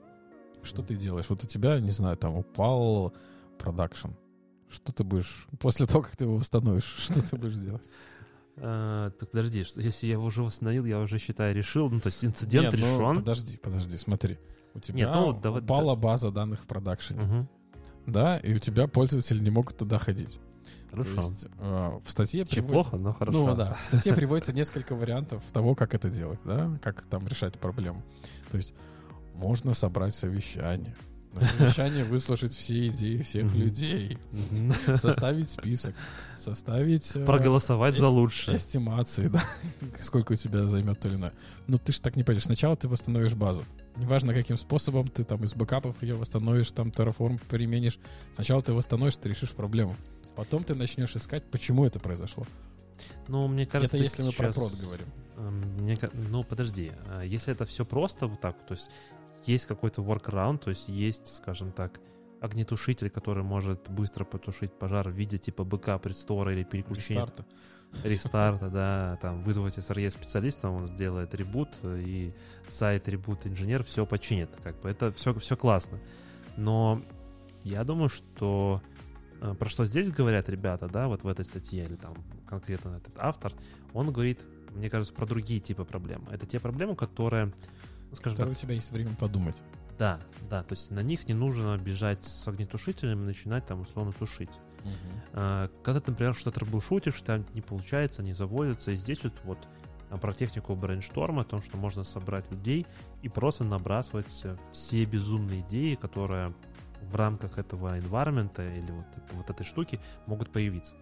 Что 0.63 0.81
ты 0.81 0.95
делаешь? 0.95 1.25
Вот 1.29 1.43
у 1.43 1.47
тебя, 1.47 1.79
не 1.79 1.91
знаю, 1.91 2.17
там 2.17 2.35
упал 2.35 3.13
продакшн. 3.59 4.09
Что 4.69 4.91
ты 4.91 5.03
будешь 5.03 5.47
после 5.59 5.85
того, 5.85 6.01
как 6.03 6.15
ты 6.15 6.25
его 6.25 6.35
установишь, 6.35 6.83
что 6.97 7.21
ты 7.21 7.37
будешь 7.37 7.55
делать? 7.55 7.83
А, 8.57 9.09
так 9.11 9.29
подожди, 9.31 9.63
что 9.63 9.81
если 9.81 10.07
я 10.07 10.13
его 10.13 10.25
уже 10.25 10.43
восстановил, 10.43 10.85
я 10.85 10.99
уже 10.99 11.17
считаю 11.19 11.55
решил, 11.55 11.89
ну 11.89 11.99
то 11.99 12.07
есть 12.07 12.23
инцидент 12.23 12.73
ну, 12.73 12.79
решен. 12.79 13.15
Подожди, 13.15 13.57
подожди, 13.57 13.97
смотри. 13.97 14.39
У 14.75 14.79
тебя 14.79 15.13
ну 15.13 15.25
вот 15.27 15.41
давай- 15.41 15.61
упала 15.61 15.95
база 15.95 16.31
данных 16.31 16.63
в 16.63 16.67
продакшене, 16.67 17.47
да, 18.05 18.37
и 18.37 18.53
у 18.53 18.57
тебя 18.59 18.87
пользователи 18.87 19.39
не 19.39 19.49
могут 19.49 19.77
туда 19.77 19.97
ходить. 19.97 20.39
То 20.91 20.97
Хорошо. 20.97 21.21
есть, 21.21 21.47
э, 21.57 21.91
в 22.03 22.11
статье 22.11 22.43
Очень 22.43 22.63
приводится- 22.63 22.89
плохо, 22.91 22.97
но 23.03 23.13
хорошо. 23.13 23.47
Ну 23.47 23.55
да, 23.55 23.73
в 23.73 23.85
статье 23.85 24.13
приводится 24.13 24.53
несколько 24.53 24.95
вариантов 24.95 25.43
того, 25.51 25.73
как 25.75 25.93
это 25.95 26.09
делать, 26.09 26.39
да, 26.45 26.77
как 26.81 27.03
там 27.07 27.27
решать 27.27 27.59
проблему. 27.59 28.03
То 28.51 28.57
есть 28.57 28.73
можно 29.33 29.73
собрать 29.73 30.15
совещание, 30.15 30.95
на 31.33 31.43
совещание 31.45 32.03
выслушать 32.03 32.53
все 32.53 32.87
идеи 32.87 33.21
всех 33.21 33.53
людей, 33.55 34.17
составить 34.95 35.49
список, 35.49 35.95
составить 36.37 37.15
э, 37.15 37.25
Проголосовать 37.25 37.97
за 37.97 38.07
лучшее. 38.09 38.57
эстимации, 38.57 39.27
да, 39.29 39.41
сколько 40.01 40.33
у 40.33 40.35
тебя 40.35 40.65
займет 40.65 40.99
то 40.99 41.07
или 41.09 41.15
иное. 41.15 41.33
Но 41.67 41.77
ты 41.77 41.91
же 41.91 42.01
так 42.01 42.15
не 42.15 42.23
пойдешь. 42.23 42.43
Сначала 42.43 42.75
ты 42.75 42.87
восстановишь 42.87 43.33
базу. 43.33 43.65
Неважно, 43.95 44.33
каким 44.33 44.57
способом 44.57 45.07
ты 45.07 45.23
там 45.23 45.43
из 45.43 45.53
бэкапов 45.53 46.01
ее 46.03 46.15
восстановишь, 46.15 46.71
там 46.71 46.89
Terraform 46.89 47.39
применишь. 47.49 47.99
Сначала 48.33 48.61
ты 48.61 48.73
восстановишь, 48.73 49.15
ты 49.15 49.29
решишь 49.29 49.51
проблему. 49.51 49.95
Потом 50.35 50.63
ты 50.63 50.73
начнешь 50.73 51.15
искать, 51.15 51.43
почему 51.51 51.85
это 51.85 51.99
произошло. 51.99 52.45
Ну, 53.27 53.47
мне 53.47 53.65
кажется, 53.65 53.97
это 53.97 54.03
если 54.03 54.23
мы 54.23 54.31
про 54.31 54.51
сейчас, 54.51 54.55
прод 54.55 54.73
говорим. 54.81 55.05
эм, 55.37 55.61
мне 55.83 55.97
ну, 56.13 56.43
подожди. 56.43 56.91
а 57.07 57.21
Если 57.23 57.53
это 57.53 57.65
все 57.65 57.85
просто 57.85 58.27
вот 58.27 58.39
так, 58.39 58.55
то 58.65 58.73
есть 58.73 58.89
есть 59.47 59.65
какой-то 59.65 60.01
workaround, 60.01 60.59
то 60.59 60.69
есть 60.69 60.89
есть, 60.89 61.35
скажем 61.35 61.71
так, 61.71 61.99
огнетушитель, 62.43 63.09
который 63.09 63.43
может 63.43 63.89
быстро 63.89 64.25
потушить 64.25 64.73
пожар 64.73 65.09
в 65.09 65.13
виде 65.13 65.37
типа 65.37 65.63
бэкап, 65.63 66.05
рестора 66.05 66.53
или 66.53 66.63
переключения 66.63 67.25
Рестарта. 67.25 67.45
рестарта, 68.03 68.69
да, 68.69 69.17
там 69.21 69.41
вызвать 69.41 69.77
SRE 69.77 70.09
специалиста, 70.09 70.69
он 70.69 70.85
сделает 70.85 71.33
ребут, 71.35 71.69
и 71.83 72.33
сайт 72.67 73.07
ребут 73.07 73.47
инженер 73.47 73.83
все 73.83 74.05
починит. 74.05 74.49
Как 74.61 74.79
бы 74.81 74.89
это 74.89 75.13
все, 75.13 75.33
все 75.35 75.55
классно. 75.55 75.99
Но 76.57 77.01
я 77.63 77.85
думаю, 77.85 78.09
что 78.09 78.81
э, 79.39 79.53
про 79.53 79.69
что 79.69 79.85
здесь 79.85 80.11
говорят 80.11 80.49
ребята, 80.49 80.89
да, 80.89 81.07
вот 81.07 81.23
в 81.23 81.27
этой 81.27 81.45
статье, 81.45 81.85
или 81.85 81.95
там 81.95 82.13
конкретно 82.45 82.97
этот 82.97 83.13
автор, 83.17 83.53
он 83.93 84.11
говорит, 84.11 84.41
мне 84.75 84.89
кажется, 84.89 85.13
про 85.13 85.25
другие 85.25 85.61
типы 85.61 85.85
проблем. 85.85 86.25
Это 86.29 86.45
те 86.45 86.59
проблемы, 86.59 86.95
которые, 86.95 87.53
скажем 88.15 88.37
так, 88.37 88.49
у 88.49 88.53
тебя 88.53 88.75
есть 88.75 88.91
время 88.91 89.15
подумать. 89.15 89.55
да, 89.97 90.19
да, 90.49 90.63
то 90.63 90.73
есть 90.73 90.91
на 90.91 91.01
них 91.01 91.27
не 91.27 91.33
нужно 91.33 91.77
бежать 91.77 92.23
с 92.23 92.47
огнетушителем 92.47 93.21
и 93.23 93.25
начинать 93.25 93.65
там 93.65 93.81
условно 93.81 94.11
тушить. 94.11 94.51
А, 95.33 95.69
Когда 95.83 96.01
ты, 96.01 96.11
например, 96.11 96.35
что-то 96.35 96.59
трэблшутишь, 96.59 97.21
там 97.21 97.45
не 97.53 97.61
получается, 97.61 98.21
не 98.21 98.33
заводится, 98.33 98.91
и 98.91 98.95
здесь 98.95 99.23
вот, 99.23 99.33
вот 99.43 99.67
а, 100.09 100.17
про 100.17 100.33
технику 100.33 100.75
брейншторма, 100.75 101.41
о 101.41 101.45
том, 101.45 101.61
что 101.61 101.77
можно 101.77 102.03
собрать 102.03 102.49
людей 102.51 102.85
и 103.21 103.29
просто 103.29 103.63
набрасывать 103.63 104.41
э, 104.43 104.57
все 104.73 105.05
безумные 105.05 105.61
идеи, 105.61 105.95
которые 105.95 106.53
в 107.01 107.15
рамках 107.15 107.57
этого 107.57 107.97
environment 107.97 108.55
или 108.59 108.91
вот, 108.91 109.05
вот 109.31 109.49
этой 109.49 109.65
штуки 109.65 109.99
могут 110.25 110.51
появиться. 110.51 110.93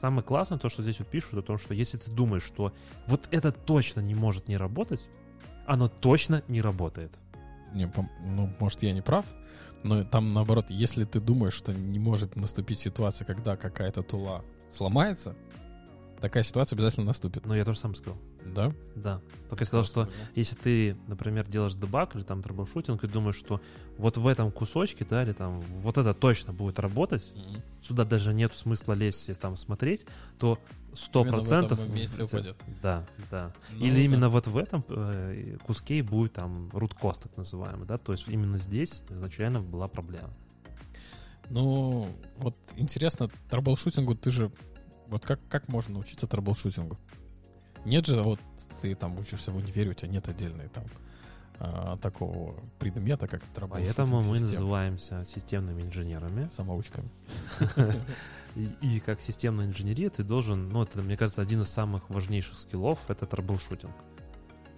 Самое 0.00 0.22
классное 0.22 0.58
то, 0.58 0.68
что 0.68 0.82
здесь 0.82 0.98
вот 1.00 1.08
пишут 1.08 1.34
о 1.34 1.42
том, 1.42 1.58
что 1.58 1.74
если 1.74 1.98
ты 1.98 2.10
думаешь, 2.10 2.44
что 2.44 2.72
вот 3.06 3.26
это 3.30 3.50
точно 3.50 4.00
не 4.00 4.14
может 4.14 4.48
не 4.48 4.56
работать, 4.56 5.08
оно 5.68 5.88
точно 5.88 6.42
не 6.48 6.60
работает. 6.60 7.12
Не, 7.74 7.92
ну, 8.24 8.50
может, 8.58 8.82
я 8.82 8.92
не 8.92 9.02
прав, 9.02 9.26
но 9.84 10.02
там 10.02 10.30
наоборот, 10.30 10.66
если 10.70 11.04
ты 11.04 11.20
думаешь, 11.20 11.52
что 11.52 11.72
не 11.72 11.98
может 11.98 12.34
наступить 12.34 12.80
ситуация, 12.80 13.26
когда 13.26 13.56
какая-то 13.56 14.02
тула 14.02 14.42
сломается, 14.72 15.36
такая 16.20 16.42
ситуация 16.42 16.76
обязательно 16.76 17.06
наступит. 17.06 17.46
Но 17.46 17.54
я 17.54 17.64
тоже 17.64 17.78
сам 17.78 17.94
сказал. 17.94 18.18
Да? 18.44 18.72
Да. 18.94 19.20
Только 19.48 19.62
я 19.62 19.66
сказал, 19.66 19.84
что 19.84 20.08
если 20.34 20.54
ты, 20.54 20.96
например, 21.06 21.46
делаешь 21.46 21.74
дебаг 21.74 22.14
или 22.16 22.22
там 22.22 22.42
трэблшутинг 22.42 23.02
и 23.04 23.06
думаешь, 23.06 23.36
что 23.36 23.60
вот 23.96 24.16
в 24.16 24.26
этом 24.26 24.50
кусочке, 24.50 25.06
да, 25.08 25.22
или 25.22 25.32
там 25.32 25.60
вот 25.60 25.98
это 25.98 26.14
точно 26.14 26.52
будет 26.52 26.78
работать, 26.78 27.32
Мгм. 27.34 27.62
сюда 27.82 28.04
даже 28.04 28.32
нет 28.32 28.54
смысла 28.54 28.94
лезть 28.94 29.28
и 29.28 29.34
там 29.34 29.56
смотреть, 29.56 30.06
то 30.38 30.58
сто 30.94 31.20
Именно 31.20 31.36
в 31.36 31.38
процентов... 31.38 31.78
Да, 32.82 33.06
да. 33.30 33.52
Ну, 33.72 33.84
Или 33.84 33.96
да. 33.96 34.00
именно 34.00 34.28
вот 34.28 34.46
в 34.46 34.56
этом 34.56 34.84
э, 34.88 35.56
куске 35.64 36.02
будет 36.02 36.34
там 36.34 36.68
root 36.68 36.96
cause, 37.00 37.20
так 37.22 37.36
называемый, 37.36 37.86
да, 37.86 37.98
то 37.98 38.12
есть 38.12 38.28
именно 38.28 38.58
здесь 38.58 39.04
изначально 39.08 39.60
была 39.60 39.88
проблема. 39.88 40.30
Ну, 41.50 42.08
вот 42.36 42.56
интересно, 42.76 43.30
трэблшутингу 43.50 44.14
ты 44.14 44.30
же... 44.30 44.50
Вот 45.06 45.24
как, 45.24 45.40
как 45.48 45.68
можно 45.68 45.94
научиться 45.94 46.26
трэблшутингу? 46.26 46.98
Нет 47.84 48.06
же, 48.06 48.22
вот 48.22 48.40
ты 48.80 48.94
там 48.94 49.18
учишься 49.18 49.50
в 49.50 49.56
универе, 49.56 49.90
у 49.90 49.94
тебя 49.94 50.10
нет 50.10 50.28
отдельной 50.28 50.68
там 50.68 50.84
а, 51.60 51.96
такого 51.96 52.54
предмета, 52.78 53.26
как 53.26 53.42
трэблшутинг 53.42 53.96
Поэтому 53.96 54.22
мы 54.22 54.40
называемся 54.40 55.24
системными 55.24 55.82
инженерами. 55.82 56.48
самоучками. 56.52 57.10
И, 58.54 59.00
как 59.00 59.20
системная 59.20 59.66
инженерия 59.66 60.10
ты 60.10 60.24
должен, 60.24 60.68
ну, 60.68 60.82
это, 60.82 61.00
мне 61.00 61.16
кажется, 61.16 61.42
один 61.42 61.62
из 61.62 61.68
самых 61.68 62.08
важнейших 62.10 62.58
скиллов— 62.58 62.98
это 63.08 63.26
трэблшутинг. 63.26 63.92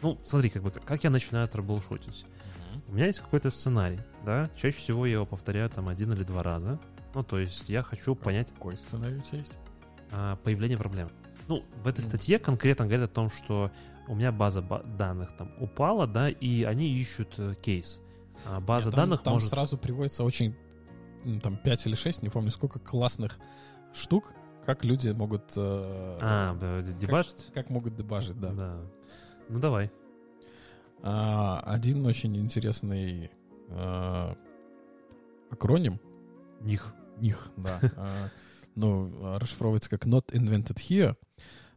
Ну, 0.02 0.18
смотри, 0.26 0.50
как 0.50 0.62
бы, 0.62 0.70
как 0.70 1.04
я 1.04 1.10
начинаю 1.10 1.48
трэблшутить. 1.48 2.24
У 2.88 2.92
меня 2.92 3.06
есть 3.06 3.20
какой-то 3.20 3.50
сценарий, 3.50 4.00
да, 4.24 4.48
чаще 4.56 4.76
всего 4.76 5.06
я 5.06 5.14
его 5.14 5.26
повторяю 5.26 5.68
там 5.70 5.88
один 5.88 6.12
или 6.12 6.24
два 6.24 6.42
раза. 6.42 6.78
Ну, 7.14 7.22
то 7.22 7.38
есть 7.38 7.68
я 7.68 7.82
хочу 7.82 8.14
понять 8.14 8.48
Какой 8.54 8.76
сценарий 8.76 9.16
у 9.16 9.20
тебя 9.22 9.38
есть? 9.38 9.58
а, 10.12 10.36
появление 10.36 10.78
проблем. 10.78 11.08
Ну, 11.50 11.64
в 11.82 11.88
этой 11.88 12.04
статье 12.04 12.38
конкретно 12.38 12.86
говорят 12.86 13.10
о 13.10 13.12
том, 13.12 13.28
что 13.28 13.72
у 14.06 14.14
меня 14.14 14.30
база 14.30 14.62
ба- 14.62 14.84
данных 14.84 15.36
там 15.36 15.52
упала, 15.58 16.06
да, 16.06 16.28
и 16.28 16.62
они 16.62 16.88
ищут 16.94 17.34
э, 17.38 17.54
кейс. 17.60 18.00
А 18.46 18.60
база 18.60 18.86
Нет, 18.90 18.94
там- 18.94 19.04
данных 19.08 19.22
там 19.24 19.32
может... 19.34 19.48
сразу 19.48 19.76
приводится 19.76 20.22
очень, 20.22 20.54
там, 21.42 21.56
5 21.56 21.86
или 21.88 21.94
6, 21.96 22.22
не 22.22 22.28
помню, 22.28 22.52
сколько 22.52 22.78
классных 22.78 23.38
штук, 23.92 24.32
как 24.64 24.84
люди 24.84 25.08
могут... 25.10 25.42
э, 25.56 26.18
А, 26.20 26.54
да, 26.54 26.80
дебажить? 26.82 27.48
как 27.52 27.68
могут 27.68 27.96
дебажить, 27.96 28.38
да. 28.38 28.52
Да. 28.52 28.80
Ну, 29.48 29.58
давай. 29.58 29.90
А, 31.02 31.60
один 31.66 32.06
очень 32.06 32.36
интересный 32.36 33.32
э, 33.70 34.34
акроним, 35.50 35.98
Них. 36.60 36.94
них, 37.18 37.50
да, 37.56 37.80
а, 37.96 38.28
ну, 38.74 39.38
расшифровывается 39.38 39.90
как 39.90 40.06
not 40.06 40.26
invented 40.32 40.76
here, 40.76 41.16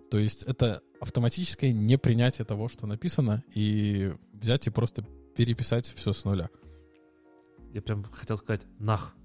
то 0.10 0.20
есть 0.20 0.44
это 0.44 0.82
автоматическое 1.02 1.72
непринятие 1.72 2.46
того, 2.46 2.70
что 2.70 2.88
написано, 2.88 3.44
и 3.54 4.14
взять 4.34 4.68
и 4.68 4.70
просто 4.70 5.04
переписать 5.36 5.88
все 5.88 6.14
с 6.14 6.24
нуля. 6.24 6.50
Я 7.74 7.82
прям 7.82 8.04
хотел 8.06 8.38
сказать 8.38 8.62
нах. 8.80 9.16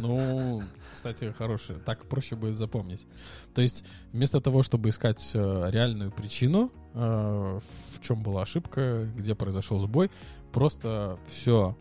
Ну, 0.00 0.62
кстати, 0.94 1.32
хорошее. 1.32 1.78
Так 1.80 2.06
проще 2.06 2.36
будет 2.36 2.56
запомнить. 2.56 3.06
То 3.54 3.62
есть, 3.62 3.84
вместо 4.12 4.40
того, 4.40 4.62
чтобы 4.62 4.88
искать 4.88 5.32
э, 5.34 5.70
реальную 5.70 6.10
причину, 6.10 6.72
э, 6.94 6.98
в 6.98 8.00
чем 8.00 8.22
была 8.22 8.42
ошибка, 8.42 9.10
где 9.16 9.34
произошел 9.34 9.78
сбой, 9.80 10.10
просто 10.52 11.18
все 11.26 11.76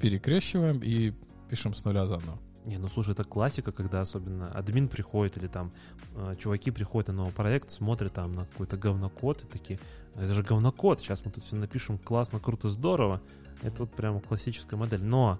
перекрещиваем 0.00 0.80
и 0.82 1.12
пишем 1.50 1.74
с 1.74 1.84
нуля 1.84 2.06
заново. 2.06 2.38
Не, 2.64 2.78
ну 2.78 2.88
слушай, 2.88 3.10
это 3.12 3.24
классика, 3.24 3.72
когда 3.72 4.00
особенно 4.00 4.50
админ 4.50 4.88
приходит 4.88 5.36
или 5.36 5.48
там 5.48 5.72
э, 6.14 6.34
чуваки 6.40 6.70
приходят 6.70 7.08
на 7.08 7.14
новый 7.14 7.32
проект, 7.32 7.70
смотрят 7.70 8.14
там 8.14 8.32
на 8.32 8.46
какой-то 8.46 8.76
говнокод 8.78 9.42
и 9.42 9.46
такие, 9.46 9.78
это 10.14 10.32
же 10.32 10.42
говнокод, 10.42 11.00
сейчас 11.00 11.24
мы 11.24 11.30
тут 11.30 11.44
все 11.44 11.56
напишем 11.56 11.98
классно, 11.98 12.40
круто, 12.40 12.70
здорово. 12.70 13.20
Это 13.62 13.82
вот 13.82 13.92
прям 13.94 14.18
классическая 14.20 14.76
модель. 14.76 15.02
Но 15.04 15.38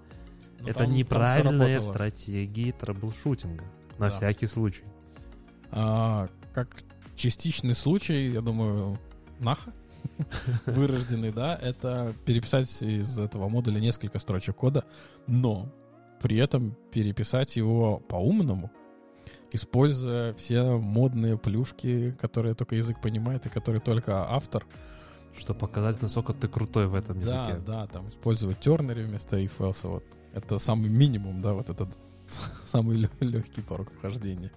Но 0.61 0.69
это 0.69 0.79
там- 0.79 0.87
там 0.87 0.95
неправильная 0.95 1.67
работало. 1.75 1.93
стратегия 1.93 2.71
трэблшутинга. 2.73 3.63
На 3.97 4.09
Да. 4.09 4.11
всякий 4.11 4.47
случай. 4.47 4.83
А, 5.71 6.27
как 6.53 6.75
частичный 7.15 7.73
случай, 7.73 8.31
я 8.31 8.41
думаю, 8.41 8.97
наха 9.39 9.73
вырожденный, 10.67 11.31
да, 11.31 11.55
это 11.55 12.13
переписать 12.25 12.81
из 12.83 13.19
этого 13.19 13.47
модуля 13.49 13.79
несколько 13.79 14.19
строчек 14.19 14.55
кода, 14.55 14.85
но 15.27 15.71
при 16.25 16.37
этом 16.37 16.75
переписать 16.91 17.55
его 17.55 17.99
по-умному, 17.99 18.71
используя 19.51 20.33
все 20.33 20.63
модные 20.75 21.37
плюшки, 21.37 22.15
которые 22.19 22.55
только 22.55 22.75
язык 22.75 22.99
понимает 22.99 23.45
и 23.45 23.49
которые 23.49 23.79
только 23.79 24.27
автор. 24.27 24.65
Чтобы 25.37 25.59
показать, 25.59 26.01
насколько 26.01 26.33
ты 26.33 26.47
крутой 26.47 26.87
в 26.87 26.95
этом 26.95 27.21
Да, 27.21 27.43
языке. 27.43 27.61
да, 27.63 27.85
там 27.85 28.09
использовать 28.09 28.59
тернери 28.59 29.03
вместо 29.03 29.37
if 29.37 29.51
else, 29.59 29.87
вот. 29.87 30.03
Это 30.33 30.57
самый 30.57 30.89
минимум, 30.89 31.41
да, 31.41 31.53
вот 31.53 31.69
этот 31.69 31.89
самый 32.65 32.97
легкий 33.19 33.61
порог 33.61 33.91
вхождения. 33.93 34.49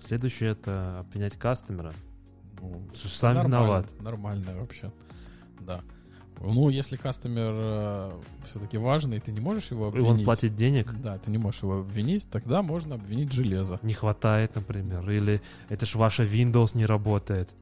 Следующее 0.00 0.50
это 0.50 1.06
принять 1.12 1.36
кастомера. 1.36 1.92
Ну, 2.60 2.82
Сам 2.92 3.34
нормально, 3.34 3.46
виноват. 3.56 4.00
Нормально 4.00 4.56
вообще, 4.58 4.90
да. 5.60 5.82
Ну, 6.44 6.68
если 6.70 6.96
кастомер 6.96 8.12
все-таки 8.44 8.76
важный, 8.78 9.20
ты 9.20 9.32
не 9.32 9.40
можешь 9.40 9.70
его 9.70 9.86
И 9.86 9.88
обвинить. 9.88 10.10
он 10.10 10.24
платит 10.24 10.54
денег, 10.56 10.92
Да, 11.02 11.18
ты 11.18 11.30
не 11.30 11.38
можешь 11.38 11.62
его 11.62 11.80
обвинить, 11.80 12.28
тогда 12.30 12.62
можно 12.62 12.96
обвинить 12.96 13.32
железо. 13.32 13.78
не 13.82 13.94
хватает, 13.94 14.54
например. 14.54 15.08
Или 15.10 15.40
это 15.68 15.86
ж 15.86 15.94
ваша 15.94 16.24
Windows 16.24 16.76
не 16.76 16.86
работает. 16.86 17.54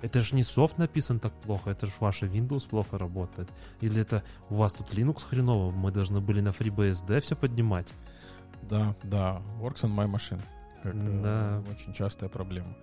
Это 0.00 0.20
ж 0.20 0.32
не 0.32 0.44
софт 0.44 0.78
написан 0.78 1.18
так 1.18 1.32
плохо, 1.40 1.70
это 1.70 1.86
ж 1.86 1.90
ваша 1.98 2.26
Windows 2.26 2.68
плохо 2.68 2.98
работает. 2.98 3.48
Или 3.80 4.00
это 4.02 4.22
у 4.48 4.54
вас 4.54 4.72
тут 4.72 4.94
Linux 4.94 5.24
хреново, 5.28 5.72
мы 5.72 5.90
должны 5.90 6.20
были 6.20 6.40
на 6.40 6.50
FreeBSD 6.50 7.20
все 7.20 7.34
поднимать. 7.34 7.92
Да, 8.70 8.94
да, 9.02 9.42
works 9.60 9.82
on 9.82 9.94
my 9.96 10.06
machine. 10.08 10.40
Как, 10.84 10.94
э, 10.94 11.20
Да. 11.22 11.62
очень 11.72 11.92
частая 11.92 12.28
проблема. 12.30 12.76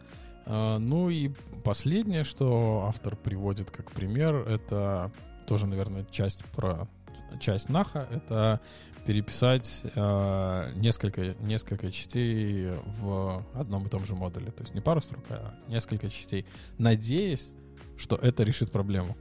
А, 0.45 0.77
ну 0.77 1.09
и 1.09 1.31
последнее, 1.63 2.25
что 2.25 2.83
автор 2.87 3.15
приводит 3.15 3.71
как 3.71 3.91
пример, 3.91 4.35
это 4.35 5.09
тоже, 5.45 5.67
наверное, 5.67 6.05
часть 6.11 6.45
про 6.45 6.87
часть 7.39 7.69
наха, 7.69 8.07
это 8.11 8.59
переписать 9.05 9.81
э, 9.83 10.71
несколько, 10.75 11.35
несколько 11.41 11.91
частей 11.91 12.71
в 12.99 13.45
одном 13.53 13.85
и 13.85 13.89
том 13.89 14.03
же 14.05 14.15
модуле. 14.15 14.51
То 14.51 14.63
есть 14.63 14.73
не 14.73 14.81
пару 14.81 15.01
строк, 15.01 15.23
а 15.29 15.53
несколько 15.67 16.09
частей, 16.09 16.45
надеясь, 16.77 17.51
что 17.97 18.15
это 18.15 18.43
решит 18.43 18.71
проблему. 18.71 19.15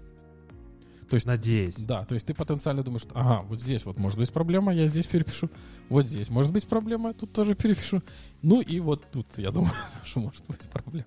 То 1.11 1.17
есть 1.17 1.27
Надеюсь. 1.27 1.77
да, 1.77 2.05
то 2.05 2.15
есть 2.15 2.27
ты 2.27 2.35
потенциально 2.35 2.83
думаешь, 2.83 3.03
что, 3.03 3.15
ага, 3.15 3.43
вот 3.43 3.61
здесь 3.61 3.85
вот 3.85 3.99
может 3.99 4.19
быть 4.19 4.33
проблема, 4.33 4.75
я 4.75 4.87
здесь 4.89 5.07
перепишу. 5.07 5.51
Вот 5.91 6.07
здесь 6.07 6.31
может 6.31 6.51
быть 6.51 6.67
проблема, 6.67 7.09
я 7.09 7.15
тут 7.15 7.33
тоже 7.33 7.55
перепишу. 7.55 8.03
Ну 8.43 8.63
и 8.63 8.81
вот 8.81 9.05
тут, 9.13 9.27
я 9.37 9.51
думаю, 9.51 9.75
тоже 10.03 10.27
может 10.27 10.45
быть 10.47 10.63
проблема. 10.71 11.07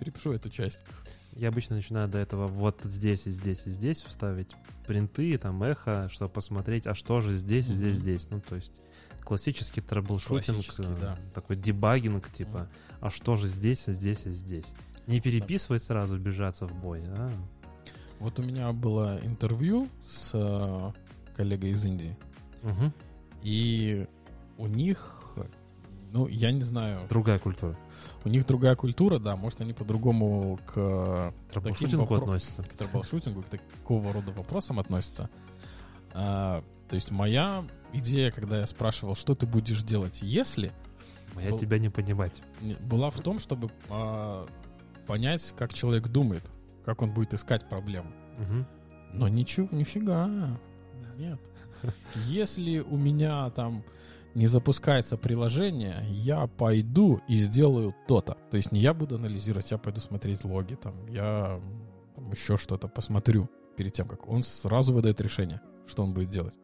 Перепишу 0.00 0.32
эту 0.32 0.48
часть. 0.48 0.80
Я 1.36 1.48
обычно 1.48 1.76
начинаю 1.76 2.08
до 2.08 2.18
этого 2.18 2.46
вот 2.46 2.80
здесь 2.84 3.26
и 3.26 3.30
здесь 3.30 3.62
и 3.66 3.70
здесь 3.70 4.02
вставить 4.02 4.50
принты, 4.86 5.36
там 5.38 5.62
эхо, 5.62 6.08
чтобы 6.12 6.32
посмотреть, 6.32 6.86
а 6.86 6.94
что 6.94 7.20
же 7.20 7.36
здесь 7.36 7.68
и 7.70 7.74
здесь, 7.74 7.96
здесь. 7.96 8.28
Ну, 8.30 8.40
то 8.40 8.54
есть 8.54 8.80
классический 9.24 9.80
troubleshooting, 9.80 10.56
Классический, 10.56 10.82
э, 10.84 10.96
да. 11.00 11.18
такой 11.34 11.56
debugging, 11.56 12.30
типа, 12.30 12.68
а 13.00 13.10
что 13.10 13.34
же 13.34 13.48
здесь, 13.48 13.88
а 13.88 13.92
здесь, 13.92 14.26
а 14.26 14.30
здесь. 14.30 14.66
Не 15.06 15.20
переписывай 15.20 15.80
сразу, 15.80 16.18
ввязаться 16.18 16.66
в 16.66 16.74
бой, 16.80 17.02
а? 17.08 17.32
Вот 18.20 18.38
у 18.38 18.42
меня 18.42 18.72
было 18.72 19.18
интервью 19.22 19.88
с 20.06 20.30
э, 20.34 20.92
коллегой 21.36 21.70
из 21.72 21.84
Индии, 21.84 22.16
Мгм. 22.62 22.92
и 23.42 24.06
у 24.56 24.66
них, 24.68 25.23
ну, 26.14 26.28
я 26.28 26.52
не 26.52 26.62
знаю, 26.62 27.06
Другая 27.08 27.40
культура. 27.40 27.76
у 28.24 28.28
них 28.28 28.46
другая 28.46 28.76
культура, 28.76 29.18
да, 29.18 29.34
может, 29.36 29.60
они 29.60 29.72
по-другому 29.72 30.58
к 30.64 31.32
troubleshooting 31.52 32.01
у 32.01 32.04
вопро- 32.04 32.18
относится. 32.22 32.62
к 32.62 32.76
troubleshooting 32.76 33.34
у, 33.34 33.42
к 33.42 33.46
такого 33.46 34.12
рода 34.12 34.30
вопросам 34.30 34.78
относятся. 34.78 35.28
А, 36.12 36.62
то 36.88 36.94
есть 36.94 37.10
моя 37.10 37.64
идея, 37.92 38.30
когда 38.30 38.60
я 38.60 38.66
спрашивал, 38.68 39.16
что 39.16 39.34
ты 39.34 39.46
будешь 39.46 39.82
делать, 39.82 40.20
если, 40.22 40.72
Я 41.36 41.50
Был- 41.50 41.58
тебя 41.58 41.78
не 41.80 41.88
понимать. 41.90 42.42
была 42.80 43.10
в 43.10 43.18
том, 43.18 43.40
чтобы 43.40 43.68
а, 43.90 44.46
понять, 45.08 45.52
как 45.58 45.74
человек 45.74 46.06
думает, 46.06 46.44
как 46.84 47.02
он 47.02 47.10
будет 47.12 47.34
искать 47.34 47.68
проблему. 47.68 48.12
Мгм. 48.38 48.66
Но 49.14 49.26
ничего, 49.26 49.66
нифига. 49.72 50.28
Нет. 51.18 51.40
Если 52.28 52.78
у 52.78 52.96
меня 52.96 53.50
там 53.50 53.82
не 54.34 54.46
запускается 54.46 55.16
приложение, 55.16 56.04
я 56.08 56.46
пойду 56.46 57.20
и 57.28 57.34
сделаю 57.36 57.94
то-то. 58.08 58.36
То 58.50 58.56
есть 58.56 58.72
не 58.72 58.80
я 58.80 58.94
буду 58.94 59.16
анализировать, 59.16 59.70
я 59.70 59.78
пойду 59.78 60.00
смотреть 60.00 60.44
логи, 60.44 60.74
там, 60.74 61.06
я 61.08 61.60
там, 62.14 62.30
еще 62.30 62.56
что-то 62.56 62.88
посмотрю 62.88 63.48
перед 63.76 63.92
тем, 63.92 64.08
как 64.08 64.28
он 64.28 64.42
сразу 64.42 64.94
выдает 64.94 65.20
решение, 65.20 65.60
что 65.86 66.02
он 66.02 66.14
будет 66.14 66.30
делать. 66.30 66.58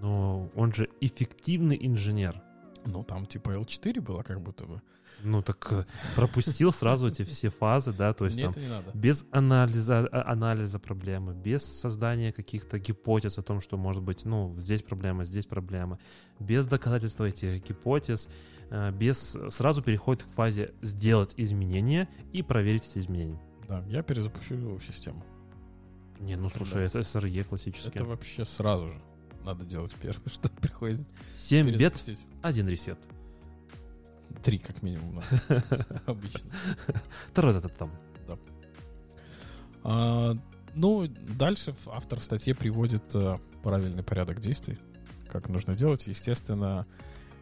Но 0.00 0.50
он 0.54 0.72
же 0.72 0.88
эффективный 1.00 1.78
инженер. 1.80 2.42
Ну, 2.84 3.02
там 3.02 3.26
типа 3.26 3.50
L4 3.50 4.00
было 4.00 4.22
как 4.22 4.40
будто 4.40 4.64
бы. 4.64 4.82
Ну, 5.24 5.42
так 5.42 5.66
э, 5.72 5.84
пропустил 6.14 6.72
сразу 6.72 7.08
эти 7.08 7.24
все 7.24 7.50
фазы, 7.50 7.92
да, 7.92 8.12
то 8.12 8.24
есть 8.24 8.36
Мне 8.36 8.44
там 8.44 8.52
это 8.52 8.60
не 8.60 8.68
надо. 8.68 8.90
без 8.94 9.26
анализа, 9.32 10.06
а- 10.06 10.32
анализа 10.32 10.78
проблемы, 10.78 11.34
без 11.34 11.64
создания 11.64 12.32
каких-то 12.32 12.78
гипотез 12.78 13.38
о 13.38 13.42
том, 13.42 13.60
что 13.60 13.76
может 13.76 14.02
быть, 14.02 14.24
ну, 14.24 14.54
здесь 14.58 14.82
проблема, 14.82 15.24
здесь 15.24 15.46
проблема, 15.46 15.98
без 16.38 16.66
доказательства 16.66 17.24
этих 17.24 17.66
гипотез, 17.66 18.28
э, 18.70 18.92
без 18.92 19.36
сразу 19.50 19.82
переходит 19.82 20.22
к 20.22 20.28
фазе 20.34 20.72
сделать 20.82 21.34
изменения 21.36 22.08
и 22.32 22.42
проверить 22.42 22.86
эти 22.88 22.98
изменения. 22.98 23.40
Да, 23.66 23.84
я 23.88 24.02
перезапущу 24.02 24.78
систему. 24.80 25.24
Не, 26.20 26.36
ну 26.36 26.48
слушай, 26.50 26.84
SSRE 26.86 27.44
классический. 27.44 27.88
Это 27.88 28.04
вообще 28.04 28.44
сразу 28.44 28.88
же 28.88 29.00
надо 29.44 29.64
делать 29.64 29.94
первое, 30.00 30.22
что 30.26 30.48
приходит 30.48 31.06
7 31.36 31.66
бет, 31.66 31.76
перезапустить. 31.78 32.26
один 32.42 32.68
ресет. 32.68 32.98
Три 34.42 34.58
как 34.58 34.82
минимум. 34.82 35.22
Обычно. 36.06 36.50
Та-ра-та-та-там. 37.34 37.90
А, 39.84 40.36
ну, 40.74 41.08
дальше 41.08 41.74
автор 41.86 42.20
в 42.20 42.24
статье 42.24 42.54
приводит 42.54 43.14
э, 43.14 43.38
правильный 43.62 44.02
порядок 44.02 44.40
действий, 44.40 44.78
как 45.30 45.48
нужно 45.48 45.74
делать. 45.74 46.06
Естественно, 46.06 46.86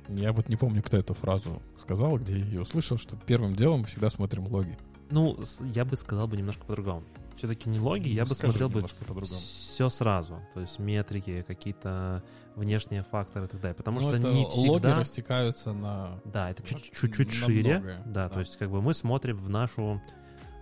я 0.08 0.32
вот 0.32 0.48
не 0.48 0.56
помню, 0.56 0.82
кто 0.82 0.96
эту 0.96 1.14
фразу 1.14 1.62
сказал, 1.78 2.18
где 2.18 2.38
я 2.38 2.44
ее 2.44 2.62
услышал, 2.62 2.98
что 2.98 3.16
первым 3.16 3.54
делом 3.54 3.84
всегда 3.84 4.10
смотрим 4.10 4.46
логи. 4.46 4.78
Ну, 5.10 5.38
я 5.60 5.84
бы 5.84 5.96
сказал 5.96 6.28
бы 6.28 6.36
немножко 6.36 6.64
по-другому. 6.64 7.02
Все-таки 7.36 7.68
не 7.68 7.78
логи, 7.78 8.08
я 8.08 8.24
бы 8.24 8.34
смотрел 8.34 8.68
бы 8.68 8.82
все 8.86 9.88
сразу. 9.90 10.40
То 10.54 10.60
есть 10.60 10.78
метрики, 10.78 11.44
какие-то 11.46 12.22
внешние 12.54 13.02
факторы 13.02 13.44
и 13.46 13.48
так 13.48 13.60
далее. 13.60 13.74
Потому 13.74 14.00
Ну, 14.00 14.08
что 14.08 14.16
это 14.16 14.28
не 14.28 14.44
логи 14.44 14.80
всегда... 14.80 14.96
растекаются 14.98 15.72
на... 15.72 16.20
Да, 16.24 16.50
это 16.50 16.62
чуть-чуть 16.62 17.32
шире. 17.32 17.78
многое, 17.78 18.02
Да, 18.06 18.28
да. 18.28 18.28
то 18.30 18.40
есть 18.40 18.56
как 18.56 18.70
бы 18.70 18.80
мы 18.80 18.94
смотрим 18.94 19.36
в 19.36 19.48
нашу 19.50 20.00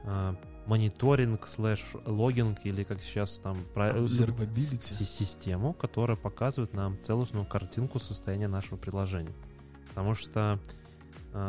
э, 0.05 0.35
мониторинг 0.67 1.47
слэш 1.47 1.85
логинг 2.07 2.59
или 2.65 2.83
как 2.83 3.01
сейчас 3.03 3.39
там 3.39 3.59
систему, 5.05 5.73
которая 5.73 6.17
показывает 6.17 6.73
нам 6.73 6.99
целостную 7.03 7.47
картинку 7.47 7.99
состояния 7.99 8.49
нашего 8.49 8.77
приложения. 8.77 9.33
Потому 9.89 10.15
что 10.15 10.59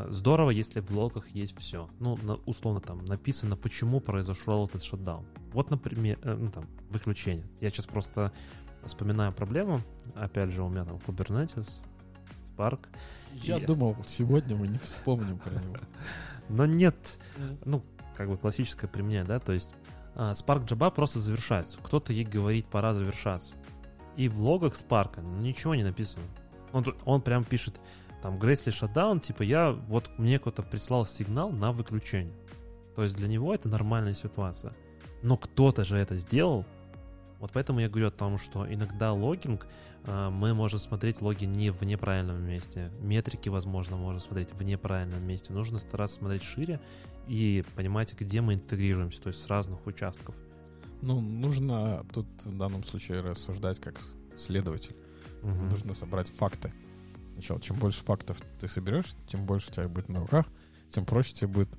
здорово, 0.10 0.50
если 0.50 0.80
в 0.80 0.92
логах 0.92 1.30
есть 1.30 1.58
все. 1.60 1.88
Ну, 2.00 2.18
условно 2.46 2.82
там 2.82 3.06
написано, 3.06 3.56
почему 3.56 4.00
произошел 4.00 4.66
этот 4.68 4.84
шатдаун. 4.84 5.26
Вот, 5.54 5.70
например, 5.70 6.18
э, 6.24 6.36
ну, 6.36 6.50
там, 6.50 6.66
выключение. 6.90 7.46
Я 7.62 7.70
сейчас 7.70 7.86
просто 7.86 8.32
вспоминаю 8.84 9.32
проблему. 9.32 9.82
Опять 10.16 10.50
же, 10.50 10.64
у 10.64 10.70
меня 10.70 10.86
там 10.86 10.98
Kubernetes, 10.98 11.70
Spark. 12.56 12.80
Я 13.34 13.58
Я- 13.58 13.68
думал, 13.68 13.96
сегодня 14.08 14.56
мы 14.56 14.68
не 14.68 14.78
вспомним 14.80 15.38
про 15.38 15.52
него. 15.52 15.76
Но 16.50 16.66
нет, 16.66 17.20
ну, 17.64 17.84
как 18.16 18.30
бы 18.30 18.38
классическое 18.38 18.90
применение, 18.90 19.24
да, 19.26 19.40
то 19.40 19.52
есть 19.54 19.74
а, 20.16 20.32
Spark 20.34 20.66
Java 20.66 20.90
просто 20.92 21.20
завершается. 21.20 21.78
Кто-то 21.84 22.14
ей 22.14 22.24
говорит, 22.26 22.66
пора 22.68 22.94
завершаться. 22.94 23.54
И 24.16 24.30
в 24.30 24.42
логах 24.42 24.74
Spark 24.74 25.22
ничего 25.42 25.76
не 25.76 25.84
написано. 25.84 26.24
Он, 26.72 26.86
он 27.06 27.22
прям 27.22 27.44
пишет, 27.44 27.80
там, 28.26 28.40
Gracely 28.40 28.72
Shutdown, 28.72 29.20
типа, 29.20 29.44
я, 29.44 29.70
вот 29.88 30.10
мне 30.18 30.40
кто-то 30.40 30.64
прислал 30.64 31.06
сигнал 31.06 31.52
на 31.52 31.72
выключение. 31.72 32.34
То 32.96 33.04
есть 33.04 33.16
для 33.16 33.28
него 33.28 33.54
это 33.54 33.70
нормальная 33.70 34.16
ситуация. 34.16 34.74
Но 35.22 35.38
кто-то 35.38 35.84
же 35.84 35.96
это 35.96 36.18
сделал. 36.18 36.66
Вот 37.40 37.52
поэтому 37.54 37.82
я 37.82 37.88
говорю 37.88 38.08
о 38.08 38.12
том, 38.12 38.40
что 38.40 38.66
иногда 38.68 39.14
логинг, 39.14 39.68
а, 40.06 40.32
мы 40.32 40.56
можем 40.56 40.80
смотреть 40.80 41.22
логи 41.22 41.46
не 41.46 41.70
в 41.70 41.84
неправильном 41.84 42.42
месте. 42.42 42.90
Метрики, 43.00 43.50
возможно, 43.50 43.96
можно 43.96 44.20
смотреть 44.20 44.52
в 44.54 44.64
неправильном 44.64 45.22
месте. 45.22 45.54
Нужно 45.54 45.78
стараться 45.78 46.16
смотреть 46.16 46.42
шире 46.42 46.80
и 47.28 47.64
понимать, 47.76 48.20
где 48.20 48.42
мы 48.42 48.56
интегрируемся, 48.56 49.22
то 49.22 49.28
есть 49.28 49.44
с 49.44 49.46
разных 49.46 49.86
участков. 49.86 50.34
Ну, 51.04 51.22
нужно 51.22 52.04
тут 52.12 52.26
в 52.44 52.58
данном 52.58 52.84
случае 52.84 53.22
рассуждать 53.22 53.80
как 53.80 54.02
следователь. 54.36 54.96
Мгм. 55.44 55.70
Нужно 55.70 55.94
собрать 55.94 56.32
факты. 56.32 56.74
Сначала, 57.36 57.60
чем 57.62 57.78
больше 57.78 58.02
фактов 58.04 58.42
ты 58.60 58.68
соберешь, 58.68 59.14
тем 59.28 59.46
больше 59.46 59.70
у 59.70 59.74
тебя 59.74 59.88
будет 59.88 60.10
на 60.10 60.20
руках, 60.22 60.46
тем 60.90 61.06
проще 61.06 61.34
тебе 61.34 61.48
будет 61.48 61.70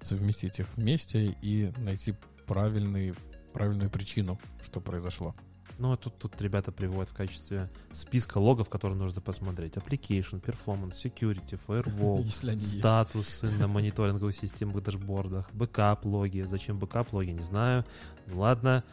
совместить 0.00 0.60
их 0.60 0.66
вместе 0.76 1.36
и 1.42 1.72
найти 1.78 2.14
правильный, 2.46 3.14
правильную 3.52 3.90
причину, 3.90 4.38
что 4.62 4.80
произошло. 4.80 5.34
Ну, 5.78 5.92
а 5.92 5.96
тут, 5.96 6.16
тут 6.18 6.40
ребята 6.40 6.72
приводят 6.72 7.10
в 7.10 7.14
качестве 7.14 7.68
списка 7.92 8.38
логов, 8.38 8.68
которые 8.70 8.98
нужно 8.98 9.20
посмотреть. 9.20 9.74
Application, 9.74 10.40
performance, 10.40 10.92
security, 10.92 11.58
firewall, 11.66 12.18
они 12.42 12.52
есть. 12.52 12.78
статусы 12.78 13.50
на 13.58 13.68
мониторинговых 13.68 14.34
системах, 14.34 14.82
dashboard 14.82 15.29
ах, 15.29 15.50
backup 15.52 16.01
логи. 16.01 16.42
Зачем 16.42 16.78
backup 16.78 17.06
логи, 17.06 17.30
не 17.30 17.42
знаю. 17.42 17.84
Ну, 18.26 18.38
ладно. 18.40 18.84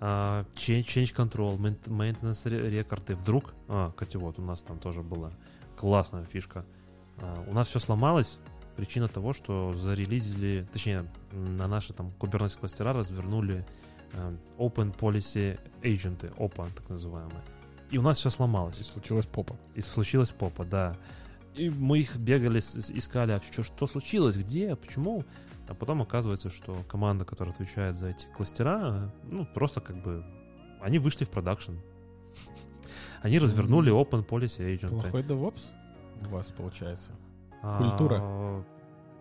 А, 0.00 0.44
change, 0.56 0.84
change 0.86 1.14
control, 1.14 1.58
main- 1.58 1.78
maintenance 1.86 2.48
ре- 2.48 2.70
рекорды. 2.70 3.14
Вдруг, 3.14 3.54
а, 3.68 3.92
кстати, 3.92 4.16
вот 4.16 4.38
у 4.40 4.42
нас 4.42 4.62
там 4.62 4.80
тоже 4.80 5.02
была 5.02 5.30
классная 5.76 6.24
фишка. 6.24 6.64
А, 7.20 7.44
у 7.48 7.54
нас 7.54 7.68
все 7.68 7.78
сломалось. 7.78 8.38
Причина 8.76 9.08
того, 9.08 9.32
что 9.32 9.72
зарелизили, 9.72 10.66
точнее, 10.72 11.04
на 11.32 11.68
наши 11.68 11.92
там 11.92 12.10
Kubernetes 12.18 12.58
кластера 12.58 12.94
развернули 12.94 13.66
э, 14.12 14.36
Open 14.56 14.96
Policy 14.96 15.60
Agent, 15.82 16.34
OPA, 16.36 16.70
так 16.74 16.88
называемые. 16.88 17.42
И 17.90 17.98
у 17.98 18.02
нас 18.02 18.18
все 18.18 18.30
сломалось. 18.30 18.80
И 18.80 18.84
случилась 18.84 19.26
попа. 19.26 19.56
И 19.74 19.82
случилась 19.82 20.30
попа, 20.30 20.64
да. 20.64 20.94
И 21.54 21.68
мы 21.68 21.98
их 21.98 22.16
бегали, 22.16 22.60
искали, 22.60 23.32
а 23.32 23.40
что, 23.40 23.62
что 23.62 23.86
случилось, 23.86 24.36
где, 24.36 24.74
почему. 24.74 25.24
А 25.68 25.74
потом 25.74 26.00
оказывается, 26.00 26.48
что 26.48 26.82
команда, 26.88 27.26
которая 27.26 27.54
отвечает 27.54 27.94
за 27.94 28.08
эти 28.08 28.26
кластера, 28.34 29.12
ну, 29.24 29.44
просто 29.44 29.80
как 29.80 30.02
бы... 30.02 30.24
Они 30.80 30.98
вышли 30.98 31.24
в 31.24 31.30
продакшн. 31.30 31.72
Они 33.22 33.38
развернули 33.38 33.92
Open 33.92 34.26
Policy 34.26 34.76
Agent. 34.76 34.88
Плохой 34.88 35.22
DevOps 35.22 35.70
у 36.26 36.28
вас 36.28 36.46
получается. 36.48 37.12
А, 37.62 37.78
культура. 37.78 38.64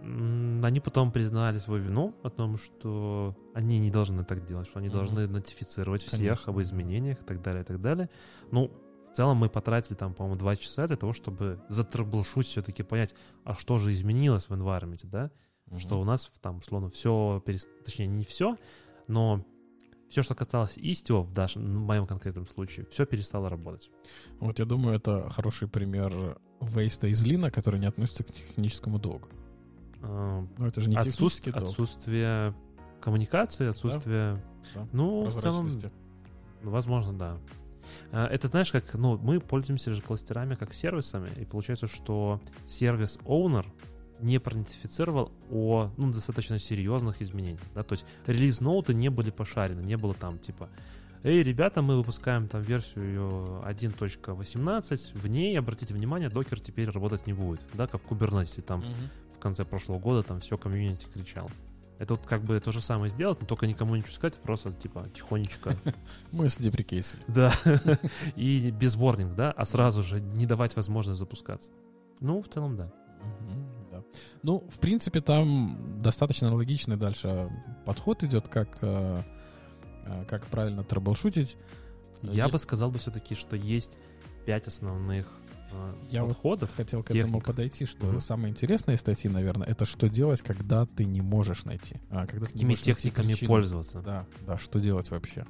Они 0.03 0.79
потом 0.79 1.11
признали 1.11 1.59
свою 1.59 1.83
вину 1.83 2.15
о 2.23 2.29
том, 2.29 2.57
что 2.57 3.35
они 3.53 3.77
не 3.79 3.91
должны 3.91 4.23
так 4.23 4.43
делать, 4.45 4.67
что 4.67 4.79
они 4.79 4.87
Мгм. 4.87 4.97
должны 4.97 5.27
нотифицировать 5.27 6.01
всех 6.01 6.19
Конечно. 6.19 6.53
об 6.53 6.59
изменениях 6.61 7.21
и 7.21 7.23
так 7.23 7.41
далее, 7.43 7.61
и 7.61 7.65
так 7.65 7.79
далее. 7.79 8.09
Ну, 8.49 8.71
в 9.11 9.15
целом 9.15 9.37
мы 9.37 9.49
потратили 9.49 9.95
там, 9.95 10.13
по-моему, 10.15 10.39
два 10.39 10.55
часа 10.55 10.87
для 10.87 10.95
того, 10.95 11.13
чтобы 11.13 11.61
затраблшуть 11.69 12.47
все-таки 12.47 12.81
понять, 12.81 13.13
а 13.43 13.53
что 13.53 13.77
же 13.77 13.91
изменилось 13.93 14.49
в 14.49 14.53
environment, 14.53 15.01
да? 15.03 15.29
Что 15.77 16.01
у 16.01 16.03
нас 16.03 16.31
там, 16.41 16.63
словно 16.63 16.89
все, 16.89 17.41
точнее, 17.85 18.07
не 18.07 18.25
все, 18.25 18.57
но 19.07 19.45
все, 20.11 20.23
что 20.23 20.35
касалось 20.35 20.77
Istio 20.77 21.23
в, 21.23 21.33
даш- 21.33 21.55
в 21.55 21.59
моем 21.59 22.05
конкретном 22.05 22.45
случае, 22.47 22.85
все 22.91 23.05
перестало 23.05 23.49
работать. 23.49 23.89
Вот 24.39 24.59
я 24.59 24.65
думаю, 24.65 24.95
это 24.97 25.29
хороший 25.29 25.67
пример 25.67 26.37
вейста 26.59 27.07
из 27.07 27.23
лина, 27.25 27.49
который 27.49 27.79
не 27.79 27.87
относится 27.87 28.23
к 28.23 28.31
техническому 28.31 28.99
долгу. 28.99 29.29
А, 30.01 30.45
Ну, 30.57 30.65
это 30.65 30.81
же 30.81 30.89
не 30.89 30.95
отсутств- 30.97 31.11
технический 31.11 31.51
долг. 31.51 31.63
отсутствие 31.69 32.53
коммуникации, 32.99 33.67
отсутствие... 33.69 34.43
да, 34.75 34.87
ну, 34.91 35.25
в 35.25 35.31
целом. 35.41 35.67
Ну, 36.61 36.69
Возможно, 36.69 37.13
да. 37.13 37.37
А, 38.11 38.27
Это 38.27 38.47
знаешь, 38.47 38.71
как, 38.71 38.93
ну, 38.93 39.17
мы 39.17 39.39
пользуемся 39.39 39.93
же 39.93 40.01
кластерами 40.01 40.55
как 40.55 40.73
сервисами, 40.73 41.29
и 41.39 41.45
получается, 41.45 41.87
что 41.87 42.39
сервис 42.67 43.17
owner 43.23 43.65
не 44.21 44.39
проидентифицировал 44.39 45.31
о 45.49 45.91
ну, 45.97 46.11
достаточно 46.11 46.59
серьезных 46.59 47.21
изменениях. 47.21 47.61
Да? 47.75 47.83
То 47.83 47.93
есть 47.93 48.05
релиз-ноуты 48.27 48.93
не 48.93 49.09
были 49.09 49.29
пошарены, 49.31 49.81
не 49.81 49.97
было 49.97 50.13
там 50.13 50.37
типа 50.39 50.69
Эй, 51.23 51.43
ребята, 51.43 51.83
мы 51.83 51.97
выпускаем 51.97 52.47
там 52.47 52.63
версию 52.63 53.05
ее 53.05 53.61
1.18, 53.63 55.17
в 55.19 55.27
ней, 55.27 55.57
обратите 55.59 55.93
внимание, 55.93 56.29
докер 56.29 56.59
теперь 56.59 56.89
работать 56.89 57.27
не 57.27 57.33
будет, 57.33 57.61
да, 57.73 57.85
как 57.85 58.01
в 58.01 58.11
Kubernetes, 58.11 58.61
там 58.61 58.79
Мгм. 58.79 58.89
в 59.35 59.39
конце 59.39 59.63
прошлого 59.65 59.99
года 59.99 60.23
там 60.23 60.39
все 60.39 60.57
комьюнити 60.57 61.05
кричал. 61.13 61.49
Это 61.99 62.15
вот 62.15 62.25
как 62.25 62.41
бы 62.41 62.59
то 62.59 62.71
же 62.71 62.81
самое 62.81 63.11
сделать, 63.11 63.39
но 63.39 63.45
только 63.45 63.67
никому 63.67 63.95
ничего 63.95 64.13
сказать, 64.13 64.39
просто 64.39 64.71
типа 64.73 65.07
тихонечко 65.13 65.75
Мы 66.31 66.49
с 66.49 66.57
деприкейсом. 66.57 67.19
да. 67.27 67.53
И 68.35 68.71
без 68.71 68.95
ворнинг, 68.95 69.35
да, 69.35 69.51
а 69.51 69.65
сразу 69.65 70.01
же 70.01 70.19
не 70.19 70.47
давать 70.47 70.75
возможность 70.75 71.19
запускаться. 71.19 71.69
Ну, 72.19 72.41
в 72.41 72.49
целом, 72.49 72.77
да. 72.77 72.91
Да. 73.21 73.55
Ну, 74.43 74.67
в 74.69 74.79
принципе, 74.79 75.21
там 75.21 76.01
достаточно 76.01 76.53
логичный 76.53 76.97
дальше 76.97 77.49
подход 77.85 78.23
идет, 78.23 78.47
как, 78.47 78.77
э, 78.81 79.21
э, 80.05 80.25
как 80.27 80.45
правильно 80.47 80.83
трэблшутить. 80.83 81.57
Я 82.21 82.43
Есть- 82.45 82.53
бы 82.53 82.59
сказал 82.59 82.91
бы 82.91 82.99
все-таки, 82.99 83.35
что 83.35 83.55
есть 83.55 83.97
пять 84.45 84.67
основных 84.67 85.27
э, 85.73 85.93
Я 86.09 86.23
вот 86.23 86.33
подходов. 86.33 86.75
хотел 86.75 87.01
к 87.01 87.11
этому 87.11 87.25
техник. 87.39 87.45
подойти, 87.45 87.85
что 87.85 88.07
Мгм. 88.07 88.19
самые 88.19 88.51
интересные 88.51 88.97
статьи, 88.97 89.29
наверное, 89.29 89.65
это 89.67 89.85
что 89.85 90.09
делать, 90.09 90.41
когда 90.41 90.85
ты 90.85 91.05
не 91.05 91.21
можешь 91.21 91.63
найти. 91.63 91.95
А, 92.09 92.27
когда 92.27 92.45
ты 92.47 92.51
не 92.51 92.59
Какими 92.65 92.69
можешь 92.71 92.85
найти 92.85 93.01
техниками 93.03 93.27
причину. 93.27 93.47
пользоваться? 93.47 94.01
Да, 94.01 94.25
да, 94.45 94.57
что 94.57 94.79
делать 94.81 95.09
вообще? 95.11 95.45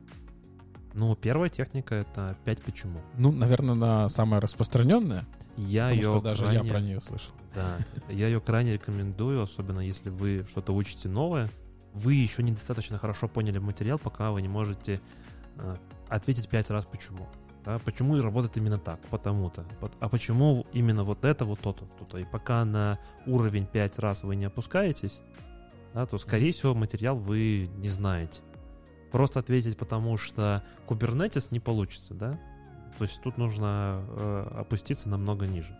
Ну, 0.93 1.15
первая 1.15 1.49
техника— 1.49 1.95
это 1.95 2.37
пять 2.45 2.61
почему. 2.61 2.99
Ну, 3.17 3.31
наверное, 3.31 3.73
на 3.75 4.09
самое 4.09 4.41
распространенное. 4.41 5.25
Я 5.67 5.89
Потому 5.89 6.01
ее 6.01 6.09
что 6.09 6.21
даже 6.21 6.43
крайне, 6.43 6.63
я 6.63 6.69
про 6.69 6.79
нее 6.79 7.01
слышал. 7.01 7.33
Да, 7.53 7.77
я 8.09 8.27
ее 8.27 8.41
крайне 8.41 8.73
рекомендую, 8.73 9.41
особенно 9.41 9.79
если 9.79 10.09
вы 10.09 10.45
что-то 10.49 10.73
учите 10.73 11.09
новое. 11.09 11.49
Вы 11.93 12.13
еще 12.13 12.41
недостаточно 12.41 12.97
хорошо 12.97 13.27
поняли 13.27 13.59
материал, 13.59 13.99
пока 13.99 14.31
вы 14.31 14.41
не 14.41 14.47
можете 14.47 15.01
э, 15.57 15.75
ответить 16.07 16.47
пять 16.47 16.69
раз 16.69 16.85
почему. 16.85 17.27
Да, 17.63 17.77
почему 17.79 18.17
и 18.17 18.21
работает 18.21 18.57
именно 18.57 18.79
так, 18.79 18.99
потому-то. 19.09 19.65
А 19.99 20.09
почему 20.09 20.65
именно 20.73 21.03
вот 21.03 21.25
это, 21.25 21.45
вот 21.45 21.59
то-то, 21.59 21.85
то-то. 21.99 22.17
И 22.17 22.25
пока 22.25 22.65
на 22.65 22.97
уровень 23.27 23.67
5 23.67 23.99
раз 23.99 24.23
вы 24.23 24.35
не 24.35 24.45
опускаетесь, 24.45 25.21
да, 25.93 26.05
то, 26.07 26.17
скорее 26.17 26.53
всего, 26.53 26.73
материал 26.73 27.17
вы 27.17 27.69
не 27.75 27.87
знаете. 27.87 28.41
Просто 29.11 29.41
ответить, 29.41 29.77
потому 29.77 30.17
что 30.17 30.63
Kubernetes 30.87 31.49
не 31.51 31.59
получится, 31.59 32.13
да? 32.15 32.39
То 33.01 33.05
есть 33.05 33.19
тут 33.23 33.39
нужно 33.39 34.05
э, 34.09 34.47
опуститься 34.59 35.09
намного 35.09 35.47
ниже. 35.47 35.75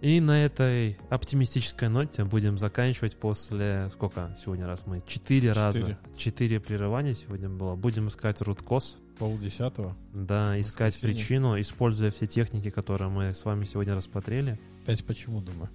И 0.00 0.20
на 0.20 0.44
этой 0.44 0.96
оптимистической 1.10 1.88
ноте 1.88 2.22
будем 2.22 2.56
заканчивать 2.56 3.16
после... 3.16 3.88
Сколько 3.90 4.32
сегодня 4.38 4.68
раз 4.68 4.86
мы? 4.86 5.02
Четыре 5.04 5.50
раза. 5.50 5.98
Четыре. 6.16 6.60
Прерывания 6.60 7.14
сегодня 7.14 7.48
было. 7.48 7.74
Будем 7.74 8.06
искать 8.06 8.40
руткос. 8.42 8.98
Полдесятого. 9.18 9.96
Да, 10.12 10.60
искать 10.60 10.94
Воскресенье. 10.94 11.16
причину, 11.16 11.60
используя 11.60 12.12
все 12.12 12.28
техники, 12.28 12.70
которые 12.70 13.10
мы 13.10 13.34
с 13.34 13.44
вами 13.44 13.64
сегодня 13.64 13.96
рассмотрели. 13.96 14.56
Пять 14.86 15.04
почему, 15.04 15.40
думаю. 15.40 15.68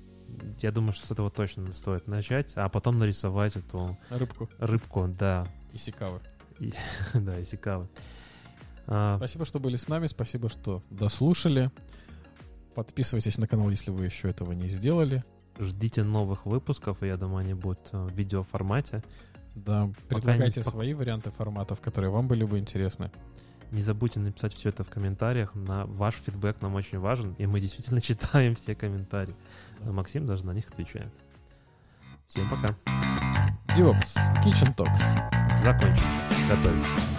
Я 0.61 0.71
думаю, 0.71 0.93
что 0.93 1.05
с 1.05 1.11
этого 1.11 1.29
точно 1.29 1.69
стоит 1.73 2.07
начать, 2.07 2.53
а 2.55 2.69
потом 2.69 2.97
нарисовать 2.97 3.57
эту 3.57 3.97
Рыбку 4.09 4.49
рыбку, 4.57 5.05
да, 5.09 5.45
и 5.73 5.77
сикавы. 5.77 6.21
да, 7.13 7.41
исикавы. 7.41 7.89
А, 8.87 9.17
Спасибо, 9.17 9.45
что 9.45 9.59
были 9.59 9.75
с 9.77 9.87
нами. 9.87 10.07
Спасибо, 10.07 10.49
что 10.49 10.81
дослушали. 10.89 11.71
Подписывайтесь 12.75 13.37
на 13.37 13.47
канал, 13.47 13.69
если 13.69 13.91
вы 13.91 14.05
еще 14.05 14.29
этого 14.29 14.51
не 14.53 14.67
сделали. 14.67 15.23
ждите 15.59 16.03
новых 16.03 16.45
выпусков, 16.45 17.01
я 17.01 17.17
думаю, 17.17 17.39
они 17.39 17.53
будут 17.55 17.89
э, 17.91 17.97
в 18.05 18.11
видеоформате. 18.13 19.03
Да, 19.55 19.87
Пока 19.87 20.21
предлагайте 20.21 20.59
не- 20.59 20.65
пок- 20.65 20.69
свои 20.71 20.93
варианты 20.93 21.31
форматов, 21.31 21.81
которые 21.81 22.11
вам 22.11 22.27
были 22.27 22.43
бы 22.43 22.59
интересны. 22.59 23.11
Не 23.71 23.81
забудьте 23.81 24.19
написать 24.19 24.53
все 24.53 24.69
это 24.69 24.83
в 24.83 24.89
комментариях. 24.89 25.55
На 25.55 25.85
ваш 25.87 26.13
фидбэк 26.25 26.61
нам 26.61 26.75
очень 26.75 26.99
важен, 26.99 27.33
и 27.39 27.47
мы 27.47 27.59
действительно 27.59 27.99
читаем 28.09 28.55
все 28.55 28.75
комментарии. 28.75 29.35
А 29.81 29.91
Максим 29.91 30.25
даже 30.27 30.45
на 30.45 30.51
них 30.51 30.69
отвечает. 30.69 31.11
Всем 32.27 32.47
пока. 32.49 32.77
DevOps, 33.75 34.15
Kitchen 34.45 34.75
Talks. 34.75 35.63
Закончим. 35.63 36.03
Готовим. 36.47 37.16